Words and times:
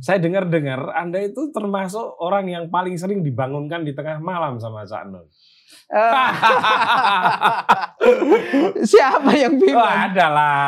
Saya 0.00 0.16
dengar-dengar 0.16 0.96
Anda 0.96 1.20
itu 1.20 1.52
termasuk 1.52 2.16
orang 2.24 2.48
yang 2.48 2.64
paling 2.72 2.96
sering 2.96 3.20
dibangunkan 3.20 3.84
di 3.84 3.92
tengah 3.92 4.16
malam 4.16 4.56
sama 4.56 4.88
Cak 4.88 5.12
Nun. 5.12 5.28
Eh, 5.92 6.12
siapa 8.96 9.28
yang 9.36 9.60
Oh, 9.60 9.60
bilang? 9.60 9.96
ada 10.08 10.26
lah. 10.32 10.60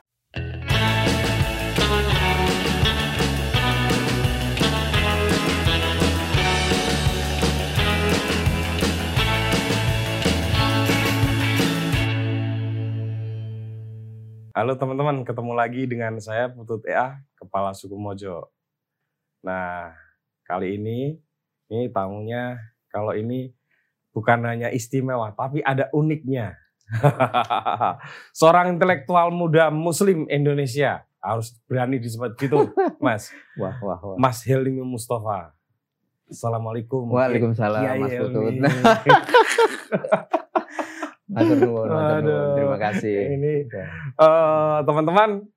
Halo 14.53 14.77
teman-teman, 14.77 15.25
ketemu 15.25 15.53
lagi 15.57 15.83
dengan 15.89 16.21
saya 16.21 16.53
Putut 16.53 16.85
EA, 16.85 17.17
Kepala 17.41 17.73
Suku 17.73 17.96
Mojo. 17.96 18.53
Nah, 19.43 19.90
kali 20.46 20.79
ini, 20.79 21.18
ini 21.67 21.90
tamunya, 21.90 22.62
kalau 22.94 23.11
ini 23.11 23.50
bukan 24.14 24.46
hanya 24.46 24.71
istimewa, 24.71 25.34
tapi 25.34 25.58
ada 25.67 25.90
uniknya. 25.90 26.54
Seorang 28.39 28.79
intelektual 28.79 29.34
muda 29.34 29.75
muslim 29.75 30.31
Indonesia, 30.31 31.03
harus 31.18 31.58
berani 31.67 31.98
disebut 31.98 32.39
gitu, 32.39 32.70
Mas. 33.05 33.34
Wah, 33.58 33.75
wah, 33.83 33.98
wah. 33.98 34.17
Mas 34.19 34.47
Helmi 34.47 34.78
Mustafa. 34.86 35.50
Assalamualaikum. 36.31 37.11
Waalaikumsalam, 37.11 37.83
Kiai 37.83 37.98
Mas. 37.98 38.14
Putut. 38.22 38.55
Nuwun. 41.33 41.89
Aduh. 41.89 42.55
Terima 42.61 42.77
kasih. 42.77 43.41
Ini. 43.41 43.55
Eh, 43.67 44.78
teman-teman, 44.84 45.48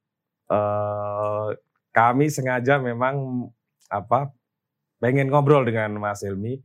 eh, 0.48 1.48
kami 1.92 2.32
sengaja 2.32 2.80
memang 2.80 3.48
apa 4.02 4.34
pengen 5.00 5.32
ngobrol 5.32 5.64
dengan 5.64 5.96
Mas 6.00 6.24
Helmi 6.26 6.60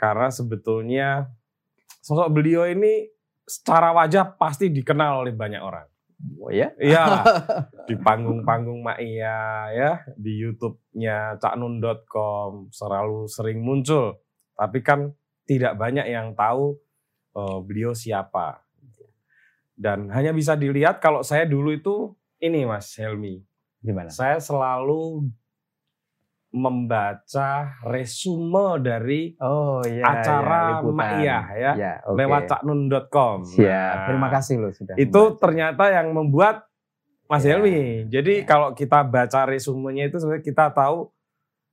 karena 0.00 0.32
sebetulnya 0.32 1.28
sosok 2.00 2.32
beliau 2.32 2.64
ini 2.64 3.08
secara 3.44 3.90
wajah 3.90 4.38
pasti 4.38 4.70
dikenal 4.70 5.26
oleh 5.26 5.34
banyak 5.34 5.60
orang. 5.60 5.90
Oh 6.38 6.52
ya? 6.52 6.70
Iya, 6.76 7.24
di 7.88 7.96
panggung-panggung 7.96 8.84
Maia 8.84 9.72
ya, 9.72 9.92
di 10.14 10.36
YouTube-nya 10.40 11.40
caknun.com 11.40 12.68
selalu 12.70 13.26
sering 13.26 13.64
muncul. 13.64 14.20
Tapi 14.54 14.84
kan 14.84 15.10
tidak 15.48 15.74
banyak 15.80 16.06
yang 16.06 16.36
tahu 16.36 16.76
eh, 17.36 17.58
beliau 17.64 17.96
siapa. 17.96 18.60
Dan 19.80 20.12
hanya 20.12 20.36
bisa 20.36 20.52
dilihat 20.60 21.00
kalau 21.00 21.24
saya 21.24 21.48
dulu 21.48 21.72
itu 21.72 22.12
ini 22.36 22.68
Mas 22.68 22.92
Helmi. 23.00 23.40
Gimana? 23.80 24.12
Saya 24.12 24.36
selalu 24.36 25.32
membaca 26.50 27.50
resume 27.82 28.78
dari 28.80 29.38
Oh 29.38 29.80
iya. 29.82 30.02
acara 30.04 30.78
iya. 30.78 30.90
Maiyah 30.90 31.44
ya, 31.54 31.72
Ya, 31.74 31.92
oke. 32.02 32.18
lewat 32.18 32.42
caknun.com. 32.48 33.46
Siap. 33.46 33.70
Nah, 33.70 34.06
Terima 34.06 34.28
kasih 34.28 34.54
loh 34.58 34.72
sudah. 34.72 34.94
itu 34.94 35.08
membaca. 35.08 35.40
ternyata 35.40 35.84
yang 35.88 36.10
membuat 36.10 36.56
Mas 37.24 37.42
Ya. 37.42 37.54
Helmi. 37.54 38.10
Jadi 38.10 38.42
Ya. 38.42 38.46
kalau 38.46 38.74
kita 38.74 39.02
baca 39.02 39.46
resumenya 39.46 40.06
itu 40.06 40.18
sebenarnya 40.18 40.42
kita 40.42 40.66
tahu 40.70 41.14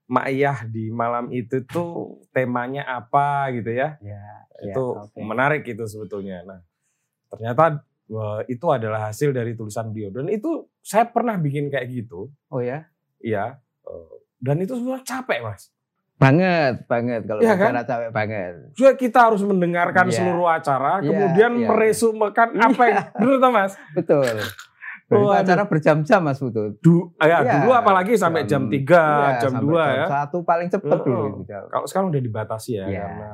Maiyah 0.07 0.63
di 0.63 0.87
malam 0.87 1.27
itu 1.29 1.65
tuh 1.65 2.21
temanya 2.29 2.85
apa 2.85 3.51
gitu 3.51 3.67
ya. 3.69 3.97
Ya, 3.99 4.23
ya, 4.61 4.71
itu 4.71 4.83
oke. 4.95 5.19
menarik 5.19 5.65
itu 5.65 5.83
sebetulnya. 5.83 6.45
Nah, 6.45 6.61
ternyata 7.27 7.81
eh, 8.07 8.41
itu 8.47 8.63
adalah 8.69 9.11
hasil 9.11 9.33
dari 9.33 9.51
tulisan 9.51 9.91
beliau 9.91 10.13
dan 10.13 10.29
itu 10.29 10.63
saya 10.79 11.03
pernah 11.03 11.35
bikin 11.35 11.67
kayak 11.67 11.91
gitu. 11.91 12.31
Oh 12.47 12.61
ya? 12.61 12.87
Iya. 13.19 13.59
Dan 14.37 14.61
itu 14.61 14.73
sebenarnya 14.73 15.03
capek, 15.03 15.39
Mas. 15.41 15.73
Banget, 16.17 16.89
banget 16.89 17.29
kalau 17.29 17.41
Iya 17.45 17.53
kan? 17.53 17.77
capek 17.85 18.09
banget. 18.09 18.53
Juga 18.73 18.91
kita 18.97 19.29
harus 19.29 19.41
mendengarkan 19.45 20.09
Iya. 20.09 20.17
seluruh 20.17 20.49
acara, 20.49 20.97
Iya, 20.97 21.05
kemudian 21.07 21.51
iya. 21.55 21.67
meresumekan 21.69 22.49
apa 22.57 22.83
yang 22.89 23.03
benar 23.13 23.51
Mas? 23.53 23.73
Betul. 23.93 24.25
Oh, 25.07 25.31
acara 25.31 25.63
berjam-jam 25.63 26.19
Mas 26.19 26.35
Putut. 26.35 26.75
Du, 26.81 27.15
ya, 27.15 27.39
Iya, 27.39 27.61
dulu 27.61 27.71
apalagi 27.71 28.19
sampai 28.19 28.43
jam, 28.43 28.67
3, 28.67 28.75
iya, 28.75 29.39
jam 29.39 29.51
sampai 29.55 29.63
2 29.63 29.79
jam 29.79 29.93
ya. 29.93 30.05
Satu 30.09 30.37
paling 30.43 30.67
cepat 30.67 30.99
dulu. 30.99 31.23
gitu. 31.39 31.53
Kalau 31.71 31.85
sekarang 31.87 32.07
udah 32.11 32.19
dibatasi 32.19 32.71
ya 32.75 32.85
Iya, 32.89 33.01
karena 33.07 33.27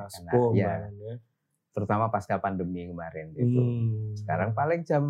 iya. 0.53 0.69
kan, 0.77 0.91
ya. 0.93 1.15
Terutama 1.73 2.05
pasca 2.13 2.37
pandemi 2.37 2.85
kemarin 2.85 3.33
itu. 3.33 3.57
Hmm. 3.57 4.13
Sekarang 4.13 4.53
paling 4.53 4.85
jam 4.85 5.03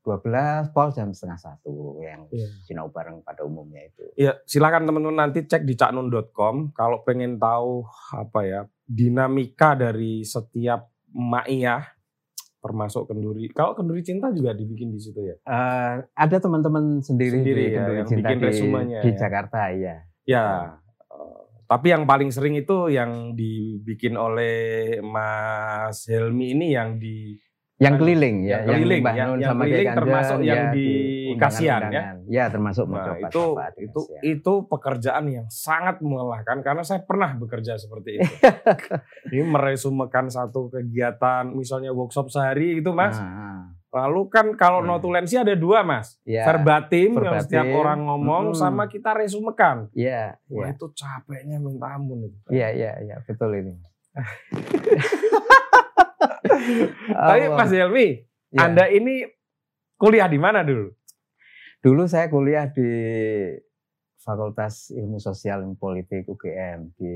12, 0.00 0.72
pol 0.72 0.88
jam 0.90 1.12
setengah 1.12 1.36
satu 1.36 2.00
yang 2.00 2.24
Iya. 2.32 2.48
sinau 2.64 2.88
bareng 2.88 3.20
pada 3.20 3.44
umumnya 3.44 3.84
itu. 3.84 4.04
Ya, 4.16 4.40
silakan 4.48 4.88
teman-teman 4.88 5.28
nanti 5.28 5.44
cek 5.44 5.62
di 5.62 5.76
caknun.com 5.76 6.72
kalau 6.72 7.04
pengen 7.04 7.36
tahu 7.36 7.84
apa 8.16 8.40
ya 8.42 8.60
dinamika 8.84 9.76
dari 9.76 10.24
setiap 10.24 10.88
maiyah 11.10 11.84
termasuk 12.60 13.08
kenduri. 13.08 13.48
Kalau 13.52 13.72
kenduri 13.72 14.04
cinta 14.04 14.28
juga 14.30 14.52
dibikin 14.52 14.92
di 14.92 15.00
situ 15.00 15.20
ya. 15.24 15.36
Eh, 15.40 15.94
ada 16.12 16.36
teman-teman 16.36 17.00
sendiri, 17.00 17.40
Sendiri 17.40 17.62
di 17.66 17.72
ya, 17.72 17.76
Kenduri 17.80 17.96
yang 17.96 18.08
Cinta 18.08 18.28
bikin 18.28 18.38
di, 18.40 18.50
di 19.00 19.10
ya. 19.10 19.16
Jakarta 19.16 19.58
ya. 19.72 19.96
Ya. 20.28 20.46
eh, 21.08 21.40
tapi 21.64 21.86
yang 21.88 22.04
paling 22.04 22.28
sering 22.28 22.58
itu 22.60 22.92
yang 22.92 23.32
dibikin 23.32 24.18
oleh 24.20 24.98
Mas 25.00 26.04
Helmi 26.04 26.52
ini 26.52 26.76
yang 26.76 27.00
di 27.00 27.32
Yang 27.80 27.94
keliling 27.96 28.36
ya, 28.42 28.60
yang 28.60 28.66
keliling, 28.76 29.02
yang- 29.02 29.16
Nun 29.26 29.38
yang 29.38 29.50
sama 29.50 29.62
keliling 29.62 29.80
Kanjeng, 29.80 29.96
termasuk 29.96 30.38
yang 30.40 30.60
ya, 30.60 30.68
di 30.70 30.88
undangan- 31.26 31.40
Kasihan, 31.40 31.80
ya? 31.88 32.02
Ya, 32.28 32.44
termasuk 32.46 32.84
Nah, 32.84 32.92
itu 32.92 33.10
di 33.16 33.24
itu 33.80 34.00
Kasihan. 34.04 34.22
itu 34.22 34.52
pekerjaan 34.68 35.24
yang 35.26 35.46
sangat 35.48 35.96
melelahkan 35.98 36.60
karena 36.60 36.82
saya 36.82 37.00
pernah 37.00 37.32
bekerja 37.34 37.74
seperti 37.74 38.10
itu. 38.14 38.28
Ini 39.32 39.42
meresumekan 39.42 40.28
satu 40.28 40.68
kegiatan 40.68 41.48
misalnya 41.48 41.88
workshop 41.90 42.28
sehari 42.28 42.76
gitu 42.76 42.92
Mas. 42.92 43.16
Nah, 43.16 43.72
Lalu 43.90 44.22
kan 44.28 44.46
kalau 44.54 44.78
Hmm. 44.78 44.92
notulensi 44.92 45.34
ada 45.34 45.50
dua 45.52 45.82
Mas. 45.82 46.14
ya, 46.22 46.46
Verbatim, 46.46 47.10
yang 47.12 47.34
verbatim. 47.34 47.42
setiap 47.42 47.66
orang 47.74 47.98
ngomong 48.04 48.44
Mm-mm. 48.46 48.60
sama 48.60 48.86
kita 48.86 49.10
resumekan. 49.12 49.90
ya, 49.90 50.38
Wah 50.46 50.68
ya. 50.68 50.76
itu 50.76 50.86
capeknya 50.92 51.58
minta 51.58 51.88
ampun 51.90 52.22
itu. 52.22 52.38
Iya, 52.46 52.70
iya, 52.70 52.92
iya, 53.00 53.16
betul 53.20 53.50
ini. 53.52 53.74
Tapi. 57.14 57.46
Mas 57.50 57.72
Helmi, 57.72 58.08
Ya. 58.50 58.66
Anda 58.66 58.90
ini 58.90 59.22
kuliah 59.94 60.26
di 60.26 60.34
mana 60.34 60.66
dulu? 60.66 60.90
Dulu 61.78 62.02
saya 62.10 62.26
kuliah 62.26 62.66
di 62.66 62.90
Fakultas 64.18 64.90
Ilmu 64.90 65.22
Sosial 65.22 65.62
dan 65.62 65.78
Politik 65.78 66.26
UGM 66.26 66.90
di 66.98 67.14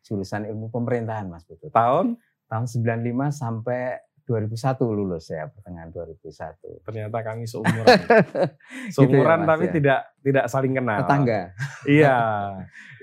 jurusan 0.00 0.48
Ilmu 0.48 0.72
Pemerintahan 0.72 1.28
Mas 1.28 1.44
Putut. 1.44 1.68
Tahun? 1.68 2.16
Tahun 2.48 2.64
95 2.64 3.12
sampai 3.28 4.00
2001 4.24 4.56
lulus 4.88 5.28
saya 5.28 5.52
pertengahan 5.52 5.92
2001. 5.92 6.80
Ternyata 6.80 7.18
kami 7.20 7.44
seumuran. 7.44 7.98
seumuran 8.96 9.40
Mas, 9.44 9.48
tapi 9.52 9.64
ya. 9.68 9.72
tidak 9.76 10.00
tidak 10.24 10.44
saling 10.48 10.72
kenal. 10.72 10.98
Tetangga 11.04 11.40
Iya. 12.00 12.16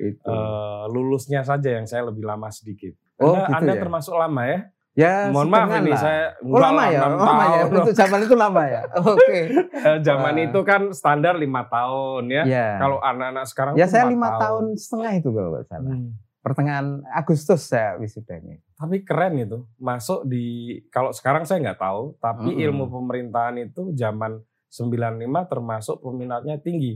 itu. 0.01 0.27
Eh, 0.33 0.83
lulusnya 0.89 1.45
saja 1.45 1.77
yang 1.77 1.85
saya 1.85 2.09
lebih 2.09 2.25
lama 2.25 2.49
sedikit. 2.49 2.97
Oh, 3.21 3.35
Anda, 3.35 3.45
gitu 3.45 3.55
Anda 3.61 3.73
ya? 3.75 3.81
termasuk 3.85 4.13
lama 4.17 4.41
ya? 4.49 4.59
Ya, 4.99 5.31
Mohon 5.31 5.47
maaf 5.47 5.69
ini 5.73 5.89
lah. 5.89 5.97
saya 5.97 6.23
Oh 6.35 6.47
enggak 6.49 6.61
lama 6.61 6.83
ya, 6.85 6.99
enam 6.99 7.11
lama 7.15 7.23
ya. 7.23 7.49
tahun. 7.55 7.71
Untuk 7.73 7.95
zaman 7.95 8.19
itu 8.19 8.35
lama 8.35 8.63
ya. 8.65 8.81
Oke. 9.07 9.39
Eh, 9.71 9.97
Zaman 10.01 10.33
Wah. 10.33 10.43
itu 10.43 10.59
kan 10.61 10.81
standar 10.91 11.33
lima 11.35 11.61
tahun 11.65 12.23
ya. 12.27 12.43
Ya. 12.43 12.67
Kalau 12.77 12.97
anak-anak 12.99 13.45
sekarang 13.45 13.73
ya 13.73 13.85
saya 13.85 14.05
lima 14.05 14.35
tahun 14.35 14.75
setengah 14.75 15.11
itu 15.15 15.29
kalau 15.29 15.49
nggak 15.51 15.65
salah. 15.65 15.87
Hmm. 15.89 16.11
Pertengahan 16.39 16.87
Agustus 17.09 17.61
saya 17.65 17.95
wisudanya. 17.95 18.59
Tapi 18.73 19.01
keren 19.01 19.35
itu. 19.37 19.67
Masuk 19.77 20.23
di 20.23 20.45
kalau 20.87 21.11
sekarang 21.11 21.43
saya 21.43 21.59
nggak 21.61 21.79
tahu, 21.79 22.15
tapi 22.17 22.53
Mm-mm. 22.53 22.65
ilmu 22.65 22.83
pemerintahan 22.89 23.59
itu 23.61 23.91
zaman 23.91 24.39
95 24.69 25.19
termasuk 25.45 25.99
peminatnya 25.99 26.55
tinggi. 26.57 26.95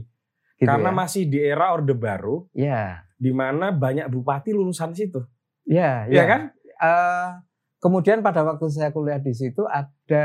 Gitu 0.54 0.64
Karena 0.64 0.88
ya. 0.88 0.96
masih 0.96 1.22
di 1.24 1.38
era 1.38 1.70
Orde 1.70 1.92
Baru 1.92 2.46
Ya, 2.52 3.02
di 3.14 3.30
mana 3.30 3.68
banyak 3.68 4.06
bupati 4.06 4.50
lulusan 4.50 4.92
situ. 4.92 5.20
ya, 5.64 6.06
Iya 6.06 6.14
ya. 6.14 6.24
kan? 6.24 6.40
Eh, 6.74 7.28
kemudian 7.84 8.24
pada 8.24 8.40
waktu 8.40 8.64
saya 8.72 8.88
kuliah 8.88 9.20
di 9.20 9.36
situ 9.36 9.68
ada 9.68 10.24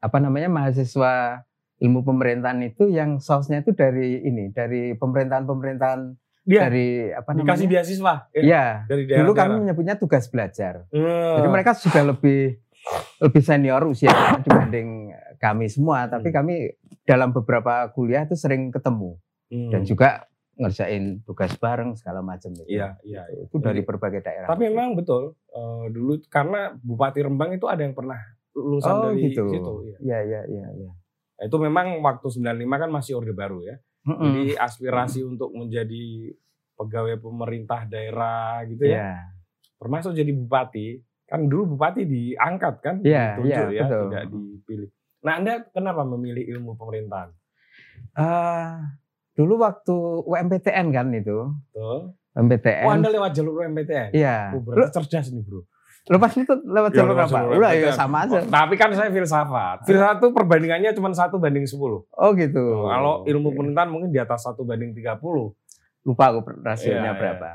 apa 0.00 0.16
namanya 0.16 0.48
mahasiswa 0.48 1.44
ilmu 1.76 2.00
pemerintahan 2.00 2.64
itu 2.64 2.88
yang 2.88 3.20
sausnya 3.20 3.60
itu 3.60 3.76
dari 3.76 4.24
ini 4.24 4.48
dari 4.48 4.96
pemerintahan-pemerintahan 4.96 6.16
Dia 6.42 6.66
dari 6.66 7.12
apa 7.12 7.36
namanya? 7.36 7.54
dikasih 7.54 7.66
beasiswa 7.68 8.14
ya, 8.32 8.40
Ya, 8.42 8.64
dari 8.88 9.04
dulu 9.04 9.30
kami 9.30 9.62
menyebutnya 9.62 9.94
tugas 9.94 10.26
belajar. 10.26 10.88
Eh, 10.90 11.34
Jadi 11.38 11.48
mereka 11.52 11.76
sudah 11.76 12.02
lebih 12.02 12.58
lebih 13.22 13.42
senior 13.44 13.84
usia 13.86 14.10
dibanding 14.42 15.14
kami 15.38 15.70
semua, 15.70 16.10
tapi 16.10 16.34
Hmm. 16.34 16.42
kami 16.42 16.54
dalam 17.06 17.30
beberapa 17.30 17.86
kuliah 17.94 18.26
itu 18.26 18.34
sering 18.34 18.74
ketemu 18.74 19.18
hmm. 19.54 19.70
dan 19.70 19.82
juga 19.86 20.26
ngerjain 20.56 21.24
tugas 21.24 21.56
bareng 21.56 21.96
segala 21.96 22.20
macam 22.20 22.52
itu. 22.52 22.68
Iya, 22.68 23.00
iya. 23.04 23.24
Itu, 23.32 23.56
itu 23.60 23.64
dari 23.64 23.80
berbagai 23.80 24.20
daerah. 24.20 24.48
Tapi 24.48 24.68
memang 24.68 24.92
betul 24.92 25.32
eh, 25.48 25.84
dulu 25.88 26.20
karena 26.28 26.76
Bupati 26.76 27.20
Rembang 27.24 27.56
itu 27.56 27.64
ada 27.68 27.80
yang 27.80 27.96
pernah 27.96 28.20
lulusan 28.52 28.92
oh 28.92 29.02
dari 29.08 29.32
gitu. 29.32 29.48
situ. 29.48 29.72
ya. 29.88 29.96
Iya, 30.00 30.18
iya, 30.28 30.40
iya, 30.48 30.66
iya. 30.76 30.90
Nah, 31.40 31.44
Itu 31.48 31.56
memang 31.56 32.04
waktu 32.04 32.28
95 32.28 32.68
kan 32.68 32.90
masih 32.92 33.12
Orde 33.16 33.32
Baru 33.32 33.64
ya. 33.64 33.80
Mm-mm. 34.02 34.22
Jadi 34.28 34.44
aspirasi 34.58 35.20
untuk 35.24 35.54
menjadi 35.54 36.34
pegawai 36.76 37.16
pemerintah 37.22 37.86
daerah 37.88 38.60
gitu 38.68 38.84
ya. 38.86 38.98
Iya. 38.98 39.12
Termasuk 39.80 40.12
jadi 40.12 40.32
bupati. 40.36 41.00
Kan 41.26 41.48
dulu 41.48 41.74
bupati 41.74 42.04
diangkat 42.04 42.74
kan, 42.84 42.96
Iya, 43.00 43.40
ditunjuk 43.40 43.68
iya, 43.72 43.78
ya, 43.80 43.82
betul. 43.88 44.04
tidak 44.10 44.24
dipilih. 44.28 44.88
Nah, 45.22 45.32
Anda 45.40 45.54
kenapa 45.70 46.02
memilih 46.04 46.44
ilmu 46.44 46.76
pemerintahan? 46.76 47.30
Eh, 48.12 48.74
dulu 49.32 49.54
waktu 49.58 49.96
UMPTN 50.24 50.86
kan 50.90 51.06
itu, 51.12 51.52
Tuh. 51.72 52.12
UMPTN. 52.32 52.84
Oh, 52.84 52.92
Anda 52.92 53.08
lewat 53.12 53.32
jalur 53.32 53.60
MPTN? 53.64 54.12
Iya. 54.12 54.56
Oh, 54.56 54.64
Lu, 54.64 54.72
berarti 54.72 54.96
cerdas 54.96 55.28
nih, 55.28 55.44
Bro. 55.44 55.68
lu 56.02 56.18
pas 56.18 56.34
itu 56.34 56.50
lewat 56.66 56.90
Ya, 56.90 56.96
jalur 56.98 57.14
apa? 57.14 57.38
Udah 57.46 57.70
ya 57.78 57.94
sama 57.94 58.26
aja. 58.26 58.42
Oh, 58.42 58.50
tapi 58.50 58.74
kan 58.74 58.90
saya 58.90 59.14
filsafat. 59.14 59.86
Filsafat 59.86 60.18
itu 60.18 60.28
perbandingannya 60.34 60.90
cuma 60.92 61.14
satu 61.14 61.38
banding 61.38 61.62
10. 61.62 61.78
Oh 62.10 62.30
gitu. 62.34 62.64
Kalau 62.90 63.22
ilmu 63.22 63.54
pemerintahan 63.54 63.86
mungkin 63.86 64.10
di 64.10 64.18
atas 64.18 64.42
satu 64.42 64.66
banding 64.66 64.90
30. 64.92 65.22
lupa 66.02 66.34
aku 66.34 66.42
rasionya 66.66 67.14
Iya, 67.14 67.14
berapa. 67.14 67.50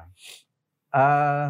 Eh, 0.95 1.45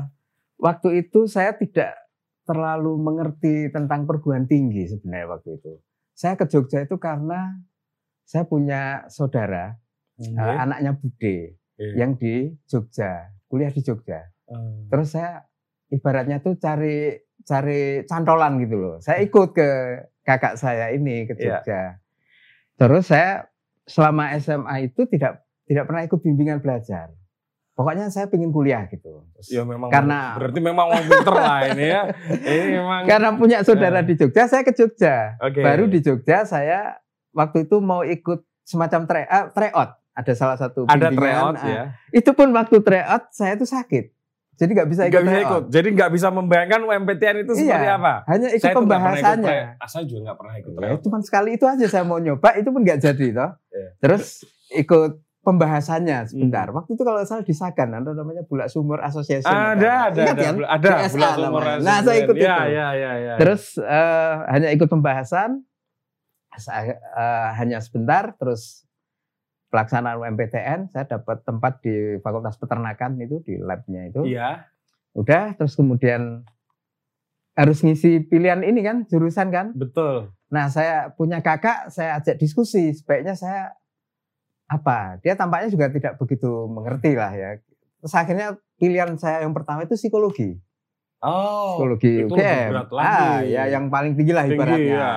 waktu 0.57 1.05
itu 1.05 1.29
saya 1.29 1.53
tidak 1.53 1.93
terlalu 2.41 2.97
mengerti 2.97 3.69
tentang 3.69 4.09
perguruan 4.09 4.49
tinggi 4.49 4.89
sebenarnya 4.89 5.29
waktu 5.29 5.61
itu. 5.61 5.77
Saya 6.17 6.33
ke 6.33 6.49
Jogja 6.49 6.81
itu 6.81 6.97
karena 6.97 7.61
saya 8.25 8.49
punya 8.49 9.05
saudara, 9.13 9.77
eh, 10.17 10.33
Iya. 10.33 10.53
anaknya 10.59 10.91
Bude, 10.93 11.37
Iya. 11.77 11.93
yang 11.95 12.11
di 12.15 12.57
Jogja, 12.65 13.29
kuliah 13.45 13.69
di 13.69 13.81
Jogja. 13.81 14.21
Hmm. 14.47 14.89
Terus 14.89 15.13
saya 15.13 15.45
ibaratnya 15.87 16.39
tuh 16.39 16.57
cari 16.57 17.13
cari 17.41 18.03
cantolan 18.03 18.59
gitu 18.59 18.75
loh. 18.75 18.95
Saya 18.99 19.21
ikut 19.21 19.53
ke 19.53 19.69
kakak 20.21 20.57
saya 20.57 20.89
ini 20.89 21.23
ke 21.23 21.33
Iya. 21.33 21.61
Jogja. 21.61 21.81
Terus 22.75 23.07
saya 23.07 23.47
selama 23.85 24.35
SMA 24.35 24.85
itu 24.85 25.05
tidak 25.05 25.41
tidak 25.63 25.85
pernah 25.85 26.03
ikut 26.03 26.19
bimbingan 26.19 26.59
belajar. 26.59 27.13
Pokoknya 27.71 28.09
saya 28.09 28.25
pengen 28.25 28.49
kuliah 28.49 28.89
gitu. 28.89 29.29
Ya 29.47 29.61
memang 29.61 29.93
Karena- 29.93 30.33
berarti 30.33 30.57
memang 30.57 30.89
mau 30.89 30.97
pinter 30.97 31.29
lah 31.31 31.61
ini 31.69 31.85
ya. 31.87 32.01
Ini 32.25 32.65
memang 32.73 33.05
Karena 33.05 33.29
punya 33.37 33.61
saudara 33.61 34.01
Eh. 34.01 34.03
di 34.03 34.17
Jogja, 34.17 34.49
saya 34.49 34.65
ke 34.65 34.73
Jogja. 34.73 35.37
Oke. 35.37 35.61
Baru 35.61 35.85
di 35.85 36.01
Jogja 36.01 36.41
saya 36.41 36.97
waktu 37.31 37.69
itu 37.69 37.77
mau 37.77 38.01
ikut 38.01 38.41
semacam 38.65 39.05
try, 39.05 39.23
ah, 39.23 39.53
tryout. 39.53 39.93
Ada 40.17 40.33
salah 40.33 40.57
satu 40.57 40.89
ada 40.89 41.13
tryout 41.13 41.61
ah. 41.61 41.69
ya. 41.69 41.83
Itu 42.09 42.33
pun 42.33 42.49
waktu 42.49 42.81
tryout 42.81 43.29
saya 43.29 43.53
itu 43.53 43.69
sakit. 43.69 44.17
Jadi 44.57 44.71
nggak 44.73 44.89
bisa 44.89 45.01
ikut 45.05 45.13
Nggak 45.13 45.25
bisa 45.29 45.39
ikut. 45.45 45.63
Jadi 45.69 45.87
nggak 45.93 46.11
bisa 46.17 46.27
membayangkan 46.33 46.81
UMPTN 46.81 47.35
itu 47.45 47.51
seperti 47.53 47.85
Iya. 47.85 48.01
apa. 48.01 48.13
Hanya 48.25 48.49
ikut 48.49 48.65
Saya 48.65 48.73
tuh 48.73 48.81
ikut 48.81 48.89
pembahasannya. 48.89 49.45
tryout. 49.53 49.77
Ah, 49.77 49.87
saya 49.87 50.03
juga 50.09 50.19
nggak 50.25 50.37
pernah 50.41 50.55
ikut 50.57 50.71
Ya, 50.73 50.77
tryout. 50.81 50.99
cuma 51.05 51.17
sekali 51.21 51.49
itu 51.53 51.65
aja 51.69 51.85
saya 51.85 52.01
mau 52.01 52.17
nyoba, 52.17 52.49
itu 52.57 52.69
pun 52.73 52.81
nggak 52.81 52.97
jadi 52.97 53.27
toh. 53.37 53.51
Iya. 53.69 53.89
Terus 54.01 54.25
ikut 54.73 55.11
pembahasannya 55.45 56.17
sebentar. 56.27 56.65
Hmm. 56.67 56.75
Waktu 56.81 56.91
itu 56.97 57.03
kalau 57.05 57.19
salah 57.23 57.45
di 57.45 57.55
Sagan, 57.55 57.89
ada 57.93 58.11
namanya 58.11 58.43
Bulak 58.43 58.67
Sumur 58.67 58.99
Association. 58.99 59.47
Ada, 59.47 60.11
ada, 60.11 60.21
Ingat 60.25 60.35
ada, 60.35 60.43
kan? 60.43 60.55
ada, 60.65 60.87
BSA 60.89 61.07
bulan 61.13 61.31
sumur 61.37 61.61
namanya. 61.63 61.85
Nah, 61.85 61.97
saya 62.03 62.17
ikut 62.19 62.35
ya, 62.35 62.41
itu. 62.41 62.73
Ya, 62.73 62.87
ya, 62.91 63.11
ya. 63.15 63.33
Terus 63.39 63.63
eh, 63.77 64.35
hanya 64.51 64.69
ikut 64.73 64.89
pembahasan, 64.89 65.49
saya, 66.57 66.97
eh, 66.97 67.49
hanya 67.61 67.77
sebentar, 67.79 68.33
terus 68.35 68.86
pelaksanaan 69.67 70.17
UMPTN, 70.17 70.87
saya 70.87 71.05
dapat 71.05 71.43
tempat 71.43 71.79
di 71.81 71.91
Fakultas 72.19 72.55
Peternakan 72.55 73.19
itu 73.19 73.41
di 73.41 73.59
labnya 73.59 74.07
itu. 74.07 74.23
Iya. 74.23 74.63
Udah, 75.11 75.53
terus 75.53 75.73
kemudian 75.73 76.45
harus 77.51 77.81
ngisi 77.81 78.21
pilihan 78.21 78.61
ini 78.61 78.79
kan, 78.81 79.03
jurusan 79.05 79.49
kan. 79.49 79.73
Betul. 79.73 80.29
Nah, 80.47 80.69
saya 80.69 81.09
punya 81.11 81.41
kakak, 81.41 81.89
saya 81.89 82.21
ajak 82.21 82.37
diskusi. 82.37 82.93
Sebaiknya 82.93 83.33
saya 83.33 83.73
apa? 84.65 85.17
Dia 85.19 85.33
tampaknya 85.33 85.67
juga 85.67 85.89
tidak 85.89 86.13
begitu 86.15 86.47
mengerti 86.69 87.17
lah 87.17 87.33
ya. 87.33 87.49
Terus 87.97 88.13
akhirnya 88.13 88.47
pilihan 88.77 89.17
saya 89.17 89.43
yang 89.43 89.51
pertama 89.51 89.83
itu 89.83 89.97
psikologi. 89.97 90.55
Oh. 91.17 91.81
Psikologi 91.81 92.23
itu 92.23 92.29
UGM. 92.29 92.37
lebih 92.37 92.71
berat 92.71 92.89
lagi. 92.93 93.09
Ah, 93.09 93.39
ya 93.41 93.63
yang 93.67 93.89
paling 93.89 94.13
tinggi 94.13 94.31
lah 94.31 94.45
Tinggi 94.45 94.55
ibaratnya. 94.55 94.93
ya. 94.93 95.11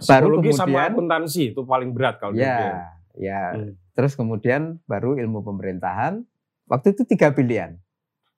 Psikologi 0.00 0.50
sama 0.50 0.66
kemudian- 0.66 0.92
akuntansi 0.96 1.42
itu 1.52 1.60
paling 1.62 1.90
berat 1.92 2.14
kalau 2.16 2.32
di 2.32 2.40
Ya, 2.40 2.56
UGM. 2.56 2.74
ya. 3.20 3.42
Hmm. 3.52 3.72
Terus 3.94 4.12
kemudian 4.12 4.82
baru 4.84 5.14
ilmu 5.14 5.40
pemerintahan. 5.40 6.26
Waktu 6.66 6.92
itu 6.92 7.06
tiga 7.06 7.30
pilihan. 7.30 7.78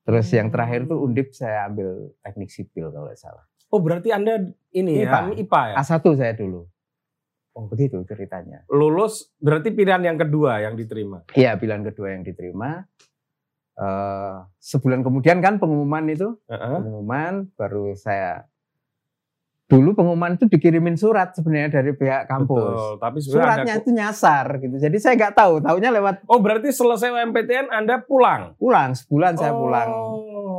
Terus 0.04 0.30
yang 0.30 0.48
terakhir 0.48 0.86
itu 0.86 0.94
Hmm. 0.94 1.04
undip 1.04 1.28
saya 1.32 1.66
ambil 1.66 2.14
teknik 2.20 2.48
sipil 2.48 2.88
kalau 2.88 3.08
tidak 3.08 3.18
salah. 3.18 3.44
Oh, 3.66 3.82
berarti 3.82 4.14
Anda 4.14 4.38
ini 4.70 5.02
IPA. 5.02 5.18
ya, 5.26 5.34
IPA 5.34 5.62
ya? 5.66 5.74
A1 5.82 6.04
saya 6.14 6.32
dulu. 6.32 6.60
Oh, 7.56 7.64
begitu 7.66 7.98
ceritanya. 8.04 8.62
Lulus 8.68 9.32
berarti 9.36 9.72
pilihan 9.72 9.98
yang 9.98 10.14
kedua 10.14 10.60
yang 10.60 10.76
diterima. 10.76 11.24
Iya, 11.32 11.56
pilihan 11.56 11.82
kedua 11.82 12.12
yang 12.12 12.22
diterima. 12.22 12.84
Eh, 13.76 14.34
sebulan 14.58 15.00
kemudian 15.00 15.40
kan 15.40 15.56
pengumuman 15.56 16.04
itu, 16.06 16.36
Heeh. 16.46 16.72
pengumuman 16.76 17.48
baru 17.56 17.92
saya 17.92 18.44
dulu 19.66 19.92
pengumuman 19.92 20.32
itu 20.32 20.46
dikirimin 20.46 20.94
surat 20.94 21.30
sebenarnya 21.32 21.68
dari 21.72 21.90
pihak 21.90 22.24
kampus. 22.24 22.62
Betul, 22.70 22.92
tapi 22.96 23.18
Suratnya 23.18 23.66
Anda- 23.68 23.82
itu 23.82 23.90
nyasar 23.90 24.46
gitu. 24.58 24.76
Jadi 24.76 24.96
saya 24.96 25.14
nggak 25.16 25.34
tahu, 25.34 25.52
tahunya 25.60 25.90
lewat 25.92 26.14
Oh, 26.24 26.38
berarti 26.38 26.70
selesai 26.70 27.10
UMPTN 27.10 27.68
Anda 27.68 27.98
pulang. 28.00 28.54
pulang 28.56 28.94
sebulan 28.94 29.34
saya 29.34 29.50
Oh. 29.50 29.60
pulang 29.60 29.90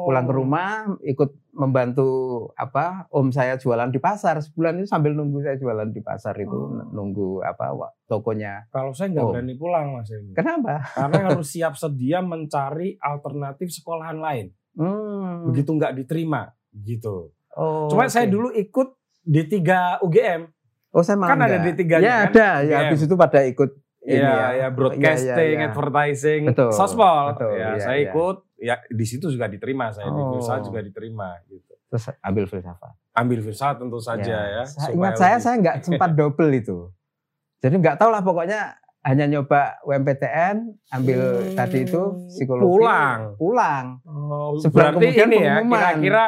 pulang 0.04 0.24
ke 0.24 0.34
rumah 0.34 0.70
ikut 1.02 1.36
membantu 1.52 2.08
apa 2.54 3.08
om 3.10 3.28
saya 3.28 3.56
jualan 3.56 3.88
di 3.88 3.98
pasar 3.98 4.40
sebulan 4.40 4.78
itu 4.78 4.88
sambil 4.88 5.12
nunggu 5.12 5.42
saya 5.42 5.56
jualan 5.56 5.88
di 5.88 6.00
pasar 6.00 6.36
itu 6.36 6.48
Oh. 6.50 6.80
nunggu 6.88 7.42
apa 7.42 7.76
tokonya 8.06 8.68
Kalau 8.70 8.92
saya 8.92 9.12
nggak 9.12 9.26
berani 9.26 9.56
pulang 9.56 9.88
Mas 9.94 10.08
ini. 10.10 10.32
kenapa 10.32 10.84
Karena 10.90 11.20
harus 11.34 11.48
siap 11.50 11.76
sedia 11.76 12.20
mencari 12.22 12.96
alternatif 12.98 13.68
sekolahan 13.70 14.16
lain. 14.18 14.48
hmm. 14.76 15.48
Begitu 15.48 15.70
nggak 15.72 15.96
diterima, 15.98 16.52
gitu. 16.74 17.32
Oh, 17.58 17.88
Cuma 17.88 18.06
saya 18.06 18.24
oke. 18.24 18.32
dulu 18.32 18.48
ikut 18.52 18.88
D3 19.24 19.58
UGM. 20.00 20.42
oh 20.90 21.02
saya 21.02 21.16
malah 21.16 21.30
kan 21.30 21.40
ada 21.42 21.58
enggak. 21.58 21.76
D3-nya 21.76 22.00
ya 22.00 22.16
kan? 22.16 22.28
ada 22.28 22.48
ya 22.48 22.64
UGM. 22.64 22.80
habis 22.86 23.02
itu 23.02 23.16
pada 23.16 23.40
ikut 23.44 23.70
ini 24.00 24.16
Iya, 24.16 24.24
ya, 24.24 24.48
ya, 24.56 24.68
broadcasting, 24.70 25.36
Iya, 25.36 25.52
iya, 25.52 25.60
iya. 25.60 25.68
advertising, 25.68 26.42
Betul, 26.48 26.72
sospol. 26.72 27.24
betul, 27.30 27.52
ya, 27.52 27.68
iya, 27.68 27.72
saya 27.78 27.98
iya. 27.98 28.08
ikut. 28.08 28.38
Ya, 28.58 28.76
di 28.82 29.06
situ 29.06 29.28
juga 29.28 29.46
diterima 29.46 29.92
saya 29.92 30.08
di 30.08 30.18
Oh. 30.18 30.32
filsafat 30.34 30.64
juga 30.64 30.80
diterima 30.80 31.30
gitu. 31.46 31.74
terus 31.88 32.04
ambil 32.20 32.44
filsafat 32.46 32.92
Ambil 33.14 33.40
filsafat 33.42 33.78
tentu 33.78 33.96
saja 33.98 34.28
ya. 34.28 34.64
Saya 34.66 34.76
supaya 34.86 34.92
ingat 34.94 35.14
saya 35.14 35.30
lebih- 35.30 35.42
saya 35.42 35.56
nggak 35.58 35.76
sempat 35.82 36.10
double 36.20 36.52
itu 36.54 36.78
jadi 37.58 37.76
nggak 37.76 37.96
tahu 37.96 38.10
lah 38.10 38.22
pokoknya 38.22 38.60
hanya 39.02 39.26
nyoba 39.26 39.62
UMPTN 39.82 40.56
ambil 40.90 41.20
Hmm, 41.42 41.56
tadi 41.56 41.80
itu 41.82 42.02
psikologi 42.28 42.68
pulang. 42.74 43.20
pulang 43.36 43.86
Oh, 44.04 44.60
berarti 44.64 45.00
kemudian 45.16 45.28
ini 45.28 45.38
ya 45.42 45.56
kira-kira 45.64 46.24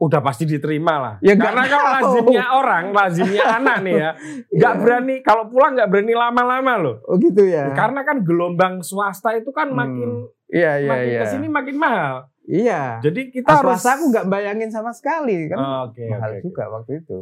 udah 0.00 0.20
pasti 0.20 0.48
diterima 0.48 0.94
lah. 0.96 1.14
Ya, 1.20 1.36
Karena 1.36 1.62
kalau 1.62 1.84
tahu. 1.84 1.92
lazimnya 1.92 2.46
orang, 2.50 2.84
lazimnya 2.90 3.44
anak 3.60 3.76
nih 3.80 3.94
ya, 3.94 4.10
nggak 4.48 4.74
Iya. 4.74 4.80
berani 4.80 5.14
kalau 5.20 5.44
pulang 5.46 5.76
nggak 5.76 5.88
berani 5.88 6.14
lama-lama 6.14 6.72
loh. 6.74 6.96
Oh 7.04 7.14
gitu 7.14 7.44
ya. 7.44 7.68
Karena 7.70 8.00
kan 8.00 8.20
gelombang 8.20 8.80
swasta 8.80 9.36
itu 9.36 9.50
kan 9.50 9.68
Hmm. 9.68 9.76
makin 9.76 10.10
iya 10.48 10.72
iya 10.78 10.88
makin 10.88 11.04
iya. 11.06 11.20
ke 11.20 11.26
sini 11.28 11.46
makin 11.46 11.76
mahal. 11.76 12.16
Iya. 12.42 12.82
Jadi 12.98 13.20
kita 13.30 13.46
Ah, 13.46 13.60
harus 13.60 13.76
swasta 13.76 13.90
aku 13.94 14.04
nggak 14.08 14.26
bayangin 14.26 14.70
sama 14.70 14.90
sekali 14.90 15.46
kan. 15.46 15.54
Oh, 15.54 15.80
Oke 15.86 16.02
mahal 16.08 16.30
oke. 16.30 16.34
oke. 16.34 16.44
juga 16.44 16.64
waktu 16.70 16.92
itu. 16.98 17.18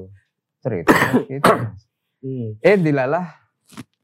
Cerita 0.59 0.95
gitu. 1.29 1.55
Hmm. 2.19 2.49
Eh 2.61 2.77
dilalah 2.77 3.27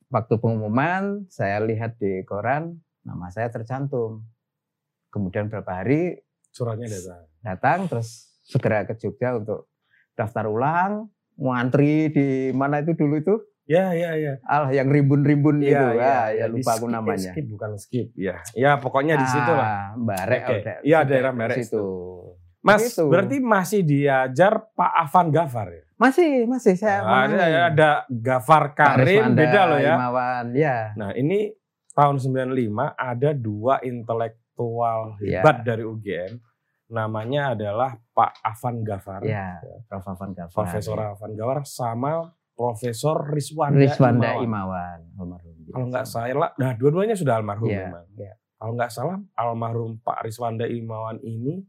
waktu 0.08 0.34
pengumuman 0.36 1.26
saya 1.28 1.58
lihat 1.58 1.94
di 1.96 2.22
koran 2.22 2.74
nama 3.00 3.30
saya 3.30 3.48
tercantum. 3.48 4.26
Kemudian 5.08 5.46
berapa 5.46 5.70
hari 5.76 6.18
Suratnya 6.50 6.86
datang. 6.86 7.22
datang 7.40 7.78
terus 7.86 8.33
segera 8.44 8.84
ke 8.84 8.94
Jogja 8.94 9.34
untuk 9.34 9.72
daftar 10.12 10.46
ulang, 10.46 11.08
ngantri 11.34 12.08
di 12.08 12.26
mana 12.52 12.78
itu 12.78 12.92
dulu 12.92 13.16
itu? 13.18 13.34
Ya 13.64 13.96
ya 13.96 14.12
ya. 14.14 14.36
Al 14.44 14.68
yang 14.70 14.92
rimbun-rimbun 14.92 15.64
itu. 15.64 15.72
Ah, 15.96 16.28
ya, 16.28 16.46
Di 16.46 16.60
lupa 16.60 16.76
aku 16.76 16.84
skip, 16.84 16.92
eh, 16.92 16.92
namanya. 16.92 17.32
Skip 17.32 17.46
bukan 17.48 17.70
skip. 17.80 18.08
Ya. 18.12 18.36
Ya 18.52 18.76
pokoknya 18.76 19.16
di 19.16 19.24
situ 19.24 19.48
lah. 19.50 19.64
Ah, 19.64 19.84
Barek. 19.96 20.42
Iya, 20.84 21.00
udah 21.00 21.08
daerah 21.08 21.32
Barek 21.32 21.64
situ. 21.64 21.84
Mas, 22.60 22.80
Gitu. 22.92 23.08
berarti 23.08 23.36
masih 23.40 23.80
diajar 23.82 24.68
Pak 24.72 24.92
Afan 25.02 25.28
Gafar 25.28 25.68
ya? 25.68 25.84
Masih, 25.96 26.44
masih 26.44 26.76
saya 26.76 27.00
Nah, 27.00 27.24
ada, 27.24 27.32
memahami. 27.32 27.56
ada 27.72 27.90
Gafar 28.10 28.64
Karim, 28.72 29.04
Rismanda, 29.04 29.40
beda 29.40 29.60
loh 29.64 29.80
ya. 29.80 29.94
Imawan, 29.96 30.46
ya. 30.52 30.78
Nah 30.96 31.10
ini 31.12 31.52
tahun 31.92 32.16
95 32.18 32.92
ada 32.92 33.30
dua 33.32 33.80
intelektual 33.80 35.16
Iya. 35.20 35.40
hebat 35.40 35.56
dari 35.62 35.84
UGM. 35.84 36.32
Namanya 36.94 37.58
adalah 37.58 37.98
Pak 38.14 38.38
Afan 38.40 38.80
Gafar, 38.80 39.20
Ya, 39.20 39.58
Prof. 39.90 40.06
Afan 40.06 40.30
Gafar. 40.30 40.54
Profesor 40.54 40.94
Afan 40.96 41.34
Gafar 41.34 41.66
sama 41.66 42.30
Profesor 42.54 43.18
Rizwanda, 43.26 43.82
Rizwanda 43.82 44.38
Imawan. 44.38 44.46
Imawan. 44.46 44.98
almarhum. 45.18 45.54
Kalau 45.66 45.86
nggak 45.90 46.06
salah, 46.06 46.50
nah 46.54 46.70
dua-duanya 46.72 47.18
sudah 47.18 47.34
almarhum 47.34 47.66
Iya, 47.66 47.90
memang. 47.90 48.06
iya. 48.14 48.32
Kalau 48.54 48.72
nggak 48.72 48.92
salah 48.94 49.18
almarhum 49.34 49.98
Pak 49.98 50.22
Rizwanda 50.22 50.64
Imawan 50.64 51.18
ini 51.20 51.66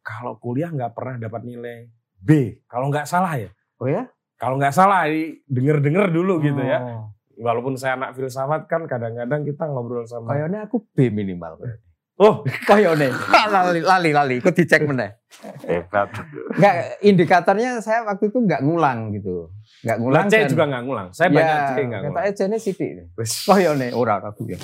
kalau 0.00 0.36
kuliah 0.36 0.68
nggak 0.68 0.92
pernah 0.92 1.16
dapat 1.18 1.42
nilai 1.42 1.88
B. 2.14 2.60
Kalau 2.66 2.92
nggak 2.92 3.08
salah 3.08 3.32
ya. 3.34 3.48
Oh 3.76 3.88
ya? 3.88 4.04
Kalau 4.36 4.56
nggak 4.56 4.72
salah, 4.72 5.08
denger-denger 5.46 6.08
dulu 6.10 6.40
gitu 6.40 6.60
ya. 6.60 6.80
Oh. 6.80 7.08
walaupun 7.40 7.72
saya 7.72 7.96
anak 7.96 8.12
filsafat 8.12 8.68
kan 8.68 8.84
kadang-kadang 8.84 9.40
kita 9.42 9.64
ngobrol 9.64 10.04
sama 10.04 10.28
Kayaknya 10.28 10.68
aku 10.68 10.84
B 10.92 11.08
minimal. 11.08 11.56
Oh 12.20 12.44
Kayaknya 12.62 13.16
lali 13.54 13.80
lali 13.80 14.10
lali, 14.12 14.34
ikut 14.38 14.52
dicek 14.52 14.84
meneh. 14.84 15.16
hebat 15.64 16.10
Enggak 16.52 16.74
indikatornya 17.00 17.80
saya 17.80 18.04
waktu 18.04 18.28
itu 18.28 18.38
nggak 18.38 18.60
ngulang 18.60 19.08
gitu. 19.10 19.48
Nggak 19.80 19.96
ngulang. 19.96 20.24
C 20.26 20.34
dan- 20.36 20.50
juga 20.50 20.64
nggak 20.66 20.82
ngulang 20.84 21.08
saya 21.10 21.28
banyak 21.30 21.56
C 21.56 21.70
nggak 21.80 22.00
ngulang 22.02 22.20
Kata 22.20 22.30
C 22.30 22.40
ini 22.44 22.58
sidik. 22.58 22.90
Wes. 23.14 23.32
Kayaknya 23.42 23.86
ora 23.92 24.20
aku 24.20 24.44
ya. 24.44 24.58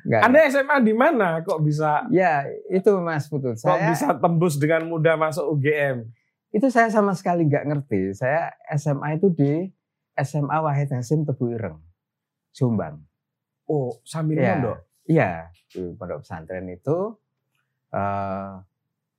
Enggak. 0.00 0.20
anda 0.24 0.38
SMA 0.48 0.76
di 0.80 0.94
mana 0.94 1.28
kok 1.40 1.60
bisa 1.60 2.08
Ya, 2.08 2.42
itu 2.66 2.88
Mas 2.98 3.28
Putut. 3.28 3.54
kok 3.54 3.80
bisa 3.84 4.16
tembus 4.16 4.56
dengan 4.56 4.88
mudah 4.88 5.14
masuk 5.14 5.52
UGM 5.52 6.08
itu 6.50 6.66
saya 6.66 6.88
sama 6.88 7.12
sekali 7.12 7.44
nggak 7.44 7.62
ngerti. 7.62 8.10
Saya 8.12 8.50
SMA 8.72 9.14
itu 9.14 9.28
di 9.28 9.68
SMA 10.16 10.56
Wahid 10.58 10.90
Hasim 10.90 11.22
Tebu 11.22 11.50
Ireng, 11.50 11.78
Jombang. 12.50 13.04
oh 13.64 13.94
sambil 14.02 14.36
Iya. 14.36 14.56
mondok 14.56 14.78
Iya, 15.10 15.30
di 15.66 15.90
pondok 15.92 16.22
pesantren 16.22 16.66
itu 16.66 17.18
eh, 17.90 18.50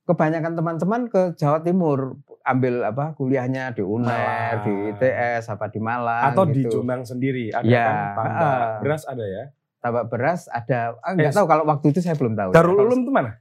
kebanyakan 0.02 0.52
teman-teman 0.54 1.02
ke 1.06 1.36
Jawa 1.36 1.60
Timur 1.60 2.16
ambil 2.42 2.82
apa 2.82 3.12
kuliahnya 3.12 3.70
di 3.70 3.80
UNER, 3.80 4.08
Malang. 4.08 4.64
di 4.64 4.72
ITS, 4.90 5.44
apa 5.48 5.68
di 5.68 5.78
Malang 5.78 6.32
atau 6.32 6.42
di 6.44 6.58
gitu. 6.58 6.80
Jombang 6.80 7.04
sendiri 7.04 7.52
ada 7.52 7.62
Iya, 7.62 7.84
kan 7.86 7.96
tambah 8.16 8.50
ah. 8.50 8.70
beras 8.80 9.02
ada 9.04 9.24
ya 9.24 9.44
Tabak 9.78 10.04
beras 10.08 10.46
ada, 10.46 10.94
ah, 10.98 11.10
nggak 11.12 11.28
Eh, 11.28 11.34
tahu 11.34 11.46
kalau 11.46 11.66
waktu 11.66 11.90
itu 11.90 11.98
saya 11.98 12.14
belum 12.14 12.34
tahu. 12.34 12.50
Darul 12.50 12.72
Kalau 12.72 12.86
Ulum 12.88 13.00
itu 13.02 13.10
mana 13.10 13.32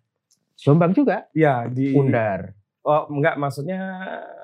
Jombang 0.55 0.91
juga, 0.91 1.25
ya 1.31 1.65
di 1.65 1.93
Undar. 1.93 2.53
oh 2.81 3.05
enggak 3.10 3.38
maksudnya 3.38 3.79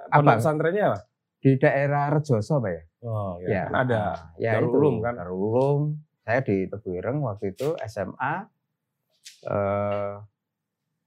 pondok 0.08 0.38
pesantrennya 0.38 0.84
apa 0.88 1.00
Di 1.38 1.54
daerah 1.56 2.10
Rejoso 2.10 2.58
apa 2.58 2.70
ya? 2.72 2.82
oh 3.04 3.38
ya, 3.40 3.48
Ya, 3.48 3.64
kan 3.66 3.74
ada 3.78 4.02
ya 4.38 4.52
Darul 4.58 4.74
Ulum 4.74 4.96
kan? 5.00 5.14
Darul 5.14 5.38
Ulum. 5.38 5.82
Saya 6.28 6.44
di 6.44 6.68
Tebu 6.68 6.92
Ireng 6.92 7.24
waktu 7.24 7.56
itu 7.56 7.80
SMA. 7.82 8.52
Eh, 9.40 10.14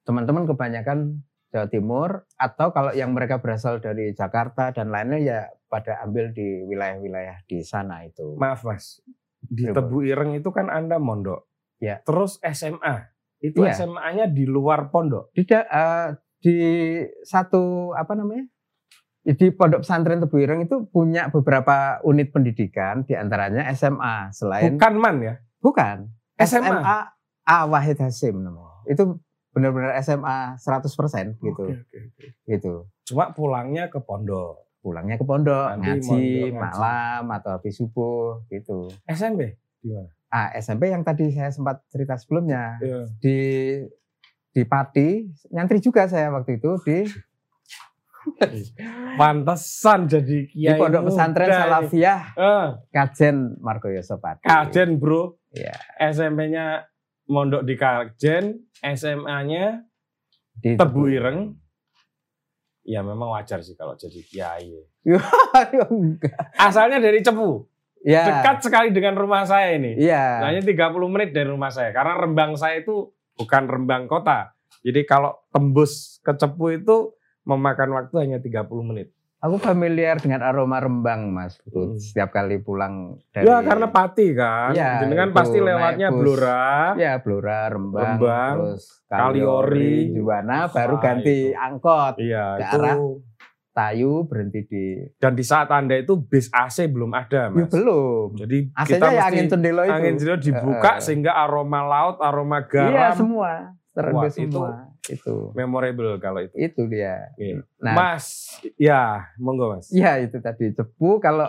teman-teman 0.03 0.49
kebanyakan 0.49 1.21
Jawa 1.51 1.69
Timur 1.69 2.09
atau 2.35 2.73
kalau 2.73 2.89
yang 2.91 3.13
mereka 3.13 3.37
berasal 3.37 3.77
dari 3.79 4.17
Jakarta 4.17 4.73
dan 4.73 4.89
lainnya 4.89 5.21
ya 5.21 5.41
pada 5.67 6.01
ambil 6.01 6.33
di 6.33 6.65
wilayah-wilayah 6.65 7.45
di 7.45 7.61
sana 7.61 8.01
itu. 8.03 8.33
maaf 8.35 8.65
mas 8.65 9.05
di. 9.39 9.69
Tebu 9.69 10.01
Ireng 10.03 10.33
itu 10.33 10.49
kan 10.49 10.73
anda 10.73 10.97
mondok 10.97 11.45
Ya. 11.77 12.01
terus 12.01 12.41
SMA 12.41 13.13
itu 13.41 13.61
Iya. 13.61 13.73
SMA-nya 13.75 14.25
di 14.27 14.45
luar 14.45 14.89
pondok 14.89 15.33
Di, 15.33 15.45
da- 15.45 15.65
eh, 15.67 16.09
di 16.39 16.57
satu 17.21 17.93
apa 17.93 18.13
namanya? 18.15 18.49
Di 19.31 19.47
Pondok 19.51 19.83
Pesantren 19.83 20.19
Tebu 20.19 20.37
Ireng 20.37 20.61
itu 20.61 20.87
punya 20.87 21.29
beberapa 21.29 22.03
unit 22.03 22.31
pendidikan 22.31 23.03
di 23.03 23.15
antaranya 23.15 23.71
SMA 23.71 24.31
selain 24.31 24.75
bukan 24.75 24.95
man 24.97 25.17
ya 25.21 25.35
Bukan. 25.61 26.09
SMA. 26.37 26.67
SMA 26.67 26.99
A 27.45 27.57
Wahid 27.65 28.01
Hasim 28.01 28.41
namanya. 28.41 28.81
Itu 28.85 29.21
benar-benar 29.51 29.93
SMA 30.01 30.57
100% 30.57 31.37
gitu. 31.37 31.63
Oke, 31.63 31.75
oke, 31.77 31.99
oke. 32.09 32.27
Gitu. 32.45 32.75
cuma 33.05 33.31
pulangnya 33.31 33.87
ke 33.87 33.99
pondok 33.99 34.67
Pulangnya 34.81 35.15
ke 35.15 35.25
pondok, 35.25 35.77
Nanti 35.77 36.01
ngaji, 36.01 36.09
mondok, 36.09 36.49
ngaji. 36.49 36.57
malam 36.57 37.23
atau 37.31 37.51
habis 37.53 37.75
subuh 37.77 38.41
gitu. 38.49 38.89
SMP 39.05 39.61
di 39.79 39.91
mana 39.91 40.09
Ah, 40.27 40.49
SMP 40.55 40.89
yang 40.89 41.03
tadi 41.03 41.29
saya 41.29 41.51
sempat 41.51 41.83
cerita 41.87 42.15
sebelumnya 42.15 42.79
Iya. 42.79 43.01
di 43.19 43.39
di 44.51 44.63
Pati, 44.63 45.27
nyantri 45.51 45.79
juga 45.79 46.07
saya 46.07 46.31
waktu 46.31 46.57
itu 46.57 46.71
di 46.81 47.03
pantesan 49.17 50.07
jadi 50.07 50.25
di 50.25 50.39
kiai 50.47 50.77
Pondok 50.77 51.09
Pesantren. 51.09 51.49
Salafiyah 51.49 52.21
Eh, 52.35 52.67
Kajen 52.91 53.57
Margo 53.59 53.89
Yosopati. 53.89 54.45
Kajen 54.45 54.97
bro. 54.97 55.37
Iya, 55.51 55.75
SMP-nya 56.11 56.87
mondok 57.27 57.67
di 57.67 57.75
Kajen 57.75 58.59
SMA-nya 58.81 59.83
di 60.55 60.77
Tebu 60.77 61.11
Ireng. 61.11 61.57
Ya 62.81 63.05
memang 63.05 63.31
wajar 63.31 63.61
sih 63.61 63.75
kalau 63.75 63.95
jadi 63.95 64.21
kiai. 64.23 64.73
Asalnya 66.59 66.99
dari 66.99 67.21
Cepu 67.21 67.67
Ya. 68.01 68.25
dekat 68.25 68.65
sekali 68.65 68.97
dengan 68.97 69.13
rumah 69.13 69.45
saya 69.45 69.77
ini. 69.77 69.93
Iya. 69.93 70.41
hanya 70.41 70.65
30 70.65 70.73
menit 71.05 71.37
dari 71.37 71.53
rumah 71.53 71.69
saya. 71.69 71.93
Karena 71.93 72.17
Rembang 72.17 72.57
saya 72.57 72.81
itu 72.81 73.13
bukan 73.37 73.69
Rembang 73.69 74.09
kota. 74.09 74.57
Jadi 74.81 75.05
kalau 75.05 75.37
tembus 75.53 76.17
ke 76.25 76.33
Cepu 76.33 76.73
itu 76.73 77.13
memakan 77.51 77.91
waktu 77.93 78.15
hanya 78.21 78.39
30 78.39 78.71
menit 78.85 79.11
Aku 79.41 79.57
familiar 79.57 80.21
dengan 80.21 80.45
aroma 80.45 80.77
Rembang, 80.79 81.33
Mas. 81.33 81.57
Hmm. 81.65 81.97
Setiap 81.97 82.29
kali 82.29 82.61
pulang 82.61 83.17
dari 83.33 83.49
ya 83.49 83.65
karena 83.65 83.89
pati 83.89 84.37
kan 84.37 84.71
Ya, 84.71 85.01
jenengan 85.01 85.33
pasti 85.33 85.57
lewatnya 85.59 86.13
bus. 86.13 86.21
Blora 86.37 86.93
ya 86.95 87.17
Blora, 87.17 87.61
Rembang, 87.67 88.21
Rembang, 88.21 88.55
terus 88.69 89.01
Kaliori. 89.09 90.13
Juwana, 90.13 90.69
baru 90.69 91.01
ganti 91.01 91.37
itu. 91.47 91.57
angkot. 91.57 92.15
iya 92.17 92.45
Ke 92.55 92.63
itu 92.63 92.77
arah 92.79 92.97
Tayu 93.71 94.27
berhenti 94.27 94.61
di 94.67 94.85
dan 95.17 95.33
di 95.33 95.41
saat 95.41 95.71
anda 95.71 95.95
itu 95.95 96.21
bis 96.21 96.53
AC 96.53 96.91
belum 96.91 97.09
ada 97.15 97.49
Ya, 97.49 97.55
mas 97.55 97.71
belum. 97.71 98.35
jadi 98.35 98.59
AC-nya 98.69 98.85
kita 98.85 99.07
ya 99.07 99.11
mesti 99.15 99.25
angin 99.25 99.47
tendelo 99.49 99.83
itu. 99.87 99.95
angin 99.95 100.15
dibuka 100.37 100.91
Heeh. 100.91 101.01
sehingga 101.01 101.33
aroma 101.33 101.81
laut 101.81 102.21
aroma 102.21 102.61
Iya, 102.61 102.69
garam 102.69 103.15
semua. 103.17 103.53
Terendam 104.01 104.17
Wah, 104.19 104.29
itu- 104.29 104.49
semua. 104.51 104.71
Itu. 105.03 105.35
memorable 105.53 106.17
kalau 106.17 106.41
itu 106.41 106.55
Itu 106.55 106.83
dia. 106.87 107.33
Iya. 107.35 107.61
Nah, 107.79 107.95
mas 107.95 108.27
ya 108.77 109.29
monggo 109.37 109.71
mas 109.71 109.89
ya 109.91 110.17
itu 110.19 110.39
tadi 110.39 110.71
Cepu 110.71 111.19
kalau 111.19 111.49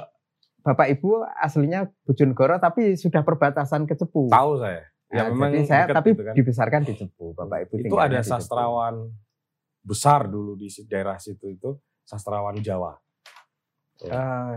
Bapak 0.60 0.88
Ibu 0.90 1.10
aslinya 1.36 1.86
Bojonegoro 2.02 2.58
tapi 2.58 2.94
sudah 2.94 3.22
perbatasan 3.22 3.84
ke 3.84 3.94
Cepu. 3.94 4.28
tahu 4.28 4.58
saya 4.58 4.86
ya 5.08 5.22
Nah, 5.22 5.30
memang 5.30 5.52
jadi 5.52 5.66
saya 5.66 5.84
tapi 5.90 6.12
gitu 6.12 6.24
kan. 6.24 6.34
dibesarkan 6.34 6.82
di 6.82 6.94
Cepu. 6.96 7.34
Bapak 7.34 7.66
Ibu 7.66 7.74
itu 7.82 7.96
ada 7.98 8.20
sastrawan 8.22 9.10
besar 9.82 10.26
dulu 10.26 10.54
di 10.54 10.70
daerah 10.86 11.18
situ 11.18 11.50
itu 11.50 11.70
sastrawan 12.04 12.56
Jawa 12.58 12.96
Eh, 14.02 14.10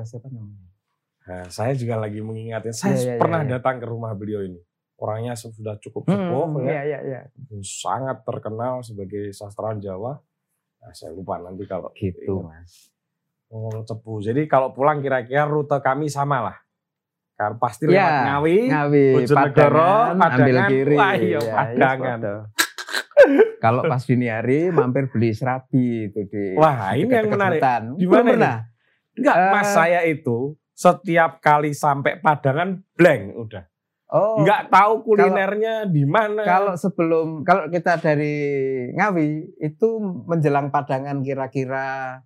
siapa 0.03 0.25
namanya? 0.27 0.73
Nah, 1.23 1.45
saya 1.49 1.73
juga 1.73 1.97
lagi 1.97 2.21
mengingatnya 2.21 2.73
saya 2.73 2.95
Iya, 2.95 3.05
iya, 3.07 3.15
pernah 3.17 3.41
iya, 3.41 3.47
iya. 3.47 3.55
datang 3.55 3.77
ke 3.77 3.87
rumah 3.87 4.13
beliau 4.13 4.41
ini 4.41 4.61
orangnya 4.97 5.35
sudah 5.35 5.75
cukup 5.79 6.07
Hmm, 6.07 6.31
sepuh 6.31 6.63
ya 6.63 6.71
iya, 6.81 6.83
iya, 6.83 6.99
iya. 7.03 7.21
sangat 7.61 8.23
terkenal 8.23 8.81
sebagai 8.81 9.31
sastrawan 9.31 9.79
Jawa 9.79 10.17
nah, 10.79 10.93
saya 10.93 11.11
lupa 11.11 11.39
nanti 11.39 11.65
kalau 11.65 11.91
Gitu. 11.93 12.41
Mas. 12.41 12.95
ngomong 13.47 13.83
cepu 13.83 14.19
jadi 14.21 14.45
kalau 14.45 14.71
pulang 14.71 14.99
kira-kira 14.99 15.45
rute 15.45 15.79
kami 15.79 16.07
sama 16.07 16.43
lah 16.43 16.57
Karena 17.33 17.59
pasti 17.59 17.85
lewat 17.85 17.99
Ya, 17.99 18.23
Ngawi 18.31 18.59
Ngawi, 18.69 19.07
Bojonegoro, 19.17 19.75
Padangan, 20.15 20.31
ambil 20.31 20.57
kiri. 20.65 20.95
Wah, 20.95 21.13
iya, 21.13 21.27
Ya, 21.35 21.41
ya, 21.41 21.55
Padangan. 21.57 22.19
podo. 22.21 22.37
Kalau 23.57 23.83
pas 23.83 24.03
dini 24.03 24.27
hari 24.27 24.59
mampir 24.69 25.09
beli 25.09 25.31
serabi 25.33 25.87
itu 26.07 26.21
di 26.25 26.55
Wah, 26.55 26.93
ini 26.93 27.09
yang 27.09 27.27
menarik. 27.27 27.59
hutan. 27.59 27.83
Di 27.97 28.07
mana 28.07 28.23
pernah? 28.29 28.59
Enggak, 29.15 29.37
Eh. 29.37 29.51
mas 29.51 29.67
saya 29.69 30.01
itu 30.05 30.39
setiap 30.71 31.39
kali 31.41 31.71
sampai 31.73 32.19
Padangan 32.19 32.79
blank 32.93 33.23
udah. 33.37 33.65
Oh, 34.15 34.39
Enggak 34.39 34.69
tahu 34.69 35.03
kulinernya 35.03 35.85
di 35.85 36.07
mana. 36.07 36.41
Kalau 36.41 36.73
sebelum 36.75 37.43
kalau 37.43 37.67
kita 37.67 37.99
dari 37.99 38.35
Ngawi 38.91 39.59
itu 39.59 39.87
menjelang 40.25 40.71
Padangan 40.71 41.19
kira-kira 41.19 42.19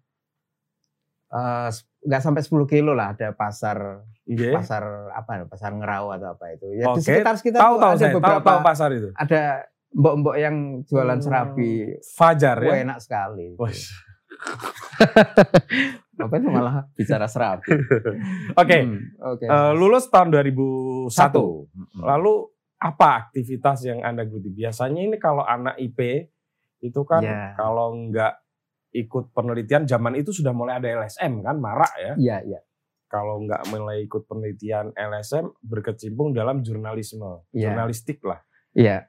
eh, 1.29 1.69
nggak 1.99 2.23
sampai 2.23 2.41
10 2.41 2.67
kilo 2.67 2.93
lah 2.93 3.13
ada 3.13 3.33
pasar 3.33 4.01
Nggih. 4.23 4.53
pasar 4.53 4.83
apa 5.11 5.47
pasar 5.47 5.71
ngerau 5.73 6.11
atau 6.11 6.31
apa 6.31 6.45
itu 6.53 6.67
ya 6.75 6.85
Oke, 6.87 6.95
di 6.95 7.01
sekitar 7.03 7.35
sekitar 7.35 7.59
tahu 7.59 7.75
tahu 7.75 7.87
ada 7.87 7.99
saya, 7.99 8.07
tahu 8.07 8.21
beberapa 8.21 8.47
tahu 8.47 8.59
pasar 8.63 8.89
itu. 8.93 9.09
ada 9.15 9.43
mbok-mbok 9.91 10.35
yang 10.37 10.55
jualan 10.85 11.15
Hmm. 11.15 11.19
serabi 11.19 11.97
Fajar 12.07 12.57
Wah, 12.61 12.71
ya. 12.71 12.77
enak 12.85 12.99
sekali. 13.01 13.57
apa 16.21 16.35
itu 16.35 16.49
malah 16.49 16.75
bicara 16.93 17.25
serabi 17.25 17.71
Oke, 18.61 18.77
Hmm, 18.79 18.99
oke 19.19 19.45
eh, 19.45 19.73
lulus 19.73 20.07
tahun 20.07 20.29
2001. 20.31 21.09
satu 21.09 21.67
Hmm. 21.69 22.03
Lalu 22.05 22.35
apa 22.77 23.09
aktivitas 23.21 23.83
yang 23.83 24.01
Anda 24.01 24.23
geluti? 24.23 24.51
Biasanya 24.51 25.03
ini 25.03 25.17
kalau 25.17 25.43
anak 25.43 25.75
IP 25.77 26.31
itu 26.81 27.01
kan 27.03 27.21
Ya. 27.21 27.55
kalau 27.55 27.91
nggak 28.05 28.35
ikut 28.91 29.31
penelitian 29.31 29.83
zaman 29.85 30.15
itu 30.15 30.31
sudah 30.31 30.51
mulai 30.51 30.77
ada 30.77 30.89
LSM 30.97 31.41
kan 31.41 31.57
marak 31.57 31.91
ya. 31.97 32.13
iya 32.17 32.37
iya 32.41 32.61
Kalau 33.07 33.41
nggak 33.41 33.67
mulai 33.69 34.03
ikut 34.03 34.25
penelitian 34.25 34.93
LSM 34.93 35.49
berkecimpung 35.61 36.31
dalam 36.31 36.61
jurnalisme, 36.61 37.41
Iya. 37.51 37.69
jurnalistik 37.69 38.21
lah. 38.21 38.41
Iya. 38.73 39.09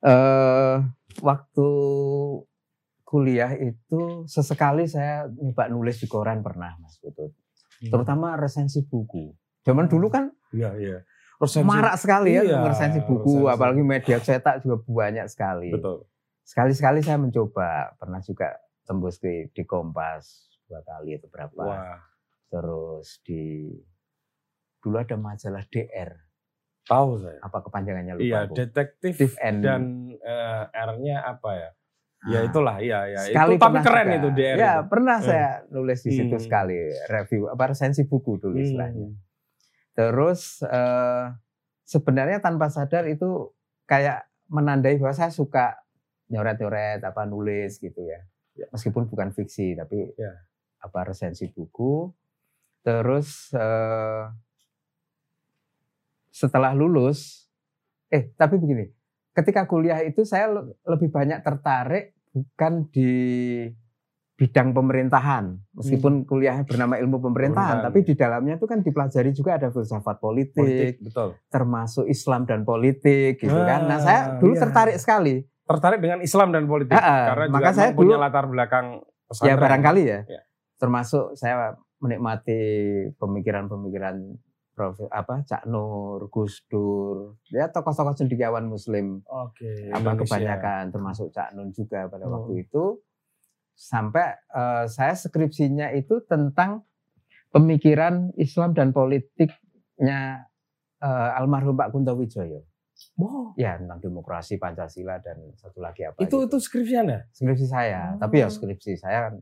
Eh 0.00 0.76
waktu 1.18 1.68
kuliah 3.08 3.56
itu 3.56 4.00
sesekali 4.24 4.84
saya 4.84 5.24
nyoba 5.26 5.64
nulis 5.66 5.96
di 5.96 6.06
koran 6.06 6.44
pernah 6.44 6.76
Mas 6.76 7.00
Putut. 7.00 7.32
Terutama 7.80 8.36
resensi 8.36 8.84
buku. 8.84 9.32
Zaman 9.62 9.86
Hmm. 9.86 9.92
dulu 9.94 10.06
kan 10.08 10.28
Iya, 10.50 10.76
iya. 10.76 10.98
Resensi- 11.38 11.64
marak 11.64 11.96
sekali 11.96 12.34
ya 12.34 12.42
Iya, 12.42 12.66
resensi 12.66 13.00
buku, 13.00 13.32
resensi. 13.40 13.54
apalagi 13.54 13.82
media 13.82 14.18
cetak 14.18 14.60
juga 14.60 14.76
banyak 14.82 15.24
sekali. 15.26 15.70
Betul. 15.70 16.04
Sekali-sekali 16.42 17.00
saya 17.00 17.16
mencoba, 17.16 17.94
pernah 17.94 18.20
juga 18.20 18.52
tembus 18.82 19.16
di, 19.16 19.48
di 19.48 19.62
Kompas 19.62 20.24
dua 20.64 20.80
kali 20.82 21.14
itu 21.14 21.24
berapa. 21.26 21.56
Wah, 21.58 21.96
Terus 22.48 23.20
di 23.22 23.68
dulu 24.78 24.96
ada 24.96 25.14
majalah 25.14 25.64
DR. 25.66 26.12
Tahu 26.82 27.10
saya. 27.18 27.36
Apa 27.38 27.60
kepanjangannya 27.60 28.14
lupa 28.14 28.24
Iya, 28.26 28.38
aku. 28.42 28.54
detektif 28.54 29.36
and- 29.38 29.60
dan 29.60 29.82
eh, 30.14 30.64
R-nya 30.66 31.20
apa 31.22 31.50
ya? 31.54 31.70
Ya 32.20 32.42
Ah. 32.42 32.44
itulah, 32.44 32.76
ya 32.80 33.06
ya. 33.06 33.20
Sekali 33.22 33.54
itu 33.54 33.62
tapi 33.62 33.78
keren 33.78 34.04
juga. 34.04 34.16
itu 34.16 34.28
DR 34.32 34.56
Ya, 34.56 34.72
itu. 34.74 34.88
pernah 34.88 35.16
Hmm. 35.16 35.28
saya 35.28 35.48
nulis 35.68 35.98
di 36.02 36.10
situ 36.12 36.34
Hmm. 36.34 36.42
sekali 36.42 36.78
review 37.06 37.46
apa 37.46 37.64
resensi 37.68 38.02
buku 38.02 38.32
dulu 38.36 38.52
Hmm. 38.52 38.64
istilahnya. 38.64 39.08
Terus 39.92 40.40
eh, 40.62 41.24
sebenarnya 41.84 42.38
tanpa 42.38 42.66
sadar 42.68 43.06
itu 43.06 43.54
kayak 43.84 44.26
menandai 44.46 44.96
bahwa 44.96 45.14
saya 45.14 45.30
suka 45.30 45.78
nyoret-nyoret 46.26 47.00
apa 47.00 47.22
nulis 47.22 47.78
gitu 47.78 48.02
ya. 48.02 48.18
Meskipun 48.68 49.06
bukan 49.06 49.30
fiksi 49.30 49.72
tapi 49.72 50.10
Ya. 50.12 50.42
apa 50.80 51.06
resensi 51.06 51.46
buku. 51.46 52.10
Terus 52.80 53.54
eh, 53.54 54.24
setelah 56.30 56.70
lulus 56.72 57.46
eh 58.08 58.30
tapi 58.32 58.56
begini, 58.56 58.86
ketika 59.38 59.62
kuliah 59.64 60.02
itu 60.02 60.22
saya 60.22 60.50
le- 60.50 60.74
lebih 60.84 61.08
banyak 61.08 61.38
tertarik 61.40 62.10
bukan 62.28 62.86
di 62.88 63.10
bidang 64.34 64.70
pemerintahan 64.70 65.58
meskipun 65.72 66.22
kuliahnya 66.22 66.62
bernama 66.62 66.94
ilmu 66.96 67.18
pemerintahan 67.20 67.26
Hmm. 67.28 67.34
Pemerintahan, 67.58 67.78
tapi 67.84 67.98
ya. 68.00 68.06
di 68.06 68.14
dalamnya 68.14 68.54
itu 68.54 68.66
kan 68.66 68.78
dipelajari 68.80 69.30
juga 69.32 69.50
ada 69.52 69.68
filsafat 69.68 70.16
politik, 70.18 70.54
Politik, 70.56 70.94
betul. 71.02 71.28
termasuk 71.48 72.06
Islam 72.06 72.42
dan 72.44 72.62
politik 72.62 73.38
gitu 73.38 73.58
kan. 73.60 73.80
Nah, 73.84 73.98
saya 73.98 74.20
Ah, 74.28 74.38
dulu 74.38 74.52
iya. 74.52 74.62
tertarik 74.62 74.94
sekali. 74.96 75.42
Tertarik 75.64 75.98
dengan 75.98 76.18
Islam 76.20 76.48
dan 76.48 76.64
politik 76.64 76.94
Ah, 76.94 77.02
ah, 77.02 77.24
karena 77.28 77.44
maka 77.48 77.58
juga 77.64 77.70
saya 77.76 77.90
punya 77.92 78.14
dulu- 78.14 78.22
latar 78.22 78.44
belakang 78.46 78.86
Ya 78.94 79.26
pesantren. 79.28 79.58
barangkali 79.58 80.02
ya. 80.04 80.20
Ya. 80.24 80.40
Termasuk 80.76 81.24
saya 81.34 81.54
menikmati 81.98 82.60
pemikiran-pemikiran 83.18 84.16
Prof 84.78 85.10
apa 85.10 85.42
Cak 85.42 85.66
Nur, 85.66 86.30
Gus 86.30 86.62
Dur, 86.64 87.34
ya 87.50 87.66
tokoh-tokoh 87.66 88.14
cendekiawan 88.14 88.62
muslim 88.64 89.26
Oke. 89.26 89.90
apa 89.90 89.98
Indonesia. 90.14 90.22
kebanyakan 90.22 90.82
termasuk 90.88 91.28
Cak 91.28 91.50
Nun 91.52 91.74
juga 91.74 92.06
pada 92.06 92.24
Hmm. 92.24 92.34
waktu 92.38 92.62
itu 92.62 93.02
sampai 93.74 94.38
eh, 94.48 94.84
saya 94.86 95.12
skripsinya 95.12 95.90
itu 95.92 96.22
tentang 96.24 96.86
pemikiran 97.48 98.30
Islam 98.34 98.70
dan 98.70 98.90
politiknya 98.90 100.46
eh, 100.98 101.30
almarhum 101.34 101.74
Pak 101.74 101.90
Kunto 101.90 102.14
Wijoyo. 102.14 102.62
Oh, 103.14 103.54
Ya 103.54 103.78
tentang 103.78 103.98
demokrasi 104.00 104.58
Pancasila 104.58 105.18
dan 105.18 105.38
satu 105.54 105.78
lagi 105.78 106.02
apa? 106.02 106.18
itu 106.18 106.34
gitu. 106.34 106.38
itu 106.44 106.56
skripsinya? 106.58 107.26
skripsi 107.30 107.66
saya. 107.66 108.14
Oh. 108.14 108.18
Tapi 108.18 108.42
ya 108.42 108.48
skripsi 108.48 108.94
saya 108.94 109.30
kan 109.30 109.34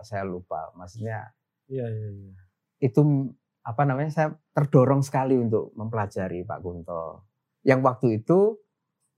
saya 0.00 0.24
lupa. 0.24 0.72
Maksudnya 0.72 1.32
Iya, 1.66 1.84
iya, 1.84 2.08
iya. 2.08 2.32
itu 2.78 3.00
apa 3.66 3.82
namanya 3.82 4.10
saya 4.14 4.28
terdorong 4.54 5.02
sekali 5.02 5.34
untuk 5.34 5.74
mempelajari 5.74 6.46
Pak 6.46 6.62
Kunto. 6.62 7.26
Yang 7.66 7.80
waktu 7.82 8.06
itu 8.22 8.62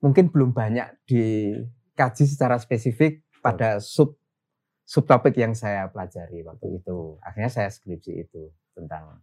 mungkin 0.01 0.33
belum 0.33 0.57
banyak 0.57 1.05
dikaji 1.05 2.25
secara 2.25 2.57
spesifik 2.57 3.29
pada 3.45 3.77
sub 3.77 4.17
subtopik 4.89 5.37
yang 5.37 5.53
saya 5.53 5.93
pelajari 5.93 6.41
waktu 6.49 6.81
itu. 6.81 7.21
Akhirnya 7.21 7.53
saya 7.53 7.69
skripsi 7.69 8.13
itu 8.25 8.49
tentang 8.73 9.21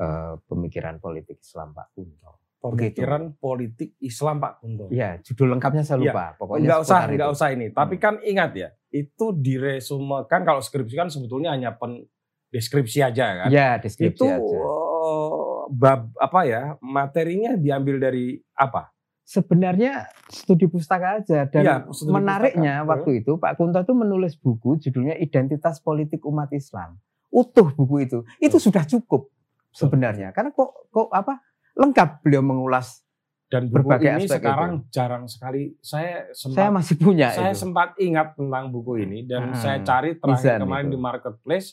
eh, 0.00 0.34
pemikiran 0.48 0.96
politik 0.96 1.44
Islam 1.44 1.76
Pak 1.76 1.92
Kunto. 1.92 2.40
Pemikiran 2.64 3.36
politik 3.36 4.00
Islam 4.00 4.40
Pak 4.40 4.64
Kunto. 4.64 4.88
Iya, 4.88 5.20
judul 5.20 5.52
lengkapnya 5.52 5.84
saya 5.84 6.00
Iya. 6.00 6.08
lupa. 6.08 6.26
Pokoknya 6.40 6.64
Enggak 6.64 6.80
usah, 6.88 7.00
itu. 7.12 7.26
usah 7.36 7.48
ini. 7.52 7.66
Tapi 7.68 7.94
kan 8.00 8.16
ingat 8.24 8.56
ya, 8.56 8.72
itu 8.88 9.26
diresumekan 9.36 10.40
kalau 10.48 10.64
skripsi 10.64 10.96
kan 10.96 11.12
sebetulnya 11.12 11.52
hanya 11.52 11.76
pen 11.76 12.08
deskripsi 12.54 13.02
aja 13.02 13.26
kan. 13.36 13.48
Iya, 13.50 13.82
deskripsi 13.82 14.14
itu 14.14 14.24
aja. 14.24 14.38
eh, 14.38 15.60
bab 15.68 16.14
apa 16.16 16.40
ya 16.44 16.62
materinya 16.78 17.58
diambil 17.58 17.98
dari 17.98 18.38
apa? 18.54 18.94
Sebenarnya 19.24 20.04
studi 20.28 20.68
pustaka 20.68 21.18
aja 21.18 21.48
dan 21.48 21.88
studi 21.90 22.12
menariknya 22.12 22.74
pustaka. 22.78 22.90
waktu 22.92 23.10
itu 23.18 23.32
Pak 23.34 23.52
Kunto 23.56 23.80
itu 23.80 23.92
menulis 23.92 24.36
buku 24.36 24.76
judulnya 24.78 25.16
Identitas 25.16 25.80
Politik 25.80 26.22
Umat 26.22 26.52
Islam. 26.52 27.00
Utuh 27.28 27.72
buku 27.72 28.04
itu. 28.04 28.18
Itu 28.38 28.60
sudah 28.60 28.84
cukup 28.84 29.32
sebenarnya. 29.68 30.30
Karena 30.30 30.52
kok 30.52 30.70
kok 30.88 31.10
apa? 31.10 31.42
lengkap 31.74 32.22
beliau 32.22 32.38
mengulas. 32.38 33.02
Dan 33.44 33.66
buku 33.66 33.82
Berbagai 33.82 34.08
ini 34.14 34.24
aspek 34.24 34.40
sekarang 34.40 34.72
jarang 34.88 35.24
sekali 35.24 35.74
saya 35.76 36.30
sempat 36.30 36.54
Saya 36.56 36.70
masih 36.70 36.94
punya 36.96 37.28
saya 37.30 37.50
itu. 37.50 37.60
sempat 37.60 37.88
ingat 37.98 38.28
tentang 38.34 38.64
buku 38.68 38.92
ini 39.00 39.18
dan 39.22 39.50
Hmm, 39.50 39.54
saya 39.54 39.78
cari 39.80 40.14
terakhir 40.14 40.58
kemarin 40.60 40.86
itu. 40.86 40.92
di 40.92 40.98
marketplace 40.98 41.68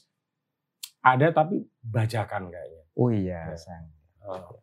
ada 1.02 1.28
tapi 1.30 1.62
bajakan 1.82 2.48
kayaknya. 2.48 2.82
Oh 2.94 3.10
iya, 3.10 3.50
Ya. 3.50 3.78
Oh. 4.22 4.62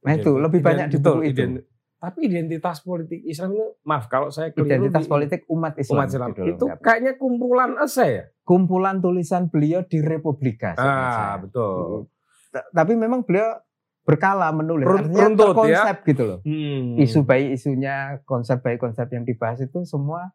Nah 0.00 0.12
itu 0.14 0.30
Ident- 0.30 0.40
lebih 0.40 0.60
banyak 0.60 0.86
di 0.88 0.96
buku 0.96 1.20
itu. 1.24 1.34
ident- 1.36 1.66
tapi 1.98 2.18
identitas 2.24 2.80
politik 2.80 3.20
Islam 3.22 3.52
itu 3.52 3.66
maaf 3.82 4.06
kalau 4.06 4.32
saya 4.32 4.48
keliru 4.50 4.70
Identitas 4.70 5.04
di- 5.04 5.10
politik 5.10 5.40
umat 5.46 5.76
Islam. 5.76 5.96
umat 5.98 6.08
Islam 6.08 6.28
judul 6.30 6.46
itu 6.46 6.64
lengkapnya. 6.64 6.80
kayaknya 6.80 7.12
kumpulan 7.14 7.70
esai 7.76 8.10
ya. 8.10 8.24
kumpulan 8.42 8.96
tulisan 8.98 9.42
beliau 9.46 9.82
di 9.82 9.98
Republika. 10.00 10.72
Ah 10.72 10.80
saya. 10.80 11.34
betul. 11.38 12.08
Tapi 12.50 12.92
memang 12.94 13.20
beliau 13.20 13.60
berkala 14.00 14.48
menulis. 14.50 14.88
Run- 14.88 14.96
Artinya 15.04 15.20
runtut 15.22 15.38
ya. 15.38 15.52
terkonsep 15.52 15.96
gitu 16.04 16.22
loh. 16.24 16.38
Hmm. 16.40 16.96
isu 16.96 17.20
baik 17.22 17.48
isunya 17.52 17.94
konsep 18.24 18.58
baik 18.58 18.78
konsep 18.78 19.06
yang 19.06 19.22
dibahas 19.22 19.60
itu 19.60 19.84
semua 19.84 20.32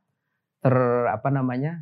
ter 0.59 0.75
apa 1.07 1.29
namanya 1.29 1.81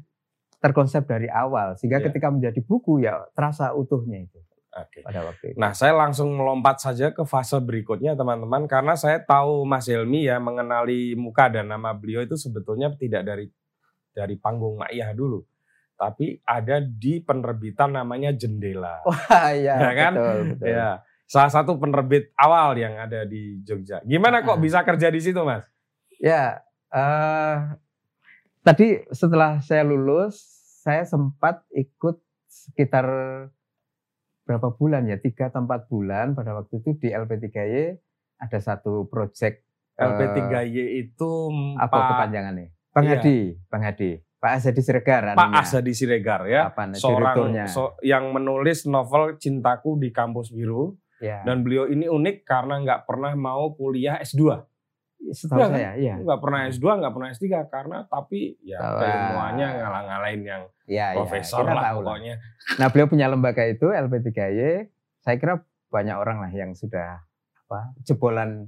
terkonsep 0.63 1.04
dari 1.04 1.28
awal 1.28 1.76
sehingga 1.76 1.99
Iya. 1.99 2.08
ketika 2.08 2.32
menjadi 2.32 2.60
buku 2.63 3.04
ya 3.04 3.19
terasa 3.36 3.76
utuhnya 3.76 4.23
itu 4.23 4.39
Oke. 4.71 5.04
pada 5.04 5.28
waktu 5.28 5.52
itu. 5.52 5.58
Nah, 5.60 5.76
saya 5.76 5.91
langsung 5.91 6.32
melompat 6.34 6.80
saja 6.80 7.12
ke 7.12 7.21
fase 7.28 7.60
berikutnya, 7.60 8.15
teman-teman, 8.15 8.65
karena 8.65 8.95
saya 8.95 9.19
tahu 9.19 9.67
Mas 9.67 9.86
Helmi 9.86 10.26
ya 10.26 10.39
mengenali 10.39 11.13
muka 11.13 11.52
dan 11.52 11.67
nama 11.67 11.91
beliau 11.91 12.23
itu 12.23 12.34
sebetulnya 12.34 12.89
tidak 12.95 13.21
dari 13.21 13.45
dari 14.10 14.34
panggung 14.34 14.82
Maiyah 14.82 15.13
dulu, 15.13 15.45
tapi 15.93 16.41
ada 16.41 16.80
di 16.80 17.19
penerbitan 17.19 17.91
namanya 17.91 18.34
Jendela. 18.34 19.04
Wah 19.10 19.52
iya 19.52 19.78
Ya 19.78 19.91
kan? 19.93 20.13
betul 20.17 20.39
betul. 20.56 20.65
Ya, 20.73 20.89
salah 21.26 21.52
satu 21.52 21.78
penerbit 21.78 22.34
awal 22.34 22.73
yang 22.73 22.97
ada 22.97 23.26
di 23.26 23.62
Jogja. 23.62 24.02
Gimana 24.02 24.41
kok 24.41 24.58
bisa 24.58 24.82
kerja 24.82 25.10
di 25.10 25.21
situ, 25.21 25.38
Mas? 25.43 25.69
Ya 26.17 26.62
eh, 26.89 27.58
tadi 28.62 29.02
setelah 29.10 29.60
saya 29.60 29.82
lulus 29.84 30.53
saya 30.84 31.08
sempat 31.08 31.63
ikut 31.72 32.19
sekitar 32.46 33.08
berapa 34.43 34.76
bulan 34.76 35.08
ya 35.08 35.15
tiga 35.15 35.48
atau 35.48 35.63
empat 35.63 35.88
bulan 35.88 36.36
pada 36.36 36.60
waktu 36.60 36.84
itu 36.84 37.00
di 37.00 37.08
LP3Y 37.08 37.96
ada 38.36 38.60
satu 38.60 39.08
project 39.08 39.63
eh, 39.96 40.04
LP3Y 40.04 40.76
itu 41.00 41.32
apa 41.80 41.96
Pak, 41.96 42.08
kepanjangannya? 42.12 42.67
Bang 42.91 43.06
Iya. 43.08 43.15
Hadi, 43.17 43.38
Bang 43.72 43.84
Hadi, 43.88 44.12
Pak 44.38 44.52
Azadi 44.60 44.82
Siregar. 44.84 45.24
Pak 45.32 45.39
anunya. 45.39 45.63
Asadi 45.63 45.93
Siregar 45.96 46.41
ya. 46.52 46.62
Apa 46.67 46.91
Seorang 46.93 47.63
so- 47.72 47.96
yang 48.04 48.36
menulis 48.36 48.84
novel 48.84 49.39
Cintaku 49.39 49.96
di 49.96 50.12
Kampus 50.12 50.52
Biru. 50.52 51.00
ya. 51.24 51.39
Dan 51.48 51.63
beliau 51.63 51.88
ini 51.88 52.12
unik 52.12 52.43
karena 52.43 52.84
nggak 52.84 53.08
pernah 53.08 53.32
mau 53.39 53.72
kuliah 53.72 54.19
S2. 54.19 54.60
Setahu 55.32 55.60
kan? 55.64 55.72
saya, 55.72 55.92
iya. 55.96 56.20
Nggak 56.20 56.40
pernah 56.44 56.60
S2, 56.68 56.84
nggak 56.84 57.14
pernah 57.16 57.30
S3 57.32 57.46
karena 57.72 57.98
tapi 58.12 58.60
ya 58.60 58.80
keilmuannya 58.82 59.68
ah. 59.68 59.76
ngalah-ngalahin 59.80 60.44
yang 60.44 60.64
Ya, 60.84 61.16
profesor 61.16 61.64
ya, 61.64 61.72
kita 61.72 61.74
lah 61.80 61.84
tahu 61.88 62.00
lah. 62.04 62.08
pokoknya. 62.12 62.36
Nah, 62.76 62.88
beliau 62.92 63.08
punya 63.08 63.26
lembaga 63.32 63.64
itu 63.64 63.88
LP3Y. 63.88 64.92
Saya 65.24 65.36
kira 65.40 65.64
banyak 65.88 66.16
orang 66.20 66.44
lah 66.44 66.52
yang 66.52 66.76
sudah 66.76 67.24
apa 67.64 67.96
jebolan 68.04 68.68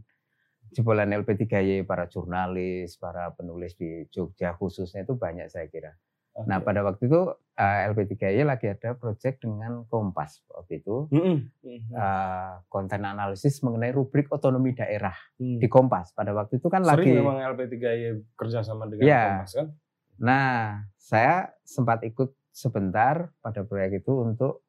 jebolan 0.71 1.11
LP3Y 1.11 1.83
para 1.83 2.07
jurnalis, 2.07 2.95
para 2.95 3.35
penulis 3.35 3.75
di 3.75 4.07
Jogja 4.07 4.55
khususnya 4.55 5.03
itu 5.03 5.19
banyak 5.19 5.51
saya 5.51 5.67
kira. 5.67 5.91
Nah, 6.35 6.59
Oke. 6.59 6.67
pada 6.67 6.83
waktu 6.83 7.07
itu 7.07 7.21
eh, 7.55 7.79
LP3Y 7.87 8.43
lagi 8.43 8.67
ada 8.67 8.91
proyek 8.91 9.39
dengan 9.39 9.87
Kompas 9.87 10.43
waktu 10.51 10.83
itu 10.83 11.07
Mm-mm. 11.07 11.47
eh, 11.95 12.51
konten 12.67 13.01
analisis 13.01 13.63
mengenai 13.63 13.95
rubrik 13.95 14.27
otonomi 14.27 14.75
daerah 14.75 15.15
Hmm. 15.39 15.59
di 15.59 15.67
Kompas. 15.67 16.11
Pada 16.11 16.35
waktu 16.35 16.59
itu 16.59 16.67
kan 16.67 16.83
Sering 16.83 17.07
lagi 17.07 17.09
memang 17.15 17.39
LP3Y 17.39 18.03
kerja 18.35 18.59
sama 18.61 18.83
dengan 18.85 19.07
Iya. 19.07 19.21
Kompas 19.31 19.51
kan? 19.55 19.67
Nah, 20.15 20.55
saya 20.95 21.35
sempat 21.63 22.03
ikut 22.03 22.35
sebentar 22.51 23.31
pada 23.39 23.63
proyek 23.63 23.99
itu 23.99 24.11
untuk 24.17 24.63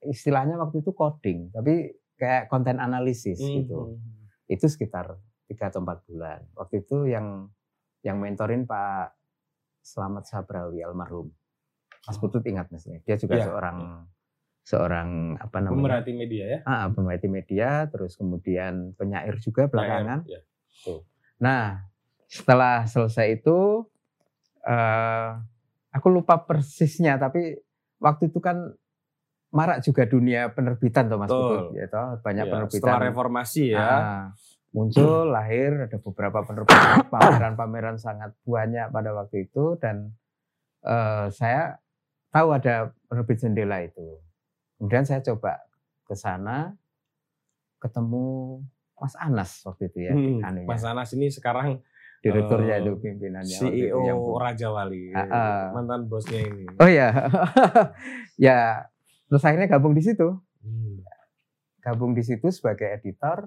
istilahnya 0.00 0.54
waktu 0.54 0.82
itu 0.82 0.90
coding, 0.90 1.50
tapi 1.50 1.90
kayak 2.14 2.46
konten 2.46 2.78
analisis 2.78 3.38
Hmm. 3.38 3.54
gitu. 3.60 3.78
Itu 4.46 4.66
sekitar 4.66 5.18
tiga 5.46 5.66
atau 5.66 5.82
empat 5.82 6.06
bulan. 6.06 6.46
Waktu 6.54 6.82
itu 6.82 7.10
yang 7.10 7.50
yang 8.02 8.22
mentorin 8.22 8.66
Pak 8.66 9.15
Selamat 9.86 10.26
Sabrawi 10.26 10.82
almarhum. 10.82 11.30
Mas 12.10 12.18
Oh. 12.18 12.26
Putut 12.26 12.42
ingat 12.42 12.66
mas 12.74 12.82
ya? 12.82 12.98
Dia 13.06 13.14
juga 13.22 13.38
Iya, 13.38 13.46
seorang 13.46 13.76
seorang 14.66 15.08
apa 15.38 15.62
namanya? 15.62 15.78
Pemerhati 16.02 16.12
media 16.18 16.44
ya. 16.50 16.58
Ah, 16.66 16.90
pemerhati 16.90 17.30
media, 17.30 17.86
terus 17.86 18.18
kemudian 18.18 18.98
penyair 18.98 19.38
juga 19.38 19.70
belakangan. 19.70 20.26
Ya. 20.26 20.42
Nah, 21.38 21.86
setelah 22.26 22.82
selesai 22.90 23.38
itu, 23.38 23.86
eh, 24.66 25.30
aku 25.94 26.06
lupa 26.10 26.42
persisnya, 26.42 27.14
tapi 27.22 27.54
waktu 28.02 28.26
itu 28.34 28.42
kan 28.42 28.74
marak 29.54 29.86
juga 29.86 30.02
dunia 30.02 30.50
penerbitan 30.50 31.06
tuh 31.06 31.18
Mas 31.22 31.30
Betul. 31.30 31.46
Putut, 31.46 31.62
ya 31.78 31.86
toh, 31.86 32.18
banyak 32.26 32.44
Ya, 32.44 32.50
penerbitan. 32.50 32.82
setelah 32.82 33.02
reformasi 33.06 33.62
ya. 33.70 33.78
Ah, 33.86 34.22
muncul 34.70 35.28
lahir 35.28 35.74
ada 35.82 35.96
beberapa 35.96 36.42
penerbitan 36.42 37.06
pameran-pameran 37.12 37.96
sangat 37.96 38.34
banyak 38.42 38.88
pada 38.88 39.10
waktu 39.12 39.44
itu 39.44 39.76
dan 39.76 40.12
eh, 40.82 41.26
saya 41.30 41.78
tahu 42.28 42.52
ada 42.52 42.74
penerbit 43.04 43.38
jendela 43.38 43.80
itu. 43.80 44.20
Kemudian 44.76 45.02
saya 45.02 45.22
coba 45.22 45.62
ke 46.02 46.14
sana 46.14 46.76
ketemu 47.78 48.60
Mas 48.94 49.14
Anas 49.14 49.50
waktu 49.62 49.86
itu 49.86 49.98
ya, 50.02 50.12
Hmm, 50.12 50.40
anunya, 50.40 50.64
Mas 50.64 50.82
Anas 50.82 51.12
ini 51.12 51.28
sekarang 51.28 51.80
direkturnya 52.18 52.76
eh, 52.76 52.82
itu 52.82 52.92
pimpinannya. 52.96 53.58
itu 53.60 53.68
CEO 53.86 53.98
yang- 54.02 54.20
Raja 54.34 54.68
Wali, 54.68 55.12
Ah, 55.12 55.24
ah. 55.26 55.60
mantan 55.70 56.04
bosnya 56.06 56.40
ini. 56.42 56.64
Oh 56.74 56.88
ya, 56.90 57.12
ya 58.38 58.88
terus 59.26 59.42
akhirnya 59.42 59.68
gabung 59.68 59.92
di 59.92 60.02
situ. 60.02 60.36
Hmm. 60.58 60.98
gabung 61.78 62.12
di 62.12 62.20
situ 62.20 62.50
sebagai 62.50 62.90
editor 62.90 63.46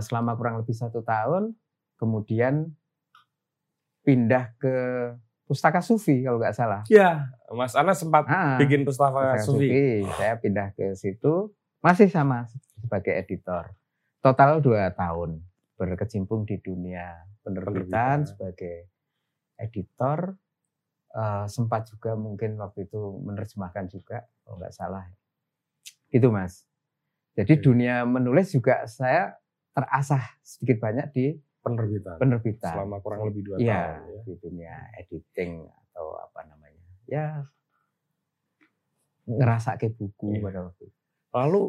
selama 0.00 0.32
kurang 0.34 0.56
lebih 0.56 0.72
satu 0.72 1.00
tahun, 1.00 1.52
kemudian 1.94 2.72
pindah 4.02 4.52
ke 4.56 4.74
Pustaka 5.44 5.84
Sufi 5.84 6.24
kalau 6.24 6.40
nggak 6.40 6.56
salah. 6.56 6.80
Ya, 6.88 7.28
Mas 7.52 7.76
Anas 7.76 8.00
sempat 8.00 8.24
Ah, 8.24 8.56
bikin 8.56 8.88
pustaka 8.88 9.36
Pustaka 9.36 9.44
Sufi. 9.44 9.68
Sufi. 9.68 9.84
Saya 10.16 10.34
pindah 10.40 10.72
ke 10.72 10.96
situ, 10.96 11.52
masih 11.84 12.08
sama 12.08 12.48
sebagai 12.80 13.12
editor. 13.12 13.68
Total 14.18 14.56
dua 14.64 14.88
tahun 14.90 15.44
berkecimpung 15.76 16.48
di 16.48 16.56
dunia 16.56 17.28
Penerbitan. 17.44 17.76
penerbitan 17.76 18.18
sebagai 18.24 18.76
editor. 19.60 20.32
Eh, 21.12 21.46
sempat 21.46 21.86
juga 21.86 22.16
mungkin 22.16 22.56
waktu 22.56 22.88
itu 22.88 23.20
menerjemahkan 23.20 23.86
juga, 23.86 24.24
kalau 24.42 24.56
nggak 24.58 24.72
salah. 24.74 25.04
Itu 26.08 26.32
mas. 26.32 26.64
Jadi 27.36 27.60
dunia 27.60 28.02
menulis 28.02 28.48
juga 28.48 28.88
saya 28.88 29.36
terasah 29.74 30.22
sedikit 30.40 30.78
banyak 30.80 31.10
di 31.10 31.26
Penerbitan. 31.60 32.16
penerbitan. 32.16 32.74
Selama 32.76 33.00
kurang 33.00 33.24
lebih 33.24 33.42
dua 33.42 33.56
Iya, 33.56 33.72
tahun. 33.98 34.04
Ya. 34.06 34.20
di 34.22 34.34
dunia 34.38 34.74
editing 34.96 35.52
atau 35.64 36.06
apa 36.18 36.40
namanya. 36.44 36.84
Ya 37.04 37.26
ngerasa 39.24 39.74
ke 39.74 39.88
buku 39.88 40.36
Iya. 40.36 40.42
pada 40.42 40.58
waktu 40.62 40.82
itu. 40.84 40.98
Lalu 41.32 41.62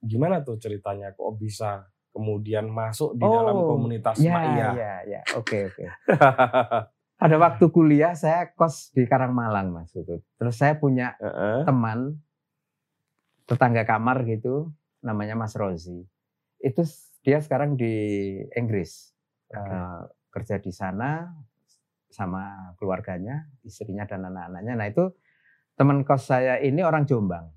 gimana 0.00 0.40
tuh 0.40 0.56
ceritanya 0.56 1.10
kok 1.10 1.34
bisa 1.34 1.86
kemudian 2.08 2.68
masuk 2.68 3.16
di 3.16 3.24
dalam 3.24 3.56
Oh, 3.58 3.66
komunitas 3.68 4.16
Ya, 4.16 4.32
Maia? 4.32 4.66
ya, 4.72 4.92
ya. 5.08 5.20
Oke, 5.34 5.66
oke. 5.66 5.84
Pada 7.16 7.36
waktu 7.38 7.64
kuliah 7.68 8.12
saya 8.12 8.50
kos 8.50 8.90
di 8.90 9.02
Karangmalang, 9.02 9.70
Mas 9.70 9.90
Putut. 9.90 10.22
Terus 10.36 10.54
saya 10.54 10.74
punya 10.74 11.14
Heeh. 11.18 11.62
teman 11.64 12.18
tetangga 13.44 13.82
kamar 13.82 14.22
gitu, 14.24 14.70
namanya 15.00 15.34
Mas 15.34 15.54
Rozi. 15.54 16.06
Itu 16.62 16.86
dia 17.20 17.42
sekarang 17.42 17.74
di 17.74 17.92
Inggris. 18.54 19.10
Oke. 19.50 19.58
Eh, 19.58 20.00
kerja 20.32 20.56
di 20.62 20.72
sana 20.72 21.28
sama 22.08 22.72
keluarganya, 22.80 23.50
istrinya 23.66 24.06
dan 24.06 24.24
anak-anaknya. 24.24 24.74
Nah, 24.78 24.86
itu 24.88 25.04
teman 25.76 26.06
kos 26.06 26.28
saya 26.28 26.60
ini 26.62 26.80
orang 26.80 27.04
Jombang. 27.04 27.50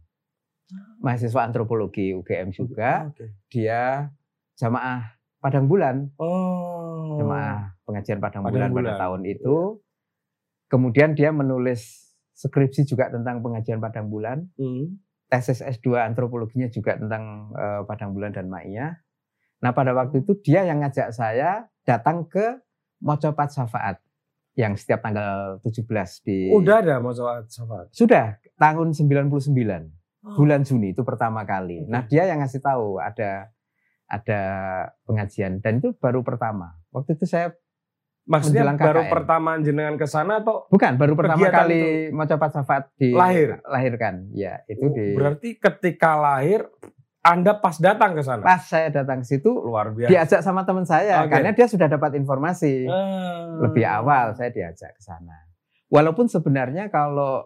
Mahasiswa 1.00 1.46
antropologi 1.46 2.12
UGM 2.18 2.50
juga. 2.52 3.08
Oke. 3.14 3.38
Dia 3.54 4.10
jamaah 4.58 5.14
Padang 5.38 5.70
Bulan. 5.70 6.10
Oh. 6.18 7.22
jemaah 7.22 7.78
pengajian 7.86 8.18
Padang, 8.20 8.42
Padang 8.44 8.54
Bulan, 8.58 8.70
Bulan. 8.74 8.86
pada 8.92 9.02
tahun 9.08 9.22
itu. 9.30 9.56
Kemudian 10.68 11.14
dia 11.14 11.30
menulis 11.30 12.12
skripsi 12.34 12.84
juga 12.90 13.14
tentang 13.14 13.40
pengajian 13.40 13.78
Padang 13.80 14.10
Bulan, 14.10 14.50
Hmm. 14.58 14.98
Tesis 15.28 15.62
S2 15.62 15.98
antropologinya 16.02 16.70
juga 16.70 16.96
tentang 16.96 17.50
eh, 17.54 17.82
Padang 17.86 18.14
Bulan 18.14 18.32
dan 18.32 18.48
Ma'iyah. 18.48 18.94
Nah, 19.64 19.72
pada 19.74 19.96
waktu 19.96 20.22
itu 20.22 20.38
dia 20.46 20.62
yang 20.68 20.84
ngajak 20.84 21.10
saya 21.16 21.66
datang 21.88 22.28
ke 22.30 22.62
Mocopat 23.02 23.50
Safaat 23.50 23.98
yang 24.56 24.78
setiap 24.80 25.04
tanggal 25.04 25.60
17 25.60 25.84
di 26.24 26.48
Udah 26.54 26.80
ada 26.80 27.02
mau 27.04 27.12
coba 27.12 27.44
sahabat. 27.50 27.92
Sudah 27.92 28.40
tahun 28.56 28.96
99 28.96 29.92
Oh. 30.26 30.42
bulan 30.42 30.66
Juni 30.66 30.90
itu 30.90 31.06
pertama 31.06 31.46
kali. 31.46 31.86
Oke. 31.86 31.90
Nah, 31.94 32.02
dia 32.02 32.26
yang 32.26 32.42
ngasih 32.42 32.58
tahu 32.58 32.98
ada 32.98 33.54
ada 34.10 34.42
pengajian 35.06 35.62
dan 35.62 35.78
itu 35.78 35.94
baru 36.02 36.26
pertama. 36.26 36.74
Waktu 36.90 37.14
itu 37.14 37.30
saya 37.30 37.54
Maksudnya 38.26 38.66
menjelang 38.66 38.78
baru 38.80 39.02
KKN. 39.02 39.12
pertama 39.12 39.50
jenengan 39.60 39.96
ke 39.96 40.06
sana 40.06 40.42
atau 40.42 40.66
Bukan, 40.68 40.92
baru 40.96 41.14
pertama 41.14 41.46
kali 41.46 42.10
mau 42.10 42.26
coba 42.26 42.50
syafaat 42.50 42.90
di 42.96 43.10
Lahir? 43.12 43.62
lahirkan. 43.64 44.30
Ya, 44.32 44.66
itu 44.66 44.90
di 44.90 45.14
berarti 45.14 45.50
ketika 45.56 46.16
lahir 46.16 46.66
Anda 47.22 47.54
pas 47.56 47.78
datang 47.78 48.14
ke 48.14 48.22
sana? 48.22 48.42
pas 48.42 48.62
saya 48.62 48.90
datang 48.92 49.22
ke 49.22 49.28
situ 49.28 49.50
Luar 49.50 49.90
biasa. 49.92 50.10
diajak 50.10 50.42
sama 50.42 50.62
teman 50.62 50.84
saya 50.84 51.22
Oke. 51.22 51.32
karena 51.32 51.52
dia 51.52 51.66
sudah 51.66 51.86
dapat 51.88 52.14
informasi 52.16 52.86
Ah. 52.86 53.62
lebih 53.62 53.82
awal 53.84 54.34
saya 54.34 54.50
diajak 54.50 54.90
ke 54.92 55.02
sana. 55.02 55.46
Walaupun 55.88 56.26
sebenarnya 56.26 56.90
kalau 56.90 57.46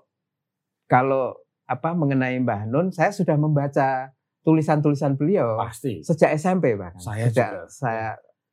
kalau 0.86 1.36
apa 1.64 1.92
mengenai 1.92 2.40
Mbah 2.40 2.66
Nun 2.66 2.90
saya 2.90 3.10
sudah 3.10 3.36
membaca 3.36 4.12
tulisan-tulisan 4.42 5.14
beliau 5.14 5.56
Pasti. 5.58 6.02
sejak 6.02 6.34
SMP 6.34 6.74
bahkan. 6.74 6.98
Saya 6.98 7.28
sejak 7.28 7.50
juga. 7.50 7.68
saya 7.70 8.08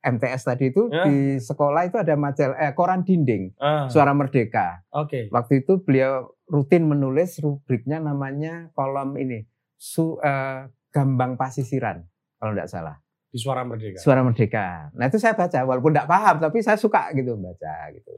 MTS 0.07 0.41
tadi 0.43 0.71
itu 0.71 0.87
Ya. 0.87 1.03
di 1.03 1.17
sekolah 1.37 1.83
itu 1.83 1.99
ada 1.99 2.15
majalah 2.15 2.55
eh, 2.55 2.71
koran 2.71 3.03
dinding 3.03 3.51
Ah, 3.57 3.91
Suara 3.91 4.11
Merdeka. 4.11 4.87
Oke. 4.89 5.27
Waktu 5.27 5.61
itu 5.61 5.83
beliau 5.83 6.31
rutin 6.47 6.87
menulis 6.87 7.37
rubriknya 7.37 7.99
namanya 7.99 8.71
kolom 8.71 9.13
ini 9.15 9.43
su, 9.75 10.15
eh, 10.19 10.65
Gambang 10.89 11.35
Pasisiran 11.35 12.01
kalau 12.35 12.55
tidak 12.55 12.71
salah. 12.71 12.95
Di 13.27 13.37
Suara 13.37 13.61
Merdeka. 13.61 13.99
Suara 13.99 14.23
Merdeka. 14.23 14.67
Nah 14.95 15.05
itu 15.05 15.19
saya 15.19 15.35
baca 15.35 15.59
walaupun 15.61 15.91
tidak 15.91 16.07
paham 16.07 16.35
tapi 16.39 16.63
saya 16.63 16.79
suka 16.79 17.11
gitu 17.11 17.35
baca 17.35 17.91
gitu. 17.91 18.15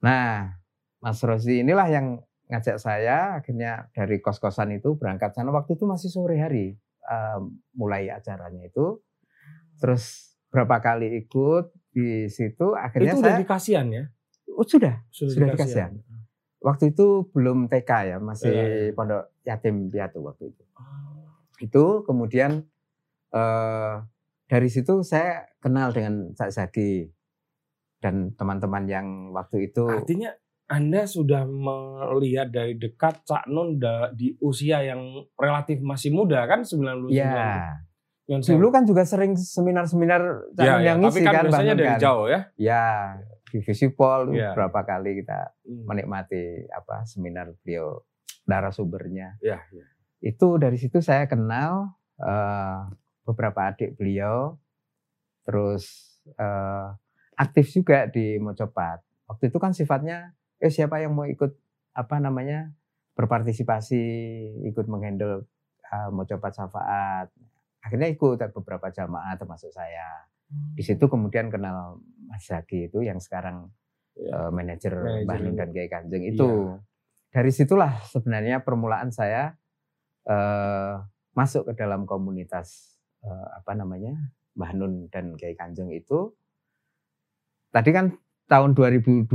Nah 0.00 0.54
Mas 0.98 1.18
Rosi 1.20 1.60
inilah 1.60 1.90
yang 1.90 2.06
ngajak 2.46 2.78
saya 2.78 3.40
akhirnya 3.40 3.90
dari 3.90 4.20
kos-kosan 4.20 4.70
itu 4.72 4.94
berangkat 4.94 5.32
sana 5.32 5.50
waktu 5.50 5.74
itu 5.74 5.84
masih 5.84 6.08
sore 6.08 6.38
hari 6.38 6.78
eh, 7.02 7.38
mulai 7.74 8.08
acaranya 8.08 8.62
itu. 8.62 9.02
Terus 9.76 10.31
berapa 10.52 10.76
kali 10.84 11.24
ikut 11.24 11.72
di 11.96 12.28
situ 12.28 12.76
akhirnya 12.76 13.16
Itu 13.16 13.18
saya 13.24 13.32
udah 13.32 13.40
dikasihan 13.40 13.86
ya? 13.88 14.04
Oh, 14.52 14.68
sudah 14.68 15.00
Sudah 15.08 15.56
dikasihan. 15.56 15.96
waktu 16.60 16.92
itu 16.92 17.26
belum 17.32 17.72
TK 17.72 17.90
ya, 18.14 18.16
masih 18.20 18.52
iya. 18.52 18.94
pondok 18.94 19.32
yatim 19.42 19.88
piatu 19.88 20.20
waktu 20.22 20.52
itu. 20.52 20.62
Ah. 20.76 21.32
Itu 21.58 21.84
kemudian 22.04 22.68
eh, 23.32 23.94
dari 24.46 24.68
situ 24.68 25.00
saya 25.00 25.48
kenal 25.58 25.96
dengan 25.96 26.36
Cak 26.36 26.52
Zaki 26.52 27.08
dan 28.04 28.36
teman-teman 28.36 28.84
yang 28.84 29.06
waktu 29.32 29.72
itu 29.72 29.88
Artinya 29.88 30.36
Anda 30.68 31.08
sudah 31.08 31.48
melihat 31.48 32.52
dari 32.52 32.76
dekat 32.76 33.24
Cak 33.24 33.48
Nun 33.48 33.80
di 34.12 34.36
usia 34.44 34.84
yang 34.84 35.24
relatif 35.36 35.80
masih 35.80 36.12
muda 36.12 36.44
kan 36.44 36.64
99. 36.64 37.08
ya 37.12 37.80
Sewu. 38.38 38.56
dulu 38.56 38.68
kan 38.70 38.84
juga 38.84 39.02
sering 39.02 39.34
seminar-seminar 39.34 40.22
ya, 40.54 40.78
ya, 40.78 40.94
yang 40.94 40.98
tapi 41.00 41.10
ngisi 41.12 41.20
kan 41.20 41.32
kan, 41.32 41.44
biasanya 41.46 41.74
dari 41.74 41.90
kan. 41.90 41.98
jauh 41.98 42.26
ya. 42.26 42.40
Ya 42.54 42.84
di 43.44 43.58
Visipol 43.60 44.32
Iya. 44.32 44.54
berapa 44.54 44.80
kali 44.82 45.20
kita 45.20 45.52
Hmm. 45.62 45.84
menikmati 45.84 46.42
apa 46.68 47.02
seminar 47.04 47.50
beliau 47.60 48.00
narasumbernya. 48.44 49.38
Ya, 49.38 49.60
ya. 49.68 49.86
itu 50.20 50.48
dari 50.56 50.76
situ 50.76 50.98
saya 50.98 51.26
kenal 51.26 51.98
eh, 52.16 52.78
beberapa 53.22 53.66
adik 53.66 53.94
beliau, 53.94 54.54
terus 55.42 55.84
eh, 56.32 56.86
aktif 57.34 57.66
juga 57.68 58.06
di 58.06 58.38
Mocopat. 58.38 59.02
Waktu 59.26 59.50
itu 59.50 59.58
kan 59.58 59.72
sifatnya, 59.72 60.30
eh 60.56 60.70
siapa 60.70 60.98
yang 60.98 61.12
mau 61.12 61.26
ikut 61.26 61.50
apa 61.92 62.16
namanya 62.16 62.70
berpartisipasi, 63.12 64.04
ikut 64.64 64.86
menghandle 64.86 65.42
eh, 65.84 66.08
Mocopat 66.08 66.52
Syafaat. 66.54 67.28
Akhirnya 67.82 68.08
ikut 68.08 68.38
beberapa 68.54 68.88
jamaah 68.88 69.34
termasuk 69.34 69.74
saya. 69.74 70.26
Di 70.48 70.80
situ 70.80 71.08
kemudian 71.08 71.50
kenal 71.50 71.98
Mas 72.28 72.46
Zaki 72.46 72.88
itu 72.88 73.02
yang 73.02 73.18
sekarang 73.18 73.68
Ya. 74.12 74.28
eh, 74.44 74.50
manajer 74.52 74.92
Nun 75.24 75.56
dan 75.56 75.72
Kiai 75.72 75.88
Kanjeng 75.88 76.20
itu. 76.28 76.44
Iya. 76.44 76.84
Dari 77.32 77.48
situlah 77.48 77.96
sebenarnya 78.04 78.60
permulaan 78.60 79.08
saya 79.08 79.56
eh, 80.22 80.94
masuk 81.32 81.72
ke 81.72 81.74
dalam 81.74 82.04
komunitas 82.04 83.00
eh, 83.24 83.46
apa 83.56 83.72
namanya 83.72 84.12
Mbah 84.52 84.72
Nun 84.76 85.08
dan 85.08 85.32
Kiai 85.34 85.56
Kanjeng 85.56 85.88
itu. 85.90 86.36
Tadi 87.72 87.88
kan 87.88 88.12
tahun 88.44 88.76
2002 88.76 89.32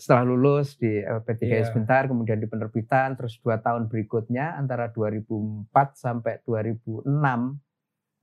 setelah 0.00 0.24
lulus 0.24 0.80
di 0.80 0.96
LP3 0.96 1.40
Iya. 1.44 1.68
sebentar, 1.68 2.08
kemudian 2.08 2.40
di 2.40 2.48
penerbitan, 2.48 3.20
terus 3.20 3.36
dua 3.44 3.60
tahun 3.60 3.92
berikutnya 3.92 4.56
antara 4.56 4.88
2004 4.88 5.68
sampai 5.92 6.40
2006 6.40 7.04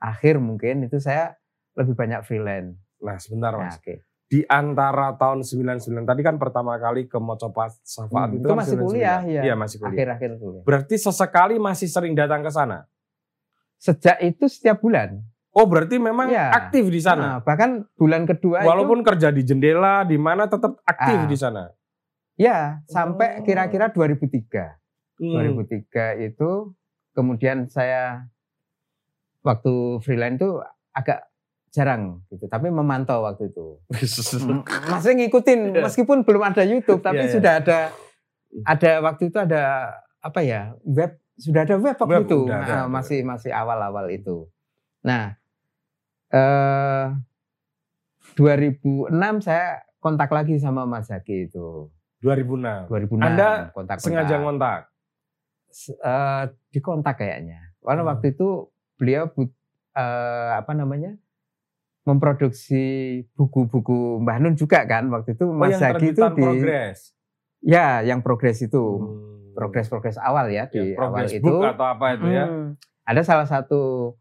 akhir 0.03 0.35
mungkin 0.37 0.83
itu 0.83 0.99
saya 0.99 1.39
lebih 1.73 1.95
banyak 1.95 2.21
freelance. 2.21 2.75
Nah, 2.99 3.15
sebentar 3.17 3.51
Nah, 3.51 3.71
Mas. 3.71 3.79
oke. 3.79 4.03
di 4.23 4.41
antara 4.49 5.13
tahun 5.13 5.45
99 5.45 5.77
tadi 6.03 6.25
kan 6.25 6.41
pertama 6.41 6.73
kali 6.75 7.05
ke 7.05 7.21
Mocopat 7.21 7.69
Safaat 7.85 8.33
Hmm, 8.33 8.41
itu, 8.41 8.41
itu 8.41 8.47
kan 8.49 8.57
masih 8.57 8.73
99. 8.73 8.89
kuliah, 8.89 9.21
ya. 9.21 9.41
Iya, 9.45 9.53
masih 9.53 9.77
kuliah. 9.77 9.93
Akhir-akhir 9.93 10.31
kuliah. 10.41 10.63
Berarti 10.65 10.95
sesekali 10.97 11.55
masih 11.55 11.85
sering 11.85 12.17
datang 12.17 12.41
ke 12.41 12.49
sana. 12.49 12.89
Sejak 13.77 14.17
itu 14.19 14.49
setiap 14.49 14.81
bulan. 14.81 15.21
Oh, 15.53 15.69
berarti 15.69 16.01
memang 16.01 16.33
Iya. 16.33 16.49
aktif 16.49 16.89
di 16.89 16.97
sana. 16.97 17.37
Nah, 17.37 17.39
bahkan 17.45 17.85
bulan 17.93 18.25
kedua 18.25 18.65
Walaupun 18.65 19.05
kerja 19.05 19.29
di 19.29 19.45
jendela 19.45 20.01
di 20.01 20.17
mana 20.17 20.49
tetap 20.49 20.81
aktif 20.81 21.19
Ah. 21.19 21.29
di 21.29 21.37
sana. 21.37 21.63
itu 22.33 22.49
ya 22.49 22.81
sampai 22.89 23.37
Oh. 23.37 23.45
kira-kira 23.45 23.93
2003. 23.93 24.81
Hmm. 25.21 25.37
2003 25.37 26.17
itu 26.17 26.73
kemudian 27.13 27.69
saya 27.69 28.25
waktu 29.43 29.73
freelance 29.99 30.39
itu 30.39 30.49
agak 30.91 31.27
jarang 31.69 32.21
gitu, 32.29 32.45
tapi 32.45 32.69
memantau 32.69 33.23
waktu 33.23 33.49
itu. 33.49 33.81
Masih 34.91 35.11
ngikutin 35.15 35.59
Iya. 35.71 35.81
meskipun 35.83 36.21
belum 36.21 36.43
ada 36.43 36.61
YouTube, 36.61 37.01
tapi 37.01 37.19
Iya, 37.19 37.27
iya. 37.27 37.33
sudah 37.33 37.53
ada 37.59 37.79
ada 38.63 38.91
waktu 39.01 39.23
itu 39.27 39.37
ada 39.37 39.61
apa 40.19 40.39
ya 40.39 40.77
web 40.79 41.17
sudah 41.35 41.65
ada 41.65 41.75
web 41.75 41.97
waktu 41.97 42.13
Web 42.13 42.23
itu 42.23 42.39
udah 42.45 42.59
Nah, 42.61 42.65
ada. 42.65 42.79
masih 42.87 43.19
masih 43.23 43.49
awal-awal 43.49 44.05
itu. 44.07 44.45
Nah, 45.01 45.33
eh 46.29 47.05
2006 48.35 49.09
saya 49.39 49.81
kontak 49.97 50.29
lagi 50.29 50.57
sama 50.57 50.85
Mas 50.85 51.07
Zaki 51.07 51.47
itu 51.47 51.89
2006. 52.21 52.87
2006 52.87 53.19
Anda 53.19 53.49
kontak 53.71 53.97
Sengaja 53.99 54.35
ngontak. 54.37 54.79
eh 55.99 56.43
dikontak 56.69 57.17
kayaknya. 57.17 57.73
Karena 57.81 58.05
Hmm. 58.05 58.11
waktu 58.13 58.31
itu 58.31 58.69
beliau 58.95 59.29
eh, 59.93 60.49
apa 60.53 60.71
namanya 60.71 61.17
memproduksi 62.03 62.83
buku-buku 63.33 64.19
Mbah 64.19 64.37
Nun 64.37 64.55
juga 64.55 64.83
kan 64.83 65.07
waktu 65.07 65.33
itu 65.33 65.45
Oh, 65.45 65.55
Mas 65.55 65.73
yang 65.73 65.81
Zaki 65.87 66.11
itu 66.11 66.21
di 66.21 66.41
progres. 66.41 66.97
ya 67.59 68.01
yang 68.01 68.19
progres 68.19 68.59
itu 68.59 68.81
Hmm. 68.99 69.53
progres-progres 69.53 70.17
awal 70.17 70.49
ya 70.49 70.65
Ya, 70.65 70.67
di 70.67 70.79
awal 70.91 70.97
progress 70.97 71.31
itu 71.31 71.53
atau 71.63 71.85
apa 71.87 72.05
itu 72.13 72.27
ya. 72.27 72.45
Hmm. 72.45 72.69
ada 73.03 73.21
salah 73.21 73.45
satu 73.45 74.13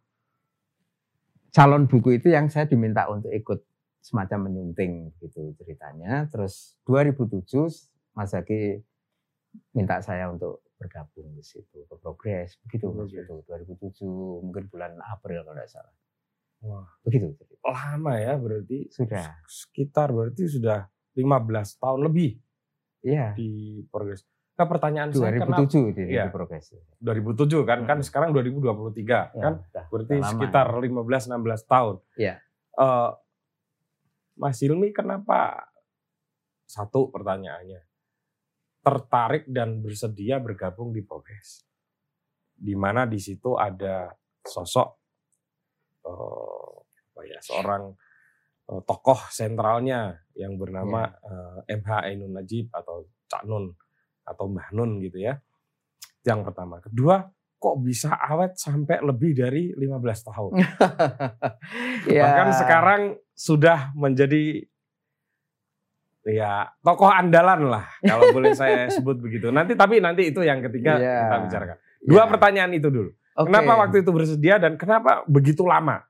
calon 1.51 1.85
buku 1.85 2.17
itu 2.17 2.29
yang 2.29 2.49
saya 2.49 2.65
diminta 2.65 3.09
untuk 3.09 3.29
ikut 3.29 3.61
semacam 3.99 4.47
menyunting 4.47 5.13
gitu 5.19 5.53
ceritanya 5.55 6.27
terus 6.29 6.79
2007 6.85 7.43
Mas 8.13 8.31
Zaki 8.31 8.81
minta 9.73 10.01
saya 10.01 10.29
untuk 10.29 10.63
bergabung 10.83 11.31
di 11.31 11.41
situ 11.41 11.85
ke 11.85 11.95
progres 11.97 12.59
begitu 12.61 12.91
Mas, 12.91 13.07
Progress. 13.07 13.25
itu 13.25 13.35
2007 13.79 14.03
mungkin 14.43 14.65
bulan 14.67 14.93
April 15.01 15.41
kalau 15.41 15.55
tidak 15.55 15.71
salah 15.71 15.95
Wah, 16.61 16.87
begitu 17.01 17.35
lama 17.61 18.15
ya 18.17 18.35
berarti. 18.35 18.87
sudah 18.89 19.39
Sekitar 19.45 20.11
berarti 20.11 20.47
sudah 20.49 20.87
15 21.13 21.23
tahun 21.77 22.01
lebih 22.03 22.39
iya 23.01 23.35
di 23.35 23.51
progres. 23.85 24.23
Nah, 24.53 24.67
pertanyaan 24.67 25.11
saya 25.11 25.35
kenapa 25.35 25.59
2007 25.61 25.91
di, 25.91 26.03
di 26.05 26.15
Iya. 26.15 26.29
progres 26.29 26.71
2007 26.99 27.63
kan 27.63 27.83
kan 27.83 27.99
Hmm. 27.99 28.05
sekarang 28.05 28.31
2023 28.31 29.33
Ya, 29.33 29.43
kan 29.43 29.55
udah- 29.61 29.87
berarti 29.89 30.15
lama. 30.17 30.29
sekitar 30.29 30.67
15-16 30.73 31.63
tahun. 31.65 31.97
Iya. 32.15 32.35
Eh, 32.73 33.11
Mas 34.35 34.59
Hilmi 34.59 34.91
kenapa 34.91 35.67
satu 36.65 37.11
pertanyaannya 37.11 37.81
tertarik 38.83 39.47
dan 39.47 39.79
bersedia 39.79 40.43
bergabung 40.43 40.91
di 40.91 41.07
Progres, 41.07 41.63
di 42.51 42.75
mana 42.75 43.07
di 43.07 43.23
situ 43.23 43.55
ada 43.55 44.11
sosok 44.43 44.89
eh, 46.03 46.75
apa 47.15 47.21
ya 47.23 47.39
seorang 47.39 47.95
eh, 48.75 48.83
tokoh 48.83 49.31
sentralnya 49.31 50.19
yang 50.35 50.59
bernama 50.59 51.07
eh, 51.07 51.79
MH 51.79 51.91
Ainun 52.11 52.35
Najib 52.35 52.75
atau 52.75 53.07
Cak 53.31 53.47
Nun 53.47 53.71
atau 54.27 54.45
Mbah 54.51 54.75
Nun 54.75 54.99
gitu 54.99 55.23
ya. 55.23 55.39
Yang 56.23 56.51
pertama, 56.51 56.79
kedua 56.83 57.27
kok 57.63 57.79
bisa 57.79 58.19
awet 58.19 58.59
sampai 58.59 58.99
lebih 59.07 59.39
dari 59.39 59.71
15 59.79 60.29
tahun. 60.35 60.53
Ya. 60.59 60.71
Bahkan 62.27 62.49
sekarang 62.59 63.03
sudah 63.31 63.95
menjadi 63.95 64.67
ya 66.23 66.71
tokoh 66.81 67.11
andalan 67.11 67.67
lah 67.67 67.85
kalau 67.99 68.31
boleh 68.31 68.55
saya 68.55 68.87
sebut 68.95 69.19
begitu. 69.19 69.51
Nanti 69.51 69.75
tapi 69.75 69.99
nanti 69.99 70.31
itu 70.31 70.41
yang 70.41 70.63
ketiga 70.63 70.99
Iya. 70.99 71.17
kita 71.27 71.37
bicarakan. 71.49 71.77
Dua 72.03 72.23
Ya. 72.25 72.31
pertanyaan 72.31 72.73
itu 72.75 72.89
dulu. 72.89 73.11
Oke. 73.33 73.49
Kenapa 73.49 73.73
waktu 73.81 73.97
itu 74.05 74.11
bersedia 74.13 74.61
dan 74.61 74.77
kenapa 74.77 75.25
begitu 75.25 75.65
lama 75.65 76.05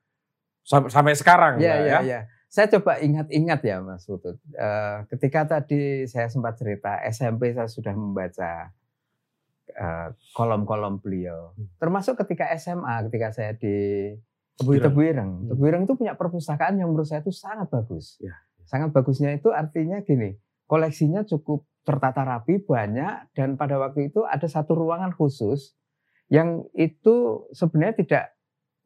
sampai, 0.62 0.90
sampai 0.90 1.14
sekarang? 1.14 1.54
Iya, 1.62 1.74
Mbak, 1.74 1.86
iya, 1.86 1.98
iya. 2.02 2.20
Saya 2.52 2.68
coba 2.68 3.00
ingat-ingat 3.00 3.60
ya 3.64 3.80
Mas 3.80 4.04
Putut. 4.04 4.36
Eh, 4.52 4.96
ketika 5.08 5.48
tadi 5.48 6.04
saya 6.04 6.28
sempat 6.28 6.58
cerita 6.58 7.00
SMP 7.06 7.56
saya 7.56 7.64
sudah 7.64 7.96
membaca 7.96 8.68
eh, 9.72 10.08
kolom-kolom 10.36 11.00
beliau. 11.00 11.56
Hmm. 11.56 11.72
Termasuk 11.80 12.20
ketika 12.20 12.52
SMA, 12.58 13.08
ketika 13.08 13.32
saya 13.32 13.56
di 13.56 14.12
Tebuireng. 14.52 14.84
Tebuireng. 14.84 15.30
Hmm. 15.32 15.48
Tebuireng 15.48 15.82
itu 15.88 15.94
punya 15.96 16.12
perpustakaan 16.12 16.76
yang 16.76 16.92
menurut 16.92 17.08
saya 17.08 17.24
itu 17.24 17.32
sangat 17.32 17.72
bagus. 17.72 18.20
Ya. 18.20 18.36
Sangat 18.64 18.94
bagusnya 18.94 19.34
itu 19.34 19.50
artinya 19.50 20.00
gini, 20.02 20.34
koleksinya 20.66 21.22
cukup 21.24 21.66
tertata 21.82 22.22
rapi, 22.22 22.62
banyak, 22.62 23.34
dan 23.34 23.58
pada 23.58 23.76
waktu 23.76 24.08
itu 24.14 24.22
ada 24.22 24.46
satu 24.46 24.78
ruangan 24.78 25.10
khusus 25.12 25.74
yang 26.30 26.64
itu 26.72 27.44
sebenarnya 27.50 27.94
tidak 27.98 28.24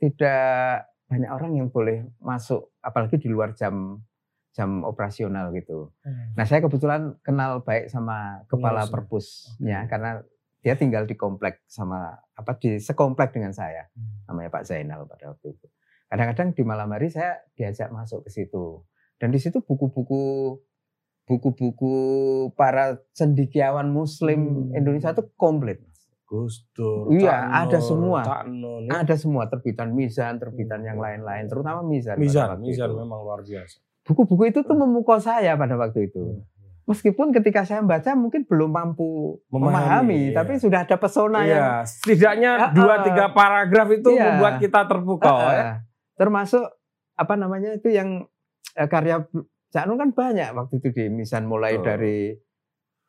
tidak 0.01 0.89
banyak 1.07 1.31
orang 1.31 1.53
yang 1.55 1.69
boleh 1.71 2.09
masuk, 2.19 2.75
apalagi 2.83 3.21
di 3.21 3.29
luar 3.31 3.55
jam 3.55 4.03
jam 4.57 4.83
operasional 4.89 5.53
gitu. 5.53 5.93
Nah 6.33 6.49
saya 6.49 6.65
kebetulan 6.65 7.21
kenal 7.21 7.61
baik 7.61 7.93
sama 7.93 8.41
kepala 8.49 8.89
perpusnya 8.89 9.85
Oke. 9.85 9.89
karena 9.93 10.11
dia 10.65 10.75
tinggal 10.75 11.05
di 11.05 11.13
komplek 11.15 11.61
sama 11.69 12.17
apa 12.33 12.57
di 12.57 12.81
sekomplek 12.81 13.37
dengan 13.37 13.53
saya 13.53 13.85
Hmm. 13.93 14.25
namanya 14.33 14.51
Pak 14.57 14.65
Zainal 14.65 15.05
pada 15.05 15.37
waktu 15.37 15.53
itu. 15.55 15.67
Kadang-kadang 16.09 16.57
di 16.57 16.63
malam 16.65 16.89
hari 16.89 17.13
saya 17.13 17.37
diajak 17.53 17.93
masuk 17.93 18.25
ke 18.25 18.31
situ 18.33 18.81
dan 19.17 19.29
di 19.29 19.39
situ 19.39 19.59
buku-buku 19.59 20.57
buku-buku 21.25 21.95
para 22.55 23.03
cendikiawan 23.13 23.91
Muslim 23.91 24.71
Hmm. 24.71 24.79
Indonesia 24.79 25.11
itu 25.11 25.27
komplit. 25.35 25.83
Gus 26.27 26.67
Dur, 26.75 27.07
Iya, 27.09 27.39
ada 27.57 27.79
semua. 27.79 28.27
Ya. 28.27 28.43
Ada 28.99 29.15
semua 29.15 29.47
terbitan 29.47 29.95
Mizan, 29.95 30.39
terbitan 30.39 30.83
yang 30.83 30.99
lain-lain, 30.99 31.47
terutama 31.47 31.87
Mizan. 31.87 32.19
Mizan, 32.19 32.59
Mizan 32.59 32.91
itu. 32.91 32.99
memang 32.99 33.23
luar 33.23 33.47
biasa. 33.47 33.79
Buku-buku 34.03 34.51
itu 34.51 34.61
tuh 34.61 34.75
memukau 34.75 35.19
saya 35.19 35.55
pada 35.55 35.75
waktu 35.75 36.11
itu. 36.11 36.19
Hmm. 36.19 36.43
Meskipun 36.87 37.31
ketika 37.31 37.63
saya 37.63 37.79
membaca 37.79 38.15
mungkin 38.15 38.43
belum 38.43 38.71
mampu 38.71 39.39
Memahami, 39.49 39.71
memahami, 39.71 40.21
iya. 40.31 40.35
tapi 40.35 40.53
sudah 40.59 40.83
ada 40.83 40.97
pesona 40.97 41.43
yang 41.43 41.63
Iya, 41.63 41.71
setidaknya 41.85 42.51
Ah, 42.57 42.71
dua 42.71 42.95
tiga 43.03 43.27
paragraf 43.31 43.89
itu 43.91 44.11
Iya. 44.13 44.23
membuat 44.25 44.55
kita 44.59 44.81
terpukau 44.87 45.31
Ah, 45.33 45.51
ya. 45.51 45.63
ah. 45.65 45.77
termasuk 46.15 46.63
apa 47.13 47.35
namanya 47.35 47.75
itu 47.75 47.91
yang 47.91 48.27
karya 48.79 49.25
Cak 49.67 49.85
Nun 49.85 49.97
kan 49.97 50.11
banyak 50.11 50.53
waktu 50.53 50.75
itu 50.77 50.89
di 50.91 51.05
Misan 51.09 51.45
mulai 51.45 51.75
Betul. 51.75 51.87
dari 51.87 52.19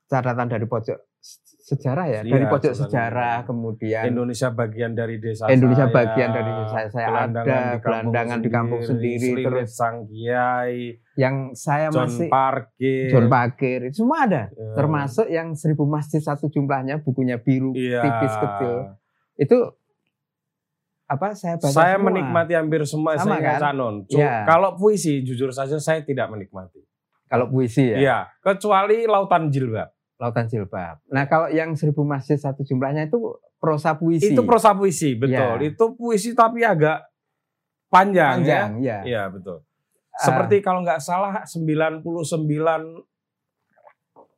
catatan 0.05 0.47
dari 0.47 0.63
pojok 0.63 0.97
se- 1.19 1.43
sejarah 1.67 2.07
ya, 2.07 2.21
Iya, 2.23 2.31
dari 2.31 2.45
pojok 2.47 2.73
sejarah 2.73 3.43
kemudian 3.43 4.07
Indonesia 4.07 4.47
bagian 4.49 4.95
dari 4.95 5.19
desa 5.19 5.51
Indonesia 5.51 5.83
saya, 5.83 5.93
bagian 5.93 6.29
dari 6.31 6.51
desa 6.53 6.77
saya 6.87 7.07
ada, 7.27 7.41
gelandangan 7.77 8.39
di 8.39 8.47
kampung 8.47 8.79
sendiri, 8.79 9.35
terus 9.37 9.75
Sang 9.75 10.07
Kiai, 10.07 10.95
yang 11.13 11.51
saya 11.51 11.91
John 11.91 12.07
masih 12.07 12.31
Parkir, 12.31 13.11
John 13.11 13.27
Pakir, 13.27 13.79
itu 13.83 13.95
semua 13.99 14.23
ada. 14.23 14.47
ya. 14.47 14.73
Termasuk 14.73 15.27
yang 15.27 15.51
seribu 15.53 15.83
masjid 15.83 16.23
satu 16.23 16.47
jumlahnya, 16.47 17.03
bukunya 17.03 17.35
biru, 17.35 17.75
Iya. 17.75 17.99
tipis 17.99 18.33
kecil. 18.33 18.75
Itu 19.35 19.57
apa 21.07 21.31
saya 21.31 21.55
baca 21.55 21.71
Saya 21.71 21.95
semua. 21.95 22.05
menikmati 22.11 22.53
hampir 22.53 22.83
semua 22.83 23.15
Sama 23.15 23.39
saya 23.39 23.55
kan? 23.55 23.59
Canon. 23.71 23.95
Iya. 24.11 24.43
Kalau 24.43 24.75
puisi 24.75 25.23
jujur 25.23 25.55
saja 25.55 25.79
saya 25.79 26.03
tidak 26.03 26.27
menikmati. 26.27 26.83
Kalau 27.31 27.47
puisi 27.47 27.95
ya. 27.95 27.97
Iya, 27.97 28.17
kecuali 28.43 29.07
Lautan 29.07 29.47
Jilbab. 29.47 29.87
Lautan 30.19 30.51
Jilbab. 30.51 30.99
Nah 31.07 31.23
kalau 31.31 31.47
yang 31.47 31.75
seribu 31.79 32.03
masjid 32.03 32.35
satu 32.35 32.67
jumlahnya 32.67 33.07
itu 33.07 33.39
prosa 33.59 33.95
puisi. 33.95 34.35
Itu 34.35 34.43
prosa 34.43 34.75
puisi, 34.75 35.15
betul. 35.15 35.63
Iya. 35.63 35.71
Itu 35.71 35.95
puisi 35.95 36.35
tapi 36.35 36.67
agak 36.67 37.07
panjang, 37.87 38.43
panjang, 38.43 38.69
ya. 38.83 38.99
ya. 38.99 38.99
Iya, 39.03 39.23
betul. 39.31 39.63
Seperti 40.17 40.65
kalau 40.65 40.81
nggak 40.81 40.99
salah 40.99 41.45
99 41.45 42.03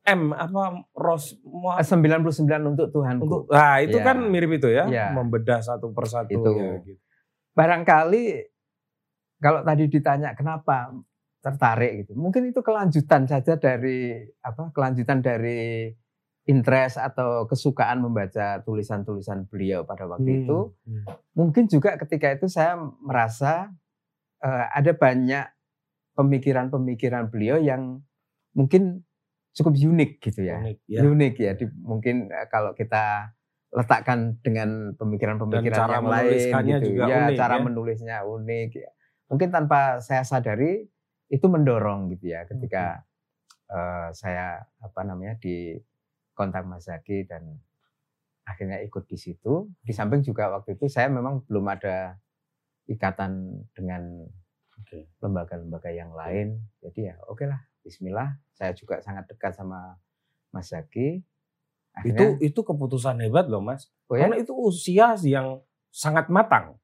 M 0.10 0.32
apa 0.32 0.62
Ros 0.92 1.38
Mo- 1.42 1.72
Ah, 1.72 1.84
99 1.84 2.34
untuk 2.68 2.88
Tuhanku. 2.90 3.24
untuk 3.24 3.42
nah 3.48 3.78
itu 3.78 3.98
Iya. 3.98 4.06
kan 4.06 4.18
mirip 4.26 4.52
itu 4.52 4.70
ya, 4.70 4.86
Iya. 4.86 5.06
membedah 5.14 5.60
satu 5.60 5.92
persatu 5.92 6.34
Itu. 6.34 6.52
ya, 6.52 6.82
gitu. 6.82 7.02
Barangkali 7.54 8.24
kalau 9.38 9.62
tadi 9.62 9.88
ditanya 9.88 10.34
kenapa 10.34 10.92
tertarik 11.40 12.04
gitu, 12.04 12.14
mungkin 12.14 12.48
itu 12.48 12.60
kelanjutan 12.60 13.24
saja 13.24 13.56
dari 13.56 14.12
apa? 14.40 14.72
Kelanjutan 14.72 15.20
dari 15.20 15.88
interest 16.44 16.98
atau 16.98 17.46
kesukaan 17.46 18.02
membaca 18.02 18.60
tulisan-tulisan 18.60 19.46
beliau 19.46 19.86
pada 19.86 20.04
waktu 20.06 20.26
Hmm, 20.28 20.40
itu. 20.44 20.58
hmm. 20.84 21.04
Mungkin 21.34 21.64
juga 21.68 21.96
ketika 21.96 22.28
itu 22.30 22.48
saya 22.48 22.76
merasa 23.00 23.70
eh, 24.40 24.66
ada 24.72 24.92
banyak 24.92 25.46
pemikiran-pemikiran 26.16 27.28
beliau 27.28 27.56
yang 27.58 28.04
mungkin 28.52 29.04
cukup 29.54 29.74
unik 29.76 30.12
gitu 30.22 30.42
ya. 30.46 30.60
Unik, 30.62 30.80
ya. 30.86 31.00
Unik 31.04 31.36
ya. 31.40 31.52
Di, 31.58 31.66
mungkin 31.82 32.30
eh, 32.30 32.48
kalau 32.52 32.74
kita 32.78 33.34
letakkan 33.70 34.42
dengan 34.42 34.98
pemikiran-pemikiran 34.98 36.02
yang 36.02 36.10
lain 36.10 36.40
gitu. 36.66 36.86
juga 36.94 37.04
ya, 37.06 37.18
unik, 37.30 37.38
cara 37.38 37.56
ya. 37.58 37.62
menulisnya 37.62 38.18
unik 38.26 38.70
ya. 38.74 38.92
Mungkin 39.30 39.50
tanpa 39.54 40.02
saya 40.02 40.26
sadari 40.26 40.90
itu 41.30 41.46
mendorong 41.46 42.10
gitu 42.18 42.34
ya 42.34 42.50
ketika 42.50 43.06
eh, 43.70 44.10
saya 44.18 44.66
apa 44.82 45.02
namanya 45.06 45.38
di 45.38 45.78
kontak 46.34 46.66
Mas 46.66 46.90
Zaki 46.90 47.30
dan 47.30 47.62
akhirnya 48.50 48.82
ikut 48.82 49.06
di 49.06 49.18
situ. 49.22 49.70
Di 49.86 49.94
samping 49.94 50.26
juga 50.26 50.50
waktu 50.50 50.74
itu 50.74 50.90
saya 50.90 51.12
memang 51.14 51.46
belum 51.46 51.66
ada 51.70 52.18
ikatan 52.90 53.62
dengan 53.78 54.26
lembaga-lembaga 55.22 55.94
yang 55.94 56.10
lain. 56.18 56.58
Jadi 56.82 57.14
ya 57.14 57.16
oke 57.30 57.46
lah, 57.46 57.62
Bismillah. 57.90 58.38
Saya 58.54 58.72
juga 58.72 59.02
sangat 59.02 59.26
dekat 59.26 59.52
sama 59.52 59.98
Mas 60.50 60.70
Zaki. 60.70 61.26
Itu 62.00 62.14
Akhirnya, 62.16 62.38
itu 62.40 62.60
keputusan 62.62 63.18
hebat 63.20 63.50
loh 63.50 63.60
Mas. 63.60 63.90
oh 64.06 64.14
ya, 64.14 64.30
Karena 64.30 64.38
itu 64.38 64.54
usia 64.54 65.18
yang 65.20 65.58
sangat 65.90 66.30
matang. 66.30 66.78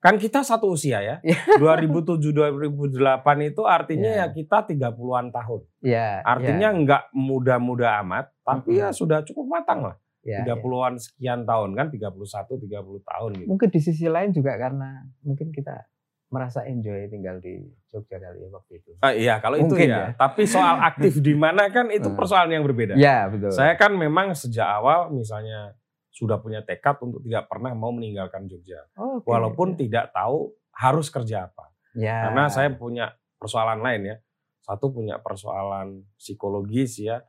Kan 0.00 0.18
kita 0.18 0.42
satu 0.42 0.72
usia 0.72 0.98
ya. 0.98 1.16
Iya. 1.22 1.38
2007 1.62 2.32
2008 2.32 2.98
itu 3.44 3.62
artinya 3.62 4.10
Iya. 4.10 4.26
ya 4.26 4.34
kita 4.34 4.66
30-an 4.66 5.30
tahun. 5.30 5.60
ya, 5.78 6.24
Artinya 6.24 6.68
nggak 6.74 7.02
muda-muda 7.14 8.00
amat, 8.02 8.32
tapi 8.42 8.74
Mm-mm. 8.74 8.82
ya 8.82 8.88
sudah 8.90 9.20
cukup 9.22 9.46
matang 9.52 9.84
lah. 9.84 9.96
ya. 10.24 10.42
30-an 10.42 10.98
sekian 10.98 11.44
tahun 11.44 11.76
kan, 11.76 11.86
31 11.92 12.18
30 12.18 12.66
tahun 13.04 13.30
gitu. 13.36 13.46
Mungkin 13.46 13.68
di 13.68 13.80
sisi 13.82 14.06
lain 14.10 14.30
juga 14.30 14.54
karena 14.56 15.06
mungkin 15.22 15.52
kita 15.52 15.86
merasa 16.32 16.64
enjoy 16.64 17.06
tinggal 17.06 17.36
di 17.38 17.60
Jogja 17.86 18.16
kali 18.16 18.40
ya 18.40 18.48
waktu 18.48 18.72
itu. 18.80 18.90
Ah, 18.98 19.12
iya, 19.12 19.36
kalau 19.36 19.60
itu 19.60 19.68
Mungkin 19.68 19.84
ya. 19.86 20.00
ya. 20.02 20.06
Tapi 20.16 20.42
soal 20.44 20.80
aktif 20.82 21.20
di 21.20 21.36
mana 21.36 21.68
kan 21.68 21.92
itu 21.92 22.08
Hmm. 22.08 22.16
persoalan 22.16 22.50
yang 22.50 22.64
berbeda. 22.64 22.96
Ya 22.96 23.28
betul. 23.28 23.52
Saya 23.52 23.76
kan 23.76 23.92
memang 23.92 24.32
sejak 24.32 24.64
awal 24.64 25.12
misalnya 25.12 25.76
sudah 26.08 26.36
punya 26.36 26.60
tekad 26.60 26.96
untuk 26.98 27.20
tidak 27.20 27.46
pernah 27.46 27.72
mau 27.72 27.88
meninggalkan 27.88 28.44
Jogja. 28.44 28.80
Oh, 28.94 29.20
oke. 29.20 29.28
Walaupun 29.28 29.76
tidak 29.76 30.08
tahu 30.10 30.50
harus 30.72 31.06
kerja 31.06 31.46
apa. 31.46 31.68
ya. 31.92 32.24
Karena 32.26 32.48
saya 32.48 32.68
punya 32.68 33.12
persoalan 33.36 33.78
lain 33.78 34.02
ya. 34.06 34.16
Satu 34.58 34.88
punya 34.88 35.18
persoalan 35.18 36.00
psikologis 36.16 36.96
ya. 36.98 37.20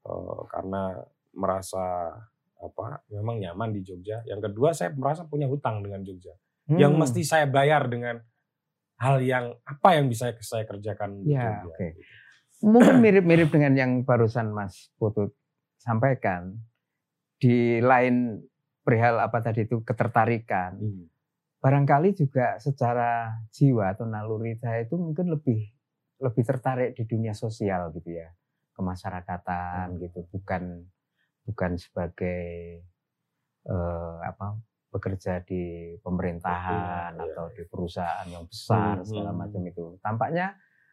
eh, 0.00 0.40
karena 0.48 0.96
merasa 1.30 2.12
apa 2.56 3.00
memang 3.08 3.36
nyaman 3.38 3.70
di 3.70 3.80
Jogja. 3.80 4.20
Yang 4.22 4.48
kedua 4.48 4.72
saya 4.72 4.92
merasa 4.92 5.24
punya 5.24 5.44
hutang 5.44 5.80
dengan 5.80 6.00
Jogja. 6.00 6.32
Yang 6.66 6.92
Hmm. 6.92 7.00
mesti 7.00 7.20
saya 7.22 7.44
bayar 7.44 7.84
dengan 7.84 8.20
hal 9.00 9.16
yang 9.18 9.56
apa 9.64 9.96
yang 9.96 10.06
bisa 10.06 10.28
saya 10.38 10.62
kerjakan 10.62 11.24
Ya, 11.24 11.64
oke. 11.64 11.72
gitu. 11.72 12.04
mungkin 12.60 13.00
mirip-mirip 13.00 13.48
dengan 13.48 13.72
yang 13.72 13.92
barusan 14.04 14.52
Mas 14.52 14.92
Putut 14.94 15.32
sampaikan. 15.74 16.60
Di 17.34 17.80
lain 17.80 18.36
perihal 18.80 19.16
apa 19.16 19.40
tadi 19.40 19.64
itu 19.64 19.80
ketertarikan. 19.80 20.76
Hmm. 20.76 21.08
barangkali 21.58 22.16
juga 22.16 22.56
secara 22.56 23.36
jiwa 23.52 23.92
atau 23.92 24.08
naluri 24.08 24.56
saya 24.56 24.80
itu 24.80 24.96
mungkin 24.96 25.28
lebih 25.28 25.68
lebih 26.16 26.40
tertarik 26.40 26.96
di 26.96 27.04
dunia 27.04 27.36
sosial 27.36 27.92
gitu 27.92 28.16
ya 28.16 28.32
kemasyarakatan 28.72 29.92
Hmm. 29.92 30.00
gitu 30.00 30.24
bukan 30.32 30.88
bukan 31.44 31.76
sebagai 31.76 32.80
eh, 33.62 34.16
apa 34.24 34.56
bekerja 34.90 35.40
di 35.40 35.62
pemerintahan 35.98 37.14
Iya, 37.14 37.22
iya, 37.22 37.30
atau 37.30 37.46
di 37.48 37.62
perusahaan 37.64 38.26
yang 38.26 38.44
besar 38.44 38.98
Hmm, 38.98 39.06
segala 39.06 39.30
hmm. 39.30 39.38
macam 39.38 39.62
itu 39.64 39.84
tampaknya 39.98 40.46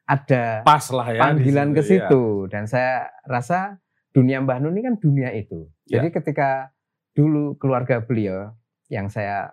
ada 0.06 0.62
Pas 0.62 0.86
lah 0.88 1.08
ya. 1.10 1.20
panggilan 1.20 1.70
ke 1.72 1.82
ya. 1.82 1.90
situ 2.06 2.24
dan 2.48 2.64
saya 2.64 3.10
rasa 3.24 3.82
dunia 4.10 4.40
Mbah 4.40 4.58
Nun 4.58 4.74
ini 4.74 4.84
kan 4.84 4.96
dunia 4.96 5.30
itu. 5.32 5.68
Ya. 5.84 6.00
Jadi 6.00 6.10
ketika 6.12 6.72
dulu 7.12 7.58
keluarga 7.58 8.00
beliau 8.00 8.54
yang 8.88 9.10
saya 9.10 9.52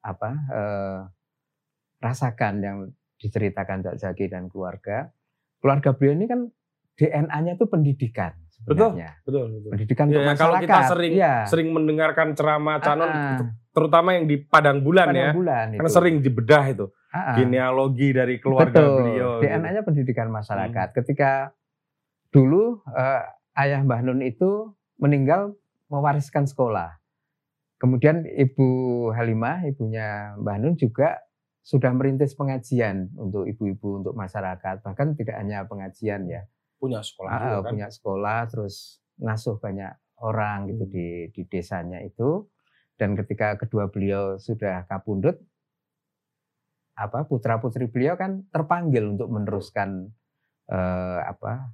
apa 0.00 0.30
eh, 0.50 0.98
rasakan 1.98 2.54
yang 2.58 2.76
diceritakan 3.16 3.84
Cak 3.84 3.96
Zaki 3.96 4.26
dan 4.26 4.48
keluarga, 4.48 5.14
keluarga 5.58 5.94
beliau 5.94 6.14
ini 6.14 6.26
kan 6.26 6.50
DNA-nya 6.92 7.54
itu 7.54 7.64
pendidikan 7.64 8.34
Betul. 8.60 8.98
sebenarnya. 8.98 9.10
Betul, 9.22 9.44
betul. 9.54 9.70
Pendidikan 9.70 10.04
Ya, 10.04 10.10
untuk 10.10 10.18
ya, 10.18 10.28
masyarakat. 10.28 10.42
kalau 10.42 10.56
kita 10.60 10.80
sering 10.88 11.12
ya. 11.14 11.34
sering 11.46 11.68
mendengarkan 11.70 12.28
ceramah 12.34 12.76
Canon 12.78 13.06
ah. 13.06 13.38
Terutama 13.72 14.12
yang 14.12 14.24
di 14.24 14.36
Padang 14.38 14.80
Bulan 14.80 15.08
Pada 15.08 15.18
ya. 15.18 15.32
bulan 15.32 15.66
itu. 15.72 15.88
sering 15.88 16.20
dibedah 16.20 16.64
itu 16.68 16.86
ah. 17.08 17.34
genealogi 17.34 18.12
dari 18.12 18.36
keluarga 18.36 18.78
Betul. 18.78 18.96
beliau. 18.98 19.30
gitu. 19.38 19.48
DNA-nya 19.48 19.82
pendidikan 19.82 20.28
masyarakat. 20.28 20.88
Ketika 20.94 21.56
dulu 22.28 22.80
eh, 22.86 23.22
ayah 23.58 23.80
Mbah 23.80 24.00
Nun 24.02 24.20
itu 24.20 24.72
meninggal 24.96 25.56
mewariskan 25.88 26.44
sekolah. 26.44 26.96
Kemudian 27.76 28.22
Ibu 28.22 28.68
Halimah, 29.10 29.66
ibunya 29.66 30.38
Mbah 30.38 30.56
Nun 30.56 30.76
juga 30.76 31.18
sudah 31.60 31.90
merintis 31.90 32.32
pengajian 32.32 33.10
untuk 33.14 33.44
ibu-ibu, 33.44 33.98
untuk 33.98 34.14
masyarakat. 34.14 34.80
Bahkan 34.80 35.14
tidak 35.14 35.36
hanya 35.36 35.62
pengajian 35.62 36.26
ya, 36.26 36.46
punya 36.76 37.00
sekolah 37.00 37.30
Ah, 37.30 37.40
juga 37.40 37.58
kan. 37.60 37.70
punya 37.70 37.88
sekolah, 37.88 38.38
terus 38.46 38.74
ngasuh 39.16 39.58
banyak 39.58 39.90
orang 40.18 40.66
gitu 40.68 40.84
Hmm. 40.84 40.92
di, 40.92 41.06
di 41.30 41.42
desanya 41.44 41.98
itu. 42.00 42.46
Dan 42.94 43.16
ketika 43.16 43.56
kedua 43.56 43.88
beliau 43.88 44.36
sudah 44.36 44.84
kapundut, 44.86 45.40
apa 46.92 47.24
putra 47.24 47.56
putri 47.56 47.88
beliau 47.88 48.14
kan 48.14 48.44
terpanggil 48.52 49.16
untuk 49.16 49.32
meneruskan 49.32 50.12
eh, 50.68 51.20
apa 51.24 51.72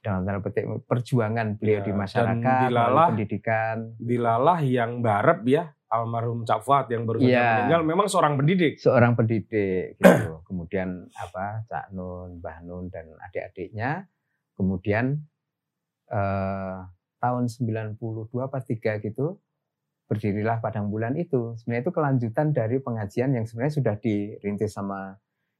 dalam 0.00 0.24
tanda 0.24 0.40
petik 0.40 0.64
perjuangan 0.88 1.60
beliau 1.60 1.84
Ya, 1.84 1.86
di 1.86 1.92
masyarakat, 1.92 2.60
dilalah 2.66 3.08
pendidikan. 3.12 3.76
Dilalah 4.00 4.58
yang 4.64 5.04
barep 5.04 5.44
ya 5.44 5.68
almarhum 5.90 6.46
Cak 6.46 6.62
Fuad 6.62 6.86
yang 6.88 7.04
baru 7.04 7.18
saja 7.20 7.28
Iya. 7.28 7.48
meninggal 7.60 7.82
memang 7.84 8.06
seorang 8.08 8.34
pendidik. 8.38 8.78
seorang 8.80 9.12
pendidik 9.12 9.98
gitu. 9.98 10.32
Kemudian 10.48 10.88
apa 11.12 11.66
Cak 11.68 11.92
Nun, 11.92 12.38
Mbah 12.40 12.58
Nun 12.64 12.88
dan 12.88 13.10
adik-adiknya. 13.20 14.06
Kemudian 14.56 15.20
eh, 16.08 16.78
tahun 17.20 17.44
92 17.52 18.00
apa 18.40 18.58
3 18.62 19.04
gitu 19.04 19.36
berdirilah 20.10 20.58
Padang 20.58 20.90
Bulan 20.90 21.14
itu. 21.14 21.54
Sebenarnya 21.54 21.86
itu 21.86 21.92
kelanjutan 21.94 22.46
dari 22.50 22.82
pengajian 22.82 23.30
yang 23.30 23.46
sebenarnya 23.46 23.74
sudah 23.78 23.94
dirintis 23.96 24.74
sama 24.74 25.14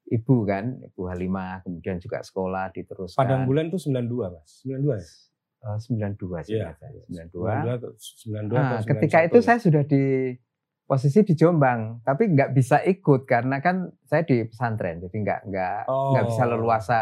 ibu 0.05 0.43
kan, 0.43 0.75
Ibu 0.83 1.07
Halimah, 1.07 1.63
kemudian 1.63 2.03
juga 2.03 2.19
sekolah 2.19 2.75
diteruskan. 2.75 3.15
Padang 3.15 3.47
Bulan 3.47 3.71
itu 3.71 3.79
92, 3.79 4.27
Mas. 4.29 4.67
92 4.67 4.99
ya? 4.99 5.07
Eh, 5.61 5.79
92 5.79 6.41
sih 6.43 6.59
Iya. 6.59 6.75
kata, 6.75 6.87
92. 7.07 7.47
92 7.47 7.71
atau 7.79 7.91
92 7.95 8.51
Nah, 8.51 8.67
atau 8.67 8.79
91 8.83 8.91
ketika 8.91 9.19
itu 9.23 9.39
ya? 9.39 9.45
saya 9.47 9.59
sudah 9.63 9.83
di 9.87 10.03
posisi 10.83 11.23
di 11.23 11.35
Jombang, 11.39 12.03
tapi 12.03 12.27
nggak 12.27 12.51
bisa 12.51 12.83
ikut 12.83 13.23
karena 13.23 13.63
kan 13.63 13.87
saya 14.03 14.27
di 14.27 14.43
pesantren, 14.43 14.99
jadi 14.99 15.15
nggak 15.15 15.41
nggak 15.47 15.77
nggak 15.87 16.25
bisa 16.27 16.43
Oh. 16.43 16.51
leluasa 16.51 17.01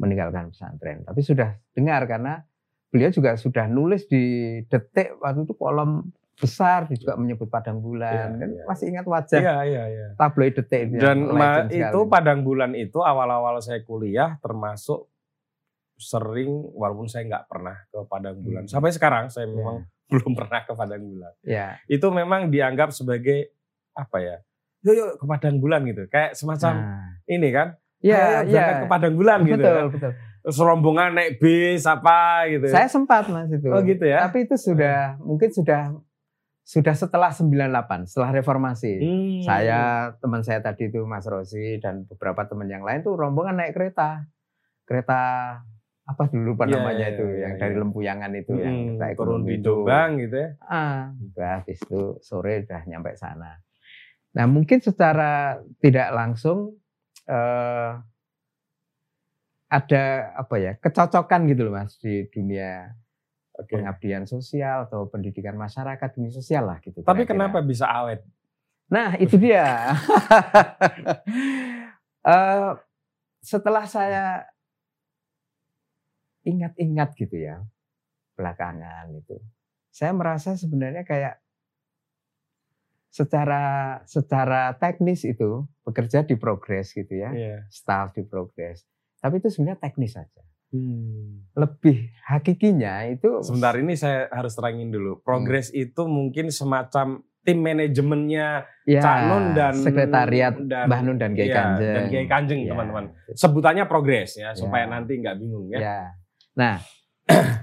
meninggalkan 0.00 0.48
pesantren. 0.48 1.04
Tapi 1.04 1.20
sudah 1.20 1.60
dengar 1.76 2.08
karena 2.08 2.40
beliau 2.88 3.12
juga 3.12 3.36
sudah 3.36 3.68
nulis 3.68 4.08
di 4.08 4.24
detik 4.64 5.20
waktu 5.20 5.44
itu 5.44 5.52
kolom 5.52 6.08
besar 6.36 6.86
juga 6.88 7.14
menyebut 7.14 7.46
Padang 7.46 7.78
Bulan. 7.78 8.34
Iya, 8.34 8.38
Kan 8.38 8.48
iya. 8.50 8.64
masih 8.64 8.86
ingat 8.88 9.06
wajah 9.06 9.38
Iya, 9.38 9.56
iya, 9.62 9.82
iya. 9.86 10.06
tabloid 10.14 10.54
detik 10.54 10.82
itu 10.88 10.98
Dan 10.98 11.18
ma- 11.28 11.64
itu 11.64 11.78
sekali. 11.80 12.10
Padang 12.10 12.40
Bulan 12.40 12.72
itu 12.72 12.98
awal-awal 12.98 13.58
saya 13.58 13.80
kuliah 13.80 14.36
termasuk 14.38 15.06
sering 15.94 16.50
walaupun 16.72 17.06
saya 17.06 17.22
nggak 17.24 17.46
pernah 17.46 17.76
ke 17.84 17.98
Padang 18.04 18.36
Bulan. 18.36 18.62
Hmm. 18.62 18.72
Sampai 18.72 18.90
sekarang 18.90 19.24
saya 19.28 19.46
Ya. 19.46 19.52
memang 19.52 19.76
belum 20.10 20.32
pernah 20.34 20.60
ke 20.60 20.72
Padang 20.72 21.02
Bulan. 21.02 21.32
ya. 21.40 21.78
Itu 21.86 22.10
memang 22.10 22.50
dianggap 22.50 22.90
sebagai 22.90 23.54
apa 23.92 24.18
ya? 24.18 24.36
Yuk 24.82 24.94
yuk 24.94 25.08
ke 25.16 25.24
Padang 25.24 25.56
Bulan 25.56 25.86
gitu. 25.86 26.04
Kayak 26.06 26.34
semacam 26.34 26.72
Nah, 26.74 27.08
ini 27.24 27.48
kan. 27.48 27.78
ya, 27.98 28.42
"Ayo 28.42 28.52
ya. 28.52 28.82
ke 28.82 28.86
Padang 28.86 29.14
Bulan 29.14 29.38
gitu. 29.44 29.56
betul, 29.56 29.78
ya. 29.78 29.84
betul. 29.88 30.12
Terus 30.44 30.58
rombongan 30.60 31.16
naik 31.16 31.40
bis 31.40 31.88
apa 31.88 32.44
gitu. 32.50 32.68
Saya 32.68 32.84
sempat 32.84 33.24
Mas 33.26 33.48
itu. 33.48 33.64
Oh 33.64 33.80
gitu 33.80 34.04
ya. 34.04 34.28
Tapi 34.28 34.44
itu 34.44 34.60
sudah 34.60 35.16
mungkin 35.16 35.48
sudah 35.48 35.88
sudah 36.64 36.96
setelah 36.96 37.28
98, 37.28 38.08
setelah 38.08 38.30
reformasi. 38.32 38.92
Hmm. 38.96 39.40
Saya, 39.44 39.80
teman 40.16 40.40
saya 40.40 40.64
tadi 40.64 40.88
itu 40.88 41.04
Mas 41.04 41.28
Rosi 41.28 41.76
dan 41.76 42.08
beberapa 42.08 42.48
teman 42.48 42.66
yang 42.66 42.80
lain 42.80 43.04
tuh 43.04 43.14
rombongan 43.14 43.60
naik 43.60 43.76
kereta. 43.76 44.24
Kereta 44.88 45.20
apa 46.04 46.22
dulu 46.28 46.52
lupa 46.52 46.64
Iya, 46.64 46.76
namanya 46.76 47.06
iya, 47.08 47.14
itu 47.16 47.24
iya, 47.24 47.40
yang 47.48 47.52
iya. 47.56 47.60
dari 47.60 47.74
Lempuyangan 47.76 48.32
itu 48.36 48.52
yang 48.56 48.76
Hmm, 48.76 48.88
kereta 48.96 49.04
turun 49.16 49.40
ekonomi 49.40 49.52
di. 49.56 49.64
Jombang 49.64 50.10
gitu 50.20 50.36
ya. 50.40 50.48
Ah, 50.64 51.00
udah 51.16 51.50
habis 51.60 51.78
itu 51.80 52.02
sore 52.20 52.64
udah 52.64 52.80
nyampe 52.84 53.12
sana. 53.16 53.60
Nah, 54.34 54.44
mungkin 54.48 54.80
secara 54.80 55.60
tidak 55.80 56.08
langsung 56.12 56.76
eh, 57.24 57.92
ada 59.68 60.04
apa 60.38 60.54
ya 60.60 60.72
kecocokan 60.78 61.50
gitu 61.50 61.66
loh 61.66 61.74
mas 61.74 61.96
di 61.98 62.28
dunia 62.30 62.94
Oke. 63.54 63.78
pengabdian 63.78 64.26
sosial 64.26 64.90
atau 64.90 65.06
pendidikan 65.06 65.54
masyarakat 65.54 66.08
dunia 66.18 66.34
sosial 66.34 66.66
lah 66.66 66.82
gitu. 66.82 67.06
Tapi 67.06 67.22
kira-kira. 67.22 67.30
kenapa 67.54 67.58
bisa 67.62 67.86
awet? 67.86 68.26
Nah, 68.90 69.14
itu 69.16 69.38
dia. 69.38 69.64
Eh, 72.24 72.72
setelah 73.44 73.84
saya 73.84 74.48
ingat-ingat 76.40 77.12
gitu 77.12 77.36
ya 77.36 77.60
belakangan 78.32 79.12
itu, 79.12 79.36
saya 79.92 80.16
merasa 80.16 80.56
sebenarnya 80.56 81.04
kayak 81.04 81.36
secara 83.12 84.00
secara 84.08 84.72
teknis 84.80 85.22
itu 85.22 85.68
bekerja 85.84 86.26
di 86.26 86.34
progres 86.34 86.90
gitu 86.96 87.12
ya, 87.12 87.30
Iya. 87.30 87.58
staff 87.68 88.16
di 88.16 88.24
progres. 88.24 88.88
Tapi 89.20 89.38
itu 89.38 89.52
sebenarnya 89.52 89.84
teknis 89.84 90.16
saja. 90.16 90.42
Hmm. 90.74 91.46
Lebih 91.54 92.10
hakikinya 92.26 93.06
itu 93.06 93.38
Sebentar 93.46 93.78
ini 93.78 93.94
saya 93.94 94.26
harus 94.34 94.58
terangin 94.58 94.90
dulu. 94.90 95.22
Progres 95.22 95.70
itu 95.70 96.02
mungkin 96.10 96.50
semacam 96.50 97.22
tim 97.46 97.60
manajemennya 97.62 98.66
ya, 98.88 99.00
Cak 99.04 99.18
Nun 99.30 99.44
dan 99.54 99.74
sekretariat 99.78 100.54
dan 100.66 100.88
Mbah 100.90 101.00
Nun 101.06 101.18
dan 101.20 101.36
Kiai 101.36 101.52
iya, 101.52 101.54
Kanjeng. 101.54 101.94
dan 101.94 102.04
Kiai 102.10 102.26
Kanjeng 102.26 102.60
Ya. 102.66 102.70
teman-teman. 102.74 103.04
Sebutannya 103.36 103.84
progres 103.86 104.34
ya 104.34 104.50
supaya 104.56 104.88
Ya. 104.88 104.90
nanti 104.90 105.12
nggak 105.20 105.36
bingung 105.38 105.70
ya. 105.70 105.78
Ya. 105.78 106.00
Nah, 106.58 106.76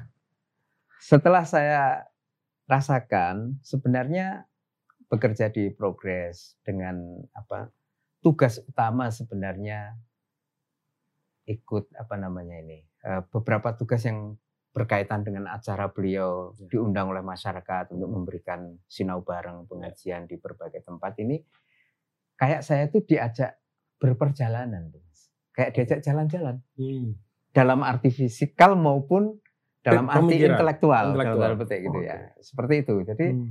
setelah 1.11 1.43
saya 1.43 2.07
rasakan 2.69 3.59
sebenarnya 3.65 4.47
bekerja 5.11 5.51
di 5.51 5.67
progres 5.75 6.55
dengan 6.63 6.95
apa 7.35 7.67
tugas 8.23 8.63
utama 8.63 9.11
sebenarnya 9.11 9.97
ikut 11.49 11.89
apa 11.97 12.15
namanya 12.15 12.61
ini 12.63 12.85
beberapa 13.27 13.73
tugas 13.73 14.05
yang 14.05 14.37
berkaitan 14.71 15.25
dengan 15.25 15.51
acara 15.51 15.91
beliau 15.91 16.55
Ya. 16.55 16.77
diundang 16.77 17.11
oleh 17.11 17.19
masyarakat 17.19 17.91
untuk 17.91 18.07
memberikan 18.07 18.79
sinau 18.87 19.19
bareng 19.19 19.67
pengajian 19.67 20.25
di 20.25 20.39
berbagai 20.39 20.85
tempat 20.85 21.19
ini 21.19 21.43
kayak 22.37 22.63
saya 22.63 22.87
tuh 22.87 23.03
diajak 23.03 23.59
berperjalanan 23.99 24.89
kayak 25.51 25.75
diajak 25.75 25.99
jalan-jalan 25.99 26.63
Hmm. 26.79 27.19
dalam 27.51 27.83
arti 27.83 28.09
fisikal 28.09 28.79
maupun 28.79 29.35
dalam 29.81 30.07
arti 30.07 30.37
Pemikiran, 30.39 30.55
intelektual, 30.55 31.05
intelektual. 31.11 31.41
dalam 31.41 31.57
petik 31.57 31.79
gitu 31.83 31.99
Oke. 31.99 32.05
ya. 32.07 32.17
Seperti 32.39 32.73
itu. 32.85 32.95
Jadi 33.01 33.27
Hmm. 33.33 33.49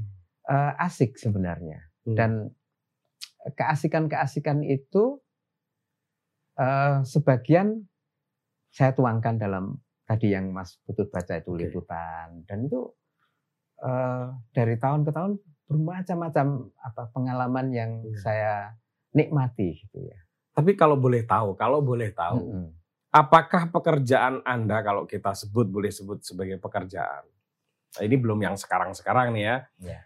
eh, 0.51 0.72
asik 0.82 1.18
sebenarnya. 1.18 1.78
Hmm. 2.07 2.16
Dan 2.16 2.30
keasikan-keasikan 3.55 4.62
itu 4.62 5.20
eh, 6.57 6.96
sebagian 7.03 7.89
saya 8.70 8.90
tuangkan 8.90 9.36
dalam 9.36 9.76
tadi 10.02 10.30
yang 10.30 10.50
Mas 10.50 10.78
Putut 10.82 11.06
baca 11.06 11.34
itu 11.34 11.50
liputan 11.52 12.42
dan 12.44 12.58
itu 12.64 12.90
eh, 13.78 14.24
dari 14.50 14.74
tahun 14.74 15.02
ke 15.02 15.10
tahun 15.10 15.32
bermacam-macam 15.66 16.46
apa 16.76 17.02
pengalaman 17.10 17.66
yang 17.70 17.90
Iya. 18.02 18.18
saya 18.18 18.54
nikmati 19.10 19.78
gitu 19.78 20.02
ya. 20.02 20.18
Tapi 20.50 20.74
kalau 20.74 20.98
boleh 20.98 21.22
tahu, 21.22 21.54
kalau 21.54 21.78
boleh 21.78 22.10
tahu, 22.10 22.42
Mm-mm. 22.42 22.68
apakah 23.08 23.70
pekerjaan 23.70 24.42
Anda 24.42 24.82
kalau 24.82 25.06
kita 25.06 25.30
sebut 25.32 25.66
boleh 25.66 25.90
sebut 25.90 26.20
sebagai 26.20 26.58
pekerjaan? 26.58 27.22
Nah, 27.90 28.02
ini 28.02 28.14
belum 28.14 28.38
yang 28.40 28.54
sekarang-sekarang 28.54 29.30
nih 29.30 29.44
ya. 29.46 29.56
Ya. 29.78 30.00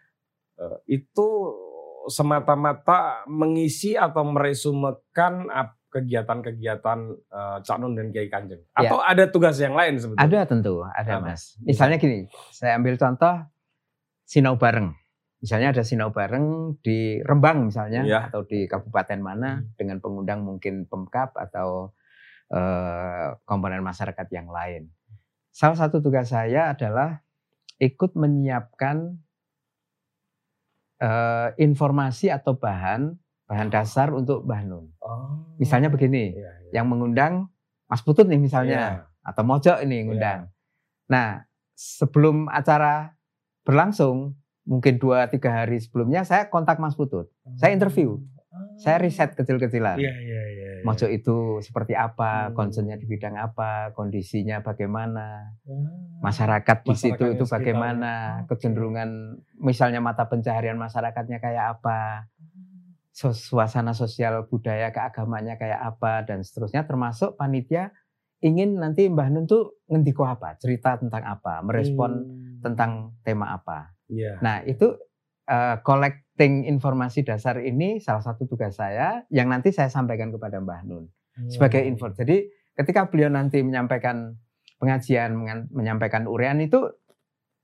Eh, 0.60 1.00
itu 1.00 1.28
semata-mata 2.06 3.24
mengisi 3.24 3.96
atau 3.96 4.20
meresumekan 4.22 5.48
ap- 5.48 5.80
kegiatan-kegiatan 5.94 6.98
eh, 7.14 7.58
Cak 7.62 7.76
Nun 7.78 7.94
dan 7.94 8.10
Kiai 8.10 8.26
Kanjeng. 8.26 8.58
Ya. 8.74 8.90
Atau 8.90 8.98
ada 8.98 9.24
tugas 9.30 9.54
yang 9.62 9.78
lain 9.78 9.94
sebetulnya? 10.02 10.26
Ada 10.26 10.40
tentu, 10.50 10.82
ada 10.82 11.12
Apa? 11.22 11.30
mas. 11.30 11.54
Misalnya 11.62 12.02
gini, 12.02 12.26
saya 12.50 12.74
ambil 12.74 12.98
contoh 12.98 13.46
sinau 14.26 14.58
bareng. 14.58 14.90
Misalnya 15.38 15.76
ada 15.76 15.84
sinau 15.84 16.08
bareng 16.10 16.76
di 16.80 17.20
Rembang 17.20 17.68
misalnya, 17.68 18.00
Iya. 18.02 18.20
atau 18.32 18.42
di 18.42 18.64
kabupaten 18.66 19.20
mana 19.20 19.60
Hmm. 19.60 19.76
dengan 19.76 20.00
pengundang 20.02 20.42
mungkin 20.42 20.90
Pemkap 20.90 21.38
atau 21.38 21.94
eh, 22.50 23.28
komponen 23.48 23.80
masyarakat 23.80 24.28
yang 24.30 24.52
lain. 24.52 24.92
Salah 25.48 25.80
satu 25.80 26.04
tugas 26.04 26.28
saya 26.28 26.76
adalah 26.76 27.24
ikut 27.80 28.14
menyiapkan 28.14 29.16
eh, 31.00 31.48
informasi 31.58 32.30
atau 32.30 32.54
bahan 32.54 33.16
bahan 33.44 33.68
dasar 33.68 34.08
untuk 34.14 34.44
Mbah 34.46 34.62
Nun. 34.64 34.93
Oh. 35.04 35.44
Misalnya 35.56 35.92
begini, 35.92 36.32
Iya, 36.32 36.48
iya. 36.64 36.70
yang 36.72 36.88
mengundang 36.88 37.52
Mas 37.84 38.00
Putut 38.00 38.24
nih 38.24 38.40
misalnya 38.40 39.04
Iya. 39.04 39.20
atau 39.22 39.44
Mojok 39.44 39.84
ini 39.84 40.00
yang 40.00 40.06
ngundang. 40.08 40.40
Nah, 41.06 41.44
sebelum 41.74 42.48
acara 42.48 43.12
berlangsung, 43.62 44.32
mungkin 44.64 44.96
dua 44.96 45.28
tiga 45.28 45.60
hari 45.60 45.76
sebelumnya 45.76 46.24
saya 46.24 46.48
kontak 46.48 46.80
Mas 46.80 46.96
Putut, 46.96 47.28
Saya 47.54 47.76
interview. 47.76 48.16
saya 48.74 48.96
riset 48.96 49.34
kecil-kecilan. 49.34 49.98
Iya, 49.98 50.14
iya, 50.14 50.42
iya. 50.48 50.70
iya. 50.78 50.82
Mojok 50.82 51.10
itu 51.10 51.36
seperti 51.60 51.92
apa, 51.92 52.48
Hmm. 52.48 52.54
concernnya 52.54 52.94
di 52.94 53.04
bidang 53.04 53.34
apa, 53.34 53.90
kondisinya 53.92 54.62
bagaimana, 54.62 55.52
Ah. 55.58 56.22
masyarakat 56.22 56.82
di 56.82 56.94
situ 56.94 57.24
itu 57.28 57.44
bagaimana, 57.46 58.12
kecenderungan 58.46 59.10
misalnya 59.58 59.98
mata 59.98 60.24
pencaharian 60.24 60.74
masyarakatnya 60.76 61.38
kayak 61.38 61.76
apa, 61.76 62.30
su- 62.30 62.73
suasana 63.14 63.94
sosial 63.94 64.50
budaya 64.50 64.90
keagamanya 64.90 65.54
kayak 65.54 65.78
apa 65.78 66.26
dan 66.26 66.42
seterusnya 66.42 66.82
termasuk 66.82 67.38
panitia 67.38 67.94
ingin 68.42 68.76
nanti 68.76 69.06
Mbah 69.08 69.30
Nun 69.32 69.46
tuh 69.48 69.80
ngendiko 69.88 70.26
apa, 70.26 70.58
cerita 70.60 71.00
tentang 71.00 71.24
apa, 71.24 71.62
merespon 71.64 72.12
Hmm. 72.26 72.60
tentang 72.60 73.14
tema 73.24 73.54
apa. 73.56 73.94
Iya. 74.10 74.42
Nah, 74.42 74.60
itu 74.66 74.92
eh, 75.44 75.76
collecting 75.84 76.64
informasi 76.64 77.20
dasar 77.20 77.60
ini 77.60 78.00
salah 78.00 78.24
satu 78.24 78.48
tugas 78.48 78.80
saya 78.80 79.28
yang 79.28 79.52
nanti 79.52 79.72
saya 79.76 79.92
sampaikan 79.92 80.32
kepada 80.32 80.56
Mbah 80.60 80.82
Nun 80.84 81.08
sebagai 81.52 81.84
Hmm. 81.84 81.94
info. 81.94 82.08
Jadi 82.12 82.48
ketika 82.74 83.06
beliau 83.08 83.28
nanti 83.28 83.60
menyampaikan 83.60 84.32
pengajian, 84.80 85.36
menyampaikan 85.68 86.24
urean 86.24 86.64
itu 86.64 86.80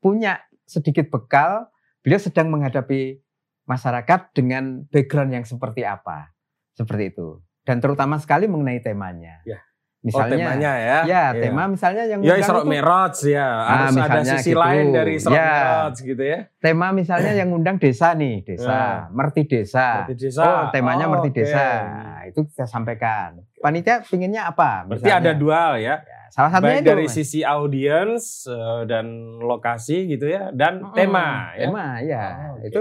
punya 0.01 0.41
sedikit 0.65 1.09
bekal, 1.09 1.69
beliau 2.01 2.21
sedang 2.21 2.49
menghadapi 2.53 3.21
masyarakat 3.65 4.21
dengan 4.33 4.65
background 4.87 5.33
yang 5.33 5.45
seperti 5.45 5.83
apa. 5.83 6.33
Seperti 6.73 7.11
itu. 7.11 7.41
Dan 7.61 7.79
terutama 7.79 8.17
sekali 8.17 8.45
mengenai 8.45 8.81
temanya. 8.81 9.45
Ya. 9.45 9.61
oh, 9.61 9.63
Misalnya 10.03 10.33
temanya 10.49 10.73
ya. 10.73 10.99
Ya, 10.99 10.99
Iya. 11.05 11.25
tema 11.39 11.63
misalnya 11.67 12.03
yang 12.05 12.21
Ya 12.21 12.35
Isra 12.35 12.65
Mi'raj 12.65 13.17
ya. 13.23 13.45
Harus 13.45 13.85
ada 13.85 13.93
misalnya 13.93 14.35
sisi 14.35 14.51
gitu. 14.51 14.59
lain 14.59 14.85
dari 14.91 15.13
Isra 15.15 15.31
Ya. 15.31 15.45
Mi'raj 15.45 15.97
gitu 16.01 16.23
ya. 16.25 16.39
tema 16.57 16.87
misalnya 16.91 17.33
yang 17.33 17.49
ngundang 17.49 17.77
desa 17.77 18.09
nih, 18.13 18.41
desa, 18.43 18.73
Ya. 18.73 18.87
merti 19.11 19.45
desa. 19.45 19.87
Berarti 20.03 20.15
desa. 20.19 20.41
Oh, 20.41 20.63
temanya 20.71 21.05
Oh, 21.05 21.13
merti 21.13 21.29
oke. 21.29 21.37
desa. 21.37 21.67
Nah, 21.85 22.21
itu 22.25 22.41
kita 22.45 22.65
sampaikan. 22.65 23.45
Panitia 23.57 24.01
pinginnya 24.03 24.49
apa? 24.49 24.89
Berarti 24.89 25.11
ada 25.11 25.33
dua 25.33 25.57
hal 25.69 25.75
ya. 25.77 26.01
Ya, 26.01 26.19
salah 26.33 26.49
satunya 26.51 26.73
Baik 26.73 26.83
itu. 26.83 26.91
dari 26.91 27.05
Mas. 27.05 27.13
sisi 27.13 27.41
audiens 27.45 28.23
eh, 28.47 28.83
dan 28.87 29.05
lokasi 29.39 30.09
gitu 30.09 30.25
ya 30.25 30.49
dan 30.51 30.81
Mm-mm, 30.81 30.97
tema 30.97 31.53
ya. 31.53 31.67
Tema, 31.69 31.87
ya. 32.01 32.25
Oh, 32.25 32.57
oke. 32.57 32.65
Itu 32.65 32.81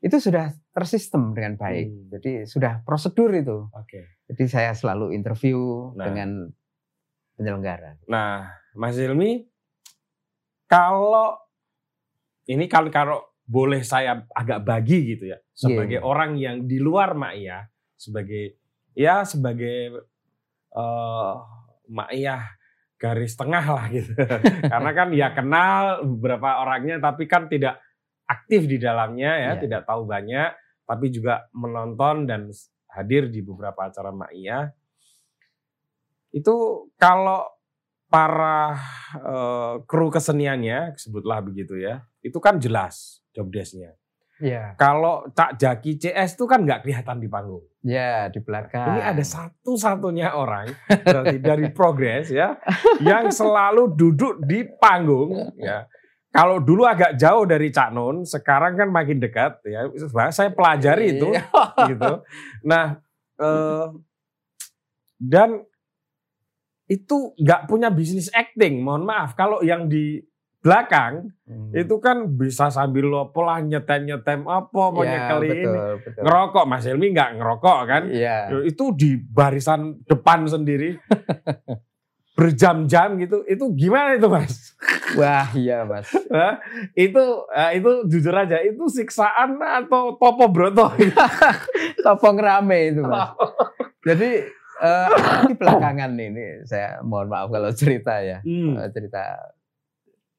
itu 0.00 0.16
sudah 0.16 0.48
tersistem 0.72 1.36
dengan 1.36 1.56
baik. 1.56 1.86
Hmm. 1.86 2.04
Jadi 2.16 2.32
sudah 2.48 2.80
prosedur 2.82 3.30
itu. 3.32 3.68
Oke. 3.70 4.20
Jadi 4.26 4.44
saya 4.48 4.72
selalu 4.72 5.12
interview 5.12 5.92
Nah. 5.92 6.04
dengan 6.08 6.30
penyelenggara. 7.36 8.00
Nah, 8.08 8.48
Mas 8.72 8.96
Ilmi 8.96 9.44
kalau 10.66 11.36
ini 12.46 12.64
kan 12.64 12.88
kalau 12.88 13.20
boleh 13.44 13.82
saya 13.82 14.22
agak 14.30 14.62
bagi 14.62 15.16
gitu 15.16 15.34
ya 15.34 15.38
sebagai 15.50 15.98
Iya. 15.98 16.06
orang 16.06 16.38
yang 16.38 16.56
di 16.64 16.78
luar 16.78 17.18
Ma'iyah 17.18 17.66
sebagai 17.98 18.56
ya 18.94 19.26
sebagai 19.26 19.98
eh 20.70 21.32
Ma'iyah 21.90 22.42
garis 22.94 23.34
tengah 23.34 23.64
lah 23.66 23.84
gitu. 23.90 24.14
Karena 24.72 24.90
kan 24.94 25.08
ya 25.10 25.34
kenal 25.34 26.06
beberapa 26.06 26.62
orangnya 26.62 27.02
tapi 27.02 27.26
kan 27.26 27.50
tidak 27.50 27.82
aktif 28.30 28.70
di 28.70 28.78
dalamnya 28.78 29.50
ya, 29.50 29.50
Iya. 29.58 29.60
tidak 29.60 29.82
tahu 29.90 30.06
banyak 30.06 30.54
tapi 30.86 31.06
juga 31.10 31.46
menonton 31.54 32.26
dan 32.26 32.50
hadir 32.90 33.30
di 33.30 33.42
beberapa 33.46 33.86
acara 33.86 34.10
Ma'iyah. 34.10 34.74
Itu 36.34 36.86
kalau 36.98 37.46
para 38.10 38.74
eh, 39.14 39.74
kru 39.86 40.10
keseniannya 40.10 40.98
sebutlah 40.98 41.42
begitu 41.46 41.78
ya, 41.78 42.02
itu 42.26 42.38
kan 42.42 42.58
jelas 42.58 43.22
job 43.30 43.50
desk-nya. 43.54 43.94
Iya. 44.40 44.74
Kalau 44.80 45.28
Cak 45.30 45.60
Jaki 45.60 46.00
CS 46.00 46.34
itu 46.34 46.48
kan 46.48 46.64
nggak 46.64 46.82
kelihatan 46.82 47.20
di 47.20 47.28
panggung. 47.28 47.62
Ya, 47.84 48.26
di 48.32 48.40
belakang. 48.40 48.96
Ini 48.96 49.00
ada 49.14 49.24
satu-satunya 49.24 50.32
orang 50.34 50.74
berarti 51.06 51.38
dari 51.38 51.68
progres 51.70 52.32
ya 52.32 52.56
yang 53.04 53.28
selalu 53.30 53.94
duduk 53.94 54.42
di 54.42 54.64
panggung 54.80 55.54
ya. 55.60 55.84
Kalau 56.30 56.62
dulu 56.62 56.86
agak 56.86 57.18
jauh 57.18 57.42
dari 57.42 57.68
Cak 57.68 57.90
Nun, 57.90 58.22
sekarang 58.22 58.78
kan 58.78 58.86
makin 58.86 59.18
dekat 59.18 59.58
ya. 59.66 59.90
Saya 60.30 60.50
pelajari 60.50 61.18
itu 61.18 61.26
Iya. 61.26 61.42
gitu. 61.90 62.22
Nah, 62.62 63.02
eh, 63.36 63.86
dan 65.18 65.66
itu 66.86 67.34
nggak 67.34 67.66
punya 67.66 67.90
bisnis 67.90 68.30
acting. 68.30 68.78
Mohon 68.78 69.04
maaf, 69.04 69.34
kalau 69.34 69.58
yang 69.60 69.86
di 69.86 70.22
belakang 70.60 71.32
Hmm. 71.48 71.72
itu 71.72 71.96
kan 71.98 72.28
bisa 72.30 72.68
sambil 72.68 73.08
lo 73.08 73.32
pola 73.32 73.58
nyetem 73.58 74.04
nyetem 74.04 74.44
apa 74.44 74.68
mau 74.68 75.00
nyekeli 75.00 75.48
ini 75.56 75.64
betul, 75.98 76.20
ngerokok 76.20 76.64
Mas 76.68 76.84
Helmi 76.84 77.06
nggak 77.10 77.30
ngerokok 77.34 77.78
kan 77.88 78.02
Iya. 78.06 78.52
itu 78.62 78.92
di 78.92 79.16
barisan 79.16 80.04
depan 80.04 80.44
sendiri 80.44 81.00
berjam-jam 82.40 83.20
gitu 83.20 83.44
itu 83.44 83.64
gimana 83.76 84.16
itu 84.16 84.24
Mas 84.24 84.72
Wah, 85.10 85.50
iya, 85.52 85.84
Mas. 85.84 86.08
Hah? 86.32 86.56
itu 86.94 87.20
eh, 87.50 87.70
itu 87.76 87.90
jujur 88.08 88.32
aja 88.32 88.62
itu 88.62 88.86
siksaan 88.88 89.58
atau 89.58 90.16
topo 90.16 90.48
broto 90.48 90.88
Topong 92.06 92.38
rame 92.38 92.94
itu, 92.94 93.02
Mas. 93.02 93.34
Jadi 94.00 94.30
eh, 94.80 95.08
di 95.50 95.54
belakangan 95.54 96.14
ini 96.14 96.64
saya 96.64 97.02
mohon 97.02 97.28
maaf 97.28 97.50
kalau 97.50 97.74
cerita 97.74 98.22
ya. 98.22 98.38
Hmm. 98.40 98.78
Eh, 98.78 98.88
cerita 98.88 99.50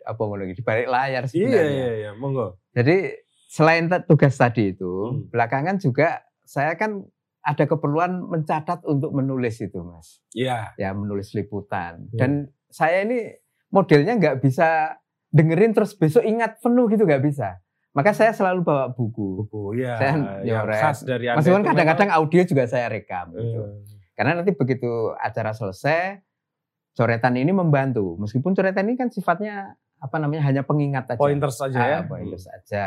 apa 0.02 0.22
mau 0.24 0.34
lagi 0.34 0.58
di 0.58 0.64
balik 0.66 0.90
layar 0.90 1.24
iya 1.28 1.30
sebenarnya. 1.30 1.70
iya 1.70 1.90
iya 1.94 2.12
monggo 2.18 2.58
Jadi 2.74 2.98
selain 3.46 3.86
tugas 4.08 4.34
tadi 4.34 4.72
itu, 4.72 4.90
Hmm. 5.12 5.28
belakangan 5.30 5.78
juga 5.78 6.24
saya 6.42 6.74
kan 6.74 7.04
ada 7.42 7.66
keperluan 7.66 8.22
mencatat 8.24 8.86
untuk 8.86 9.12
menulis 9.12 9.58
itu, 9.58 9.82
Mas. 9.82 10.22
iya 10.32 10.72
Ya, 10.76 10.92
menulis 10.92 11.34
liputan. 11.34 12.06
Hmm. 12.08 12.14
Dan 12.14 12.32
saya 12.68 13.02
ini 13.02 13.34
modelnya 13.68 14.14
nggak 14.16 14.38
bisa 14.40 14.94
dengerin 15.28 15.72
terus 15.72 15.92
besok 15.92 16.22
ingat 16.22 16.60
penuh 16.60 16.86
gitu 16.86 17.02
nggak 17.02 17.22
bisa. 17.22 17.58
Maka 17.92 18.12
saya 18.12 18.32
selalu 18.32 18.62
bawa 18.62 18.86
buku. 18.90 19.44
buku 19.44 19.76
ya 19.78 19.98
Saya 19.98 20.14
nyoret. 20.40 20.80
khas 20.80 21.04
dari 21.04 21.28
anda 21.28 21.40
Meskipun 21.40 21.60
itu 21.60 21.70
kadang-kadang 21.70 22.10
audio 22.10 22.42
juga 22.42 22.64
saya 22.64 22.88
rekam. 22.88 23.30
memang, 23.30 23.44
gitu. 23.44 23.60
eh, 23.60 23.74
Karena 24.14 24.32
nanti 24.34 24.52
begitu 24.54 24.92
acara 25.14 25.52
selesai, 25.52 26.22
coretan 26.94 27.36
ini 27.36 27.52
membantu. 27.52 28.16
Meskipun 28.18 28.54
coretan 28.54 28.86
ini 28.86 28.96
kan 28.96 29.08
sifatnya 29.08 29.76
apa 29.98 30.18
namanya 30.18 30.44
hanya 30.44 30.62
pengingat 30.62 31.10
aja. 31.10 31.20
pointers 31.20 31.58
saja 31.58 31.80
ya 31.80 31.98
Ah, 31.98 32.04
pointers 32.04 32.46
aja. 32.48 32.86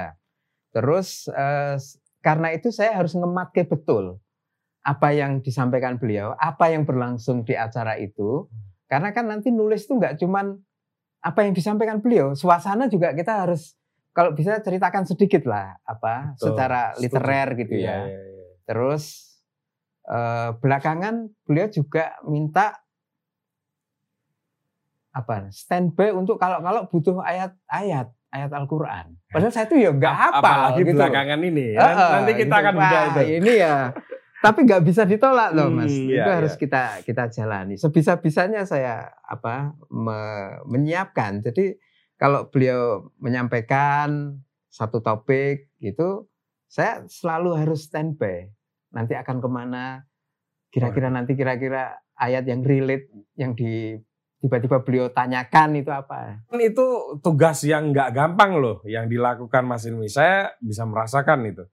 Terus 0.70 1.28
eh, 1.28 1.76
karena 2.20 2.48
itu 2.50 2.70
saya 2.70 2.96
harus 2.96 3.12
ngematke 3.12 3.64
betul 3.64 4.18
apa 4.84 5.08
yang 5.10 5.40
disampaikan 5.40 5.96
beliau, 5.96 6.36
apa 6.36 6.68
yang 6.68 6.84
berlangsung 6.84 7.40
di 7.42 7.56
acara 7.56 7.96
itu. 7.96 8.44
Karena 8.84 9.10
kan 9.10 9.24
nanti 9.24 9.48
nulis 9.48 9.88
itu 9.88 9.96
nggak 9.96 10.20
cuman 10.20 10.60
apa 11.18 11.40
yang 11.40 11.56
disampaikan 11.56 12.04
beliau, 12.04 12.36
suasana 12.36 12.84
juga 12.86 13.16
kita 13.16 13.48
harus 13.48 13.80
kalau 14.12 14.30
bisa 14.30 14.60
ceritakan 14.60 15.08
sedikit 15.08 15.48
lah 15.48 15.80
apa 15.82 16.36
Betul. 16.36 16.52
secara 16.52 16.92
Setuju. 16.92 17.02
literer 17.02 17.48
gitu 17.58 17.74
Iya, 17.74 17.88
ya. 17.88 17.96
iya, 18.04 18.20
iya. 18.28 18.46
Terus 18.68 19.04
eh, 20.04 20.48
belakangan 20.60 21.14
beliau 21.48 21.66
juga 21.66 22.12
minta 22.22 22.76
apa 25.14 25.48
standby 25.48 26.12
untuk 26.12 26.36
kalau 26.36 26.60
kalau 26.60 26.84
butuh 26.90 27.24
ayat-ayat 27.24 28.12
ayat 28.34 28.50
Al-Qur'an. 28.50 29.14
Padahal 29.30 29.54
saya 29.54 29.64
tuh 29.64 29.78
ya 29.78 29.94
nggak 29.94 30.10
Ap- 30.12 30.22
hafal 30.34 30.42
apalagi 30.42 30.82
gitu. 30.84 30.98
belakangan 30.98 31.40
ini 31.40 31.64
ya. 31.72 31.80
Heeh, 31.80 32.10
nanti 32.12 32.32
kita 32.34 32.44
gitu. 32.52 32.62
akan 32.66 32.74
itu 32.76 33.20
Ini 33.40 33.52
ya. 33.56 33.76
Tapi 34.44 34.68
nggak 34.68 34.84
bisa 34.84 35.08
ditolak 35.08 35.56
loh, 35.56 35.72
Hmm, 35.72 35.88
Mas. 35.88 35.88
iya, 35.88 36.20
itu 36.20 36.30
harus 36.30 36.52
iya. 36.52 36.60
kita 36.60 36.82
kita 37.00 37.24
jalani. 37.32 37.74
Sebisa-bisanya 37.80 38.68
saya 38.68 39.08
apa 39.24 39.72
me- 39.88 40.60
menyiapkan. 40.68 41.40
Jadi 41.40 41.80
kalau 42.14 42.52
beliau 42.52 43.08
menyampaikan 43.16 44.36
satu 44.68 45.00
topik 45.00 45.72
gitu, 45.80 46.28
saya 46.68 47.08
selalu 47.08 47.56
harus 47.56 47.88
standby. 47.88 48.52
Nanti 48.92 49.16
akan 49.16 49.40
ke 49.40 49.48
mana? 49.48 50.04
Kira-kira 50.68 51.08
nanti 51.08 51.32
kira-kira 51.34 51.96
ayat 52.14 52.44
yang 52.44 52.60
relate 52.60 53.08
yang 53.34 53.54
di 53.54 53.96
tiba-tiba 54.38 54.84
beliau 54.84 55.08
tanyakan 55.08 55.80
itu 55.80 55.88
apa? 55.88 56.44
Kan 56.44 56.60
itu 56.60 57.16
tugas 57.24 57.64
yang 57.64 57.96
nggak 57.96 58.12
gampang 58.12 58.60
loh 58.60 58.84
yang 58.84 59.08
dilakukan 59.08 59.64
Mas 59.64 59.88
Ilmi. 59.88 60.10
Saya 60.10 60.52
bisa 60.60 60.84
merasakan 60.84 61.48
itu. 61.48 61.64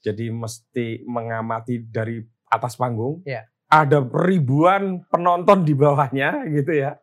Jadi 0.00 0.30
mesti 0.30 1.02
mengamati 1.06 1.82
dari 1.86 2.20
atas 2.50 2.78
panggung. 2.78 3.22
Iya. 3.26 3.46
Ada 3.66 3.98
ribuan 4.02 5.02
penonton 5.10 5.66
di 5.66 5.74
bawahnya 5.74 6.46
gitu 6.46 6.70
ya. 6.70 6.94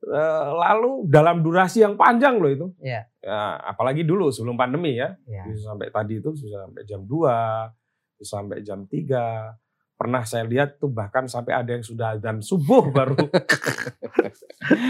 Eh, 0.00 0.48
Lalu 0.56 1.10
dalam 1.10 1.44
durasi 1.44 1.84
yang 1.84 1.98
panjang 1.98 2.40
loh 2.40 2.50
itu. 2.50 2.66
Iya. 2.80 3.04
Ya, 3.20 3.40
apalagi 3.60 4.06
dulu 4.06 4.32
sebelum 4.32 4.56
pandemi 4.56 4.96
ya. 4.96 5.12
Ya. 5.28 5.44
Bisa 5.44 5.74
sampai 5.74 5.92
tadi 5.92 6.22
itu 6.22 6.30
bisa 6.32 6.56
sampai 6.64 6.82
jam 6.88 7.04
2, 7.04 8.16
bisa 8.16 8.32
sampai 8.40 8.58
jam 8.64 8.80
3. 8.88 9.58
Pernah 10.00 10.24
saya 10.24 10.48
lihat 10.48 10.80
tuh 10.80 10.88
bahkan 10.88 11.28
sampai 11.28 11.52
ada 11.52 11.76
yang 11.76 11.84
sudah 11.84 12.16
dan 12.16 12.40
subuh 12.40 12.88
baru 12.88 13.20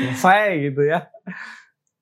selesai 0.07 0.70
gitu 0.70 0.87
ya. 0.87 1.11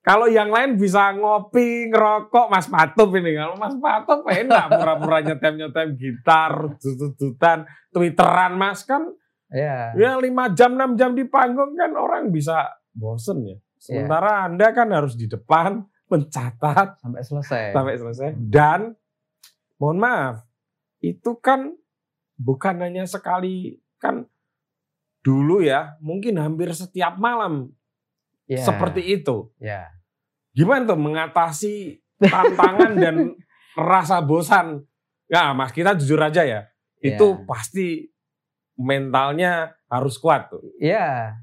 Kalau 0.08 0.24
yang 0.24 0.48
lain 0.48 0.80
bisa 0.80 1.12
ngopi, 1.12 1.92
ngerokok, 1.92 2.48
Mas 2.48 2.64
Patup 2.64 3.12
ini. 3.12 3.36
Kalau 3.36 3.60
Mas 3.60 3.76
Patup 3.76 4.24
enak 4.24 4.72
pura-pura 4.72 5.20
nyetem-nyetem 5.20 6.00
gitar, 6.00 6.80
tutut-tutan, 6.80 7.68
twitteran 7.92 8.56
Mas 8.56 8.88
kan 8.88 9.04
Ya. 9.48 9.92
ya 9.96 10.16
5 10.16 10.52
jam, 10.52 10.76
6 10.76 10.96
jam 10.96 11.12
di 11.12 11.24
panggung 11.24 11.72
kan 11.72 11.92
orang 11.92 12.28
bisa 12.28 12.68
bosen 12.92 13.44
ya. 13.44 13.56
Sementara 13.76 14.44
Anda 14.44 14.72
kan 14.72 14.88
harus 14.92 15.12
di 15.12 15.24
depan 15.24 15.84
mencatat 16.08 17.00
Sampai 17.00 17.20
selesai. 17.20 17.72
sampai 17.72 17.96
selesai. 17.96 18.28
Dan 18.36 18.92
mohon 19.76 20.00
maaf, 20.00 20.44
itu 21.00 21.36
kan 21.40 21.72
bukan 22.36 22.80
hanya 22.80 23.04
sekali 23.04 23.76
kan 23.96 24.24
dulu 25.20 25.60
ya, 25.60 25.96
mungkin 26.00 26.40
hampir 26.40 26.72
setiap 26.72 27.16
malam 27.16 27.72
Ya. 28.44 28.64
seperti 28.64 29.04
itu. 29.04 29.52
Ya. 29.60 29.92
Gimana 30.58 30.82
tuh 30.84 30.98
mengatasi 30.98 31.74
tantangan 32.18 32.98
dan 32.98 33.16
rasa 33.78 34.18
bosan? 34.18 34.82
Ya, 35.30 35.54
Mas, 35.54 35.70
kita 35.70 35.94
jujur 35.94 36.18
aja 36.18 36.42
ya. 36.42 36.66
Itu 36.98 37.38
Ya. 37.38 37.42
pasti 37.46 38.10
mentalnya 38.74 39.78
harus 39.86 40.18
kuat 40.18 40.50
tuh. 40.50 40.66
Iya. 40.78 41.38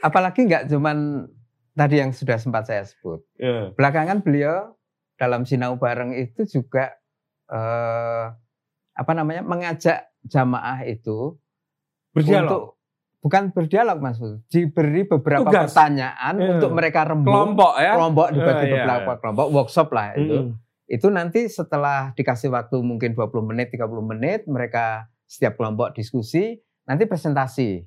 Apalagi 0.00 0.44
nggak 0.44 0.68
cuman 0.68 1.24
tadi 1.72 2.00
yang 2.00 2.12
sudah 2.12 2.36
sempat 2.36 2.68
saya 2.68 2.84
sebut. 2.84 3.24
Ya. 3.36 3.72
Belakangan 3.72 4.20
beliau 4.20 4.76
dalam 5.16 5.44
sinau 5.44 5.76
bareng 5.76 6.12
itu 6.12 6.44
juga 6.44 6.92
eh, 7.48 8.24
apa 8.92 9.12
namanya 9.12 9.40
mengajak 9.40 10.04
jamaah 10.22 10.84
itu 10.84 11.36
Berdialog. 12.12 12.44
untuk 12.44 12.64
bukan 13.20 13.42
berdialog 13.50 13.98
mas, 13.98 14.16
diberi 14.46 15.04
beberapa 15.04 15.44
Tugas. 15.44 15.68
pertanyaan 15.68 16.34
Iya. 16.34 16.48
untuk 16.54 16.70
mereka 16.72 17.04
rembuk 17.04 17.28
kelompok 17.28 17.72
ya. 17.76 17.92
kelompok 17.94 18.26
dibagi 18.30 18.56
Eh, 18.56 18.64
iya, 18.64 18.74
beberapa 18.78 19.10
iya. 19.10 19.18
kelompok 19.18 19.46
workshop 19.50 19.88
lah 19.90 20.06
itu. 20.14 20.36
Mm. 20.40 20.50
Itu 20.86 21.06
nanti 21.08 21.40
setelah 21.46 22.10
dikasih 22.12 22.48
waktu 22.48 22.76
mungkin 22.80 23.12
20 23.12 23.44
menit, 23.44 23.70
30 23.70 24.02
menit, 24.02 24.44
mereka 24.44 25.04
setiap 25.22 25.54
kelompok 25.54 25.92
diskusi, 25.92 26.58
nanti 26.82 27.04
presentasi. 27.04 27.84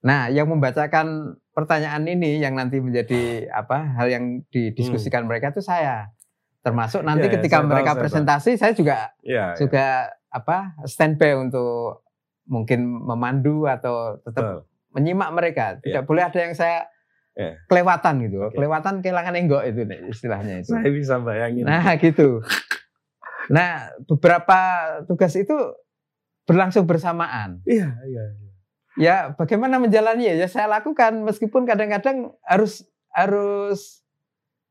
Nah, 0.00 0.28
yang 0.28 0.46
membacakan 0.46 1.34
pertanyaan 1.50 2.06
ini 2.06 2.38
yang 2.38 2.54
nanti 2.54 2.78
menjadi 2.78 3.50
apa 3.50 3.98
hal 3.98 4.06
yang 4.06 4.24
didiskusikan 4.48 5.24
mereka 5.24 5.50
itu 5.50 5.60
saya. 5.60 6.14
Termasuk 6.62 7.02
nanti 7.02 7.20
Hmm. 7.20 7.26
Iya, 7.26 7.32
iya, 7.32 7.36
ketika 7.36 7.56
saya 7.56 7.66
mereka 7.66 7.84
saya 7.84 7.92
tahu. 7.92 8.02
presentasi, 8.02 8.50
saya 8.54 8.72
juga 8.72 8.96
Ya, 9.20 9.52
ya. 9.52 9.56
juga 9.56 9.86
apa 10.28 10.56
standby 10.84 11.34
untuk 11.36 12.05
mungkin 12.46 12.86
memandu 12.86 13.66
atau 13.66 14.18
tetap 14.22 14.66
menyimak 14.94 15.30
mereka. 15.34 15.64
Tidak 15.82 16.06
boleh 16.06 16.24
ada 16.26 16.38
yang 16.40 16.54
saya 16.56 16.86
Iya. 17.36 17.52
kelewatan 17.68 18.24
gitu. 18.24 18.48
Oke. 18.48 18.56
Kelewatan 18.56 19.04
kehilangan 19.04 19.36
enggak 19.36 19.68
itu 19.68 19.84
istilahnya 20.08 20.64
itu. 20.64 20.72
Saya 20.72 20.88
bisa 20.88 21.20
bayangin. 21.20 21.68
Nah 21.68 21.84
gitu. 22.00 22.40
Nah 23.52 23.92
beberapa 24.08 24.58
tugas 25.04 25.36
itu 25.36 25.52
berlangsung 26.48 26.88
bersamaan. 26.88 27.60
Iya, 27.68 27.92
iya. 28.08 28.24
Ya 28.96 29.16
bagaimana 29.36 29.76
menjalani 29.76 30.32
ya 30.32 30.48
saya 30.48 30.64
lakukan 30.80 31.20
meskipun 31.28 31.68
kadang-kadang 31.68 32.32
harus 32.40 32.88
harus 33.12 34.00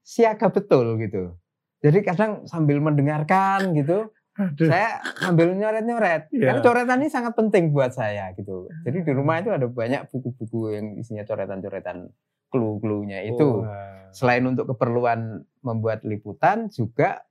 siaga 0.02 0.50
betul 0.50 0.98
gitu. 0.98 1.38
Jadi 1.86 2.02
kadang 2.02 2.50
sambil 2.50 2.82
mendengarkan 2.82 3.78
gitu, 3.78 4.10
Aduh. 4.36 4.68
saya 4.68 5.00
sambil 5.16 5.56
nyoret-nyoret. 5.56 6.28
Iya. 6.36 6.52
Karena 6.52 6.62
coretan 6.62 7.00
ini 7.00 7.10
sangat 7.12 7.34
penting 7.40 7.72
buat 7.72 7.96
saya 7.96 8.36
gitu. 8.36 8.68
Jadi 8.84 9.08
di 9.08 9.12
rumah 9.16 9.40
itu 9.40 9.52
ada 9.52 9.68
banyak 9.72 10.12
buku-buku 10.12 10.76
yang 10.76 11.00
isinya 11.00 11.24
coretan-coretan 11.24 12.12
clue-cluenya 12.52 13.24
itu 13.32 13.64
Wah. 13.64 14.12
selain 14.12 14.44
untuk 14.44 14.76
keperluan 14.76 15.44
membuat 15.64 16.04
liputan 16.04 16.68
juga 16.68 17.24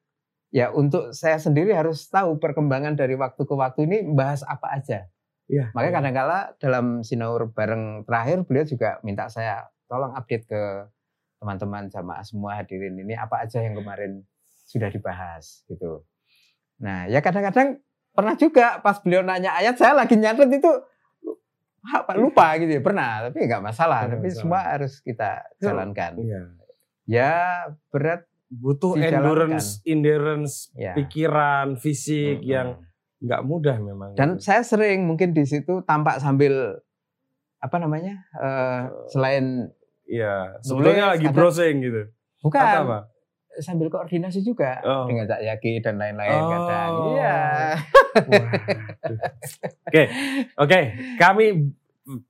ya 0.49 0.73
untuk 0.73 1.13
saya 1.13 1.37
sendiri 1.37 1.77
harus 1.77 2.09
tahu 2.09 2.41
perkembangan 2.41 2.97
dari 2.97 3.19
waktu 3.21 3.43
ke 3.45 3.55
waktu 3.55 3.85
ini 3.85 3.99
bahas 4.17 4.41
apa 4.45 4.81
aja. 4.81 5.09
Iya. 5.45 5.77
Makanya 5.77 5.95
kadang-kala 6.01 6.39
dalam 6.57 6.87
sinaur 7.05 7.53
bareng 7.53 8.09
terakhir 8.09 8.49
beliau 8.49 8.65
juga 8.65 8.97
minta 9.05 9.29
saya 9.29 9.69
tolong 9.91 10.17
update 10.17 10.49
ke 10.49 10.63
teman-teman 11.37 11.93
jamaah 11.93 12.25
semua 12.25 12.65
hadirin 12.65 12.97
ini 12.97 13.13
apa 13.13 13.45
aja 13.45 13.61
yang 13.61 13.77
kemarin 13.77 14.25
sudah 14.65 14.89
dibahas 14.89 15.69
gitu. 15.69 16.01
Nah 16.81 17.07
ya 17.07 17.19
kadang-kadang 17.19 17.79
pernah 18.11 18.35
juga 18.35 18.79
pas 18.79 18.99
beliau 18.99 19.21
nanya 19.21 19.53
ayat 19.53 19.75
saya 19.75 19.93
lagi 19.93 20.15
nyatet 20.15 20.51
itu 20.53 20.71
apa 21.85 22.17
lupa 22.17 22.57
gitu 22.57 22.71
ya 22.71 22.81
pernah 22.81 23.29
tapi 23.29 23.45
nggak 23.45 23.61
masalah 23.61 24.09
Nggak 24.09 24.13
tapi 24.15 24.27
masalah. 24.27 24.41
semua 24.41 24.61
harus 24.65 24.93
kita 25.01 25.31
jalankan. 25.61 26.13
Iya. 26.17 26.41
Ya 27.05 27.33
berat 27.91 28.25
butuh 28.49 28.95
Dijalankan. 28.95 29.19
endurance, 29.21 29.69
endurance, 29.85 30.55
ya. 30.73 30.95
pikiran, 30.95 31.77
fisik 31.77 32.41
Mm-mm. 32.41 32.49
yang 32.49 32.69
nggak 33.21 33.43
mudah 33.43 33.77
memang. 33.79 34.17
Dan 34.17 34.37
gitu. 34.37 34.47
saya 34.47 34.63
sering 34.63 35.05
mungkin 35.05 35.33
di 35.33 35.45
situ 35.45 35.83
tampak 35.83 36.17
sambil 36.19 36.81
apa 37.59 37.77
namanya 37.77 38.25
eh, 38.33 38.81
selain 39.11 39.69
sebetulnya 40.61 41.09
nulis, 41.09 41.13
lagi 41.17 41.27
ada- 41.27 41.37
browsing 41.37 41.75
gitu. 41.81 42.03
bukan 42.41 42.61
apa? 42.61 42.99
Sambil 43.59 43.87
koordinasi 43.87 44.41
juga 44.41 44.81
Oh. 44.81 45.05
dengan 45.05 45.25
Cak 45.25 45.41
Yaki 45.41 45.79
dan 45.79 45.95
lain-lain 45.97 46.35
Oh. 46.35 46.49
kadang. 46.49 46.91
Iya. 47.13 47.39
Oke, 49.85 50.03
oke. 50.57 50.81
Kami 51.17 51.45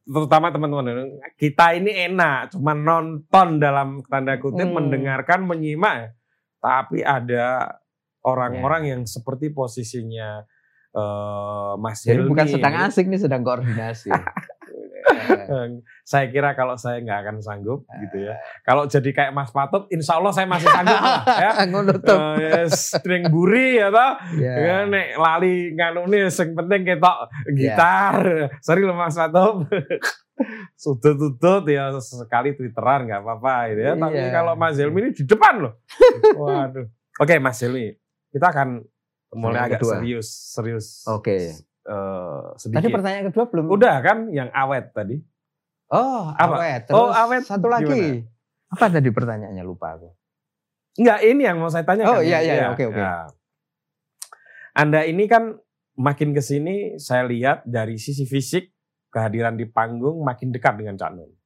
terutama 0.04 0.48
teman-teman 0.48 0.86
kita 1.34 1.74
ini 1.74 1.90
enak, 2.04 2.52
cuma 2.52 2.72
nonton 2.72 3.58
dalam 3.58 4.02
tanda 4.04 4.36
kutip, 4.36 4.64
Hmm. 4.64 4.76
mendengarkan, 4.78 5.42
menyimak. 5.42 6.14
Tapi 6.58 7.00
ada 7.00 7.74
orang-orang 8.22 8.82
Ya. 8.82 8.90
yang 8.94 9.02
seperti 9.04 9.50
posisinya 9.50 10.44
eh, 10.94 11.72
Mas 11.76 12.06
Jadi 12.06 12.22
Hilmi 12.22 12.30
bukan 12.30 12.46
sedang 12.46 12.70
ini. 12.72 12.86
asik 12.86 13.06
nih 13.06 13.18
sedang 13.18 13.42
koordinasi. 13.42 14.14
Saya 16.04 16.28
kira 16.28 16.52
kalau 16.52 16.76
saya 16.76 17.00
nggak 17.00 17.18
akan 17.18 17.36
sanggup 17.40 17.88
gitu 17.98 18.28
ya. 18.28 18.36
Kalau 18.60 18.84
jadi 18.84 19.08
kayak 19.08 19.32
Mas 19.32 19.48
Patut, 19.48 19.88
insya 19.88 20.16
Allah 20.16 20.30
saya 20.30 20.44
masih 20.44 20.68
sanggup 20.68 20.94
lah 20.94 21.24
ya. 21.44 21.50
Ngono 21.64 21.96
tuh. 21.96 22.18
Eh, 22.38 22.44
ya, 22.44 22.62
string 22.68 23.24
buri 23.28 23.80
ya 23.80 23.88
toh. 23.88 24.12
Ya. 24.36 24.52
Ya, 24.54 24.76
nek 24.84 25.16
lali 25.16 25.72
nganu 25.72 26.04
nih 26.06 26.28
sing 26.28 26.52
penting 26.52 26.84
ketok 26.84 27.18
gitar. 27.50 28.20
Sorry 28.60 28.82
loh 28.82 28.92
Mas 28.92 29.14
Patut. 29.14 29.64
Sudut-sudut 30.74 31.64
ya 31.66 31.94
sekali 31.96 32.52
twitteran 32.52 33.06
nggak 33.06 33.20
apa-apa 33.20 33.54
gitu 33.70 33.80
ya. 33.82 33.92
Tapi 33.94 34.18
Iya. 34.18 34.30
kalau 34.30 34.52
Mas 34.54 34.76
Helmi 34.76 34.98
ini 35.00 35.10
di 35.12 35.24
depan 35.24 35.54
loh. 35.60 35.72
Waduh. 36.36 36.86
Oke 37.16 37.38
Mas 37.38 37.62
Helmi, 37.62 37.94
kita 38.28 38.50
akan 38.50 38.82
mulai 39.32 39.66
agak 39.66 39.80
kedua. 39.80 39.98
serius, 39.98 40.28
serius. 40.52 40.86
Oke. 41.06 41.30
eh, 41.32 41.54
Tadi 41.84 42.56
sedikit. 42.58 42.90
pertanyaan 42.90 43.24
kedua 43.28 43.44
belum. 43.46 43.66
Udah 43.68 43.94
kan 44.00 44.18
yang 44.32 44.48
awet 44.50 44.90
tadi? 44.90 45.20
Oh, 45.92 46.32
Apa? 46.32 46.56
awet. 46.58 46.80
Terus 46.88 46.96
Oh, 46.96 47.12
awet 47.12 47.42
Satu 47.44 47.68
lagi. 47.68 48.24
Apa 48.72 48.88
tadi 48.88 49.12
pertanyaannya 49.12 49.62
lupa 49.62 49.94
aku. 49.94 50.08
Enggak, 50.96 51.18
ini 51.22 51.42
yang 51.44 51.58
mau 51.58 51.68
saya 51.68 51.84
tanya. 51.84 52.08
Oh, 52.08 52.22
iya, 52.22 52.40
iya, 52.40 52.70
oke, 52.70 52.88
oke. 52.88 53.02
Anda 54.74 55.06
ini 55.06 55.28
kan 55.28 55.54
makin 55.94 56.34
ke 56.34 56.42
sini 56.42 56.98
saya 56.98 57.22
lihat 57.22 57.62
dari 57.62 57.94
sisi 57.94 58.26
fisik 58.26 58.74
kehadiran 59.10 59.54
di 59.54 59.62
panggung 59.62 60.26
makin 60.26 60.50
dekat 60.50 60.74
dengan 60.74 60.98
Cak 60.98 61.10
Nun. 61.14 61.30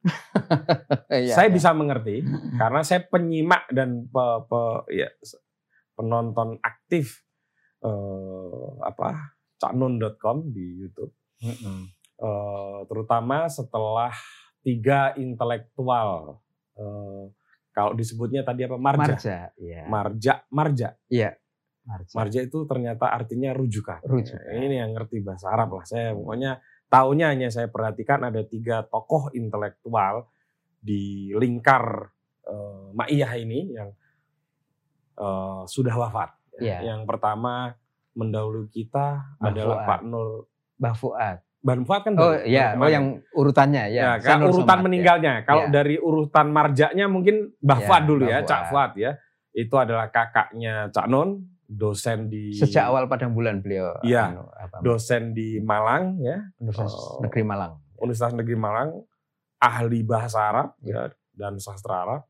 Iya, 1.08 1.32
saya 1.34 1.48
iya. 1.48 1.56
bisa 1.56 1.72
mengerti 1.72 2.20
karena 2.60 2.80
saya 2.80 3.00
penyimak 3.04 3.68
dan 3.72 4.08
pe- 4.08 4.40
pe- 4.44 4.84
ya, 4.92 5.08
penonton 5.92 6.56
aktif 6.60 7.24
eh, 7.80 8.68
apa 8.84 9.36
caknun.com 9.58 10.54
di 10.54 10.64
YouTube. 10.86 11.12
Mm-mm. 11.42 11.98
Eh, 12.18 12.78
terutama 12.90 13.46
setelah 13.46 14.10
tiga 14.66 15.14
intelektual 15.14 16.42
eh, 16.74 17.30
kalau 17.70 17.94
disebutnya 17.94 18.42
tadi 18.42 18.66
apa 18.66 18.74
marja 18.74 19.14
Marja, 19.14 19.38
iya. 19.54 19.86
marja 19.86 20.42
marja 20.50 20.88
Marja. 21.86 22.14
marja 22.18 22.38
itu 22.42 22.66
ternyata 22.66 23.06
artinya 23.14 23.54
rujukan 23.54 24.02
Rujukan. 24.02 24.50
Ya, 24.50 24.66
ini 24.66 24.82
yang 24.82 24.98
ngerti 24.98 25.22
bahasa 25.22 25.54
Arab 25.54 25.78
lah 25.78 25.86
saya 25.86 26.10
pokoknya 26.10 26.58
tahunya 26.90 27.26
hanya 27.30 27.48
saya 27.54 27.70
perhatikan 27.70 28.26
ada 28.26 28.42
tiga 28.42 28.82
tokoh 28.82 29.30
intelektual 29.38 30.26
di 30.82 31.30
lingkar 31.38 32.10
eh, 32.50 32.86
Ma'iyah 32.98 33.32
ini 33.38 33.78
yang 33.78 33.94
eh, 35.22 35.62
sudah 35.70 35.94
wafat 35.94 36.34
Iya. 36.58 36.82
yang 36.82 37.06
pertama 37.06 37.78
mendahului 38.18 38.66
kita 38.68 39.38
Mbah 39.38 39.46
adalah 39.46 39.76
Fuad. 39.78 39.86
Pak 39.86 40.00
Nur 40.02 40.28
Mbah 40.76 40.94
Fuad. 40.98 41.36
Ban 41.58 41.80
Fuad 41.82 42.00
kan 42.02 42.14
Oh 42.14 42.34
iya, 42.42 42.74
oh 42.74 42.86
yang 42.86 43.18
urutannya 43.34 43.90
ya. 43.90 44.18
Ya, 44.18 44.22
kan 44.22 44.42
urutan 44.42 44.78
Somad, 44.78 44.86
meninggalnya. 44.86 45.42
Kalau 45.42 45.66
Ya. 45.66 45.82
dari 45.82 45.98
urutan 45.98 46.50
marjaknya 46.50 47.06
mungkin 47.06 47.50
Mbah 47.58 47.78
Ya, 47.78 47.86
Fuad 47.86 48.02
dulu 48.06 48.24
Mbah 48.26 48.32
ya, 48.34 48.38
Cak 48.42 48.62
Fuad. 48.70 48.90
Fuad 48.94 49.02
ya. 49.02 49.10
Itu 49.50 49.74
adalah 49.74 50.06
kakaknya 50.10 50.86
Cak 50.90 51.06
Non, 51.10 51.42
dosen 51.66 52.26
di 52.26 52.54
ya. 52.54 52.62
Sejak 52.62 52.84
awal 52.88 53.06
padang 53.06 53.34
bulan 53.34 53.58
beliau 53.58 53.90
Iya. 54.02 54.34
anu, 54.34 54.46
apa, 54.54 54.78
dosen 54.80 55.34
di 55.34 55.58
Malang 55.58 56.18
ya, 56.18 56.38
Universitas 56.58 56.94
Oh. 56.94 57.20
Negeri 57.22 57.42
Malang. 57.42 57.72
Universitas 57.98 58.34
Negeri 58.34 58.54
Malang, 58.56 58.88
ahli 59.58 60.00
bahasa 60.06 60.38
Arab 60.46 60.68
Ya. 60.80 60.94
ya 60.94 61.02
dan 61.34 61.58
sastra 61.58 62.06
Arab. 62.06 62.22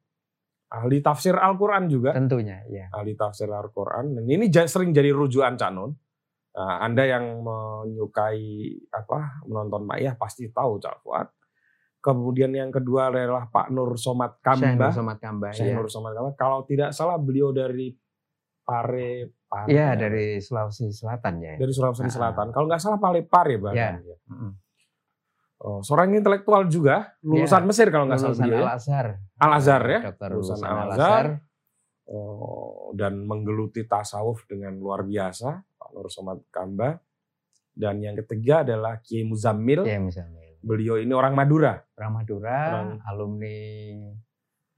Ahli 0.69 1.01
tafsir 1.01 1.33
Al-Qur'an 1.33 1.89
juga, 1.89 2.13
Tentunya, 2.13 2.61
ya. 2.69 2.93
ahli 2.93 3.17
tafsir 3.17 3.49
Al-Qur'an. 3.49 4.13
Dan 4.13 4.25
ini 4.25 4.47
sering 4.53 4.93
jadi 4.93 5.09
rujukan 5.11 5.57
Cak 5.57 5.73
Non. 5.73 5.97
Nah, 6.53 6.83
anda 6.83 7.03
yang 7.03 7.41
menyukai 7.41 8.45
apa 8.91 9.41
menonton 9.45 9.87
Ma'iyah 9.87 10.15
pasti 10.15 10.49
tahu 10.49 10.77
Cak 10.77 11.01
Fuad. 11.01 11.29
Kemudian 11.99 12.51
yang 12.51 12.69
kedua 12.69 13.09
adalah 13.09 13.47
Pak 13.47 13.71
Nur 13.71 13.97
Somad 13.97 14.39
Syekh 14.39 14.61
Kamba. 14.61 14.87
Nur 14.87 14.95
Somad 14.95 15.19
Kamba. 15.19 15.49
Syekh 15.51 15.67
ya. 15.67 15.75
Nur 15.75 15.89
Somad 15.89 16.13
Kamba. 16.13 16.31
Kalau 16.35 16.63
tidak 16.63 16.93
salah 16.93 17.17
beliau 17.17 17.51
dari 17.51 17.91
Pare, 18.61 19.11
Pare 19.43 19.67
Iya, 19.67 19.97
dari 19.97 20.37
Sulawesi 20.39 20.93
Selatan 20.93 21.41
ya. 21.41 21.57
dari 21.57 21.73
Sulawesi 21.73 22.05
Ah. 22.05 22.13
Selatan. 22.13 22.53
Kalau 22.53 22.67
nggak 22.67 22.79
salah 22.79 22.99
Parepare 22.99 23.57
bahkan. 23.57 23.99
ya. 23.99 24.17
Mm-mm. 24.29 24.53
Oh, 25.59 25.83
seorang 25.83 26.15
intelektual 26.15 26.71
juga, 26.71 27.19
lulusan 27.19 27.67
Mesir 27.67 27.91
kalau 27.91 28.07
nggak 28.07 28.19
salah 28.19 28.31
Lulusan 28.31 28.47
beliau. 28.47 28.59
ya. 28.59 28.67
Al-Azhar. 28.71 29.07
Al-Azhar 29.37 29.83
ya. 29.85 30.01
Dokter 30.07 30.29
Lulusan 30.31 30.55
lulusan 30.55 30.69
Al-Azhar. 30.71 30.87
Al-Azhar. 30.95 31.27
Oh, 32.09 32.95
dan 32.95 33.13
menggeluti 33.21 33.83
tasawuf 33.85 34.47
dengan 34.47 34.73
luar 34.75 35.03
biasa, 35.03 35.49
Pak 35.75 35.89
Nur 35.93 36.09
Somad 36.09 36.41
Kamba. 36.49 36.97
Dan 37.75 38.01
yang 38.01 38.17
ketiga 38.17 38.63
adalah 38.63 38.99
Kiai 38.99 39.23
Muzammil. 39.23 39.83
Ya 39.83 39.99
misalnya. 39.99 40.41
Beliau 40.59 40.97
ini 40.97 41.11
orang 41.11 41.35
Madura. 41.35 41.79
Orang 41.95 42.13
Madura, 42.17 42.59
Orang- 42.81 42.99
alumni 43.05 43.59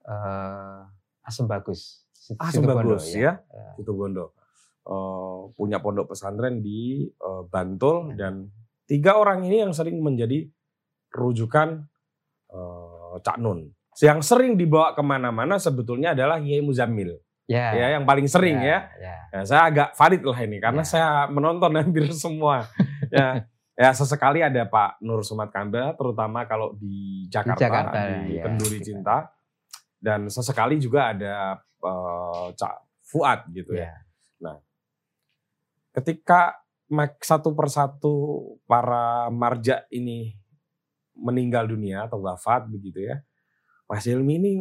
eh 0.01 0.81
Asem 1.22 1.47
Bagus. 1.47 2.09
Asem 2.37 2.64
Bagus, 2.64 3.12
ya. 3.12 3.41
Eh, 3.47 3.72
Situ 3.76 3.93
Bondo. 3.93 4.33
Eh, 4.81 5.41
punya 5.55 5.78
pondok 5.78 6.12
pesantren 6.12 6.59
di 6.59 7.05
eh, 7.07 7.43
Bantul 7.47 8.16
Ya. 8.16 8.26
dan 8.26 8.49
tiga 8.85 9.16
orang 9.16 9.45
ini 9.45 9.62
yang 9.62 9.72
sering 9.72 10.01
menjadi 10.01 10.49
rujukan 11.11 11.84
eh, 12.48 13.14
Cak 13.20 13.38
Nun. 13.38 13.70
Yang 14.00 14.20
sering 14.24 14.56
dibawa 14.56 14.94
ke 14.94 15.02
mana-mana 15.02 15.58
sebetulnya 15.58 16.16
adalah 16.16 16.40
Kiai 16.40 16.62
Muzammil. 16.62 17.20
Ya. 17.44 17.74
Ya, 17.74 17.86
yang 17.98 18.06
paling 18.06 18.30
sering 18.30 18.62
ya. 18.62 18.86
ya. 18.96 19.16
Ya, 19.28 19.40
saya 19.42 19.62
agak 19.66 19.88
valid 19.92 20.22
lah 20.22 20.38
ini 20.40 20.56
karena 20.56 20.80
Ya. 20.80 20.88
saya 20.88 21.08
menonton 21.26 21.74
hampir 21.74 22.06
semua. 22.14 22.64
ya, 23.11 23.42
ya 23.74 23.90
sesekali 23.90 24.40
ada 24.40 24.62
Pak 24.64 25.02
Nur 25.02 25.20
Somad 25.20 25.50
Kamba, 25.50 25.92
terutama 25.98 26.46
kalau 26.46 26.78
di 26.78 27.26
Jakarta, 27.26 27.58
di, 27.58 27.64
Jakarta, 27.66 27.98
ya. 28.30 28.42
Kenduri 28.46 28.78
Cinta, 28.80 29.16
dan 29.98 30.30
sesekali 30.30 30.78
juga 30.78 31.11
ada 31.11 31.58
eh, 31.61 32.46
Cak 32.54 32.74
Fuad 33.04 33.50
gitu 33.50 33.74
ya. 33.74 33.90
Ya. 34.38 34.54
Ketika 35.90 36.54
mak- 36.88 37.18
satu 37.20 37.50
persatu 37.52 38.14
para 38.64 39.26
marja 39.28 39.82
ini 39.90 40.38
meninggal 41.21 41.68
dunia 41.68 42.09
atau 42.09 42.25
wafat 42.25 42.64
begitu 42.66 43.05
ya, 43.05 43.21
Mas 43.85 44.09
Hilmi 44.09 44.35
ini 44.37 44.53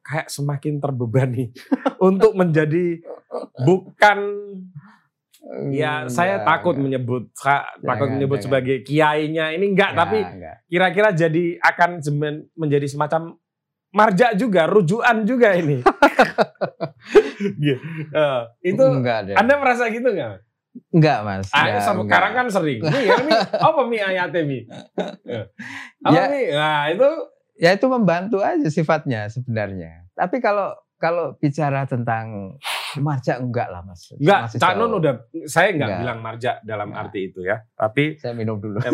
kayak 0.00 0.28
semakin 0.28 0.78
terbebani 0.78 1.50
untuk 2.08 2.36
menjadi 2.36 3.00
bukan 3.58 4.18
Ya, 5.72 6.04
Hmm, 6.04 6.12
saya 6.12 6.36
enggak, 6.36 6.46
takut 6.46 6.74
enggak. 6.76 6.84
menyebut 6.84 7.22
sa- 7.32 7.72
takut 7.80 8.06
Jangan, 8.06 8.12
menyebut 8.12 8.38
jangan. 8.38 8.46
sebagai 8.60 8.76
kiainya 8.84 9.50
ini 9.50 9.72
enggak, 9.72 9.96
Enggak, 9.96 10.02
tapi 10.04 10.18
enggak. 10.20 10.56
kira-kira 10.68 11.08
jadi 11.10 11.44
akan 11.58 11.90
menjadi 12.54 12.86
semacam 12.86 13.40
marja 13.90 14.36
juga, 14.36 14.68
rujukan 14.68 15.16
juga 15.24 15.56
ini. 15.56 15.80
Gitu. 17.56 17.80
Eh, 18.12 18.40
itu 18.68 18.84
enggak 18.84 19.18
deh. 19.26 19.34
Anda 19.34 19.54
merasa 19.56 19.88
gitu 19.88 20.12
nggak? 20.12 20.44
Enggak, 20.88 21.18
Mas. 21.22 21.46
Ah, 21.50 21.64
Enggak, 21.64 21.82
sekarang 21.84 22.02
enggak. 22.32 22.32
kan 22.34 22.46
sering. 22.50 22.80
Mi, 22.86 23.00
ya, 23.02 23.16
mi, 23.20 23.30
apa 23.36 23.80
mi 23.84 23.96
ayatnya 23.96 24.42
mi? 24.42 24.58
Apa 26.00 26.10
Ya. 26.10 26.24
mi? 26.26 26.42
Nah 26.50 26.82
itu 26.88 27.08
ya 27.56 27.70
itu 27.72 27.86
membantu 27.86 28.40
aja 28.40 28.66
sifatnya 28.66 29.28
sebenarnya. 29.28 30.08
Tapi 30.12 30.38
kalau 30.38 30.72
kalau 30.96 31.32
bicara 31.34 31.84
tentang 31.84 32.56
marja 32.96 33.36
enggak 33.36 33.68
lah 33.68 33.80
mas. 33.80 34.12
enggak. 34.12 34.40
Masih 34.46 34.58
Cak 34.58 34.72
Nun 34.74 34.92
udah, 34.94 35.14
saya 35.44 35.70
enggak 35.70 35.88
Enggak. 35.88 36.00
bilang 36.02 36.18
marja 36.20 36.50
dalam 36.60 36.88
Enggak. 36.88 37.02
arti 37.06 37.20
itu 37.26 37.40
ya. 37.40 37.56
Tapi 37.72 38.16
Saya 38.16 38.32
minum 38.32 38.56
dulu. 38.56 38.80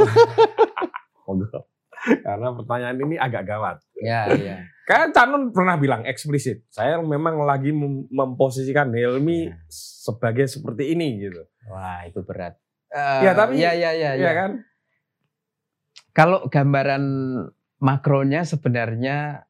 karena 2.22 2.48
pertanyaan 2.54 2.96
ini 3.00 3.16
agak 3.16 3.42
gawat. 3.44 3.82
Ya 4.00 4.28
ya. 4.32 4.56
Kan 4.86 5.10
Canon 5.10 5.50
pernah 5.50 5.74
bilang 5.74 6.06
eksplisit, 6.06 6.62
saya 6.70 7.02
memang 7.02 7.42
lagi 7.42 7.74
mem- 7.74 8.06
memposisikan 8.06 8.94
Helmi 8.94 9.50
Ya. 9.50 9.58
sebagai 9.66 10.46
seperti 10.46 10.94
ini 10.94 11.26
gitu. 11.26 11.42
Wah 11.66 12.06
itu 12.06 12.22
berat. 12.22 12.54
Ya, 12.94 13.34
tapi- 13.34 13.58
ya 13.58 13.74
ya 13.74 13.90
ya. 13.90 14.10
Iya 14.14 14.22
ya. 14.22 14.32
kan? 14.32 14.50
Kalau 16.14 16.46
gambaran 16.46 17.02
makronya 17.76 18.46
sebenarnya 18.46 19.42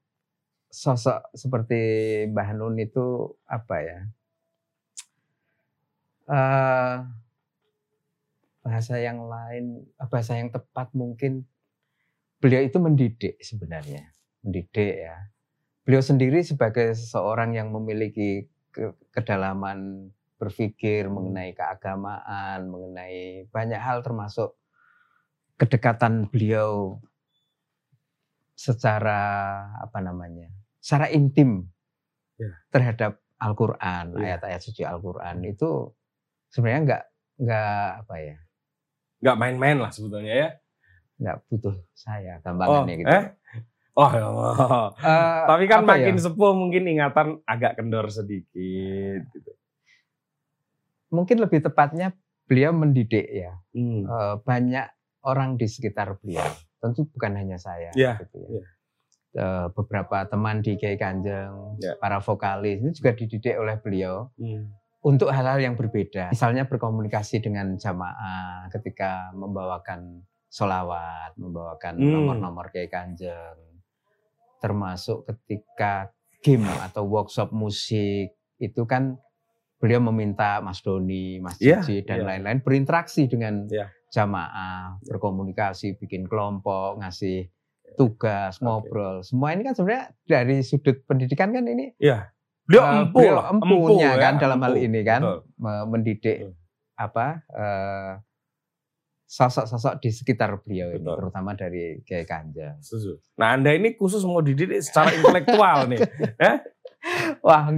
sosok 0.67 1.31
seperti 1.31 1.81
Mbah 2.33 2.57
Nun 2.57 2.81
itu 2.81 3.37
apa 3.45 3.77
ya? 3.85 3.99
Uh, 6.27 7.07
bahasa 8.67 8.99
yang 8.99 9.31
lain, 9.31 9.87
bahasa 10.11 10.35
yang 10.35 10.51
tepat 10.51 10.91
mungkin 10.91 11.47
beliau 12.43 12.67
itu 12.67 12.83
mendidik 12.83 13.39
sebenarnya, 13.39 14.11
mendidik 14.47 14.95
ya. 15.11 15.17
Beliau 15.83 16.03
sendiri 16.03 16.43
sebagai 16.47 16.95
seseorang 16.95 17.59
yang 17.59 17.75
memiliki 17.75 18.47
ke 18.71 18.95
kedalaman 19.11 20.11
berpikir 20.39 21.09
mengenai 21.09 21.57
keagamaan, 21.57 22.69
mengenai 22.71 23.49
banyak 23.51 23.81
hal 23.81 24.07
termasuk 24.07 24.55
kedekatan 25.57 26.29
beliau 26.29 27.01
secara 28.57 29.21
apa 29.81 29.99
namanya, 30.05 30.53
secara 30.81 31.09
intim 31.13 31.69
ya. 32.37 32.53
terhadap 32.73 33.21
Al-Quran, 33.37 34.17
ya. 34.17 34.37
ayat-ayat 34.37 34.61
suci 34.65 34.85
Al-Quran 34.85 35.45
itu 35.45 35.93
sebenarnya 36.53 36.81
nggak 36.85 37.05
nggak 37.37 37.89
apa 38.05 38.15
ya, 38.21 38.37
nggak 39.25 39.37
main-main 39.41 39.77
lah 39.81 39.93
sebetulnya 39.93 40.35
ya, 40.37 40.49
nggak 41.21 41.37
butuh 41.49 41.77
saya 41.97 42.41
gambarannya 42.45 42.95
oh, 42.97 43.01
gitu. 43.01 43.09
Eh? 43.13 43.25
Oh, 43.97 44.11
ya 44.13 44.29
Allah. 44.29 44.55
Uh, 45.01 45.45
tapi 45.57 45.65
kan 45.67 45.83
makin 45.89 46.21
ya? 46.21 46.23
sepuh 46.29 46.53
mungkin 46.53 46.85
ingatan 46.85 47.41
agak 47.49 47.81
kendor 47.81 48.13
sedikit. 48.13 49.25
Gitu. 49.33 49.51
Mungkin 51.09 51.41
lebih 51.41 51.65
tepatnya 51.65 52.13
beliau 52.45 52.77
mendidik 52.77 53.25
ya, 53.27 53.57
hmm. 53.73 54.05
uh, 54.05 54.37
banyak 54.45 54.87
orang 55.27 55.59
di 55.59 55.67
sekitar 55.67 56.21
beliau 56.23 56.47
tentu 56.81 57.09
bukan 57.11 57.35
hanya 57.35 57.59
saya 57.59 57.91
yeah. 57.99 58.17
gitu 58.23 58.39
ya. 58.39 58.51
Yeah. 58.63 58.67
Uh, 59.37 59.67
beberapa 59.77 60.25
teman 60.25 60.65
di 60.65 60.81
Kiai 60.81 60.97
Kanjeng, 60.97 61.77
yeah. 61.83 61.93
para 62.01 62.25
vokalis 62.25 62.81
ini 62.81 62.91
juga 62.97 63.13
dididik 63.13 63.53
oleh 63.61 63.77
beliau 63.77 64.33
mm. 64.41 64.65
untuk 65.05 65.29
hal-hal 65.29 65.61
yang 65.61 65.77
berbeda. 65.77 66.33
Misalnya 66.33 66.65
berkomunikasi 66.65 67.45
dengan 67.45 67.77
jamaah 67.77 68.73
ketika 68.73 69.29
membawakan 69.37 70.25
solawat, 70.49 71.37
membawakan 71.37 72.01
mm. 72.01 72.09
nomor-nomor 72.17 72.73
Kiai 72.73 72.89
Kanjeng, 72.89 73.61
termasuk 74.63 75.27
ketika 75.29 76.11
game 76.45 76.67
atau 76.85 77.05
workshop 77.09 77.51
musik 77.51 78.33
itu 78.57 78.83
kan 78.89 79.19
beliau 79.77 80.01
meminta 80.01 80.65
Mas 80.65 80.81
Doni, 80.81 81.39
Mas 81.43 81.61
iya, 81.61 81.85
Cici 81.85 82.01
yeah, 82.01 82.07
dan 82.09 82.19
iya. 82.23 82.27
lain-lain 82.33 82.59
yeah. 82.61 82.65
berinteraksi 82.65 83.29
dengan 83.29 83.69
yeah 83.69 83.93
jamaah, 84.17 84.97
berkomunikasi, 85.05 86.01
bikin 86.01 86.25
kelompok, 86.31 87.03
ngasih 87.03 87.51
tugas, 88.01 88.57
ngobrol. 88.65 89.21
Okay. 89.21 89.29
Semua 89.33 89.53
ini 89.53 89.63
kan 89.67 89.75
sebenarnya 89.77 90.05
dari 90.25 90.65
sudut 90.65 91.03
pendidikan 91.05 91.53
kan 91.53 91.65
ini. 91.69 91.93
Iya. 92.01 92.33
Beliau 92.67 92.83
uh, 92.83 92.93
empu 93.07 93.19
beliau 93.23 93.43
empunya 93.47 94.11
empu, 94.17 94.25
kan 94.25 94.35
ya, 94.35 94.41
dalam 94.43 94.59
empu. 94.59 94.67
hal 94.67 94.75
ini 94.83 95.01
kan 95.07 95.21
Betul. 95.23 95.39
mendidik 95.87 96.37
Betul. 96.43 96.53
apa 96.99 97.27
uh, 97.55 98.11
sosok-sosok 99.27 99.99
di 99.99 100.11
sekitar 100.15 100.63
beliau 100.63 100.95
Betul. 100.95 101.03
ini, 101.03 101.19
terutama 101.19 101.51
dari 101.59 101.85
Kiai 102.07 102.23
Kanjeng. 102.23 102.79
Nah, 103.37 103.59
Anda 103.59 103.75
ini 103.75 103.99
khusus 103.99 104.23
mau 104.23 104.39
dididik 104.39 104.79
secara 104.79 105.11
intelektual 105.11 105.91
nih. 105.91 106.01
Eh? 106.39 106.57
Wah, 107.47 107.71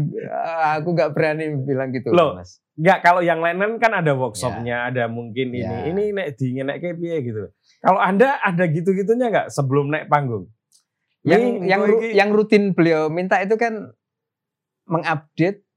aku 0.81 0.89
nggak 0.93 1.13
berani 1.13 1.53
bilang 1.65 1.93
gitu, 1.93 2.13
Loh, 2.13 2.37
Mas. 2.37 2.61
Enggak, 2.79 2.99
kalau 3.05 3.21
yang 3.21 3.43
lain 3.43 3.77
kan 3.83 3.93
ada 3.93 4.15
workshopnya, 4.15 4.87
ya. 4.87 4.89
ada 4.93 5.05
mungkin 5.11 5.53
ini. 5.53 5.67
Ya. 5.67 5.85
Ini 5.91 6.03
naik 6.15 6.39
di 6.39 6.63
naik 6.63 6.81
kayak 6.81 7.21
gitu. 7.27 7.51
Kalau 7.83 8.01
Anda 8.01 8.39
ada 8.41 8.65
gitu-gitunya 8.71 9.29
nggak 9.29 9.49
sebelum 9.53 9.93
naik 9.93 10.07
panggung? 10.09 10.49
Yang 11.27 11.43
ini, 11.43 11.69
yang 11.69 11.83
yang 12.15 12.31
rutin 12.33 12.73
beliau 12.73 13.11
minta 13.13 13.37
itu 13.43 13.59
kan 13.59 13.93
mengupdate 14.89 15.68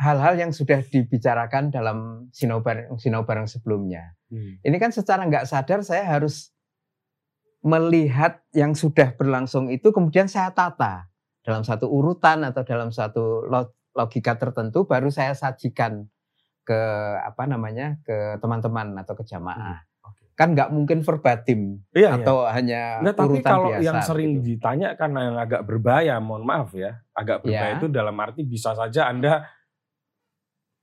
hal-hal 0.00 0.34
yang 0.40 0.52
sudah 0.54 0.80
dibicarakan 0.80 1.68
dalam 1.68 2.28
sinau 2.32 2.64
bareng, 2.64 2.96
sinau 2.96 3.22
bareng 3.28 3.44
sebelumnya. 3.44 4.16
Hmm. 4.32 4.56
Ini 4.64 4.76
kan 4.80 4.90
secara 4.94 5.28
nggak 5.28 5.44
sadar 5.44 5.84
saya 5.84 6.06
harus 6.08 6.50
melihat 7.62 8.42
yang 8.56 8.74
sudah 8.74 9.14
berlangsung 9.14 9.70
itu 9.70 9.94
kemudian 9.94 10.26
saya 10.26 10.50
tata 10.50 11.06
dalam 11.46 11.62
satu 11.62 11.86
urutan 11.86 12.42
atau 12.42 12.66
dalam 12.66 12.90
satu 12.90 13.46
logika 13.94 14.34
tertentu 14.34 14.82
baru 14.82 15.14
saya 15.14 15.36
sajikan 15.38 16.10
ke 16.62 16.80
apa 17.22 17.46
namanya 17.46 17.98
ke 18.02 18.38
teman-teman 18.38 18.94
atau 18.98 19.14
ke 19.18 19.26
jamaah. 19.26 19.82
Hmm. 19.82 20.10
Okay. 20.10 20.26
Kan 20.34 20.48
nggak 20.58 20.70
mungkin 20.74 21.06
verbatim 21.06 21.82
iya, 21.94 22.18
iya. 22.18 22.22
atau 22.22 22.46
iya. 22.46 22.50
hanya 22.58 22.82
Nggak, 23.02 23.16
tapi 23.18 23.38
kalau 23.42 23.70
biasa, 23.70 23.84
yang 23.86 23.98
sering 24.02 24.30
gitu. 24.38 24.46
ditanya 24.54 24.88
kan 24.98 25.10
yang 25.14 25.38
agak 25.38 25.62
berbahaya, 25.66 26.18
mohon 26.18 26.46
maaf 26.46 26.74
ya, 26.74 26.98
agak 27.14 27.46
berbahaya 27.46 27.74
ya. 27.74 27.78
itu 27.78 27.86
dalam 27.90 28.16
arti 28.18 28.42
bisa 28.42 28.74
saja 28.74 29.10
anda 29.10 29.46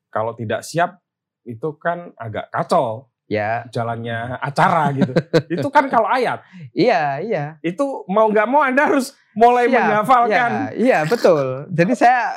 kalau 0.10 0.34
tidak 0.34 0.66
siap 0.66 1.01
itu 1.47 1.74
kan 1.80 2.14
agak 2.20 2.51
kacau 2.51 3.10
ya 3.30 3.64
jalannya 3.70 4.41
acara 4.41 4.89
gitu. 4.91 5.14
itu 5.55 5.68
kan 5.70 5.86
kalau 5.88 6.10
ayat. 6.10 6.41
Iya, 6.74 7.22
iya. 7.22 7.45
Itu 7.62 8.03
mau 8.10 8.28
nggak 8.28 8.47
mau 8.49 8.66
Anda 8.66 8.89
harus 8.89 9.14
mulai 9.38 9.70
ya, 9.70 9.86
menghafalkan. 9.86 10.51
Iya, 10.74 10.78
iya, 10.78 10.99
betul. 11.05 11.70
Jadi 11.70 11.93
saya 11.93 12.34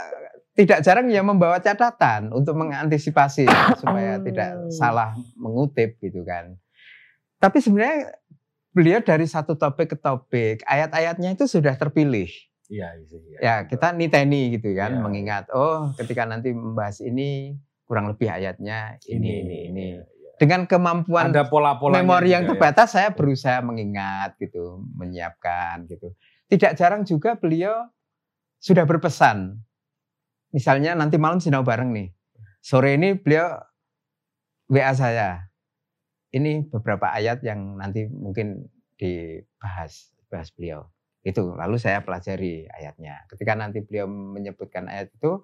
tidak 0.52 0.84
jarang 0.84 1.08
ya 1.08 1.24
membawa 1.24 1.56
catatan 1.64 2.28
untuk 2.28 2.52
mengantisipasi 2.60 3.48
supaya 3.80 4.20
tidak 4.20 4.60
oh. 4.60 4.68
salah 4.68 5.16
mengutip 5.40 5.96
gitu 6.04 6.20
kan. 6.28 6.60
Tapi 7.40 7.58
sebenarnya 7.58 8.12
beliau 8.70 9.00
dari 9.00 9.24
satu 9.24 9.56
topik 9.56 9.96
ke 9.96 9.98
topik, 9.98 10.60
ayat-ayatnya 10.68 11.32
itu 11.32 11.48
sudah 11.48 11.72
terpilih. 11.74 12.28
Iya, 12.72 12.88
iya. 12.96 13.18
iya. 13.20 13.38
Ya, 13.38 13.54
kita 13.68 13.92
niteni 13.92 14.56
gitu 14.56 14.72
kan, 14.72 14.96
ya. 14.96 15.00
mengingat 15.04 15.44
oh 15.52 15.92
ketika 16.00 16.24
nanti 16.24 16.56
membahas 16.56 17.04
ini 17.04 17.52
kurang 17.84 18.08
lebih 18.08 18.32
ayatnya 18.32 18.96
ini 19.04 19.44
ini 19.44 19.56
ini. 19.68 19.86
Ya, 20.00 20.08
ya. 20.08 20.30
Dengan 20.40 20.64
kemampuan 20.64 21.28
Ada 21.28 21.52
pola 21.52 21.76
memori 21.76 22.32
yang 22.32 22.48
ya. 22.48 22.56
terbatas, 22.56 22.96
ya. 22.96 23.04
saya 23.04 23.08
berusaha 23.12 23.60
mengingat 23.60 24.40
gitu, 24.40 24.80
menyiapkan 24.96 25.84
gitu. 25.92 26.16
Tidak 26.48 26.72
jarang 26.80 27.04
juga 27.04 27.36
beliau 27.36 27.92
sudah 28.56 28.88
berpesan 28.88 29.60
misalnya 30.52 30.94
nanti 30.94 31.16
malam 31.16 31.40
sinau 31.40 31.64
bareng 31.64 31.90
nih. 31.90 32.08
Sore 32.62 32.94
ini 32.94 33.18
beliau 33.18 33.58
WA 34.70 34.92
saya. 34.94 35.50
Ini 36.32 36.70
beberapa 36.70 37.12
ayat 37.12 37.44
yang 37.44 37.76
nanti 37.76 38.08
mungkin 38.08 38.70
dibahas 38.96 40.14
bahas 40.32 40.48
beliau. 40.54 40.88
Itu 41.22 41.54
lalu 41.54 41.78
saya 41.78 42.02
pelajari 42.02 42.66
ayatnya. 42.66 43.26
Ketika 43.30 43.54
nanti 43.54 43.82
beliau 43.82 44.10
menyebutkan 44.10 44.90
ayat 44.90 45.14
itu, 45.14 45.38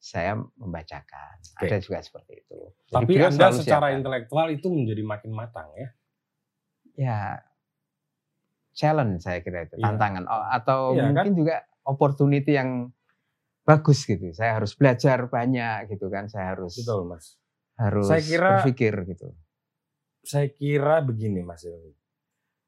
saya 0.00 0.40
membacakan. 0.56 1.36
Oke. 1.60 1.68
Ada 1.68 1.76
juga 1.84 2.00
seperti 2.00 2.40
itu. 2.40 2.58
Jadi 2.88 2.94
Tapi 2.96 3.12
Anda 3.20 3.48
secara 3.52 3.92
siapkan. 3.92 3.98
intelektual 4.00 4.46
itu 4.48 4.66
menjadi 4.72 5.02
makin 5.04 5.30
matang 5.36 5.68
ya? 5.76 5.88
Ya, 6.96 7.20
challenge 8.72 9.20
saya 9.20 9.44
kira 9.44 9.68
itu, 9.68 9.76
iya. 9.76 9.84
tantangan. 9.92 10.24
Oh, 10.24 10.44
atau 10.48 10.80
iya, 10.96 11.04
mungkin 11.08 11.32
kan? 11.32 11.36
juga 11.36 11.56
opportunity 11.84 12.56
yang 12.56 12.88
bagus 13.68 14.08
gitu. 14.08 14.32
Saya 14.32 14.56
harus 14.56 14.72
belajar 14.72 15.28
banyak 15.28 15.92
gitu 15.92 16.08
kan. 16.08 16.32
Saya 16.32 16.56
harus 16.56 16.80
Betul, 16.80 17.04
Mas. 17.06 17.36
Harus 17.76 18.08
saya 18.08 18.24
kira, 18.24 18.48
berpikir 18.60 18.94
gitu. 19.04 19.28
Saya 20.24 20.48
kira 20.48 21.04
begini, 21.04 21.44
Mas 21.44 21.64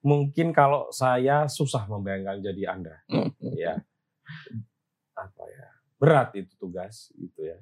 Mungkin 0.02 0.50
kalau 0.50 0.90
saya 0.90 1.46
susah 1.46 1.86
membayangkan 1.86 2.42
jadi 2.42 2.62
Anda, 2.74 2.94
ya. 3.54 3.78
Apa 5.14 5.44
ya? 5.46 5.66
Berat 6.02 6.34
itu 6.34 6.50
tugas 6.58 7.14
gitu 7.14 7.46
ya. 7.46 7.54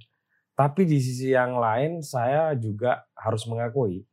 Tapi 0.57 0.88
di 0.88 0.97
sisi 1.01 1.32
yang 1.36 1.61
lain 1.61 2.01
saya 2.01 2.57
juga 2.57 3.05
harus 3.12 3.45
mengakui 3.45 4.09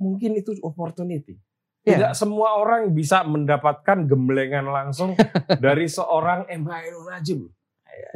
mungkin 0.00 0.40
itu 0.40 0.56
opportunity. 0.64 1.36
Iya. 1.84 1.96
Tidak 1.96 2.12
yeah. 2.12 2.16
semua 2.16 2.56
orang 2.56 2.92
bisa 2.96 3.20
mendapatkan 3.24 4.08
gemblengan 4.08 4.64
langsung 4.72 5.12
dari 5.64 5.86
seorang 5.86 6.48
Email 6.48 7.04
Najim 7.04 7.48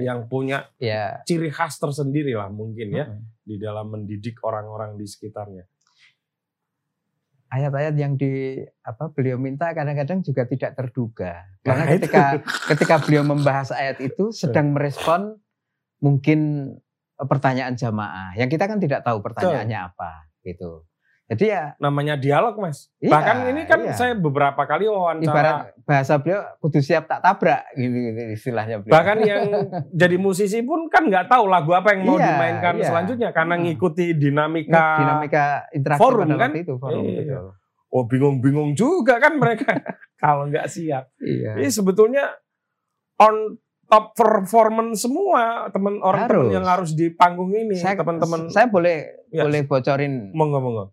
yang 0.00 0.24
punya 0.32 0.64
ya. 0.80 1.20
ciri 1.28 1.52
khas 1.52 1.76
tersendiri 1.76 2.32
lah 2.32 2.48
mungkin 2.48 2.88
ya 2.88 3.04
hmm. 3.04 3.44
di 3.44 3.60
dalam 3.60 3.92
mendidik 3.92 4.40
orang-orang 4.40 4.96
di 4.96 5.04
sekitarnya. 5.04 5.68
Ayat-ayat 7.54 7.94
yang 7.94 8.18
di 8.18 8.58
apa 8.82 9.14
beliau 9.14 9.38
minta 9.38 9.70
kadang-kadang 9.70 10.26
juga 10.26 10.42
tidak 10.42 10.74
terduga. 10.74 11.46
Karena 11.62 11.86
nah, 11.86 11.90
ketika 11.94 12.24
ketika 12.74 12.94
beliau 12.98 13.22
membahas 13.22 13.70
ayat 13.70 14.02
itu 14.02 14.34
sedang 14.34 14.74
merespon 14.74 15.38
mungkin 16.02 16.70
pertanyaan 17.14 17.78
jamaah 17.78 18.34
yang 18.34 18.50
kita 18.50 18.66
kan 18.66 18.82
tidak 18.82 19.06
tahu 19.06 19.22
pertanyaannya 19.22 19.78
apa 19.94 20.34
gitu. 20.42 20.82
Jadi 21.24 21.44
ya 21.48 21.72
namanya 21.80 22.20
dialog 22.20 22.60
mas. 22.60 22.92
Iya, 23.00 23.16
Bahkan 23.16 23.36
ini 23.48 23.62
kan 23.64 23.80
iya. 23.80 23.96
saya 23.96 24.12
beberapa 24.12 24.60
kali 24.68 24.84
wawancara. 24.84 25.24
Ibarat 25.24 25.56
bahasa 25.88 26.20
beliau 26.20 26.44
kudu 26.60 26.84
siap 26.84 27.08
tak 27.08 27.24
tabrak 27.24 27.64
gitu, 27.80 27.96
gitu 27.96 28.20
istilahnya. 28.36 28.84
Beliau. 28.84 28.92
Bahkan 28.92 29.18
yang 29.24 29.42
jadi 30.04 30.16
musisi 30.20 30.60
pun 30.60 30.92
kan 30.92 31.08
nggak 31.08 31.32
tahu 31.32 31.48
lagu 31.48 31.72
apa 31.72 31.96
yang 31.96 32.04
mau 32.04 32.20
iya, 32.20 32.28
dimainkan 32.28 32.76
iya. 32.76 32.86
selanjutnya 32.92 33.30
karena 33.32 33.56
hmm. 33.56 33.62
ngikuti 33.64 34.06
dinamika 34.20 34.84
dinamika 35.00 35.44
interaksi 35.72 36.00
forum 36.04 36.28
kan. 36.36 36.50
itu 36.52 36.74
forum 36.76 37.04
iya. 37.08 37.40
Oh 37.88 38.04
bingung-bingung 38.04 38.76
juga 38.76 39.16
kan 39.16 39.40
mereka 39.40 39.80
kalau 40.22 40.44
nggak 40.52 40.68
siap. 40.68 41.08
Iya. 41.24 41.56
Ini 41.56 41.72
sebetulnya 41.72 42.36
on 43.16 43.56
top 43.88 44.12
performance 44.12 45.08
semua 45.08 45.72
teman 45.72 46.04
orang 46.04 46.28
teman 46.28 46.52
yang 46.52 46.68
harus 46.68 46.92
di 46.92 47.12
panggung 47.12 47.52
ini 47.52 47.76
Saya 47.76 48.00
teman-teman 48.00 48.48
saya 48.48 48.68
boleh 48.68 49.24
Ya. 49.34 49.42
boleh 49.42 49.66
bocorin 49.66 50.30
monggo 50.30 50.62
monggo 50.62 50.84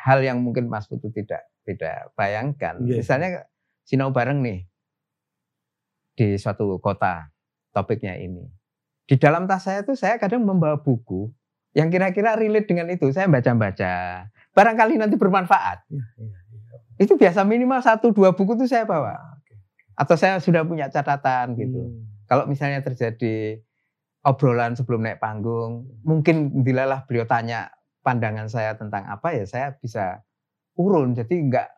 hal 0.00 0.24
yang 0.24 0.40
mungkin 0.40 0.66
Mas 0.72 0.88
Putu 0.88 1.12
tidak 1.12 1.44
tidak 1.68 2.12
bayangkan. 2.16 2.80
Iya. 2.80 3.04
Misalnya 3.04 3.28
sinau 3.84 4.10
bareng 4.10 4.40
nih 4.40 4.64
di 6.16 6.36
suatu 6.40 6.80
kota 6.80 7.28
topiknya 7.72 8.16
ini. 8.16 8.48
Di 9.04 9.18
dalam 9.18 9.44
tas 9.44 9.66
saya 9.66 9.82
tuh 9.82 9.98
saya 9.98 10.16
kadang 10.16 10.46
membawa 10.46 10.80
buku 10.80 11.28
yang 11.76 11.90
kira-kira 11.90 12.34
relate 12.38 12.66
dengan 12.70 12.86
itu. 12.90 13.10
Saya 13.10 13.26
baca-baca. 13.26 14.26
Barangkali 14.54 14.98
nanti 14.98 15.14
bermanfaat. 15.14 15.86
Iya, 15.90 16.06
iya, 16.18 16.40
iya. 16.50 16.78
Itu 17.00 17.14
biasa 17.16 17.46
minimal 17.46 17.80
satu 17.82 18.10
dua 18.14 18.34
buku 18.34 18.58
tuh 18.58 18.68
saya 18.70 18.86
bawa. 18.86 19.14
Ah. 19.16 19.34
Atau 19.98 20.16
saya 20.16 20.38
sudah 20.38 20.64
punya 20.64 20.88
catatan 20.88 21.58
gitu. 21.58 21.80
Hmm. 21.80 22.06
Kalau 22.30 22.44
misalnya 22.46 22.80
terjadi 22.80 23.58
obrolan 24.22 24.76
sebelum 24.76 25.02
naik 25.02 25.18
panggung, 25.18 25.88
mungkin 26.04 26.62
dilalah 26.62 27.08
beliau 27.08 27.26
tanya 27.26 27.72
pandangan 28.00 28.48
saya 28.48 28.76
tentang 28.76 29.06
apa 29.08 29.36
ya, 29.36 29.44
saya 29.44 29.76
bisa 29.76 30.24
urun, 30.76 31.12
jadi 31.16 31.34
nggak 31.34 31.68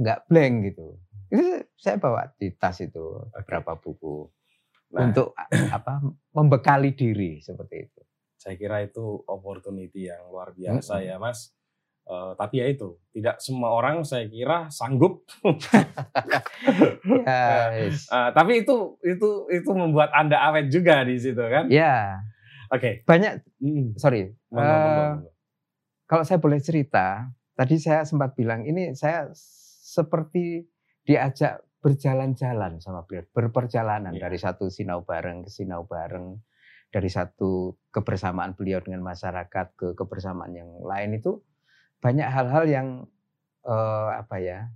nggak 0.00 0.18
blank 0.28 0.54
gitu. 0.72 0.96
Itu 1.32 1.64
saya 1.76 1.96
bawa 1.96 2.28
di 2.36 2.52
tas 2.56 2.80
itu 2.84 3.28
beberapa 3.32 3.76
buku 3.80 4.28
Nah, 4.92 5.08
untuk 5.08 5.32
apa 5.76 6.04
membekali 6.36 6.92
diri 6.92 7.40
seperti 7.40 7.76
itu. 7.88 8.00
saya 8.36 8.58
kira 8.58 8.82
itu 8.84 9.22
opportunity 9.24 10.10
yang 10.10 10.28
luar 10.28 10.52
biasa 10.52 10.98
Mm-mm. 11.00 11.08
ya 11.08 11.16
mas 11.16 11.54
Eh, 12.02 12.32
tapi 12.34 12.58
ya 12.58 12.66
itu 12.66 12.98
tidak 13.14 13.38
semua 13.38 13.70
orang 13.78 14.02
saya 14.02 14.26
kira 14.26 14.66
sanggup 14.74 15.22
Ya, 17.22 17.70
yes. 17.78 18.10
Eh, 18.10 18.30
tapi 18.34 18.66
itu 18.66 18.98
itu 19.06 19.46
itu 19.46 19.70
membuat 19.70 20.10
anda 20.10 20.42
awet 20.50 20.66
juga 20.66 21.06
di 21.06 21.14
situ 21.22 21.38
kan 21.38 21.70
ya 21.70 22.18
oke 22.74 23.06
banyak. 23.06 23.46
Mm. 23.62 23.94
Sorry, 23.94 24.34
monggo, 24.50 24.74
monggo. 24.74 25.30
Kalau 26.12 26.28
saya 26.28 26.36
boleh 26.44 26.60
cerita, 26.60 27.24
tadi 27.56 27.80
saya 27.80 28.04
sempat 28.04 28.36
bilang 28.36 28.68
ini 28.68 28.92
saya 28.92 29.32
seperti 29.32 30.60
diajak 31.08 31.64
berjalan-jalan 31.80 32.76
sama 32.84 33.00
beliau, 33.08 33.24
berperjalanan 33.32 34.12
Iya. 34.12 34.28
dari 34.28 34.36
satu 34.36 34.68
sinau 34.68 35.08
bareng 35.08 35.48
ke 35.48 35.48
sinau 35.48 35.88
bareng, 35.88 36.36
dari 36.92 37.08
satu 37.08 37.80
kebersamaan 37.88 38.52
beliau 38.52 38.84
dengan 38.84 39.00
masyarakat 39.08 39.72
ke 39.72 39.96
kebersamaan 39.96 40.52
yang 40.52 40.68
lain 40.84 41.16
itu 41.16 41.40
banyak 42.04 42.28
hal-hal 42.28 42.68
yang 42.68 42.88
eh, 43.64 44.10
apa 44.12 44.36
ya 44.36 44.68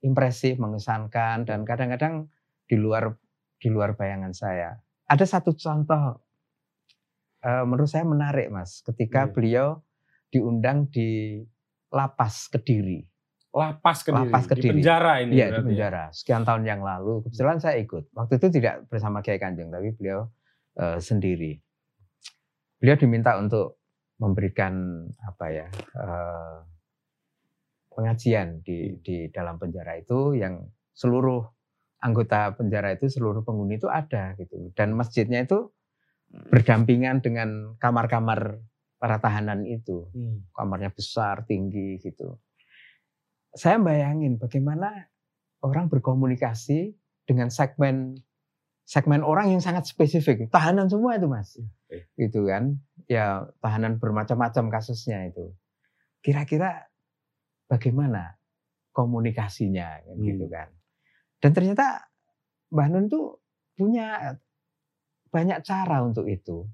impresif, 0.00 0.56
mengesankan 0.56 1.44
dan 1.44 1.68
kadang-kadang 1.68 2.32
di 2.64 2.80
luar 2.80 3.12
di 3.60 3.68
luar 3.68 4.00
bayangan 4.00 4.32
saya. 4.32 4.80
Ada 5.12 5.28
satu 5.28 5.52
contoh 5.52 6.24
eh, 7.44 7.64
menurut 7.68 7.92
saya 7.92 8.08
menarik 8.08 8.48
mas, 8.48 8.80
ketika 8.80 9.28
Iya. 9.28 9.32
beliau 9.36 9.68
diundang 10.34 10.90
di 10.90 11.38
lapas 11.94 12.50
Kediri. 12.50 12.98
lapas 13.54 14.02
kediri, 14.02 14.26
Lapas 14.26 14.44
di 14.44 14.50
Kediri. 14.50 14.70
penjara 14.74 15.22
ini 15.22 15.38
Iya 15.38 15.46
di 15.46 15.54
ya? 15.54 15.62
penjara. 15.62 16.04
Sekian 16.10 16.42
tahun 16.42 16.66
yang 16.66 16.82
lalu, 16.82 17.22
kebetulan 17.22 17.62
saya 17.62 17.78
ikut. 17.78 18.10
Waktu 18.10 18.42
itu 18.42 18.46
tidak 18.50 18.90
bersama 18.90 19.22
Kiai 19.22 19.38
Kanjeng, 19.38 19.70
tapi 19.70 19.94
beliau 19.94 20.26
eh, 20.74 20.98
sendiri. 20.98 21.54
Beliau 22.82 22.98
diminta 22.98 23.38
untuk 23.38 23.78
memberikan 24.18 25.06
apa 25.22 25.46
ya 25.54 25.66
eh, 25.70 26.58
pengajian 27.94 28.58
di 28.66 28.98
di 28.98 29.30
dalam 29.30 29.54
penjara 29.54 30.02
itu 30.02 30.34
yang 30.34 30.58
seluruh 30.90 31.46
anggota 32.02 32.58
penjara 32.58 32.90
itu 32.90 33.06
seluruh 33.06 33.46
penghuni 33.46 33.78
itu 33.78 33.86
ada 33.86 34.34
gitu 34.34 34.74
dan 34.74 34.98
masjidnya 34.98 35.46
itu 35.46 35.70
berdampingan 36.50 37.22
dengan 37.22 37.78
kamar-kamar 37.78 38.58
para 38.98 39.18
tahanan 39.20 39.66
itu 39.66 40.08
Hmm. 40.14 40.46
kamarnya 40.54 40.90
besar 40.94 41.44
tinggi 41.44 42.00
gitu. 42.00 42.38
Saya 43.54 43.78
bayangin 43.78 44.36
bagaimana 44.40 45.06
orang 45.62 45.86
berkomunikasi 45.86 46.94
dengan 47.24 47.48
segmen 47.48 48.18
segmen 48.84 49.24
orang 49.24 49.48
yang 49.48 49.64
sangat 49.64 49.88
spesifik, 49.88 50.52
tahanan 50.52 50.92
semua 50.92 51.16
itu 51.16 51.24
mas, 51.24 51.56
Oke. 51.56 52.04
gitu 52.20 52.44
kan? 52.44 52.76
Ya 53.08 53.48
tahanan 53.64 53.96
bermacam-macam 53.96 54.68
kasusnya 54.68 55.32
itu. 55.32 55.56
Kira-kira 56.20 56.84
bagaimana 57.64 58.36
komunikasinya 58.92 60.04
kan, 60.04 60.16
Hmm. 60.20 60.26
gitu 60.28 60.46
kan? 60.52 60.68
Dan 61.40 61.50
ternyata 61.56 62.12
Mbah 62.68 62.88
Nun 62.92 63.08
tuh 63.08 63.40
punya 63.72 64.36
banyak 65.32 65.64
cara 65.64 66.04
untuk 66.04 66.28
itu. 66.28 66.68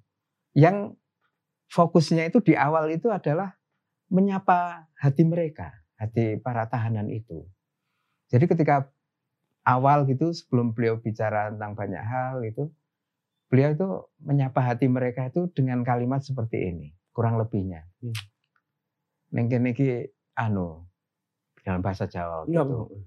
Yang 0.52 0.98
fokusnya 1.70 2.26
itu 2.28 2.42
di 2.42 2.58
awal 2.58 2.90
itu 2.90 3.08
adalah 3.08 3.54
menyapa 4.10 4.90
hati 4.98 5.22
mereka, 5.22 5.70
hati 5.94 6.36
para 6.42 6.66
tahanan 6.66 7.06
itu. 7.08 7.46
Jadi 8.26 8.50
ketika 8.50 8.90
awal 9.62 10.02
gitu 10.10 10.34
sebelum 10.34 10.74
beliau 10.74 10.98
bicara 10.98 11.54
tentang 11.54 11.78
banyak 11.78 12.02
hal 12.02 12.42
itu, 12.42 12.66
beliau 13.46 13.70
itu 13.70 13.88
menyapa 14.18 14.58
hati 14.58 14.90
mereka 14.90 15.30
itu 15.30 15.46
dengan 15.54 15.86
kalimat 15.86 16.26
seperti 16.26 16.74
ini, 16.74 16.90
kurang 17.14 17.38
lebihnya. 17.38 17.86
Hmm. 18.02 18.18
Neng 19.30 19.46
kene 19.46 19.70
iki 19.70 20.10
anu 20.34 20.90
dalam 21.62 21.86
bahasa 21.86 22.10
Jawa 22.10 22.50
Iya, 22.50 22.66
gitu. 22.66 22.90
Bu. 22.90 22.98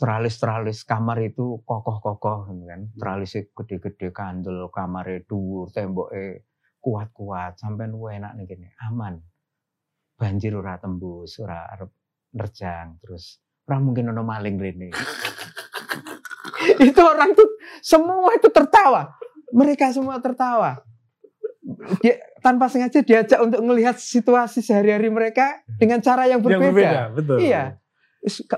Teralis-teralis 0.00 0.84
kamar 0.84 1.20
itu 1.24 1.60
kokoh-kokoh 1.64 2.48
kan. 2.48 2.88
Teralisnya 2.96 3.52
gede-gede 3.52 4.08
kandel, 4.16 4.72
kamarnya 4.72 5.24
dhuwur, 5.28 5.68
temboknya 5.72 6.40
kuat-kuat 6.80 7.60
sampai 7.60 7.86
enak 7.92 8.32
nih 8.40 8.44
gini, 8.48 8.68
aman. 8.88 9.20
Banjir 10.16 10.52
ora 10.56 10.76
tembus, 10.76 11.40
ora 11.40 11.68
arep 11.72 11.88
nerjang 12.30 13.00
terus 13.02 13.40
ora 13.68 13.78
mungkin 13.78 14.10
ono 14.10 14.24
maling 14.24 14.56
rene. 14.56 14.88
itu 16.88 17.00
orang 17.00 17.32
tuh 17.32 17.48
semua 17.80 18.32
itu 18.36 18.48
tertawa. 18.52 19.16
Mereka 19.50 19.90
semua 19.94 20.20
tertawa. 20.22 20.78
Dia, 22.00 22.18
tanpa 22.40 22.66
sengaja 22.72 23.04
diajak 23.04 23.38
untuk 23.40 23.60
melihat 23.62 23.96
situasi 24.00 24.64
sehari-hari 24.64 25.12
mereka 25.12 25.60
dengan 25.76 26.00
cara 26.00 26.26
yang 26.26 26.40
yang 26.40 26.60
berbeda. 26.60 26.72
berbeda 26.72 27.02
betul 27.14 27.36
Iya. 27.40 27.64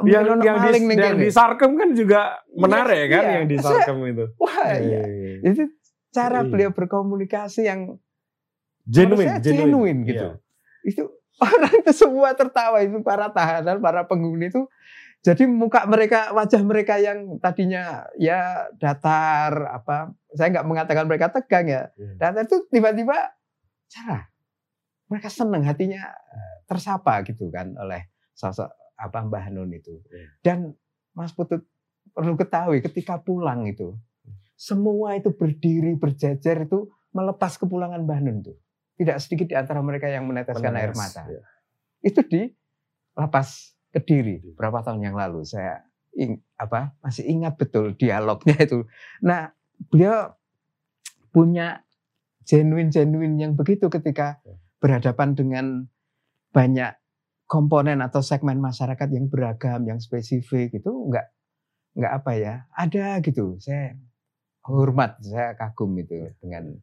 Yang 0.03 0.43
yang 0.43 0.59
di, 0.59 0.59
maling 0.59 0.85
ning 0.91 0.99
yang 0.99 1.19
di 1.23 1.31
Sarkem 1.31 1.79
kan 1.79 1.95
juga 1.95 2.43
menarik 2.51 3.15
kan 3.15 3.23
iya. 3.23 3.33
yang 3.39 3.47
di 3.47 3.57
Sarkem 3.63 3.99
itu 4.11 4.27
Wah, 4.43 4.75
iya. 4.75 5.03
Eh, 5.07 5.39
Itu 5.47 5.71
cara 6.11 6.43
Iya. 6.43 6.51
beliau 6.51 6.71
berkomunikasi 6.75 7.71
yang 7.71 7.95
genuine 8.87 9.39
saya 9.39 9.43
genuine 9.43 10.01
gitu. 10.07 10.29
Iya. 10.85 10.89
Itu 10.89 11.03
orang 11.45 11.75
itu 11.83 11.93
semua 11.95 12.35
tertawa 12.35 12.79
itu 12.85 13.01
para 13.03 13.31
tahanan, 13.31 13.83
para 13.83 14.07
penghuni 14.07 14.51
itu. 14.51 14.67
Jadi 15.23 15.47
muka 15.47 15.87
mereka, 15.87 16.35
wajah 16.35 16.63
mereka 16.67 16.99
yang 16.99 17.39
tadinya 17.39 18.11
ya 18.19 18.67
datar 18.75 19.55
apa, 19.71 20.11
saya 20.35 20.51
nggak 20.51 20.67
mengatakan 20.67 21.07
mereka 21.07 21.31
tegang 21.31 21.71
ya. 21.71 21.95
Iya. 21.95 22.19
Datar 22.19 22.43
itu 22.43 22.67
tiba-tiba 22.67 23.15
cara 23.87 24.27
mereka 25.07 25.29
senang 25.31 25.63
hatinya 25.63 26.03
eh, 26.11 26.55
tersapa 26.67 27.23
gitu 27.23 27.53
kan 27.55 27.71
oleh 27.79 28.11
sosok 28.35 28.67
apa 28.99 29.19
Mbah 29.23 29.47
Nun 29.55 29.71
itu. 29.71 30.03
Iya. 30.11 30.29
Dan 30.43 30.59
Mas 31.15 31.31
Putut 31.31 31.71
perlu 32.11 32.35
ketahui 32.35 32.83
ketika 32.83 33.23
pulang 33.23 33.63
itu 33.71 33.95
semua 34.59 35.19
itu 35.19 35.31
berdiri 35.35 35.99
berjajar 35.99 36.67
itu 36.67 36.91
melepas 37.11 37.59
kepulangan 37.59 38.03
Mbah 38.03 38.21
Nun 38.23 38.39
tuh. 38.43 38.59
Tidak 38.97 39.17
sedikit 39.19 39.47
di 39.49 39.57
antara 39.57 39.81
mereka 39.81 40.07
yang 40.07 40.29
meneteskan 40.29 40.73
air 40.77 40.93
Menetes, 40.93 41.01
mata. 41.01 41.23
iya. 41.29 41.43
Itu 42.03 42.21
di 42.27 42.49
lapas 43.17 43.73
Kediri 43.93 44.41
berapa 44.57 44.81
tahun 44.81 45.05
yang 45.05 45.17
lalu 45.21 45.45
saya 45.45 45.85
ing- 46.17 46.41
apa 46.57 46.97
masih 47.05 47.29
ingat 47.29 47.61
betul 47.61 47.93
dialognya 47.93 48.57
itu. 48.57 48.89
Nah, 49.21 49.53
beliau 49.93 50.33
punya 51.29 51.85
genuine-genuine 52.49 53.37
yang 53.37 53.53
begitu 53.53 53.93
ketika 53.93 54.41
Ya. 54.45 54.57
berhadapan 54.81 55.37
dengan 55.37 55.67
banyak 56.53 56.97
komponen 57.47 58.01
atau 58.01 58.25
segmen 58.25 58.57
masyarakat 58.61 59.09
yang 59.13 59.29
beragam, 59.29 59.85
yang 59.85 60.01
spesifik 60.01 60.73
itu 60.73 60.89
enggak 60.89 61.29
enggak 61.93 62.13
apa 62.17 62.33
ya, 62.41 62.55
ada 62.73 63.21
gitu. 63.21 63.61
Saya 63.61 63.93
hormat, 64.65 65.21
saya 65.21 65.53
kagum 65.53 65.93
itu 66.01 66.33
dengan 66.41 66.81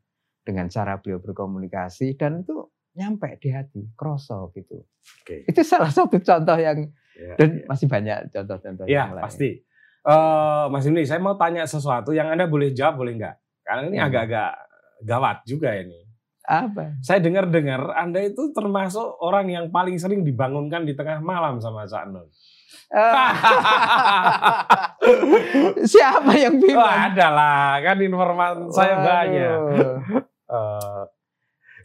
dengan 0.49 0.65
cara 0.65 0.97
beliau 0.97 1.21
berkomunikasi 1.21 2.17
dan 2.17 2.41
itu 2.41 2.65
nyampe 2.97 3.37
di 3.37 3.53
hati, 3.53 3.85
kroso 3.93 4.49
gitu. 4.57 4.81
Oke. 5.21 5.45
Itu 5.45 5.61
salah 5.61 5.93
satu 5.93 6.17
contoh 6.17 6.57
yang 6.57 6.89
Iya, 7.13 7.35
dan 7.35 7.49
iya. 7.51 7.65
masih 7.67 7.85
banyak 7.85 8.17
contoh-contoh 8.33 8.85
Iya, 8.87 8.95
yang 9.05 9.11
lain. 9.13 9.23
pasti. 9.23 9.49
Eh 9.99 10.65
Mas 10.71 10.87
saya 10.87 11.19
mau 11.19 11.35
tanya 11.35 11.67
sesuatu 11.67 12.15
yang 12.15 12.31
Anda 12.31 12.47
boleh 12.47 12.71
jawab 12.71 12.97
boleh 12.97 13.19
nggak? 13.19 13.35
Karena 13.61 13.81
ini 13.85 13.97
Hmm. 13.99 14.07
agak-agak 14.09 14.51
gawat 15.05 15.37
juga 15.45 15.69
ini. 15.75 15.99
Apa? 16.49 16.97
Saya 17.05 17.21
dengar-dengar 17.21 17.93
Anda 17.93 18.25
itu 18.25 18.49
termasuk 18.49 19.21
orang 19.21 19.45
yang 19.51 19.65
paling 19.69 20.01
sering 20.01 20.25
dibangunkan 20.25 20.81
di 20.81 20.97
tengah 20.97 21.21
malam 21.21 21.61
sama 21.61 21.85
Cak 21.85 22.09
Nun. 22.09 22.25
Eh, 22.89 22.97
siapa 25.85 26.31
yang 26.33 26.57
Oh, 26.57 26.59
bimbang? 26.59 27.13
ada 27.13 27.27
lah, 27.29 27.77
kan 27.83 27.97
informan 28.01 28.55
saya 28.73 28.95
banyak. 28.97 29.57
Eh, 30.49 31.03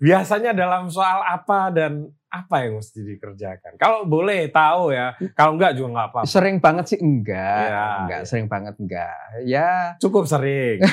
biasanya 0.00 0.50
dalam 0.50 0.88
soal 0.88 1.20
apa 1.20 1.68
dan 1.68 2.08
apa 2.26 2.66
yang 2.66 2.80
mesti 2.80 2.98
dikerjakan? 2.98 3.76
Kalau 3.76 4.02
boleh 4.02 4.48
tahu 4.48 4.90
ya, 4.90 5.14
kalau 5.36 5.54
enggak 5.54 5.76
juga 5.76 5.88
enggak 5.94 6.08
apa-apa. 6.10 6.26
Sering 6.26 6.56
banget 6.58 6.84
sih 6.90 6.98
enggak, 6.98 7.64
Ya, 7.70 7.86
enggak 8.02 8.20
ya. 8.20 8.26
sering 8.26 8.46
banget 8.48 8.74
enggak. 8.74 9.16
Ya, 9.44 9.70
Cukup 10.00 10.24
sering. 10.26 10.80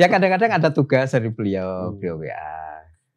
ya 0.00 0.06
kadang-kadang 0.08 0.50
ada 0.56 0.70
tugas 0.70 1.10
dari 1.10 1.28
beliau, 1.28 1.92
Hmm. 1.92 1.96
beliau 1.98 2.16
WA. 2.18 2.69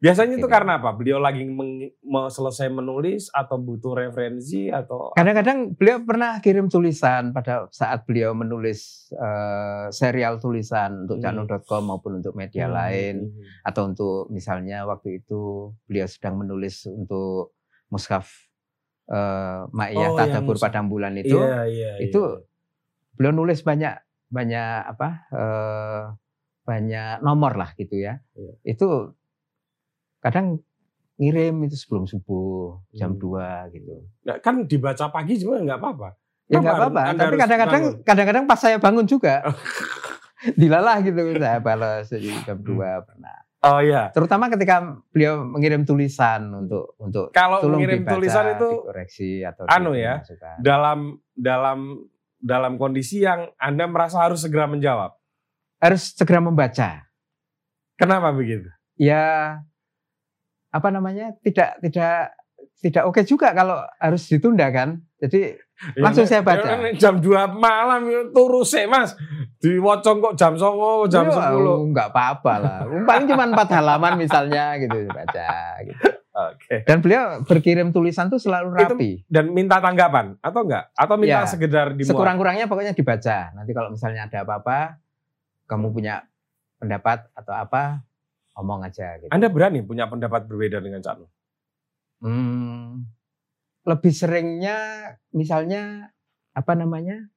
Biasanya 0.04 0.36
itu 0.36 0.44
karena 0.46 0.76
apa? 0.76 0.92
Beliau 0.92 1.16
lagi 1.16 1.42
meng- 1.42 1.96
mau 2.04 2.28
selesai 2.28 2.68
menulis 2.68 3.32
atau 3.32 3.56
butuh 3.56 3.96
referensi 3.96 4.68
atau 4.68 5.16
Kadang-kadang 5.16 5.72
beliau 5.72 6.04
pernah 6.04 6.36
kirim 6.38 6.68
tulisan 6.68 7.32
pada 7.32 7.72
saat 7.72 8.04
beliau 8.04 8.36
menulis 8.36 9.08
eh, 9.10 9.88
serial 9.88 10.36
tulisan 10.36 11.08
untuk 11.08 11.16
Hmm. 11.16 11.48
cano.com 11.48 11.82
maupun 11.82 12.20
untuk 12.20 12.36
media 12.36 12.68
Hmm, 12.68 12.76
lain 12.76 13.14
hmm. 13.26 13.64
atau 13.64 13.82
untuk 13.86 14.28
misalnya 14.28 14.84
waktu 14.84 15.18
itu 15.18 15.72
beliau 15.82 16.04
sedang 16.04 16.36
menulis 16.36 16.84
untuk 16.84 17.56
mushaf 17.88 18.28
eh 19.06 19.60
Ma'iyah 19.66 20.10
Oh, 20.10 20.20
mushaf. 20.44 20.60
pada 20.62 20.80
bulan 20.82 21.16
itu 21.16 21.32
Iya, 21.32 21.64
iya, 21.64 21.92
itu 22.02 22.20
iya. 22.20 22.44
beliau 23.12 23.32
nulis 23.34 23.60
banyak 23.60 23.96
banyak 24.28 24.80
apa 24.86 25.08
eh, 25.30 26.02
banyak 26.62 27.20
nomor 27.20 27.52
lah 27.54 27.72
gitu 27.72 27.96
ya 27.96 28.20
Iya. 28.32 28.52
itu 28.66 28.88
kadang 30.24 30.56
ngirim 31.14 31.54
itu 31.62 31.76
sebelum 31.76 32.04
subuh 32.04 32.80
jam 32.90 33.12
Hmm. 33.12 33.20
2 33.68 33.70
gitu 33.70 33.94
Nah, 34.24 34.40
kan 34.40 34.64
dibaca 34.64 35.06
pagi 35.08 35.36
juga 35.36 35.60
nggak 35.60 35.78
apa-apa. 35.78 36.08
ya 36.44 36.58
nggak 36.58 36.74
apa-apa 36.74 37.00
tapi 37.14 37.34
kadang-kadang 37.36 37.84
kadang-kadang 38.02 38.44
pas 38.44 38.58
saya 38.58 38.76
bangun 38.76 39.04
juga 39.04 39.44
dilalah 40.60 41.00
gitu 41.00 41.16
saya 41.34 41.56
balas 41.58 42.08
jadi 42.08 42.28
jam 42.42 42.58
2 42.58 42.74
pernah 43.02 43.36
Oh 43.62 43.80
iya. 43.80 44.12
terutama 44.12 44.48
ketika 44.48 44.84
beliau 45.08 45.40
mengirim 45.40 45.84
tulisan 45.84 46.52
untuk 46.54 46.92
untuk 46.98 47.32
Kalau 47.32 47.64
tolong 47.64 47.80
mengirim 47.80 48.04
dibaca, 48.04 48.12
tulisan 48.12 48.44
itu 48.52 48.68
dikoreksi 48.76 49.30
atau 49.40 49.64
anu 49.66 49.96
ya, 49.96 50.20
dalam 50.58 51.16
dalam 51.32 52.04
dalam 52.36 52.76
kondisi 52.76 53.24
yang 53.24 53.48
Anda 53.56 53.88
merasa 53.88 54.20
harus 54.20 54.40
segera 54.40 54.64
menjawab. 54.66 55.16
harus 55.80 56.12
segera 56.12 56.40
membaca 56.40 57.08
Kenapa 57.94 58.28
begitu? 58.30 58.68
ya 58.94 59.64
apa 60.74 60.88
namanya 60.90 61.30
tidak 61.38 61.78
tidak 61.78 62.34
tidak 62.82 63.02
oke 63.06 63.22
juga 63.22 63.54
kalau 63.54 63.78
harus 63.96 64.26
ditunda 64.26 64.66
kan 64.68 64.98
jadi 65.16 65.54
Langsung 65.98 66.22
Ya, 66.22 66.38
saya 66.38 66.42
baca. 66.46 66.62
ya, 66.62 66.94
jam 66.94 67.18
2 67.18 67.50
malam 67.50 68.06
ya, 68.06 68.30
turu 68.30 68.62
sih 68.62 68.86
Mas. 68.86 69.18
Diwocong 69.58 70.22
kok 70.22 70.34
jam 70.38 70.54
09 70.54 71.10
jam 71.10 71.26
ya, 71.26 71.50
10. 71.50 71.90
nggak 71.90 72.08
apa-apa 72.14 72.52
lah 72.62 72.78
paling 73.10 73.26
cuma 73.26 73.42
empat 73.44 73.68
halaman 73.74 74.14
misalnya 74.14 74.78
gitu 74.78 75.10
baca 75.10 75.50
gitu 75.82 75.98
Oke. 76.30 76.82
dan 76.84 76.98
beliau 76.98 77.42
berkirim 77.42 77.90
tulisan 77.90 78.30
tuh 78.30 78.38
selalu 78.38 78.70
Itu 78.76 78.94
rapi 78.94 79.10
Dan 79.26 79.50
minta 79.50 79.82
tanggapan 79.82 80.38
atau 80.38 80.62
enggak? 80.62 80.94
Atau 80.94 81.14
minta 81.18 81.42
Ya, 81.42 81.48
sekedar 81.48 81.90
dimuat? 81.90 82.10
sekurang-kurangnya 82.12 82.66
pokoknya 82.66 82.92
dibaca 82.92 83.50
nanti 83.50 83.70
kalau 83.72 83.90
misalnya 83.90 84.30
ada 84.30 84.46
apa-apa 84.46 85.02
kamu 85.64 85.90
punya 85.90 86.22
pendapat 86.76 87.24
atau 87.32 87.50
apa 87.50 87.98
omong 88.54 88.86
aja 88.86 89.18
gitu 89.18 89.30
Anda 89.30 89.50
berani 89.50 89.82
punya 89.82 90.06
pendapat 90.06 90.46
berbeda 90.46 90.78
dengan 90.78 91.02
Cak 91.02 91.14
Nun? 91.18 91.30
Hmm, 92.24 93.04
lebih 93.84 94.12
seringnya 94.14 94.76
misalnya 95.30 96.08
apa 96.54 96.72
namanya 96.72 97.28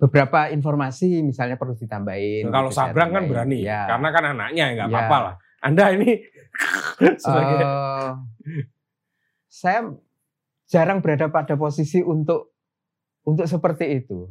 beberapa 0.00 0.48
informasi 0.48 1.20
misalnya 1.20 1.60
perlu 1.60 1.76
ditambahin. 1.76 2.48
Kalau 2.48 2.72
gitu, 2.72 2.78
saya 2.80 2.94
Sabrang 2.94 3.10
kan 3.12 3.22
berani, 3.28 3.60
Ya. 3.60 3.84
karena 3.84 4.08
kan 4.08 4.24
anaknya 4.32 4.64
nggak 4.72 4.88
Ya. 4.88 4.94
apa-apa 4.96 5.18
lah. 5.20 5.34
Anda 5.60 5.84
ini 5.92 6.10
sebagai 7.22 7.56
Eh, 7.60 8.10
saya 9.50 9.92
jarang 10.64 11.04
berada 11.04 11.28
pada 11.28 11.54
posisi 11.54 12.00
untuk 12.00 12.56
untuk 13.24 13.44
seperti 13.44 14.00
itu, 14.00 14.28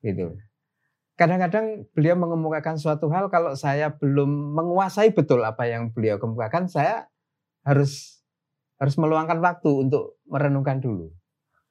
gitu. 0.00 0.34
Kadang-kadang 1.14 1.86
beliau 1.94 2.18
mengemukakan 2.18 2.74
suatu 2.74 3.06
hal 3.14 3.30
kalau 3.30 3.54
saya 3.54 3.94
belum 3.94 4.54
menguasai 4.54 5.14
betul 5.14 5.46
apa 5.46 5.70
yang 5.70 5.94
beliau 5.94 6.18
kemukakan, 6.18 6.66
saya 6.66 7.06
harus 7.62 8.22
harus 8.82 8.98
meluangkan 8.98 9.38
waktu 9.38 9.86
untuk 9.86 10.18
merenungkan 10.26 10.82
dulu, 10.82 11.14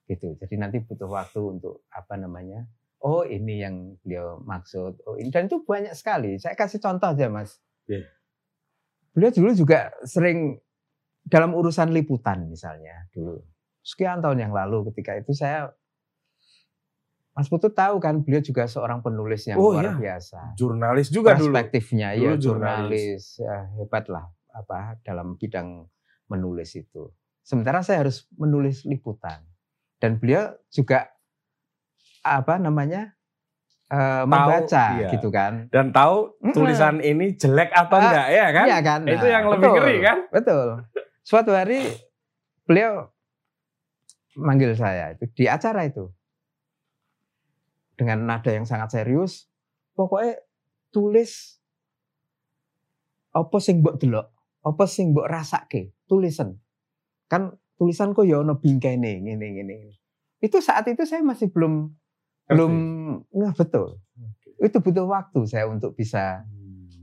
gitu. 0.07 0.39
Jadi 0.39 0.55
nanti 0.55 0.79
butuh 0.79 1.11
waktu 1.11 1.43
untuk 1.43 1.83
apa 1.91 2.15
namanya? 2.15 2.63
Oh 3.03 3.27
ini 3.27 3.59
yang 3.59 3.99
beliau 3.99 4.39
maksud. 4.39 5.03
Oh 5.03 5.19
ini 5.19 5.27
dan 5.27 5.51
itu 5.51 5.59
banyak 5.67 5.91
sekali. 5.91 6.39
Saya 6.39 6.55
kasih 6.55 6.79
contoh 6.79 7.11
aja 7.11 7.27
mas. 7.27 7.59
Iya. 7.91 8.07
Beliau 9.11 9.31
dulu 9.35 9.51
juga 9.51 9.91
sering 10.07 10.55
dalam 11.27 11.51
urusan 11.55 11.91
liputan 11.91 12.47
misalnya 12.51 13.07
dulu 13.15 13.39
sekian 13.83 14.23
tahun 14.23 14.47
yang 14.47 14.53
lalu 14.55 14.91
ketika 14.91 15.19
itu 15.19 15.35
saya 15.35 15.71
Mas 17.33 17.47
Putu 17.47 17.67
tahu 17.67 17.97
kan 17.97 18.21
beliau 18.21 18.39
juga 18.39 18.65
seorang 18.65 19.01
penulis 19.01 19.41
yang 19.43 19.57
Oh, 19.57 19.73
luar 19.73 19.83
iya. 19.83 19.93
biasa 19.97 20.53
jurnalis 20.53 21.09
juga 21.09 21.33
dulu. 21.33 21.49
perspektifnya 21.49 22.13
Dulu 22.13 22.21
ya 22.23 22.33
jurnalis. 22.35 22.39
jurnalis 22.39 23.23
ya, 23.39 23.57
hebat 23.75 24.05
lah 24.07 24.25
apa 24.49 24.77
dalam 25.01 25.33
bidang 25.33 25.89
menulis 26.25 26.73
itu 26.73 27.09
sementara 27.39 27.81
saya 27.81 28.01
harus 28.01 28.29
menulis 28.33 28.83
liputan 28.83 29.41
dan 29.97 30.15
beliau 30.15 30.53
juga 30.69 31.09
apa 32.21 32.55
namanya 32.55 33.17
eh, 33.89 34.23
membaca 34.23 34.85
iya. 34.95 35.09
gitu 35.09 35.27
kan 35.27 35.67
Dan 35.67 35.89
tahu 35.89 36.37
tulisan 36.51 36.97
ini 36.99 37.33
jelek 37.33 37.69
atau 37.69 37.97
Ah, 37.97 38.03
enggak 38.03 38.27
ya 38.29 38.47
kan? 38.47 38.65
Iya 38.65 38.79
kan 38.79 38.99
Itu 39.03 39.17
Nah, 39.19 39.31
yang 39.31 39.45
lebih 39.47 39.59
betul, 39.59 39.75
ngeri 39.75 39.97
kan? 39.99 40.17
betul 40.29 40.65
suatu 41.19 41.51
hari 41.51 41.81
beliau 42.63 43.09
manggil 44.35 44.73
saya 44.73 45.13
itu 45.13 45.25
di 45.31 45.45
acara 45.45 45.83
itu 45.83 46.09
dengan 48.03 48.27
nada 48.27 48.51
yang 48.51 48.67
sangat 48.67 48.99
serius 48.99 49.47
pokoknya 49.95 50.43
tulis 50.91 51.63
apa 53.33 53.57
sing 53.57 53.81
mbok 53.81 53.97
delok 53.97 54.27
apa 54.67 54.83
sing 54.85 55.15
mbok 55.15 55.25
rasake 55.25 55.95
tulisan. 56.05 56.59
Kan 57.31 57.55
tulisan 57.79 58.13
kok 58.13 58.27
ya 58.27 58.43
ono 58.43 58.61
bingkaine 58.61 59.23
ngene 59.23 59.47
ngene 59.57 59.75
itu 60.43 60.59
saat 60.59 60.85
itu 60.91 61.07
saya 61.07 61.23
masih 61.23 61.49
belum 61.49 61.89
belum 62.51 62.73
nggak 63.31 63.55
betul. 63.55 63.97
Itu 64.59 64.83
butuh 64.83 65.07
waktu 65.07 65.39
saya 65.47 65.65
untuk 65.71 65.95
bisa 65.95 66.43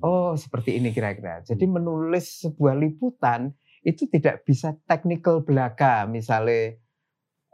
Oh, 0.01 0.33
seperti 0.33 0.81
ini 0.81 0.97
kira-kira. 0.97 1.45
Jadi 1.45 1.69
menulis 1.69 2.41
sebuah 2.41 2.73
liputan 2.73 3.53
itu 3.85 4.09
tidak 4.09 4.49
bisa 4.49 4.73
technical 4.89 5.45
belaka, 5.45 6.09
misalnya 6.09 6.81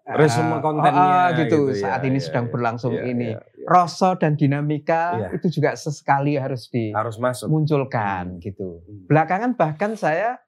Resume 0.07 0.63
kontennya 0.63 0.95
oh, 0.95 1.11
oh, 1.11 1.27
gitu. 1.35 1.59
gitu, 1.67 1.83
ya, 1.83 1.83
Saat 1.83 2.07
ini 2.07 2.23
ya, 2.23 2.25
sedang 2.31 2.47
ya. 2.47 2.51
berlangsung 2.55 2.95
Iya, 2.95 3.03
ini. 3.11 3.29
iya, 3.35 3.43
iya. 3.43 3.67
Rasa 3.67 4.15
dan 4.15 4.39
dinamika 4.39 5.03
Iya. 5.19 5.29
itu 5.35 5.47
juga 5.51 5.75
sesekali 5.75 6.39
harus 6.39 6.71
harus 6.71 7.17
masuk. 7.19 7.51
dimunculkan 7.51 8.39
Hmm. 8.39 8.41
gitu. 8.41 8.87
Hmm. 8.87 9.11
Belakangan 9.11 9.59
bahkan 9.59 9.99
saya 9.99 10.39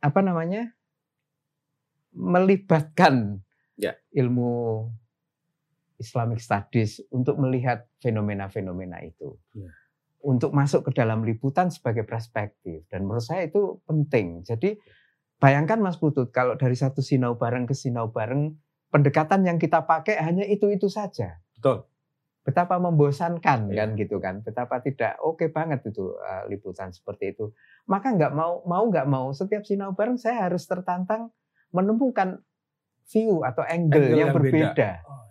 apa 0.00 0.20
namanya? 0.20 0.72
melibatkan 2.10 3.44
Ya. 3.76 3.94
ilmu 4.10 4.88
Islamic 5.98 6.40
Studies 6.40 6.98
untuk 7.10 7.38
melihat 7.38 7.86
fenomena-fenomena 8.00 9.04
itu. 9.04 9.38
Ya. 9.52 9.70
Untuk 10.18 10.50
masuk 10.50 10.90
ke 10.90 10.96
dalam 10.96 11.22
liputan 11.22 11.70
sebagai 11.70 12.02
perspektif. 12.02 12.82
Dan 12.88 13.06
menurut 13.06 13.22
saya 13.22 13.46
itu 13.46 13.78
penting. 13.86 14.42
Jadi 14.42 14.74
bayangkan 15.38 15.78
Mas 15.78 15.98
Putut, 15.98 16.30
kalau 16.30 16.54
dari 16.54 16.74
satu 16.74 17.02
sinau 17.02 17.38
bareng 17.38 17.66
ke 17.66 17.74
sinau 17.74 18.10
bareng, 18.10 18.54
pendekatan 18.90 19.46
yang 19.46 19.58
kita 19.58 19.82
pakai 19.86 20.18
hanya 20.22 20.44
itu-itu 20.44 20.86
saja. 20.90 21.38
Betul. 21.56 21.86
Betapa 22.46 22.80
membosankan 22.80 23.68
Iya. 23.68 23.76
kan 23.84 23.88
gitu 24.00 24.16
kan. 24.24 24.40
Betapa 24.40 24.80
tidak 24.80 25.20
oke 25.20 25.52
banget 25.52 25.84
itu 25.84 26.16
uh, 26.16 26.48
liputan 26.48 26.88
seperti 26.88 27.36
itu. 27.36 27.52
Maka 27.84 28.16
nggak 28.16 28.32
mau 28.32 28.64
mau 28.64 28.88
nggak 28.88 29.04
mau 29.04 29.28
setiap 29.36 29.68
sinau 29.68 29.92
bareng 29.92 30.16
saya 30.16 30.48
harus 30.48 30.64
tertantang 30.64 31.28
menemukan 31.68 32.40
view 33.12 33.44
atau 33.44 33.60
angle, 33.68 34.00
Angle 34.00 34.16
yang, 34.16 34.18
yang 34.18 34.30
beda. 34.32 34.40
berbeda 34.40 34.90
Oh, 35.04 35.24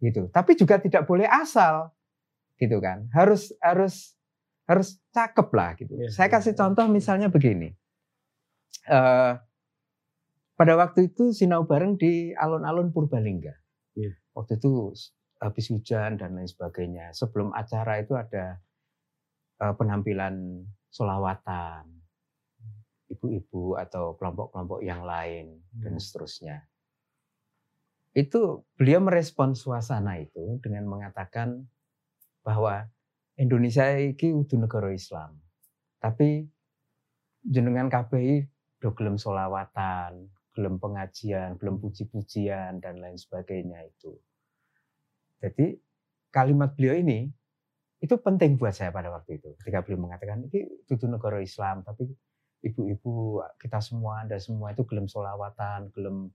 gitu. 0.00 0.22
Tapi 0.32 0.56
juga 0.56 0.80
tidak 0.80 1.04
boleh 1.04 1.28
asal, 1.28 1.92
gitu 2.56 2.80
kan. 2.80 3.08
Harus 3.12 3.52
harus 3.60 4.16
harus 4.64 4.96
cakep 5.12 5.48
lah 5.52 5.70
gitu. 5.76 5.92
Iya, 6.00 6.08
Saya 6.08 6.28
iya, 6.28 6.34
kasih 6.40 6.52
iya. 6.56 6.60
contoh 6.64 6.86
misalnya 6.88 7.28
begini. 7.28 7.76
Eh, 8.84 9.32
pada 10.54 10.74
waktu 10.76 11.10
itu 11.10 11.32
sinau 11.32 11.64
bareng 11.64 11.96
di 11.96 12.30
alun-alun 12.36 12.92
Purbalingga. 12.92 13.54
Iya. 13.96 14.12
Waktu 14.36 14.60
itu 14.60 14.92
habis 15.40 15.66
hujan 15.72 16.20
dan 16.20 16.36
lain 16.36 16.48
sebagainya. 16.48 17.10
Sebelum 17.16 17.50
acara 17.56 18.00
itu 18.00 18.14
ada 18.14 18.60
eh, 19.62 19.74
penampilan 19.74 20.66
solawatan. 20.90 21.86
Ibu 23.04 23.30
ibu-ibu 23.30 23.76
atau 23.78 24.16
kelompok-kelompok 24.18 24.80
yang 24.82 25.04
lain 25.04 25.62
dan 25.76 25.94
Hmm. 25.96 26.02
seterusnya. 26.02 26.56
Itu 28.14 28.64
beliau 28.78 29.02
merespon 29.02 29.58
suasana 29.58 30.18
itu 30.22 30.58
dengan 30.62 30.86
mengatakan 30.86 31.66
bahwa 32.46 32.86
Indonesia 33.34 33.90
iki 33.98 34.30
udah 34.30 34.58
negara 34.66 34.94
Islam. 34.94 35.34
Tapi 35.98 36.46
jenengan 37.42 37.90
KBI 37.90 38.46
do 38.84 38.92
gelem 38.92 39.16
solawatan, 39.16 40.28
gelem 40.52 40.76
pengajian, 40.76 41.56
gelem 41.56 41.80
puji-pujian 41.80 42.84
dan 42.84 43.00
lain 43.00 43.16
sebagainya 43.16 43.80
itu. 43.88 44.12
Jadi 45.40 45.80
kalimat 46.28 46.76
beliau 46.76 47.00
ini 47.00 47.32
itu 48.04 48.12
penting 48.20 48.60
buat 48.60 48.76
saya 48.76 48.92
pada 48.92 49.08
waktu 49.08 49.40
itu. 49.40 49.56
Ketika 49.56 49.80
beliau 49.80 50.04
mengatakan 50.04 50.44
ini 50.52 50.68
itu 50.84 51.04
negara 51.08 51.40
Islam 51.40 51.80
tapi 51.80 52.12
ibu-ibu 52.60 53.40
kita 53.56 53.80
semua 53.80 54.20
anda 54.20 54.36
semua 54.36 54.76
itu 54.76 54.84
gelem 54.84 55.08
solawatan 55.08 55.88
gelem 55.96 56.28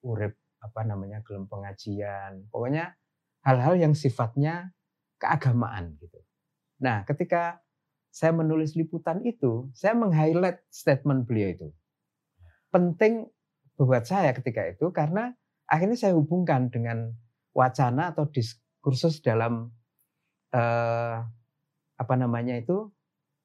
urip 0.00 0.40
apa 0.64 0.80
namanya 0.88 1.20
gelem 1.20 1.44
pengajian. 1.44 2.48
Pokoknya 2.48 2.96
hal-hal 3.44 3.76
yang 3.76 3.92
sifatnya 3.92 4.72
keagamaan 5.20 6.00
gitu. 6.00 6.16
Nah 6.80 7.04
ketika 7.04 7.60
saya 8.08 8.32
menulis 8.32 8.72
liputan 8.72 9.20
itu 9.20 9.68
saya 9.76 9.92
meng-highlight 9.92 10.64
statement 10.72 11.28
beliau 11.28 11.52
itu 11.52 11.68
penting 12.70 13.26
buat 13.76 14.06
saya 14.06 14.34
ketika 14.36 14.66
itu 14.66 14.90
karena 14.94 15.34
akhirnya 15.66 15.96
saya 15.96 16.14
hubungkan 16.18 16.68
dengan 16.68 17.14
wacana 17.54 18.14
atau 18.14 18.28
diskursus 18.30 19.22
dalam 19.22 19.70
eh, 20.54 21.16
apa 22.00 22.14
namanya 22.16 22.56
itu 22.56 22.90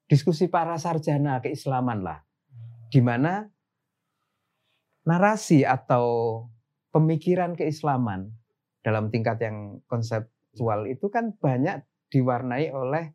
diskusi 0.06 0.46
para 0.46 0.78
sarjana 0.78 1.42
keislaman 1.42 2.02
lah, 2.02 2.22
di 2.90 3.02
mana 3.02 3.46
narasi 5.06 5.62
atau 5.66 6.06
pemikiran 6.94 7.54
keislaman 7.54 8.30
dalam 8.82 9.10
tingkat 9.10 9.42
yang 9.42 9.82
konseptual 9.90 10.86
itu 10.86 11.10
kan 11.10 11.34
banyak 11.36 11.82
diwarnai 12.10 12.70
oleh 12.70 13.10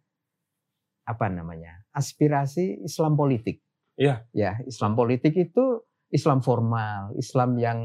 apa 1.07 1.27
namanya 1.31 1.87
aspirasi 1.95 2.83
Islam 2.83 3.15
politik. 3.15 3.63
Iya. 3.99 4.27
Ya, 4.31 4.59
Islam 4.63 4.95
politik 4.95 5.35
itu 5.35 5.83
Islam 6.11 6.39
formal, 6.39 7.15
Islam 7.15 7.55
yang 7.55 7.79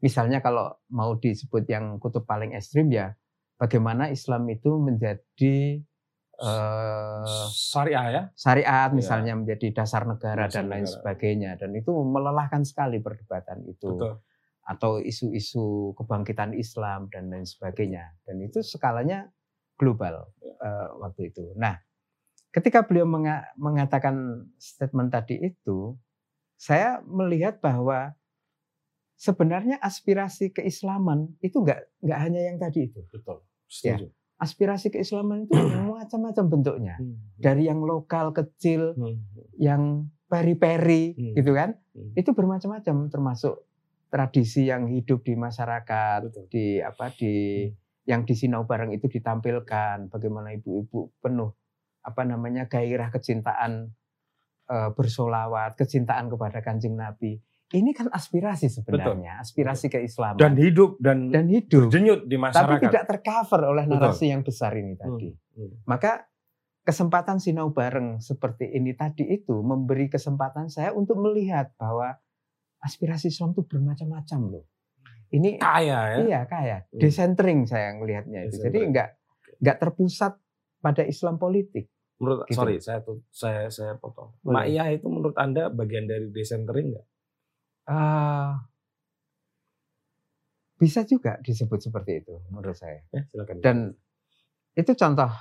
misalnya 0.00 0.38
kalau 0.38 0.70
mau 0.90 1.14
disebut 1.14 1.64
yang 1.64 1.96
kutub 1.96 2.24
paling 2.24 2.52
ekstrim 2.52 2.88
ya 2.88 3.14
bagaimana 3.56 4.08
Islam 4.08 4.48
itu 4.48 4.74
menjadi 4.74 5.78
eh, 6.40 7.24
Syariah 7.52 8.06
ya. 8.08 8.22
syariat 8.32 8.88
Iya. 8.88 8.96
misalnya 8.96 9.32
menjadi 9.36 9.76
dasar 9.76 10.02
negara 10.04 10.48
Dasar 10.48 10.64
dan 10.64 10.66
lain 10.68 10.84
negara. 10.84 10.94
sebagainya 10.96 11.50
dan 11.54 11.70
itu 11.72 11.92
melelahkan 11.92 12.64
sekali 12.64 12.98
perdebatan 12.98 13.60
itu 13.64 13.92
Betul. 13.92 14.24
atau 14.64 14.96
isu-isu 14.98 15.92
kebangkitan 15.94 16.56
Islam 16.56 17.06
dan 17.08 17.28
lain 17.28 17.44
sebagainya 17.44 18.16
dan 18.24 18.40
itu 18.40 18.60
skalanya 18.62 19.28
global 19.76 20.32
Ya. 20.40 20.52
eh, 20.60 20.88
waktu 20.96 21.28
itu. 21.28 21.52
Nah, 21.56 21.76
ketika 22.50 22.82
beliau 22.82 23.04
menga- 23.04 23.48
mengatakan 23.56 24.16
statement 24.56 25.08
tadi 25.08 25.40
itu, 25.40 25.96
saya 26.60 27.00
melihat 27.08 27.56
bahwa 27.64 28.12
sebenarnya 29.16 29.80
aspirasi 29.80 30.52
keislaman 30.52 31.32
itu 31.40 31.64
nggak 31.64 32.04
nggak 32.04 32.18
hanya 32.20 32.40
yang 32.52 32.60
tadi 32.60 32.92
itu. 32.92 33.00
Betul. 33.08 33.40
Ya. 33.80 33.96
Setuju. 33.96 34.06
Aspirasi 34.40 34.92
keislaman 34.92 35.48
itu 35.48 35.56
macam-macam 36.00 36.44
bentuknya. 36.52 36.94
Hmm. 37.00 37.16
Dari 37.40 37.64
yang 37.68 37.80
lokal 37.80 38.36
kecil, 38.36 38.92
Hmm. 38.92 39.20
yang 39.56 39.82
peri-peri 40.28 41.16
Hmm. 41.16 41.32
gitu 41.32 41.52
kan. 41.56 41.80
Hmm. 41.96 42.12
Itu 42.12 42.36
bermacam-macam 42.36 43.08
termasuk 43.08 43.64
tradisi 44.12 44.68
yang 44.68 44.84
hidup 44.88 45.24
di 45.24 45.36
masyarakat, 45.40 46.28
Betul. 46.28 46.44
di 46.52 46.64
apa 46.84 47.08
di 47.16 47.32
yang 48.04 48.24
di 48.28 48.34
Sinau 48.36 48.64
Bareng 48.68 48.92
itu 48.92 49.06
ditampilkan 49.08 50.08
bagaimana 50.12 50.52
ibu-ibu 50.56 51.12
penuh 51.20 51.52
apa 52.00 52.24
namanya 52.24 52.64
gairah 52.66 53.12
kecintaan 53.12 53.92
bersolawat, 54.90 55.74
kecintaan 55.74 56.28
kepada 56.28 56.60
Kanjeng 56.60 56.94
Nabi. 56.94 57.36
Ini 57.70 57.90
kan 57.90 58.06
aspirasi 58.08 58.66
sebenarnya, 58.66 59.38
aspirasi 59.38 59.86
keislaman 59.88 60.34
Dan 60.36 60.54
hidup 60.54 60.98
dan, 60.98 61.30
dan 61.30 61.46
hidup. 61.46 61.86
berdenyut 61.86 62.24
di 62.24 62.34
Tapi 62.34 62.44
masyarakat. 62.44 62.82
tidak 62.82 63.04
tercover 63.06 63.60
oleh 63.64 63.84
Betul. 63.84 63.94
narasi 63.96 64.26
yang 64.26 64.42
besar 64.42 64.74
ini 64.74 64.92
Hmm. 64.92 65.00
tadi. 65.00 65.28
Hmm. 65.54 65.70
Maka 65.84 66.26
kesempatan 66.82 67.38
sinau 67.38 67.70
bareng 67.70 68.18
seperti 68.18 68.66
ini 68.68 68.90
tadi 68.92 69.22
itu 69.24 69.54
memberi 69.60 70.06
kesempatan 70.06 70.66
saya 70.66 70.90
untuk 70.90 71.18
melihat 71.20 71.70
bahwa 71.76 72.18
aspirasi 72.80 73.28
Islam 73.28 73.52
itu 73.52 73.62
bermacam-macam 73.62 74.40
loh. 74.48 74.64
Ini 75.30 75.62
Kaya 75.62 75.98
ya. 76.10 76.16
iya 76.20 76.40
kaya 76.44 76.82
Hmm. 76.84 76.98
desentering 76.98 77.62
saya 77.64 77.94
ngelihatnya 77.94 78.40
itu. 78.44 78.58
Jadi 78.58 78.66
Decentering. 78.66 78.88
enggak 78.88 79.08
enggak 79.56 79.76
terpusat 79.78 80.32
pada 80.80 81.02
Islam 81.04 81.36
politik. 81.36 81.86
Menurut 82.20 82.44
Gitu. 82.46 82.56
sorry 82.60 82.76
saya 82.84 83.00
saya 83.32 83.62
saya 83.72 83.92
potong. 83.96 84.36
Boleh. 84.44 84.68
Ma'iyah 84.68 84.92
itu 84.92 85.08
menurut 85.08 85.32
anda 85.40 85.72
bagian 85.72 86.04
dari 86.04 86.28
desentering 86.28 86.92
nggak? 86.92 87.06
Ah, 87.88 88.68
bisa 90.76 91.04
juga 91.04 91.40
disebut 91.40 91.80
seperti 91.80 92.20
itu 92.24 92.34
menurut 92.52 92.76
saya. 92.76 93.00
Ya 93.12 93.24
silakan. 93.28 93.56
Dan 93.64 93.76
itu 94.76 94.92
contoh 94.92 95.32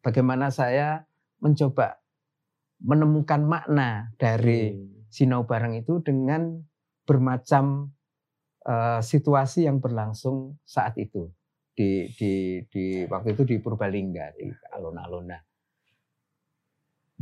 bagaimana 0.00 0.48
saya 0.48 1.04
mencoba 1.44 2.00
menemukan 2.82 3.44
makna 3.44 4.10
dari 4.16 4.72
Hmm. 4.74 5.06
sinau 5.12 5.44
bareng 5.44 5.76
itu 5.76 6.00
dengan 6.00 6.56
bermacam 7.04 7.92
eh, 8.62 9.02
situasi 9.02 9.66
yang 9.66 9.82
berlangsung 9.82 10.54
saat 10.62 10.94
itu 10.94 11.26
di 11.74 12.06
di 12.14 12.62
di 12.70 13.02
waktu 13.10 13.34
itu 13.34 13.42
di 13.42 13.56
Purbalingga 13.58 14.38
di 14.38 14.46
alun-alun. 14.70 15.34
Nah, 15.34 15.40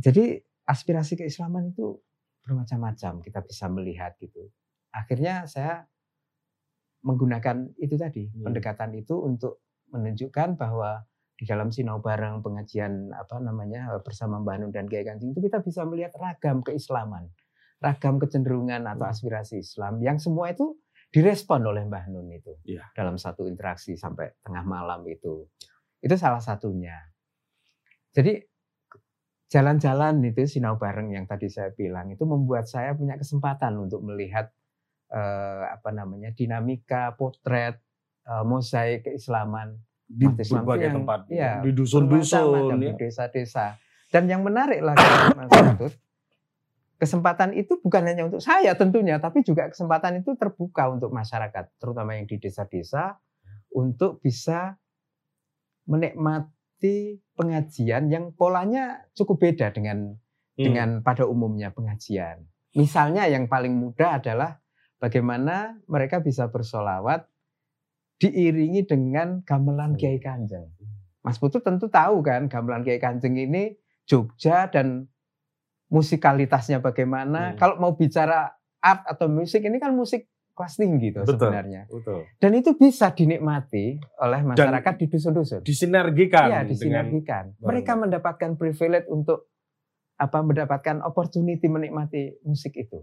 Jadi 0.01 0.41
aspirasi 0.65 1.13
keislaman 1.15 1.71
itu 1.71 2.01
bermacam-macam 2.41 3.21
kita 3.21 3.39
bisa 3.45 3.69
melihat 3.69 4.17
gitu. 4.17 4.49
Akhirnya 4.89 5.45
saya 5.45 5.85
menggunakan 7.01 7.73
itu 7.77 7.95
tadi 7.97 8.29
Hmm. 8.29 8.49
pendekatan 8.49 8.93
itu 8.93 9.17
untuk 9.17 9.61
menunjukkan 9.89 10.57
bahwa 10.57 11.01
di 11.37 11.49
dalam 11.49 11.73
sinau 11.73 11.97
bareng 11.97 12.45
pengajian 12.45 13.09
apa 13.13 13.41
namanya 13.41 13.89
bersama 14.05 14.37
Mbah 14.37 14.61
Nun 14.61 14.71
dan 14.71 14.85
Kiai 14.85 15.01
Kancing 15.01 15.33
itu 15.33 15.41
kita 15.41 15.65
bisa 15.65 15.81
melihat 15.89 16.13
ragam 16.21 16.61
keislaman, 16.61 17.33
ragam 17.81 18.21
kecenderungan 18.21 18.85
atau 18.85 19.05
Hmm. 19.09 19.13
aspirasi 19.13 19.61
Islam 19.61 19.97
yang 20.01 20.21
semua 20.21 20.53
itu 20.53 20.77
direspon 21.09 21.65
oleh 21.65 21.81
Mbah 21.89 22.13
Nun 22.13 22.29
itu 22.29 22.53
Iya. 22.63 22.85
dalam 22.93 23.17
satu 23.17 23.49
interaksi 23.49 23.97
sampai 23.97 24.29
tengah 24.45 24.61
malam 24.61 25.01
itu. 25.09 25.49
Itu 25.97 26.13
salah 26.13 26.39
satunya. 26.39 26.97
Jadi 28.13 28.37
jalan-jalan 29.51 30.23
itu 30.23 30.47
sinau 30.47 30.79
bareng 30.79 31.11
yang 31.11 31.27
tadi 31.27 31.51
saya 31.51 31.75
bilang 31.75 32.07
itu 32.07 32.23
membuat 32.23 32.71
saya 32.71 32.95
punya 32.95 33.19
kesempatan 33.19 33.75
untuk 33.75 33.99
melihat 33.99 34.47
eh, 35.11 35.63
apa 35.67 35.91
namanya 35.91 36.31
dinamika 36.31 37.11
potret 37.19 37.75
eh, 38.23 38.43
mosaik 38.47 39.11
keislaman 39.11 39.75
Di 40.07 40.27
Islam 40.39 40.63
berbagai 40.63 40.87
yang- 40.87 40.95
tempat. 41.03 41.19
iya, 41.27 41.51
di 41.59 41.71
dusun-dusun 41.71 42.79
ya. 42.79 42.79
di 42.79 42.89
desa-desa. 42.95 43.75
Dan 44.11 44.27
yang 44.27 44.43
menarik 44.43 44.83
lagi 44.83 45.03
Mas 45.39 45.47
kesempatan 46.99 47.55
itu 47.57 47.79
bukan 47.81 48.05
hanya 48.05 48.27
untuk 48.29 48.43
saya 48.43 48.75
tentunya, 48.77 49.17
tapi 49.17 49.41
juga 49.41 49.71
kesempatan 49.71 50.21
itu 50.21 50.35
terbuka 50.37 50.91
untuk 50.91 51.09
masyarakat, 51.09 51.73
terutama 51.81 52.13
yang 52.13 52.27
di 52.29 52.37
desa-desa, 52.37 53.17
untuk 53.73 54.21
bisa 54.21 54.77
menikmati 55.89 56.60
pengajian 57.37 58.09
yang 58.09 58.33
polanya 58.33 59.05
cukup 59.13 59.37
beda 59.45 59.69
dengan 59.69 60.17
Hmm. 60.61 60.67
dengan 60.67 60.89
pada 61.01 61.23
umumnya 61.25 61.71
pengajian. 61.71 62.43
Misalnya 62.75 63.27
yang 63.27 63.47
paling 63.47 63.71
mudah 63.75 64.19
adalah 64.19 64.59
bagaimana 64.99 65.79
mereka 65.87 66.19
bisa 66.19 66.47
bersolawat 66.51 67.27
diiringi 68.21 68.85
dengan 68.85 69.41
gamelan 69.47 69.97
Kiai 69.97 70.21
Kanjeng. 70.21 70.69
Mas 71.25 71.41
Putu 71.41 71.63
tentu 71.63 71.89
tahu 71.89 72.21
kan 72.21 72.45
gamelan 72.51 72.85
Kiai 72.85 73.01
Kanjeng 73.01 73.35
ini 73.39 73.73
Jogja 74.05 74.69
dan 74.69 75.07
musikalitasnya 75.91 76.79
bagaimana. 76.79 77.53
Hmm. 77.53 77.57
Kalau 77.57 77.75
mau 77.79 77.95
bicara 77.95 78.51
art 78.81 79.03
atau 79.07 79.27
musik 79.31 79.63
ini 79.65 79.79
kan 79.79 79.95
musik 79.95 80.27
kelas 80.61 80.77
tinggi 80.77 81.09
tuh 81.09 81.25
Betul. 81.25 81.49
sebenarnya. 81.49 81.81
Betul. 81.89 82.21
Dan 82.37 82.51
itu 82.53 82.77
bisa 82.77 83.09
dinikmati 83.17 83.97
oleh 84.21 84.41
masyarakat 84.45 84.93
di 85.01 85.05
dusun-dusun. 85.09 85.65
Disinergikan 85.65 86.53
Iya, 86.53 86.61
disinergikan. 86.69 87.57
Mereka 87.57 87.97
mendapatkan 87.97 88.53
privilege 88.61 89.09
untuk 89.09 89.49
apa 90.21 90.45
mendapatkan 90.45 91.01
opportunity 91.01 91.65
menikmati 91.65 92.37
musik 92.45 92.77
itu. 92.77 93.01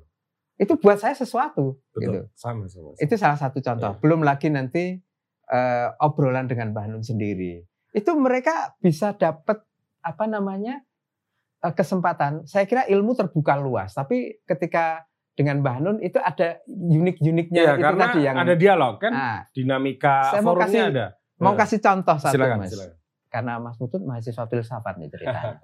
Itu 0.55 0.79
buat 0.79 1.03
saya 1.03 1.19
sesuatu. 1.19 1.83
Gitu. 1.99 2.07
betul. 2.07 2.25
Sama 2.39 2.71
sama. 2.71 2.95
sama. 2.95 3.03
Itu 3.03 3.15
salah 3.19 3.39
satu 3.43 3.59
contoh. 3.59 3.99
Iya. 3.99 3.99
Belum 3.99 4.23
lagi 4.23 4.47
nanti 4.55 4.95
eh, 5.51 5.89
obrolan 5.99 6.47
dengan 6.47 6.71
Mbah 6.71 6.87
Nun 6.95 7.03
sendiri. 7.03 7.67
Itu 7.91 8.15
mereka 8.15 8.79
bisa 8.79 9.19
dapat 9.19 9.67
apa 10.07 10.25
namanya 10.31 10.79
eh, 11.67 11.75
kesempatan, 11.75 12.47
saya 12.47 12.71
kira 12.71 12.87
ilmu 12.87 13.19
terbuka 13.19 13.59
luas. 13.59 13.99
Tapi 13.99 14.47
ketika 14.47 15.08
dengan 15.39 15.63
Mbah 15.63 15.79
Nun 15.79 15.99
itu 16.03 16.19
ada 16.19 16.59
unik-uniknya 16.67 17.55
Iya, 17.57 17.73
itu 17.73 17.81
karena 17.81 18.05
tadi 18.05 18.21
yang 18.21 18.37
ada 18.37 18.55
dialog 18.55 18.95
kan, 18.99 19.13
Nah, 19.13 19.39
dinamika 19.49 20.15
Saya 20.29 20.43
mau 20.43 20.51
forumnya 20.51 20.67
kasih- 20.67 20.91
ada. 20.91 21.07
mau 21.39 21.53
Nah, 21.55 21.59
kasih 21.63 21.79
contoh 21.79 22.17
satu 22.19 22.35
silakan, 22.35 22.59
Mas. 22.59 22.69
silakan. 22.69 22.97
Karena 23.29 23.53
Mas 23.57 23.77
Putut 23.77 24.03
mahasiswa 24.03 24.45
filsafat 24.45 24.95
nih 24.99 25.09
ceritanya. 25.09 25.63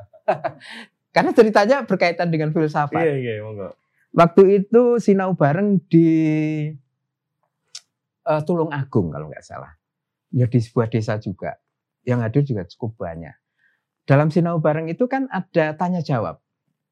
Karena 1.15 1.31
ceritanya 1.33 1.77
berkaitan 1.83 2.29
dengan 2.29 2.51
filsafat. 2.51 3.03
Iya, 3.03 3.15
iya, 3.17 3.35
monggo. 3.41 3.75
Waktu 4.13 4.43
itu 4.61 4.83
sinau 4.99 5.35
bareng 5.35 5.83
di 5.85 6.07
eh, 8.23 8.43
Tulung 8.43 8.71
Agung 8.71 9.11
kalau 9.11 9.27
nggak 9.27 9.43
salah. 9.43 9.75
Ya 10.31 10.47
di 10.47 10.59
sebuah 10.59 10.87
desa 10.87 11.19
juga. 11.19 11.59
Yang 12.03 12.19
hadir 12.21 12.43
juga 12.45 12.63
cukup 12.69 13.01
banyak. 13.01 13.35
Dalam 14.05 14.29
sinau 14.29 14.61
bareng 14.61 14.87
itu 14.87 15.09
kan 15.09 15.27
ada 15.29 15.73
tanya 15.75 15.99
jawab. 15.99 16.44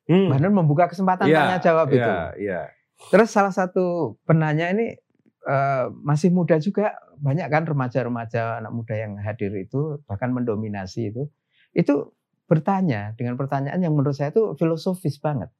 Hmm. 0.02 0.28
Mbak 0.28 0.38
Nur 0.42 0.52
membuka 0.52 0.84
kesempatan 0.90 1.30
Iya, 1.30 1.38
tanya 1.46 1.58
jawab 1.62 1.86
itu. 1.90 2.02
Iya, 2.02 2.20
iya. 2.38 2.60
Terus 3.08 3.30
salah 3.30 3.54
satu 3.54 4.16
penanya 4.26 4.70
ini 4.70 4.94
eh, 5.42 5.84
masih 6.02 6.30
muda 6.30 6.58
juga, 6.58 6.94
banyak 7.18 7.46
kan 7.46 7.66
remaja-remaja 7.66 8.62
anak 8.62 8.70
muda 8.70 8.94
yang 8.94 9.18
hadir 9.18 9.50
itu 9.54 9.98
bahkan 10.06 10.30
mendominasi 10.30 11.10
itu. 11.10 11.26
Itu 11.70 12.14
bertanya 12.46 13.14
dengan 13.14 13.34
pertanyaan 13.34 13.78
yang 13.78 13.94
menurut 13.94 14.14
saya 14.14 14.30
itu 14.30 14.54
filosofis 14.54 15.18
banget. 15.18 15.50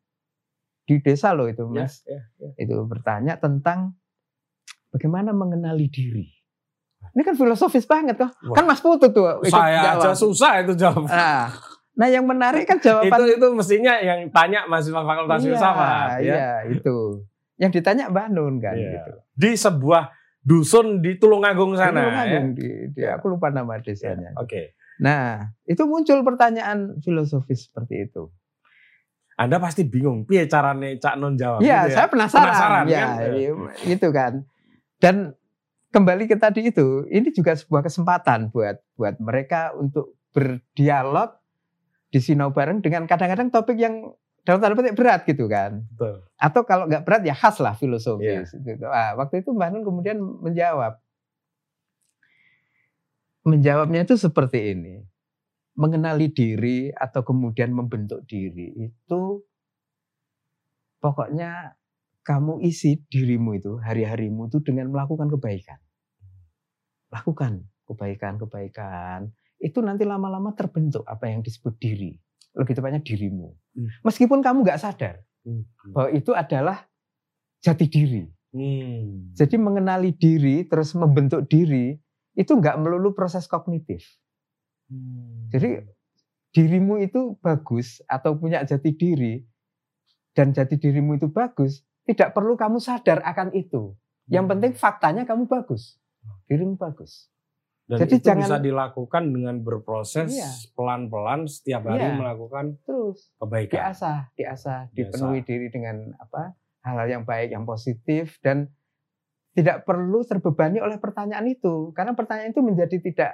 Di 0.83 0.99
desa 0.99 1.31
loh 1.33 1.47
itu, 1.47 1.63
Ya, 1.71 1.87
Mas. 1.87 2.03
ya, 2.03 2.21
ya. 2.39 2.51
Itu 2.59 2.83
bertanya 2.87 3.39
tentang 3.39 3.95
bagaimana 4.91 5.31
mengenali 5.31 5.87
diri. 5.87 6.27
Ini 7.03 7.23
kan 7.23 7.35
filosofis 7.35 7.87
banget 7.87 8.19
kok. 8.19 8.31
Wah. 8.47 8.55
Kan 8.55 8.65
Mas 8.67 8.79
Putu 8.79 9.11
tuh 9.11 9.27
Saya 9.47 9.99
aja 9.99 10.11
jawab. 10.11 10.19
susah 10.19 10.53
itu 10.63 10.73
jawab. 10.79 11.11
Nah, 11.11 11.51
nah 11.93 12.09
yang 12.09 12.25
menarik 12.25 12.65
kan 12.65 12.81
itu 12.81 12.89
jawaban 12.89 13.29
itu 13.29 13.47
mestinya 13.53 14.01
yang 14.01 14.33
tanya 14.33 14.65
mahasiswa 14.65 15.03
fakultas 15.03 15.39
Iya, 15.39 15.47
filsafat 15.53 16.09
ya. 16.09 16.17
Iya, 16.25 16.53
itu. 16.73 16.97
Yang 17.61 17.71
ditanya 17.79 18.05
Mbak 18.09 18.27
Nun 18.33 18.55
kan 18.59 18.75
Iya. 18.75 18.91
gitu. 18.97 19.13
Di 19.33 19.51
sebuah 19.55 20.09
dusun 20.41 20.99
di 20.99 21.21
Tulungagung 21.21 21.77
sana. 21.77 22.01
Tulung 22.03 22.17
ya. 22.17 22.41
Di, 22.51 22.69
di- 22.91 23.05
aku 23.07 23.31
lupa 23.31 23.53
nama 23.53 23.77
Ya, 23.77 23.85
desanya. 23.85 24.33
Oke. 24.35 24.73
Nah, 24.99 25.53
itu 25.63 25.85
muncul 25.85 26.23
pertanyaan 26.23 26.97
filosofis 26.99 27.69
seperti 27.69 28.09
itu. 28.09 28.33
Anda 29.35 29.57
pasti 29.59 29.83
bingung, 29.83 30.25
piye 30.25 30.45
carane 30.47 30.97
Cak 30.97 31.17
Non 31.17 31.35
jawab? 31.35 31.61
Iya, 31.61 31.85
gitu 31.85 31.93
ya? 31.93 31.95
saya 31.95 32.07
penasaran. 32.09 32.45
Penasaran, 32.47 32.85
ya, 32.87 33.01
kan? 33.01 33.33
iya, 33.33 33.51
itu 33.89 34.09
kan. 34.09 34.33
Dan 34.97 35.17
kembali 35.91 36.25
ke 36.25 36.37
tadi 36.37 36.69
itu, 36.69 37.05
ini 37.09 37.29
juga 37.33 37.53
sebuah 37.53 37.83
kesempatan 37.83 38.49
buat 38.49 38.81
buat 38.95 39.17
mereka 39.19 39.73
untuk 39.75 40.15
berdialog 40.31 41.42
di 42.13 42.21
sinau 42.21 42.53
bareng 42.53 42.85
dengan 42.85 43.09
kadang-kadang 43.09 43.49
topik 43.49 43.81
yang 43.81 44.13
dalam 44.45 44.61
tanda 44.61 44.77
petik 44.77 44.99
berat 44.99 45.25
gitu 45.25 45.49
kan. 45.49 45.81
Betul. 45.97 46.29
Atau 46.37 46.63
kalau 46.69 46.85
nggak 46.91 47.09
berat 47.09 47.23
ya 47.25 47.33
khas 47.33 47.57
lah 47.63 47.73
filosofis. 47.73 48.53
Gitu. 48.53 48.85
Ah, 48.85 49.17
waktu 49.17 49.41
itu 49.41 49.55
Mbak 49.55 49.69
Nun 49.73 49.85
kemudian 49.87 50.19
menjawab. 50.21 51.01
Menjawabnya 53.49 54.05
itu 54.05 54.15
seperti 54.21 54.77
ini. 54.77 55.01
Mengenali 55.73 56.29
diri 56.29 56.93
atau 56.93 57.25
kemudian 57.25 57.73
membentuk 57.73 58.29
diri 58.29 58.93
itu 58.93 59.41
pokoknya 61.01 61.81
kamu 62.23 62.63
isi 62.63 63.03
dirimu 63.09 63.59
itu, 63.59 63.81
hari-harimu 63.83 64.47
itu 64.53 64.61
dengan 64.63 64.93
melakukan 64.93 65.33
kebaikan. 65.33 65.81
Lakukan 67.11 67.67
kebaikan-kebaikan. 67.89 69.33
Itu 69.63 69.79
nanti 69.79 70.03
lama-lama 70.03 70.51
terbentuk 70.53 71.07
apa 71.07 71.31
yang 71.31 71.41
disebut 71.41 71.79
diri. 71.79 72.19
Lebih 72.53 72.75
tepatnya 72.75 72.99
dirimu. 73.01 73.49
Hmm. 73.79 73.89
Meskipun 74.03 74.43
kamu 74.43 74.67
nggak 74.67 74.83
sadar 74.83 75.23
Hmm. 75.43 75.67
bahwa 75.91 76.11
itu 76.15 76.31
adalah 76.35 76.87
jati 77.63 77.87
diri. 77.87 78.23
Hmm. 78.53 79.33
Jadi 79.33 79.57
mengenali 79.57 80.13
diri 80.13 80.67
terus 80.67 80.93
membentuk 80.93 81.47
diri 81.49 81.97
itu 82.35 82.53
nggak 82.53 82.79
melulu 82.79 83.15
proses 83.15 83.47
kognitif. 83.47 84.03
Hmm. 84.91 85.49
Jadi 85.49 85.83
dirimu 86.53 87.01
itu 87.01 87.41
bagus 87.41 88.05
atau 88.05 88.37
punya 88.37 88.61
jati 88.63 88.93
diri 88.93 89.41
dan 90.37 90.53
jati 90.53 90.77
dirimu 90.77 91.17
itu 91.17 91.33
bagus, 91.33 91.81
tidak 92.05 92.37
perlu 92.37 92.57
kamu 92.57 92.77
sadar 92.77 93.25
akan 93.25 93.57
itu. 93.57 93.97
Yang 94.29 94.45
Hmm. 94.45 94.53
penting 94.53 94.73
faktanya 94.77 95.23
kamu 95.25 95.49
bagus. 95.49 95.97
Dirimu 96.47 96.77
bagus. 96.79 97.27
Dan 97.83 97.99
jadi 97.99 98.15
itu 98.15 98.25
jangan- 98.25 98.41
bisa 98.41 98.57
dilakukan 98.59 99.23
dengan 99.29 99.57
berproses 99.59 100.31
Iya. 100.31 100.51
pelan-pelan 100.73 101.45
setiap 101.45 101.83
hari 101.85 102.07
Iya. 102.07 102.15
melakukan 102.15 102.65
Terus 102.83 103.35
kebaikan. 103.37 103.75
diasah, 103.77 104.19
diasah, 104.33 104.81
Biasa. 104.87 104.95
dipenuhi 104.95 105.41
diri 105.43 105.69
dengan 105.69 106.15
apa? 106.17 106.55
hal-hal 106.83 107.07
yang 107.09 107.23
baik, 107.23 107.55
yang 107.55 107.63
positif 107.63 108.43
dan 108.43 108.67
tidak 109.53 109.85
perlu 109.85 110.25
terbebani 110.25 110.79
oleh 110.79 110.99
pertanyaan 110.99 111.47
itu 111.47 111.93
karena 111.93 112.11
pertanyaan 112.13 112.51
itu 112.51 112.59
menjadi 112.59 112.97
tidak 112.99 113.33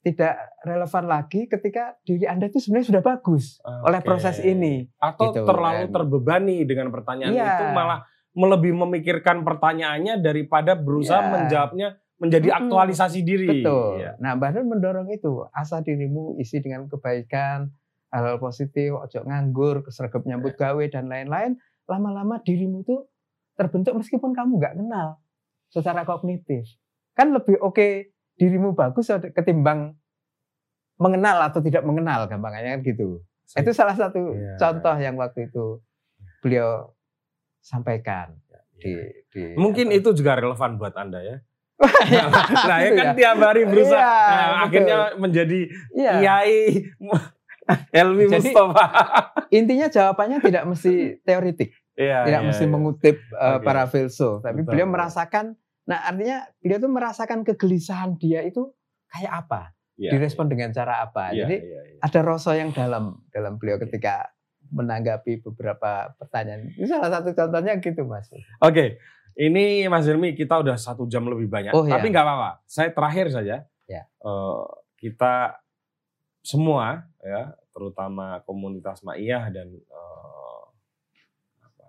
tidak 0.00 0.38
relevan 0.62 1.04
lagi 1.04 1.44
ketika 1.44 1.98
diri 2.00 2.24
Anda 2.24 2.46
itu 2.46 2.56
sebenarnya 2.56 2.88
sudah 2.88 3.02
bagus 3.02 3.58
oleh 3.82 3.98
Oke. 3.98 4.06
proses 4.06 4.38
ini. 4.38 4.86
Atau 4.96 5.34
Gitu, 5.34 5.42
terlalu 5.42 5.90
kan. 5.90 5.92
terbebani 5.92 6.62
dengan 6.62 6.88
pertanyaan 6.88 7.34
Iya. 7.34 7.44
itu 7.50 7.64
malah 7.74 8.06
lebih 8.32 8.72
memikirkan 8.72 9.42
pertanyaannya 9.42 10.22
daripada 10.22 10.72
berusaha 10.72 11.20
Iya. 11.20 11.32
menjawabnya 11.34 11.88
menjadi 12.16 12.48
Mm-mm. 12.48 12.60
aktualisasi 12.66 13.20
diri. 13.20 13.60
Betul. 13.60 14.00
Iya. 14.00 14.16
Nah, 14.18 14.32
Mbak 14.34 14.50
Nur 14.54 14.64
mendorong 14.72 15.08
itu, 15.10 15.44
asah 15.52 15.80
dirimu 15.80 16.36
isi 16.36 16.58
dengan 16.58 16.88
kebaikan, 16.88 17.68
hal-hal 18.08 18.38
positif, 18.38 18.96
ojo 18.96 19.20
nganggur, 19.22 19.84
kesergap 19.84 20.24
nyambut 20.24 20.56
Iya. 20.56 20.60
gawe 20.62 20.84
dan 20.88 21.04
lain-lain. 21.06 21.60
Lama-lama 21.84 22.40
dirimu 22.40 22.82
itu 22.82 22.96
terbentuk 23.54 23.94
meskipun 23.94 24.32
kamu 24.32 24.56
nggak 24.56 24.74
kenal 24.76 25.20
secara 25.68 26.02
kognitif. 26.02 26.64
Kan 27.12 27.32
lebih 27.32 27.60
oke 27.60 28.12
dirimu 28.36 28.72
bagus 28.72 29.08
ketimbang 29.32 29.96
mengenal 30.96 31.40
atau 31.44 31.60
tidak 31.60 31.84
mengenal 31.84 32.24
gampangnya 32.24 32.76
kan 32.76 32.80
gitu. 32.80 33.20
Itu 33.46 33.70
salah 33.70 33.94
satu 33.94 34.32
Iya. 34.32 34.56
contoh 34.56 34.96
yang 34.96 35.16
waktu 35.16 35.48
itu 35.48 35.80
beliau 36.40 36.96
sampaikan 37.60 38.36
di, 38.76 38.92
di 39.28 39.52
Mungkin 39.56 39.88
apa. 39.88 39.96
itu 39.98 40.08
juga 40.12 40.36
relevan 40.36 40.76
buat 40.76 40.96
Anda 40.96 41.20
ya. 41.20 41.36
Iya, 41.76 42.24
nah, 42.32 42.78
ya 42.80 42.88
gitu 42.88 42.96
kan 42.96 43.06
ya. 43.06 43.12
tiap 43.12 43.36
hari 43.38 43.62
berusaha 43.64 44.00
Iya, 44.00 44.08
nah, 44.08 44.46
betul. 44.48 44.64
akhirnya 44.64 44.96
menjadi 45.16 45.60
Iya. 45.92 46.12
kiai 46.16 46.60
Helmi 47.96 48.24
Jadi- 48.26 48.54
Mustafa. 48.54 48.84
intinya 49.50 49.86
jawabannya 49.86 50.38
tidak 50.38 50.64
mesti 50.64 50.94
teoritik, 51.20 51.74
Iya, 51.92 52.22
tidak 52.24 52.40
iya, 52.40 52.48
mesti 52.48 52.64
iya. 52.64 52.70
mengutip 52.70 53.16
uh, 53.34 53.58
para 53.58 53.84
filsuf, 53.86 54.38
tapi 54.40 54.62
Betul, 54.62 54.70
beliau 54.72 54.86
merasakan. 54.86 55.58
Nah, 55.84 55.98
artinya 56.02 56.46
beliau 56.58 56.78
tuh 56.80 56.90
merasakan 56.90 57.42
kegelisahan 57.42 58.14
dia 58.16 58.40
itu 58.40 58.70
kayak 59.08 59.32
apa, 59.44 59.62
Iya, 59.96 60.14
direspon 60.14 60.46
dengan 60.46 60.70
cara 60.70 61.02
apa. 61.02 61.30
iya, 61.30 61.42
Jadi 61.42 61.56
iya, 61.60 61.80
iya. 61.88 61.98
ada 62.00 62.20
rasa 62.22 62.54
yang 62.54 62.70
dalam 62.70 63.18
dalam 63.28 63.58
beliau 63.58 63.76
ketika 63.78 64.30
menanggapi 64.66 65.42
beberapa 65.42 66.14
pertanyaan. 66.16 66.70
Itu 66.72 66.86
salah 66.86 67.10
satu 67.12 67.34
contohnya 67.34 67.78
gitu, 67.78 68.02
Mas. 68.02 68.30
Oke, 68.58 68.98
ini 69.36 69.84
Mas 69.86 70.04
Hilmi 70.04 70.32
kita 70.32 70.56
udah 70.56 70.74
satu 70.74 71.04
jam 71.04 71.24
lebih 71.24 71.46
banyak, 71.46 71.70
Oh, 71.70 71.84
iya. 71.84 71.94
tapi 71.94 72.08
nggak 72.08 72.24
apa-apa. 72.24 72.50
Saya 72.64 72.88
terakhir 72.90 73.28
saja. 73.30 73.56
Ya. 73.84 74.02
Eh, 74.08 74.64
kita 74.96 75.60
semua 76.40 77.04
ya, 77.20 77.52
terutama 77.70 78.40
komunitas 78.42 79.02
Ma'iyah 79.02 79.50
dan 79.50 79.68
eh, 79.70 80.62
apa, 81.60 81.86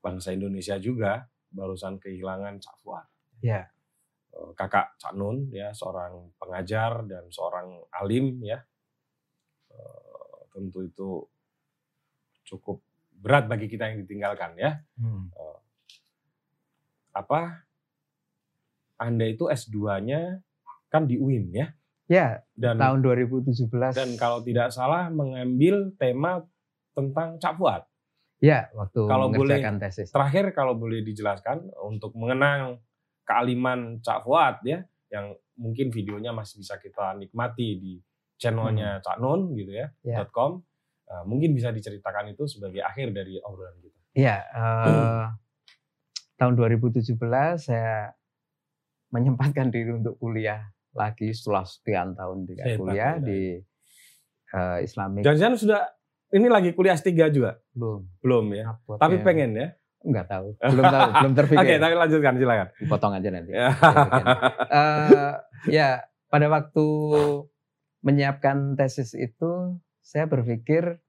bangsa 0.00 0.32
Indonesia 0.32 0.76
juga 0.76 1.28
barusan 1.48 1.96
kehilangan 1.96 2.56
Cak 2.58 2.76
Fuad. 2.80 3.06
Ya. 3.40 3.68
Eh, 4.32 4.50
Kakak 4.54 4.96
Cak 4.96 5.12
Nun 5.12 5.48
ya, 5.50 5.70
seorang 5.70 6.32
pengajar 6.36 7.04
dan 7.04 7.28
seorang 7.28 7.68
alim 7.92 8.40
ya. 8.40 8.64
Eh, 9.68 10.38
tentu 10.48 10.80
itu 10.82 11.20
cukup 12.44 12.80
berat 13.12 13.44
bagi 13.44 13.66
kita 13.66 13.90
yang 13.90 13.98
ditinggalkan 14.00 14.54
ya 14.54 14.78
Hmm. 14.94 15.26
Apa 17.16 17.64
Anda 18.96 19.24
itu 19.24 19.48
S2-nya 19.48 20.40
kan 20.88 21.04
di 21.04 21.16
UIN 21.16 21.52
ya 21.52 21.68
Ya, 22.06 22.38
dan 22.54 22.78
tahun 22.78 23.02
2017. 23.02 23.66
dan 23.98 24.14
kalau 24.14 24.38
tidak 24.38 24.70
salah 24.70 25.10
mengambil 25.10 25.90
tema 25.98 26.38
tentang 26.94 27.34
Cak 27.42 27.58
Fuad. 27.58 27.82
ya, 28.38 28.70
waktu 28.78 29.10
kalau 29.10 29.26
boleh- 29.26 29.58
tesis. 29.82 30.14
Terakhir 30.14 30.54
kalau 30.54 30.78
boleh 30.78 31.02
dijelaskan 31.02 31.66
untuk 31.82 32.14
mengenang 32.14 32.78
kealiman 33.26 33.98
Cak 34.06 34.22
Fuad 34.22 34.62
ya 34.62 34.86
yang 35.10 35.34
mungkin 35.58 35.90
videonya 35.90 36.30
masih 36.30 36.62
bisa 36.62 36.78
kita 36.78 37.18
nikmati 37.18 37.74
di 37.74 37.92
channelnya 38.38 39.02
Cak 39.02 39.18
Nun 39.18 39.58
gitu 39.58 39.74
ya, 39.74 39.90
Ya. 40.06 40.22
.com. 40.30 40.62
Uh, 41.06 41.22
mungkin 41.26 41.58
bisa 41.58 41.74
diceritakan 41.74 42.30
itu 42.30 42.46
sebagai 42.46 42.86
akhir 42.86 43.10
dari 43.10 43.38
obrolan 43.42 43.78
kita. 43.82 43.98
Iya, 44.14 44.36
eh, 44.46 45.26
tahun 46.36 46.54
2017 46.56 47.16
saya 47.58 48.12
menyempatkan 49.12 49.72
diri 49.72 49.96
untuk 49.96 50.20
kuliah 50.20 50.68
lagi 50.96 51.32
setelah 51.32 51.64
sekian 51.64 52.16
tahun 52.16 52.48
tidak 52.48 52.64
Hebat, 52.64 52.78
kuliah 52.80 53.14
di 53.20 53.40
eh, 54.52 54.78
Islamic. 54.84 55.22
Jangan-jangan 55.24 55.56
sudah 55.56 55.82
ini 56.32 56.46
lagi 56.50 56.70
kuliah 56.76 56.96
S3 56.96 57.12
juga? 57.32 57.60
Belum. 57.72 58.04
Belum 58.20 58.44
ya. 58.52 58.76
Upload 58.76 58.98
Tapi 59.00 59.16
ya. 59.20 59.22
pengen 59.24 59.50
ya. 59.56 59.68
Enggak 60.06 60.26
tahu. 60.30 60.48
Belum 60.60 60.84
tahu. 60.86 61.10
Belum 61.22 61.32
terpikir. 61.34 61.60
Oke, 61.64 61.74
tapi 61.80 61.94
lanjutkan 61.96 62.34
silakan. 62.38 62.68
Dipotong 62.78 63.12
aja 63.16 63.28
nanti. 63.32 63.52
Ya. 63.52 63.68
Eh, 64.66 65.32
ya, 65.72 65.88
pada 66.28 66.46
waktu 66.52 66.86
menyiapkan 68.04 68.78
tesis 68.78 69.16
itu, 69.16 69.80
saya 70.04 70.28
berpikir 70.30 71.02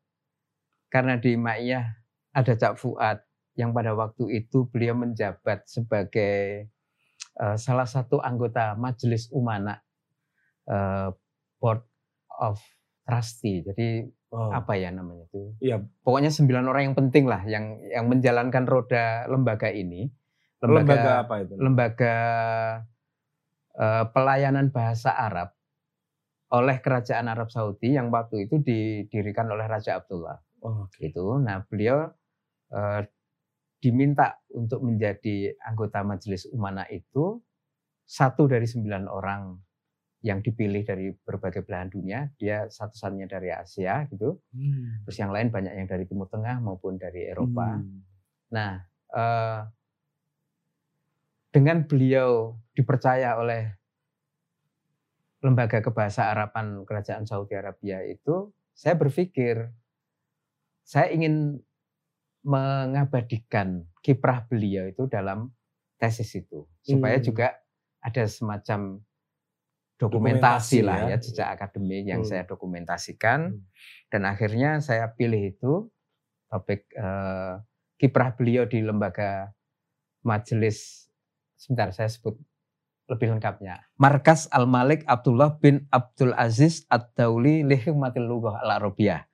karena 0.89 1.19
di 1.19 1.35
Maiyah 1.35 1.85
ada 2.33 2.53
Cak 2.57 2.79
Fuad 2.79 3.26
yang 3.57 3.73
pada 3.73 3.97
waktu 3.97 4.45
itu 4.45 4.69
beliau 4.69 4.93
menjabat 4.93 5.65
sebagai 5.65 6.69
eh, 7.41 7.57
salah 7.57 7.89
satu 7.89 8.21
anggota 8.21 8.77
Majelis 8.77 9.27
Umana 9.33 9.81
eh, 10.69 11.09
Board 11.57 11.81
of 12.37 12.61
Trustee. 13.03 13.65
Jadi 13.65 14.17
Oh, 14.27 14.51
apa 14.51 14.75
ya 14.75 14.91
namanya 14.91 15.23
itu? 15.31 15.55
Iya. 15.63 15.79
Pokoknya 16.03 16.27
sembilan 16.27 16.67
orang 16.67 16.91
yang 16.91 16.97
penting 16.99 17.25
lah 17.31 17.47
yang 17.47 17.79
yang 17.87 18.11
menjalankan 18.11 18.67
roda 18.67 19.23
lembaga 19.31 19.71
ini. 19.71 20.11
lembaga 20.57 21.21
apa 21.21 21.45
itu? 21.45 21.53
lembaga 21.53 22.15
eh, 23.77 24.05
pelayanan 24.09 24.73
bahasa 24.73 25.13
Arab 25.13 25.53
oleh 26.49 26.81
Kerajaan 26.81 27.29
Arab 27.29 27.53
Saudi 27.53 27.93
yang 27.93 28.09
waktu 28.09 28.49
itu 28.49 28.57
didirikan 28.59 29.47
oleh 29.47 29.69
Raja 29.69 30.01
Abdullah. 30.01 30.41
Oh. 30.65 30.89
Gitu. 30.97 31.39
Nah, 31.39 31.63
beliau 31.69 32.11
eh, 32.73 32.99
diminta 33.77 34.41
untuk 34.53 34.81
menjadi 34.81 35.53
anggota 35.61 36.01
Majelis 36.01 36.49
Umana 36.49 36.85
itu 36.89 37.37
satu 38.07 38.49
dari 38.49 38.65
sembilan 38.65 39.05
orang 39.05 39.41
yang 40.25 40.41
dipilih 40.41 40.81
dari 40.81 41.13
berbagai 41.13 41.61
belahan 41.61 41.93
dunia. 41.93 42.25
Dia 42.35 42.65
satu-satunya 42.65 43.29
dari 43.29 43.53
Asia 43.53 44.03
gitu. 44.09 44.41
Hmm. 44.49 45.05
Terus 45.05 45.17
yang 45.21 45.29
lain 45.29 45.53
banyak 45.53 45.73
yang 45.77 45.87
dari 45.87 46.09
Timur 46.09 46.25
Tengah 46.27 46.57
maupun 46.57 46.97
dari 46.97 47.29
Eropa. 47.29 47.77
Hmm. 47.77 48.01
Nah, 48.49 48.81
eh, 49.13 49.61
dengan 51.53 51.85
beliau 51.85 52.57
dipercaya 52.73 53.37
oleh 53.37 53.77
lembaga 55.45 55.79
kebahasa 55.85 56.33
Araban 56.33 56.81
Kerajaan 56.81 57.29
Saudi 57.29 57.53
Arabia 57.53 58.01
itu, 58.03 58.49
saya 58.73 58.97
berpikir 58.97 59.69
saya 60.87 61.11
ingin 61.13 61.61
mengabadikan 62.47 63.83
kiprah 63.99 64.47
beliau 64.47 64.87
itu 64.87 65.03
dalam 65.11 65.51
tesis 65.99 66.31
itu, 66.31 66.63
supaya 66.79 67.19
Hmm. 67.19 67.25
juga 67.27 67.47
ada 67.99 68.23
semacam 68.23 69.03
dokumentasi, 69.97 69.99
Dokumentasi 69.99 70.77
lah 70.85 70.97
ya. 71.03 71.07
ya 71.11 71.17
jejak 71.19 71.47
akademik 71.59 72.05
yang 72.07 72.21
Hmm. 72.23 72.29
saya 72.29 72.43
dokumentasikan 72.45 73.39
Hmm. 73.51 73.61
dan 74.07 74.21
akhirnya 74.23 74.79
saya 74.79 75.09
pilih 75.11 75.51
itu 75.51 75.89
topik 76.47 76.87
eh, 76.95 77.53
kiprah 77.97 78.31
beliau 78.31 78.63
di 78.63 78.79
lembaga 78.79 79.51
majelis 80.21 81.09
sebentar 81.57 81.89
saya 81.91 82.07
sebut 82.07 82.37
lebih 83.09 83.33
lengkapnya 83.35 83.81
Markas 83.97 84.45
Al 84.53 84.69
Malik 84.69 85.01
Abdullah 85.09 85.57
bin 85.57 85.89
Abdul 85.89 86.31
Aziz 86.37 86.85
Ad-Dauli 86.87 87.65
li 87.65 87.75
Hikmatil 87.75 88.23
Lughah 88.23 88.61
Al 88.61 88.77
Arabiyah 88.77 89.25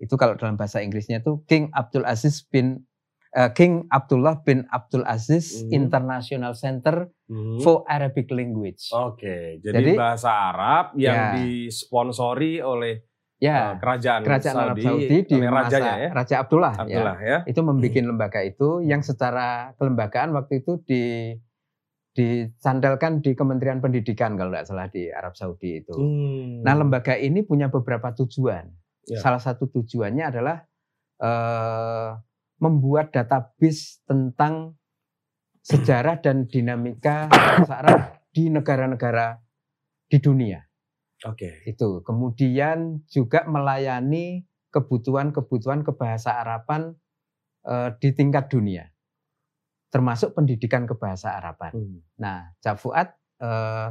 itu 0.00 0.14
kalau 0.16 0.34
dalam 0.34 0.56
bahasa 0.56 0.80
Inggrisnya 0.80 1.20
itu 1.20 1.44
King 1.44 1.68
Abdul 1.70 2.02
Aziz 2.02 2.40
bin 2.42 2.88
eh, 3.30 3.52
King 3.52 3.86
Abdullah 3.86 4.40
bin 4.40 4.66
Abdul 4.66 5.04
Aziz 5.04 5.60
Hmm. 5.60 5.70
International 5.70 6.50
Center 6.52 7.06
Hmm. 7.28 7.60
for 7.60 7.84
Arabic 7.86 8.26
Language 8.28 8.90
Oke, 8.90 9.60
jadi, 9.60 9.76
Jadi- 9.76 9.94
bahasa 9.94 10.32
Arab 10.50 10.96
yang 10.96 11.14
Ya. 11.14 11.26
disponsori 11.38 12.58
oleh 12.58 13.06
ya 13.38 13.72
eh, 13.72 13.78
kerajaan, 13.78 14.20
kerajaan 14.20 14.56
Arab 14.58 14.76
Saudi, 14.76 14.84
Saudi 15.06 15.16
di 15.22 15.34
oleh 15.36 15.48
masa 15.48 15.62
rajanya 15.62 15.92
ya, 15.96 16.08
Raja 16.10 16.34
Abdullah, 16.42 16.72
ya. 16.74 16.82
Abdullah 16.82 17.16
ya. 17.22 17.38
itu 17.46 17.60
membuat 17.62 17.96
lembaga 18.02 18.40
itu 18.42 18.68
yang 18.82 19.00
secara 19.00 19.48
kelembagaan 19.76 20.34
waktu 20.34 20.60
itu 20.60 20.72
di 20.82 21.02
dicandalkan 22.10 23.22
di 23.22 23.32
Kementerian 23.32 23.78
Pendidikan 23.78 24.34
kalau 24.34 24.50
tidak 24.50 24.66
salah 24.66 24.90
di 24.90 25.08
Arab 25.08 25.38
Saudi 25.38 25.78
itu. 25.78 25.94
Hmm. 25.94 26.60
Nah 26.60 26.74
lembaga 26.74 27.14
ini 27.14 27.40
punya 27.40 27.70
beberapa 27.70 28.10
tujuan. 28.12 28.66
Ya. 29.10 29.18
Salah 29.18 29.42
satu 29.42 29.66
tujuannya 29.66 30.24
adalah 30.30 30.62
eh, 31.18 32.10
membuat 32.62 33.10
database 33.10 34.06
tentang 34.06 34.78
sejarah 35.66 36.22
dan 36.22 36.46
dinamika 36.46 37.26
bahasa 37.28 37.74
Arab 37.82 38.00
di 38.30 38.48
negara-negara 38.48 39.42
di 40.06 40.18
dunia 40.22 40.62
Oke. 41.26 41.66
itu. 41.66 42.00
Kemudian 42.06 43.02
juga 43.10 43.44
melayani 43.50 44.46
kebutuhan-kebutuhan 44.70 45.82
kebahasa 45.82 46.38
Araban 46.38 46.94
eh, 47.66 47.90
di 47.98 48.14
tingkat 48.14 48.46
dunia, 48.46 48.86
termasuk 49.90 50.38
pendidikan 50.38 50.86
kebahasa 50.86 51.34
Araban. 51.34 51.74
Hmm. 51.74 51.98
Nah, 52.22 52.54
Cak 52.62 52.78
Fuad 52.78 53.08
eh, 53.42 53.88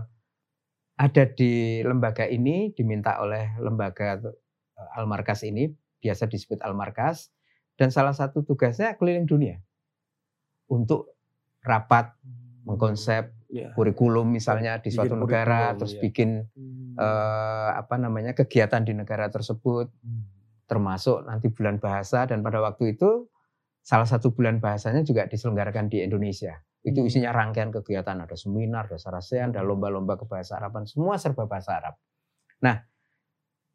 ada 0.99 1.23
di 1.31 1.79
lembaga 1.79 2.27
ini 2.27 2.75
diminta 2.75 3.23
oleh 3.23 3.55
lembaga 3.63 4.19
Al-Markas 4.95 5.43
ini, 5.43 5.69
biasa 5.99 6.27
disebut 6.27 6.63
Al-Markas, 6.63 7.31
dan 7.75 7.91
salah 7.91 8.11
satu 8.15 8.43
tugasnya 8.43 8.95
keliling 8.99 9.27
dunia 9.27 9.59
untuk 10.69 11.15
rapat 11.63 12.13
mengkonsep 12.63 13.35
Ya. 13.49 13.73
kurikulum 13.73 14.29
misalnya 14.29 14.77
di 14.77 14.93
Bikin 14.93 14.97
suatu 15.09 15.17
negara, 15.17 15.73
kurikulum, 15.73 15.77
terus 15.81 15.93
ya. 15.97 16.01
bikin 16.05 16.29
Hmm. 16.53 16.93
eh, 17.01 17.69
apa 17.81 17.95
namanya 17.97 18.37
kegiatan 18.37 18.85
di 18.85 18.93
negara 18.93 19.25
tersebut, 19.33 19.89
Hmm. 19.89 20.29
termasuk 20.69 21.25
nanti 21.25 21.49
bulan 21.49 21.81
bahasa 21.81 22.29
dan 22.29 22.45
pada 22.45 22.61
waktu 22.61 22.93
itu 22.93 23.25
salah 23.81 24.05
satu 24.05 24.37
bulan 24.37 24.61
bahasanya 24.61 25.01
juga 25.01 25.25
diselenggarakan 25.25 25.89
di 25.89 26.05
Indonesia. 26.05 26.61
Itu 26.85 27.01
Hmm. 27.01 27.09
isinya 27.09 27.33
rangkaian 27.33 27.73
kegiatan, 27.73 28.21
ada 28.21 28.37
seminar, 28.37 28.85
ada 28.85 29.01
sarasean, 29.01 29.49
ada 29.49 29.65
lomba-lomba 29.65 30.13
kebahasa 30.21 30.61
Araban, 30.61 30.85
semua 30.85 31.17
serba 31.17 31.49
bahasa 31.49 31.73
Arab. 31.81 31.97
Nah, 32.61 32.85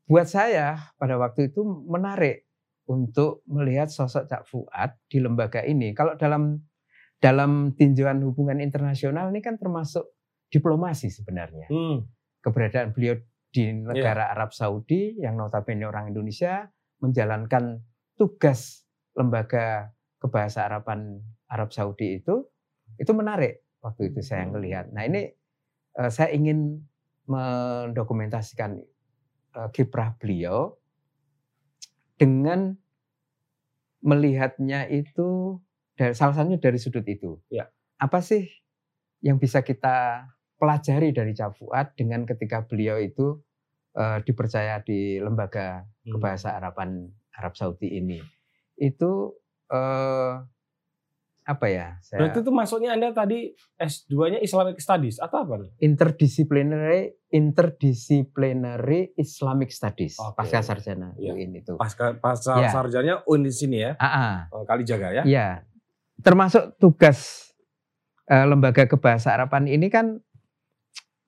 buat 0.05 0.29
saya 0.29 0.93
pada 1.01 1.17
waktu 1.17 1.53
itu 1.53 1.65
menarik 1.65 2.45
untuk 2.85 3.41
melihat 3.49 3.89
sosok 3.89 4.29
Cak 4.29 4.45
Fuad 4.45 5.01
di 5.09 5.19
lembaga 5.21 5.65
ini. 5.65 5.97
Kalau 5.97 6.15
dalam 6.21 6.61
dalam 7.17 7.73
tinjauan 7.73 8.21
hubungan 8.21 8.61
internasional 8.61 9.33
ini 9.33 9.41
kan 9.41 9.57
termasuk 9.57 10.05
diplomasi 10.53 11.09
sebenarnya 11.09 11.73
Hmm. 11.73 12.05
keberadaan 12.45 12.93
beliau 12.93 13.17
di 13.49 13.73
negara 13.73 14.29
Arab 14.29 14.53
Saudi 14.53 15.17
yang 15.17 15.41
notabene 15.41 15.89
orang 15.89 16.13
Indonesia 16.13 16.69
menjalankan 17.01 17.81
tugas 18.19 18.85
lembaga 19.17 19.95
kebahasa 20.21 20.69
Araban 20.69 21.23
Arab 21.49 21.73
Saudi 21.73 22.21
itu 22.21 22.45
itu 23.01 23.13
menarik 23.17 23.65
waktu 23.81 24.13
itu 24.13 24.21
saya 24.21 24.45
melihat. 24.45 24.93
Nah 24.93 25.09
ini 25.09 25.33
eh, 25.97 26.11
saya 26.13 26.29
ingin 26.35 26.85
mendokumentasikan 27.25 28.77
kiprah 29.73 30.17
beliau 30.19 30.75
dengan 32.19 32.75
melihatnya 34.05 34.87
itu 34.91 35.59
dari 35.97 36.13
salah 36.13 36.35
satunya 36.37 36.61
dari 36.61 36.79
sudut 36.79 37.07
itu. 37.07 37.41
Ya. 37.49 37.71
Apa 37.97 38.21
sih 38.21 38.51
yang 39.25 39.41
bisa 39.41 39.65
kita 39.65 40.29
pelajari 40.61 41.15
dari 41.15 41.33
Cak 41.33 41.57
Fuad 41.57 41.97
dengan 41.97 42.29
ketika 42.29 42.67
beliau 42.67 43.01
itu 43.01 43.41
eh, 43.97 44.19
dipercaya 44.23 44.83
di 44.85 45.19
lembaga 45.19 45.87
Hmm. 46.05 46.21
kebahasa 46.21 46.61
Araban 46.61 47.09
Arab 47.33 47.57
Saudi 47.57 47.97
ini 47.97 48.21
itu 48.77 49.33
eh, 49.73 50.33
apa 51.45 51.69
ya 51.69 52.01
saya 52.01 52.25
Berarti 52.25 52.41
itu 52.41 52.51
maksudnya 52.51 52.97
Anda 52.97 53.13
tadi 53.13 53.53
S2-nya 53.77 54.41
Islamic 54.41 54.81
Studies 54.81 55.21
atau 55.21 55.45
apa 55.45 55.69
interdisciplinary 55.77 57.13
interdisciplinary 57.29 59.13
Islamic 59.15 59.69
Studies 59.69 60.17
Oke. 60.17 60.41
pasca 60.41 60.65
sarjana 60.65 61.13
Iya. 61.21 61.37
UIN 61.37 61.53
itu. 61.53 61.77
Pasca 61.77 62.17
pasca 62.17 62.59
Ya. 62.61 62.73
sarjanya 62.73 63.15
UN 63.29 63.45
di 63.45 63.53
sini 63.53 63.85
ya, 63.85 63.93
oh, 64.51 64.65
kali 64.65 64.89
jaga 64.89 65.13
ya. 65.13 65.23
Iya. 65.25 65.49
Termasuk 66.21 66.81
tugas 66.81 67.51
eh, 68.25 68.47
lembaga 68.49 68.89
kebahasa 68.89 69.37
Araban 69.37 69.69
ini 69.69 69.93
kan 69.93 70.25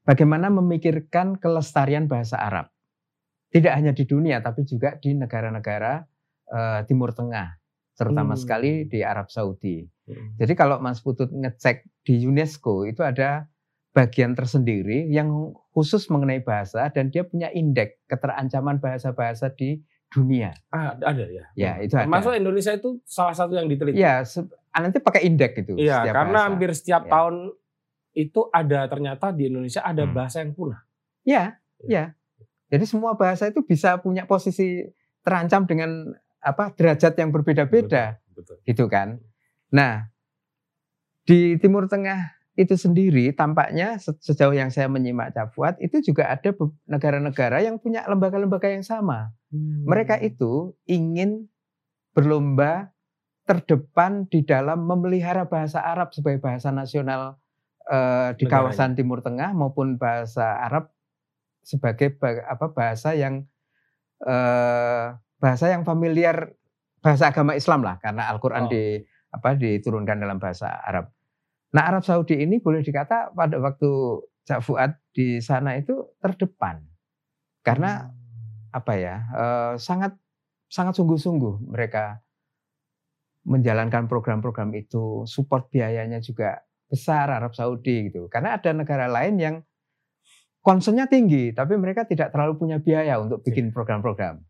bagaimana 0.09 0.49
memikirkan 0.49 1.37
kelestarian 1.37 2.09
bahasa 2.09 2.41
Arab. 2.41 2.73
Tidak 3.53 3.73
hanya 3.73 3.93
di 3.93 4.09
dunia 4.09 4.41
tapi 4.41 4.65
juga 4.65 4.97
di 4.97 5.13
negara-negara 5.13 6.03
eh, 6.49 6.81
Timur 6.89 7.13
Tengah, 7.13 7.59
terutama 7.97 8.33
Hmm. 8.33 8.41
sekali 8.41 8.85
di 8.85 9.01
Arab 9.01 9.27
Saudi. 9.27 9.83
Hmm. 10.05 10.37
Jadi 10.37 10.53
kalau 10.53 10.79
Mas 10.79 11.01
Putut 11.01 11.29
ngecek 11.29 11.83
di 12.05 12.23
UNESCO 12.23 12.85
itu 12.85 13.01
ada 13.01 13.49
bagian 13.91 14.37
tersendiri 14.37 15.09
yang 15.09 15.33
khusus 15.73 16.07
mengenai 16.07 16.39
bahasa 16.39 16.87
dan 16.89 17.09
dia 17.09 17.25
punya 17.25 17.49
indeks 17.49 17.97
keterancaman 18.05 18.77
bahasa-bahasa 18.77 19.49
di 19.51 19.81
dunia. 20.07 20.53
Ah, 20.69 20.93
ada 20.95 21.25
ya. 21.25 21.45
Ya, 21.57 21.73
itu 21.81 21.97
ada. 21.97 22.05
Termasuk 22.05 22.37
Indonesia 22.37 22.71
itu 22.71 23.01
salah 23.03 23.33
satu 23.33 23.57
yang 23.57 23.67
diteliti. 23.67 23.97
Iya, 23.97 24.23
se- 24.23 24.47
nanti 24.71 25.01
pakai 25.01 25.25
indeks 25.25 25.57
itu. 25.59 25.75
Iya, 25.75 26.05
karena 26.07 26.31
bahasa. 26.37 26.47
hampir 26.47 26.71
setiap 26.71 27.03
Ya. 27.05 27.11
tahun 27.11 27.35
itu 28.13 28.41
ada 28.49 28.81
ternyata 28.87 29.27
di 29.29 29.49
Indonesia 29.49 29.81
ada 29.81 30.05
Hmm. 30.05 30.13
bahasa 30.13 30.45
yang 30.45 30.53
punah. 30.53 30.85
Ya, 31.25 31.57
ya. 31.83 32.13
Jadi 32.69 32.85
semua 32.85 33.17
bahasa 33.17 33.49
itu 33.49 33.61
bisa 33.61 33.97
punya 33.97 34.25
posisi 34.25 34.85
terancam 35.21 35.65
dengan 35.65 36.13
apa 36.47 36.71
derajat 36.71 37.19
yang 37.19 37.35
berbeda-beda 37.35 38.23
gitu 38.63 38.87
kan. 38.87 39.19
Nah, 39.69 40.07
di 41.27 41.59
Timur 41.59 41.91
Tengah 41.91 42.31
itu 42.55 42.73
sendiri 42.73 43.35
tampaknya 43.35 43.99
se- 43.99 44.17
sejauh 44.17 44.55
yang 44.55 44.71
saya 44.71 44.87
menyimak 44.87 45.35
Cak 45.35 45.53
Fuad 45.53 45.75
itu 45.77 46.01
juga 46.01 46.31
ada 46.31 46.55
negara-negara 46.87 47.61
yang 47.61 47.77
punya 47.77 48.07
lembaga-lembaga 48.07 48.71
yang 48.71 48.81
sama. 48.81 49.35
Mereka 49.85 50.17
Hmm. 50.17 50.29
itu 50.31 50.53
ingin 50.87 51.51
berlomba 52.15 52.95
terdepan 53.45 54.25
di 54.27 54.41
dalam 54.41 54.83
memelihara 54.83 55.45
bahasa 55.45 55.83
Arab 55.83 56.11
sebagai 56.11 56.39
bahasa 56.39 56.71
nasional 56.71 57.37
eh, 57.87 58.35
di 58.35 58.47
Negaranya. 58.47 58.73
kawasan 58.73 58.91
Timur 58.95 59.21
Tengah 59.21 59.51
maupun 59.53 59.95
bahasa 59.95 60.59
Arab 60.59 60.91
sebagai 61.61 62.15
ba- 62.15 62.43
apa 62.47 62.67
bahasa 62.71 63.13
yang 63.13 63.47
eh, 64.23 65.07
bahasa 65.47 65.71
yang 65.71 65.87
familiar 65.87 66.51
bahasa 66.99 67.31
agama 67.31 67.55
Islam 67.55 67.87
lah 67.87 68.03
karena 68.03 68.27
Al-Qur'an 68.35 68.67
Oh. 68.67 68.71
di 68.75 68.99
apa 69.31 69.55
diturunkan 69.55 70.19
dalam 70.19 70.43
bahasa 70.43 70.83
Arab. 70.83 71.15
Nah, 71.71 71.87
Arab 71.87 72.03
Saudi 72.03 72.43
ini 72.43 72.59
boleh 72.59 72.83
dikata 72.83 73.31
pada 73.31 73.63
waktu 73.63 73.91
Cak 74.43 74.59
Fuad 74.67 74.99
di 75.15 75.39
sana 75.39 75.79
itu 75.79 76.19
terdepan. 76.19 76.83
Karena 77.63 78.11
apa 78.75 78.93
ya 78.99 79.23
eh, 79.23 79.75
sangat 79.79 80.19
sangat 80.67 80.99
sungguh-sungguh 80.99 81.71
mereka 81.71 82.19
menjalankan 83.47 84.11
program-program 84.11 84.75
itu 84.75 85.23
support 85.31 85.71
biayanya 85.71 86.19
juga 86.19 86.67
besar 86.91 87.31
Arab 87.31 87.55
Saudi 87.55 88.11
gitu 88.11 88.27
karena 88.27 88.59
ada 88.59 88.75
negara 88.75 89.07
lain 89.07 89.35
yang 89.39 89.57
concernnya 90.59 91.07
tinggi 91.07 91.55
tapi 91.55 91.79
mereka 91.79 92.03
tidak 92.03 92.35
terlalu 92.35 92.59
punya 92.59 92.83
biaya 92.83 93.23
untuk 93.23 93.47
bikin 93.47 93.71
program-program 93.71 94.43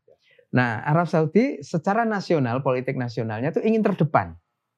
nah 0.57 0.81
Arab 0.81 1.05
Saudi 1.05 1.61
secara 1.61 2.09
nasional 2.09 2.65
politik 2.65 2.97
nasionalnya 2.97 3.53
itu 3.53 3.61
ingin 3.61 3.85
terdepan 3.85 4.33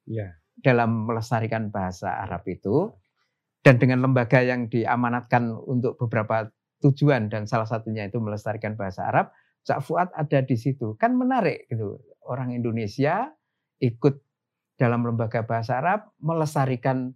Iya. 0.08 0.34
dalam 0.58 1.06
melestarikan 1.06 1.70
bahasa 1.70 2.18
Arab 2.18 2.42
itu 2.50 2.90
dan 3.62 3.76
dengan 3.76 4.02
lembaga 4.02 4.40
yang 4.40 4.66
diamanatkan 4.66 5.52
untuk 5.52 5.94
beberapa 6.00 6.48
tujuan 6.80 7.28
dan 7.28 7.44
salah 7.44 7.66
satunya 7.66 8.06
itu 8.06 8.16
melestarikan 8.22 8.78
bahasa 8.78 9.04
Arab, 9.04 9.34
Cak 9.66 9.82
Fuad 9.82 10.08
ada 10.14 10.40
di 10.40 10.54
situ. 10.54 10.94
Kan 10.96 11.18
menarik 11.18 11.66
gitu. 11.68 11.98
Orang 12.24 12.54
Indonesia 12.54 13.28
ikut 13.82 14.14
dalam 14.78 15.02
lembaga 15.04 15.42
bahasa 15.42 15.82
Arab 15.82 16.08
melestarikan 16.22 17.12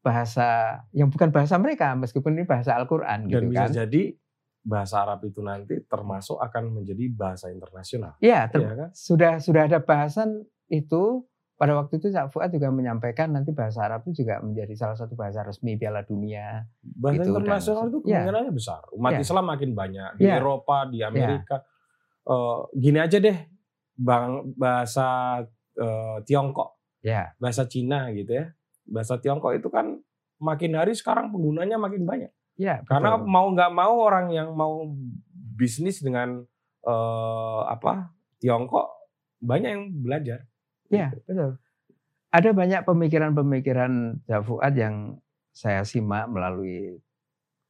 bahasa 0.00 0.80
yang 0.96 1.12
bukan 1.12 1.28
bahasa 1.28 1.60
mereka 1.60 1.92
meskipun 1.92 2.32
ini 2.38 2.44
bahasa 2.48 2.72
Al-Qur'an 2.78 3.28
Dan 3.28 3.30
gitu 3.30 3.46
bisa 3.52 3.66
kan. 3.68 3.70
jadi 3.84 4.02
bahasa 4.60 5.00
Arab 5.00 5.24
itu 5.24 5.40
nanti 5.40 5.80
termasuk 5.84 6.36
akan 6.36 6.76
menjadi 6.76 7.04
bahasa 7.10 7.48
internasional. 7.48 8.14
Iya, 8.20 8.46
ter- 8.46 8.60
Iya 8.60 8.72
kan? 8.76 8.88
sudah 8.92 9.32
sudah 9.38 9.62
ada 9.64 9.80
bahasan 9.80 10.44
itu 10.68 11.24
pada 11.56 11.76
waktu 11.76 11.96
itu 11.96 12.08
Cak 12.08 12.32
Fuad 12.32 12.48
juga 12.50 12.68
menyampaikan 12.68 13.32
nanti 13.32 13.52
bahasa 13.52 13.84
Arab 13.84 14.04
itu 14.04 14.24
juga 14.24 14.40
menjadi 14.40 14.72
salah 14.74 14.96
satu 14.96 15.12
bahasa 15.12 15.44
resmi 15.44 15.76
Piala 15.76 16.00
Dunia. 16.02 16.64
Bahasa 16.80 17.20
Itu 17.20 17.30
dan- 17.30 17.40
internasional 17.40 17.84
itu 17.86 17.98
Iya. 18.00 18.24
kemungkinannya 18.24 18.52
besar. 18.52 18.80
Umat 18.92 19.12
Iya. 19.12 19.20
Islam 19.20 19.44
makin 19.44 19.70
banyak 19.72 20.10
di 20.16 20.24
Iya. 20.24 20.40
Eropa, 20.40 20.76
di 20.88 20.98
Amerika. 21.00 21.56
Eh, 22.22 22.58
gini 22.74 22.98
aja 22.98 23.16
deh, 23.16 23.38
bang 23.94 24.32
bahasa 24.54 25.08
eh, 25.72 26.18
Tiongkok, 26.24 26.76
Ya, 27.00 27.32
bahasa 27.36 27.64
Cina 27.64 28.12
gitu 28.12 28.36
ya. 28.36 28.52
Bahasa 28.84 29.16
Tiongkok 29.16 29.56
itu 29.56 29.68
kan 29.68 29.96
makin 30.36 30.76
hari 30.76 30.92
sekarang 30.92 31.28
penggunanya 31.28 31.76
makin 31.76 32.04
banyak. 32.04 32.28
Ya. 32.56 32.82
Karena 32.86 33.18
betul. 33.18 33.28
mau 33.28 33.46
nggak 33.52 33.72
mau 33.74 33.94
orang 34.00 34.26
yang 34.32 34.54
mau 34.56 34.88
bisnis 35.58 36.00
dengan 36.00 36.42
eh, 36.86 37.60
apa 37.68 38.14
Tiongkok 38.40 38.88
banyak 39.40 39.70
yang 39.70 39.84
belajar. 40.00 40.48
Ya, 40.90 41.12
betul. 41.12 41.60
Ada 42.30 42.50
banyak 42.54 42.86
pemikiran-pemikiran 42.86 44.22
Cak 44.26 44.42
Fuad 44.46 44.74
yang 44.78 45.18
saya 45.50 45.82
simak 45.82 46.30
melalui 46.30 47.02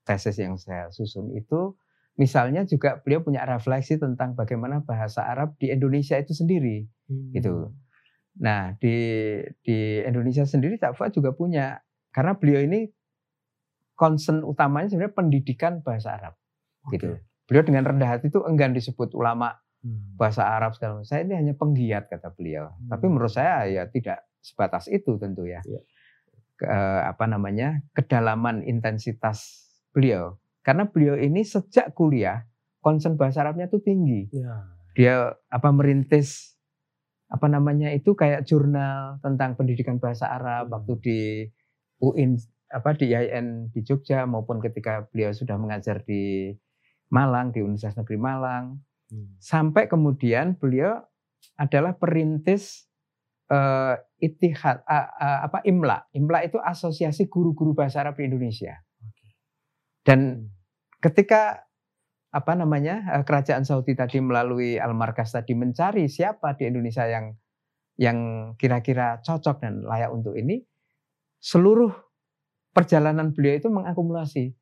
tesis 0.05 0.37
yang 0.37 0.61
saya 0.61 0.93
susun 0.93 1.33
itu. 1.33 1.75
Misalnya 2.19 2.69
juga 2.69 3.01
beliau 3.01 3.25
punya 3.25 3.49
refleksi 3.49 3.97
tentang 3.97 4.37
bagaimana 4.37 4.85
bahasa 4.85 5.25
Arab 5.25 5.57
di 5.57 5.73
Indonesia 5.73 6.21
itu 6.21 6.37
sendiri. 6.37 6.85
Gitu. 7.33 7.73
Nah, 8.37 8.77
di 8.77 8.97
di 9.65 10.05
Indonesia 10.05 10.45
sendiri 10.45 10.77
Cak 10.77 10.95
Fuad 10.95 11.17
juga 11.17 11.33
punya 11.33 11.81
karena 12.13 12.37
beliau 12.37 12.61
ini 12.61 12.91
concern 14.01 14.41
utamanya 14.41 14.89
sebenarnya 14.89 15.13
pendidikan 15.13 15.85
bahasa 15.85 16.17
Arab 16.17 16.35
gitu. 16.89 17.21
Beliau 17.45 17.61
dengan 17.69 17.85
rendah 17.85 18.09
hati 18.17 18.33
itu 18.33 18.41
enggan 18.49 18.73
disebut 18.73 19.13
ulama 19.13 19.61
Hmm. 19.81 20.13
bahasa 20.21 20.45
Arab 20.45 20.77
segala 20.77 21.01
macam. 21.01 21.09
Saya 21.09 21.25
ini 21.25 21.41
hanya 21.41 21.57
penggiat 21.57 22.13
kata 22.13 22.37
beliau. 22.37 22.69
Hmm. 22.69 22.93
Tapi 22.93 23.05
menurut 23.09 23.33
saya 23.33 23.65
ya 23.65 23.89
tidak 23.89 24.29
sebatas 24.45 24.93
itu 24.93 25.17
tentu 25.17 25.49
ya. 25.49 25.65
Iya. 25.65 25.81
Ke, 26.61 26.69
apa 27.09 27.25
namanya 27.25 27.81
kedalaman 27.97 28.61
intensitas 28.61 29.65
beliau. 29.97 30.37
Karena 30.61 30.85
beliau 30.85 31.17
ini 31.17 31.41
sejak 31.41 31.97
kuliah 31.97 32.45
concern 32.85 33.17
bahasa 33.17 33.41
Arabnya 33.41 33.73
itu 33.73 33.81
tinggi. 33.81 34.29
Ya. 34.37 34.69
Dia 34.93 35.15
apa 35.49 35.73
merintis 35.73 36.61
apa 37.33 37.49
namanya 37.49 37.89
itu 37.97 38.13
kayak 38.13 38.45
jurnal 38.45 39.17
tentang 39.25 39.57
pendidikan 39.57 39.97
bahasa 39.97 40.29
Arab 40.29 40.69
Hmm. 40.69 40.77
waktu 40.77 40.93
di 41.01 41.21
UIN 42.05 42.37
apa 42.71 42.95
di 42.95 43.11
IAIN 43.11 43.69
di 43.75 43.83
Jogja 43.83 44.25
maupun 44.25 44.63
ketika 44.63 45.05
beliau 45.11 45.35
sudah 45.35 45.59
mengajar 45.59 46.01
di 46.07 46.55
Malang 47.11 47.51
di 47.51 47.61
Universitas 47.61 47.99
Negeri 47.99 48.19
Malang 48.19 48.79
Hmm. 49.11 49.35
sampai 49.43 49.91
kemudian 49.91 50.55
beliau 50.55 51.03
adalah 51.59 51.99
perintis 51.99 52.87
eh, 53.51 53.99
itihad 54.23 54.87
a- 54.87 55.11
a- 55.11 55.41
apa 55.51 55.59
IMLA. 55.67 56.07
IMLA 56.15 56.47
itu 56.47 56.63
Asosiasi 56.63 57.27
Guru-guru 57.27 57.75
Bahasa 57.75 58.07
Arab 58.07 58.15
di 58.23 58.31
Indonesia. 58.31 58.79
Dan 60.07 60.47
ketika 61.03 61.67
apa 62.31 62.53
namanya 62.55 63.03
eh, 63.19 63.25
kerajaan 63.27 63.67
Saudi 63.67 63.99
tadi 63.99 64.23
melalui 64.23 64.79
Al 64.79 64.95
Markas 64.95 65.35
tadi 65.35 65.59
mencari 65.59 66.07
siapa 66.07 66.55
di 66.55 66.71
Indonesia 66.71 67.03
yang 67.11 67.35
yang 67.99 68.19
kira-kira 68.55 69.19
cocok 69.21 69.61
dan 69.61 69.83
layak 69.83 70.15
untuk 70.15 70.39
ini, 70.39 70.63
seluruh 71.43 71.91
perjalanan 72.71 73.31
beliau 73.31 73.57
itu 73.57 73.69
mengakumulasi 73.69 74.55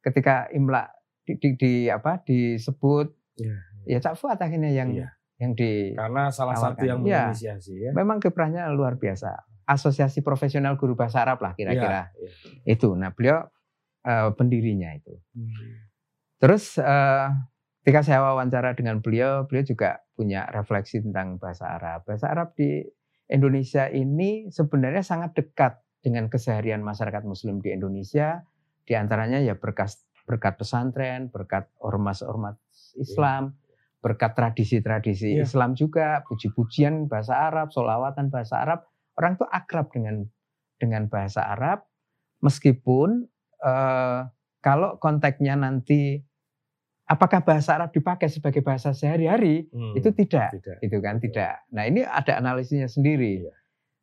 ketika 0.00 0.50
IMLA 0.50 0.90
di, 1.22 1.32
di, 1.38 1.48
di- 1.54 1.86
apa 1.86 2.18
disebut 2.20 3.14
Iya, 3.32 3.56
ya 3.86 3.98
Cak 3.98 4.18
Fuad 4.18 4.36
akhirnya 4.36 4.68
yang 4.68 4.92
Iya. 4.92 5.08
yang 5.38 5.52
di 5.54 5.94
Karena 5.94 6.28
salah 6.28 6.52
satu 6.54 6.82
Awalkan. 6.82 6.86
yang 6.86 6.98
Iya. 7.02 7.20
menginisiasi 7.30 7.72
ya. 7.78 7.90
memang 7.92 8.18
kiprahnya 8.18 8.68
luar 8.68 8.98
biasa. 8.98 9.32
Asosiasi 9.62 10.20
Profesional 10.20 10.74
Guru 10.74 10.92
Bahasa 10.92 11.22
Arab 11.22 11.38
lah 11.38 11.54
kira-kira 11.54 12.10
Iya, 12.12 12.28
iya. 12.66 12.74
itu. 12.74 12.92
Nah 12.92 13.10
beliau 13.10 13.46
eh, 14.02 14.30
pendirinya 14.34 14.90
itu. 14.92 15.14
Hmm. 15.32 15.86
Terus 16.38 16.74
eh, 16.76 17.26
ketika 17.80 18.02
saya 18.02 18.20
wawancara 18.22 18.74
dengan 18.74 18.98
beliau, 18.98 19.46
beliau 19.46 19.62
juga 19.62 20.02
punya 20.12 20.46
refleksi 20.50 20.98
tentang 21.00 21.38
bahasa 21.38 21.70
Arab. 21.70 22.02
Bahasa 22.02 22.26
Arab 22.28 22.52
di 22.52 22.82
Indonesia 23.26 23.86
ini 23.88 24.50
sebenarnya 24.50 25.00
sangat 25.00 25.32
dekat 25.32 25.78
dengan 26.02 26.26
keseharian 26.26 26.82
masyarakat 26.82 27.22
Muslim 27.22 27.62
di 27.62 27.70
Indonesia. 27.70 28.42
Di 28.82 28.98
antaranya 28.98 29.38
ya 29.38 29.54
berkat 29.54 29.94
berkat 30.26 30.58
pesantren, 30.58 31.30
berkat 31.30 31.70
ormas-ormas 31.78 32.58
Islam, 32.94 33.54
berkat 34.02 34.34
tradisi-tradisi 34.34 35.38
Iya. 35.38 35.46
Islam 35.46 35.74
juga, 35.74 36.22
puji-pujian 36.26 37.06
bahasa 37.06 37.38
Arab, 37.38 37.70
solawatan 37.70 38.30
bahasa 38.30 38.58
Arab. 38.60 38.86
Orang 39.14 39.38
tuh 39.38 39.46
akrab 39.46 39.90
dengan 39.90 40.26
dengan 40.78 41.06
bahasa 41.06 41.46
Arab, 41.46 41.86
meskipun 42.42 43.26
eh, 43.62 44.20
kalau 44.58 44.98
konteksnya 44.98 45.54
nanti 45.54 46.18
apakah 47.06 47.42
bahasa 47.42 47.78
Arab 47.78 47.90
dipakai 47.90 48.26
sebagai 48.26 48.62
bahasa 48.62 48.90
sehari-hari 48.90 49.66
Hmm. 49.70 49.94
itu 49.94 50.10
tidak 50.10 50.54
Tidak. 50.54 50.78
itu 50.82 50.96
kan 50.98 51.18
Betul. 51.18 51.24
tidak 51.30 51.54
nah 51.68 51.84
ini 51.84 52.02
ada 52.02 52.38
analisisnya 52.38 52.86
sendiri 52.86 53.46
Iya. 53.46 53.52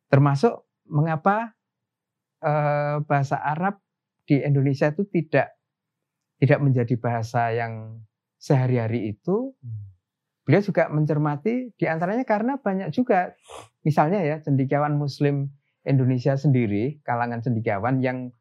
termasuk 0.08 0.62
mengapa 0.86 1.52
eh, 2.40 2.96
bahasa 3.04 3.36
Arab 3.40 3.80
di 4.24 4.40
Indonesia 4.40 4.90
itu 4.90 5.04
tidak 5.08 5.56
tidak 6.40 6.58
menjadi 6.64 6.94
bahasa 6.96 7.52
yang 7.52 8.00
sehari-hari 8.40 9.12
itu 9.12 9.52
Hmm. 9.60 9.92
beliau 10.48 10.64
juga 10.64 10.88
mencermati 10.88 11.76
di 11.76 11.84
antaranya 11.84 12.24
karena 12.24 12.56
banyak 12.56 12.90
juga 12.90 13.36
misalnya 13.84 14.24
ya 14.24 14.40
cendikiawan 14.40 14.96
Muslim 14.96 15.52
Indonesia 15.84 16.34
sendiri 16.34 17.04
kalangan 17.04 17.44
cendikiawan 17.44 18.00
yang 18.00 18.32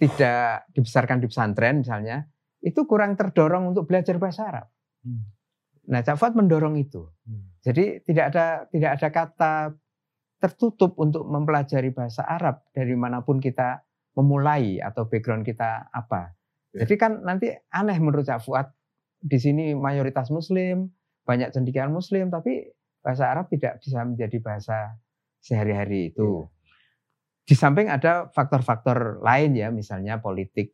tidak 0.00 0.64
dibesarkan 0.72 1.20
di 1.20 1.26
pesantren 1.28 1.82
misalnya 1.82 2.30
itu 2.60 2.84
kurang 2.84 3.16
terdorong 3.16 3.72
untuk 3.72 3.88
belajar 3.88 4.16
bahasa 4.20 4.48
Arab. 4.48 4.66
Hmm. 5.04 5.24
Nah, 5.90 6.04
Cak 6.04 6.20
Fuad 6.20 6.36
mendorong 6.36 6.76
itu. 6.76 7.08
Hmm. 7.24 7.56
Jadi 7.64 8.04
tidak 8.04 8.32
ada 8.32 8.46
tidak 8.68 8.90
ada 9.00 9.08
kata 9.08 9.54
tertutup 10.40 10.96
untuk 10.96 11.28
mempelajari 11.28 11.92
bahasa 11.92 12.24
Arab 12.24 12.64
dari 12.72 12.96
mana 12.96 13.20
pun 13.20 13.38
kita 13.38 13.84
memulai 14.16 14.80
atau 14.80 15.06
background 15.06 15.44
kita 15.44 15.92
apa. 15.92 16.32
Ya. 16.72 16.88
Jadi 16.88 16.94
kan 16.96 17.12
nanti 17.22 17.52
aneh 17.70 17.98
menurut 18.00 18.24
Cak 18.24 18.42
Fuad 18.42 18.72
di 19.20 19.36
sini 19.36 19.76
mayoritas 19.76 20.32
Muslim, 20.32 20.88
banyak 21.28 21.52
cendikiawan 21.52 21.92
Muslim, 21.92 22.32
tapi 22.32 22.72
bahasa 23.04 23.28
Arab 23.28 23.52
tidak 23.52 23.84
bisa 23.84 24.00
menjadi 24.02 24.40
bahasa 24.40 24.96
sehari-hari 25.44 26.10
itu. 26.10 26.48
Iya. 26.48 26.58
Di 27.44 27.54
samping 27.58 27.92
ada 27.92 28.32
faktor-faktor 28.32 29.20
lain 29.20 29.58
ya, 29.58 29.68
misalnya 29.68 30.22
politik 30.22 30.72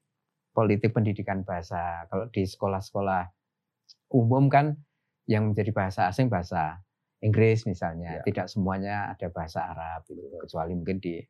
politik 0.54 0.94
pendidikan 0.94 1.42
bahasa. 1.42 2.06
Kalau 2.06 2.30
di 2.30 2.46
sekolah-sekolah 2.46 3.22
umum 4.14 4.46
kan 4.46 4.78
yang 5.26 5.50
menjadi 5.50 5.74
bahasa 5.74 6.06
asing 6.06 6.30
bahasa 6.30 6.85
Inggris 7.18 7.64
misalnya, 7.64 8.20
Ya. 8.20 8.22
tidak 8.22 8.46
semuanya 8.46 9.10
ada 9.10 9.26
bahasa 9.28 9.64
Arab 9.64 10.04
gitu, 10.04 10.20
kecuali 10.38 10.72
mungkin 10.72 11.00
di 11.00 11.20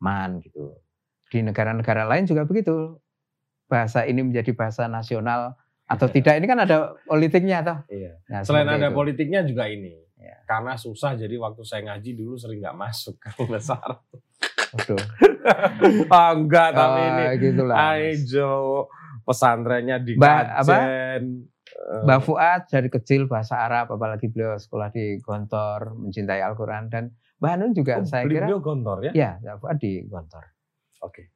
MAN 0.00 0.40
gitu. 0.40 0.76
Di 1.28 1.40
negara-negara 1.40 2.04
lain 2.04 2.24
juga 2.24 2.44
begitu. 2.44 2.96
Bahasa 3.64 4.04
ini 4.04 4.20
menjadi 4.20 4.52
bahasa 4.52 4.84
nasional 4.86 5.56
atau 5.84 6.06
tidak 6.08 6.36
ini 6.36 6.46
kan 6.46 6.60
ada 6.60 6.96
politiknya 7.04 7.60
toh. 7.60 7.78
Iya. 7.88 8.12
Nah, 8.28 8.40
Selain 8.40 8.68
ada 8.68 8.88
itu. 8.88 8.96
politiknya 8.96 9.44
juga 9.44 9.68
ini. 9.68 10.00
Ya. 10.16 10.40
Karena 10.48 10.76
susah 10.76 11.12
jadi 11.12 11.36
waktu 11.36 11.60
saya 11.60 11.84
ngaji 11.84 12.10
dulu 12.14 12.36
sering 12.36 12.64
nggak 12.64 12.76
masuk 12.76 13.16
kalau 13.24 13.44
bahasa 13.44 13.76
Arab. 13.76 14.00
Waduh. 14.74 15.00
ah, 16.16 16.32
enggak 16.32 16.68
tapi 16.72 17.00
Oh, 17.00 17.08
ini 17.10 17.24
gitulah. 17.38 17.76
Aijo 17.94 18.52
pesantrennya 19.24 19.96
di 20.00 20.16
apa? 20.16 20.76
Eh, 21.74 22.02
Mbak 22.06 22.20
Fuad 22.22 22.62
dari 22.70 22.88
kecil 22.88 23.26
bahasa 23.26 23.58
Arab, 23.58 23.90
apalagi 23.90 24.30
beliau 24.30 24.54
sekolah 24.54 24.94
di 24.94 25.18
Gontor, 25.18 25.98
mencintai 25.98 26.38
Al-Quran 26.38 26.86
dan 26.86 27.10
Mbak 27.42 27.50
Hanun 27.50 27.72
juga 27.74 27.98
oh, 27.98 28.06
saya 28.06 28.24
kira, 28.24 28.46
beliau 28.46 28.62
gontor 28.62 29.10
ya? 29.10 29.12
ya 29.12 29.30
Mbak 29.42 29.56
Fuad 29.58 29.76
di 29.82 29.92
Gontor. 30.06 30.44
Oke. 31.02 31.34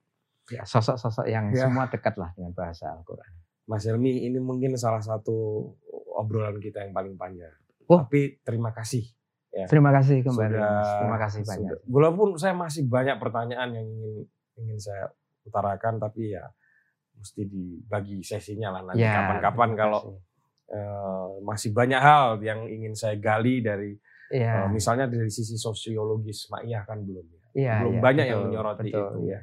Ya, 0.48 0.64
sosok-sosok 0.64 1.28
yang 1.28 1.52
Ya. 1.52 1.68
semua 1.68 1.90
dekat 1.90 2.16
lah 2.16 2.32
dengan 2.32 2.54
bahasa 2.56 2.88
Al-Quran. 2.94 3.28
Mas 3.68 3.84
Helmi 3.84 4.24
ini 4.24 4.40
mungkin 4.40 4.72
salah 4.80 5.02
satu 5.04 5.68
obrolan 6.16 6.56
kita 6.56 6.80
yang 6.86 6.96
paling 6.96 7.20
panjang. 7.20 7.52
Oh. 7.84 8.00
Tapi 8.00 8.40
terima 8.40 8.72
kasih. 8.72 9.04
Terima 9.68 9.90
kasih 9.90 10.22
kembali, 10.22 10.54
Sudah-. 10.54 10.98
Terima 11.02 11.18
kasih 11.18 11.40
banyak. 11.44 11.68
Sudah- 11.76 11.84
Walaupun 11.90 12.28
saya 12.38 12.54
masih 12.56 12.86
banyak 12.86 13.16
pertanyaan 13.20 13.68
yang 13.74 13.84
ingin 13.84 14.14
ingin 14.56 14.78
saya 14.78 15.10
utarakan, 15.44 15.98
tapi 15.98 16.32
ya 16.32 16.44
mesti 17.18 17.42
dibagi 17.44 18.22
sesinya 18.22 18.70
lah 18.70 18.82
nanti 18.86 19.02
Ya, 19.02 19.12
kapan-kapan 19.18 19.68
terima 19.74 19.80
kalau 19.84 20.00
eh, 20.68 21.28
masih 21.42 21.72
banyak 21.72 22.00
hal 22.00 22.38
yang 22.40 22.68
ingin 22.68 22.92
saya 22.92 23.16
gali 23.16 23.60
dari 23.60 23.96
Iya, 24.28 24.64
eh, 24.64 24.68
misalnya 24.68 25.08
dari 25.08 25.32
sisi 25.32 25.56
sosiologis 25.56 26.52
Ma'iyah 26.52 26.84
kan 26.84 27.00
belum 27.00 27.24
ya. 27.24 27.40
iya, 27.56 27.74
belum 27.80 27.94
iya, 27.96 28.02
banyak 28.04 28.24
yang 28.28 28.40
betul, 28.44 28.48
menyoroti 28.52 28.88
betul, 28.92 29.00
itu 29.08 29.18
iya. 29.24 29.32
ya. 29.32 29.40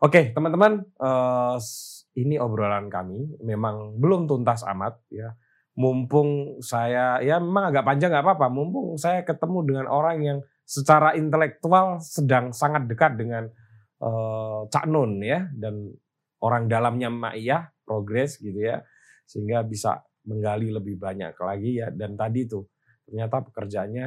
Oke, 0.00 0.20
teman-teman, 0.32 0.72
eh, 0.86 1.54
s- 1.58 2.06
ini 2.14 2.38
obrolan 2.38 2.86
kami 2.86 3.38
memang 3.42 3.98
belum 3.98 4.30
tuntas 4.30 4.62
amat 4.70 5.02
ya. 5.10 5.34
Mumpung 5.74 6.58
saya 6.60 7.18
ya 7.22 7.38
memang 7.42 7.70
agak 7.74 7.86
panjang 7.86 8.10
nggak 8.14 8.22
apa-apa. 8.26 8.46
Mumpung 8.50 8.94
saya 8.94 9.22
ketemu 9.26 9.58
dengan 9.66 9.86
orang 9.90 10.18
yang 10.22 10.38
secara 10.62 11.18
intelektual 11.18 11.98
sedang 11.98 12.54
sangat 12.54 12.86
dekat 12.86 13.18
dengan 13.18 13.50
eh, 13.98 14.60
Cak 14.70 14.86
Nun 14.86 15.18
ya 15.20 15.50
dan 15.58 15.90
orang 16.38 16.70
dalamnya 16.70 17.10
Ma'iyah 17.10 17.74
progres 17.82 18.38
gitu 18.38 18.56
ya 18.56 18.80
sehingga 19.26 19.62
bisa 19.62 20.00
menggali 20.22 20.68
lebih 20.68 20.96
banyak 20.96 21.32
lagi 21.34 21.78
ya 21.78 21.88
dan 21.88 22.14
tadi 22.14 22.44
tuh 22.44 22.68
ternyata 23.04 23.40
pekerjaannya 23.42 24.06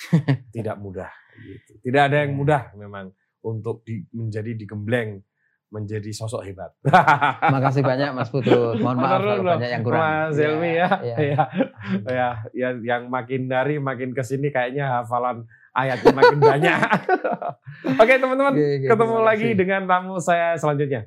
tidak 0.54 0.76
mudah 0.76 1.10
gitu. 1.36 1.72
Tidak 1.82 2.02
ada 2.02 2.16
yang 2.20 2.32
Ya. 2.32 2.36
mudah 2.36 2.62
memang 2.74 3.12
untuk 3.40 3.80
di- 3.82 4.04
menjadi 4.10 4.52
digembleng 4.54 5.20
menjadi 5.70 6.10
sosok 6.10 6.42
hebat. 6.42 6.74
Makasih 7.54 7.80
banyak 7.80 8.10
Mas 8.10 8.26
Putut. 8.26 8.74
Mohon 8.76 8.96
maaf 8.98 9.20
kalau 9.22 9.44
banyak 9.46 9.70
yang 9.70 9.82
kurang. 9.86 10.02
Mas 10.02 10.34
Iya, 10.34 10.42
Helmi 10.42 10.70
ya. 10.72 10.88
iya. 10.98 11.16
Ya, 11.16 11.44
ya, 12.04 12.28
ya, 12.50 12.68
yang 12.82 13.02
makin 13.06 13.46
dari 13.46 13.78
makin 13.78 14.10
ke 14.10 14.20
sini 14.20 14.50
kayaknya 14.50 14.98
hafalan 14.98 15.46
ayatnya 15.70 16.10
makin 16.10 16.38
banyak. 16.42 16.78
Oke, 18.02 18.18
teman-teman, 18.18 18.54
ketemu 18.58 19.16
lagi 19.22 19.48
dengan 19.54 19.86
tamu 19.86 20.18
saya 20.18 20.58
selanjutnya. 20.58 21.06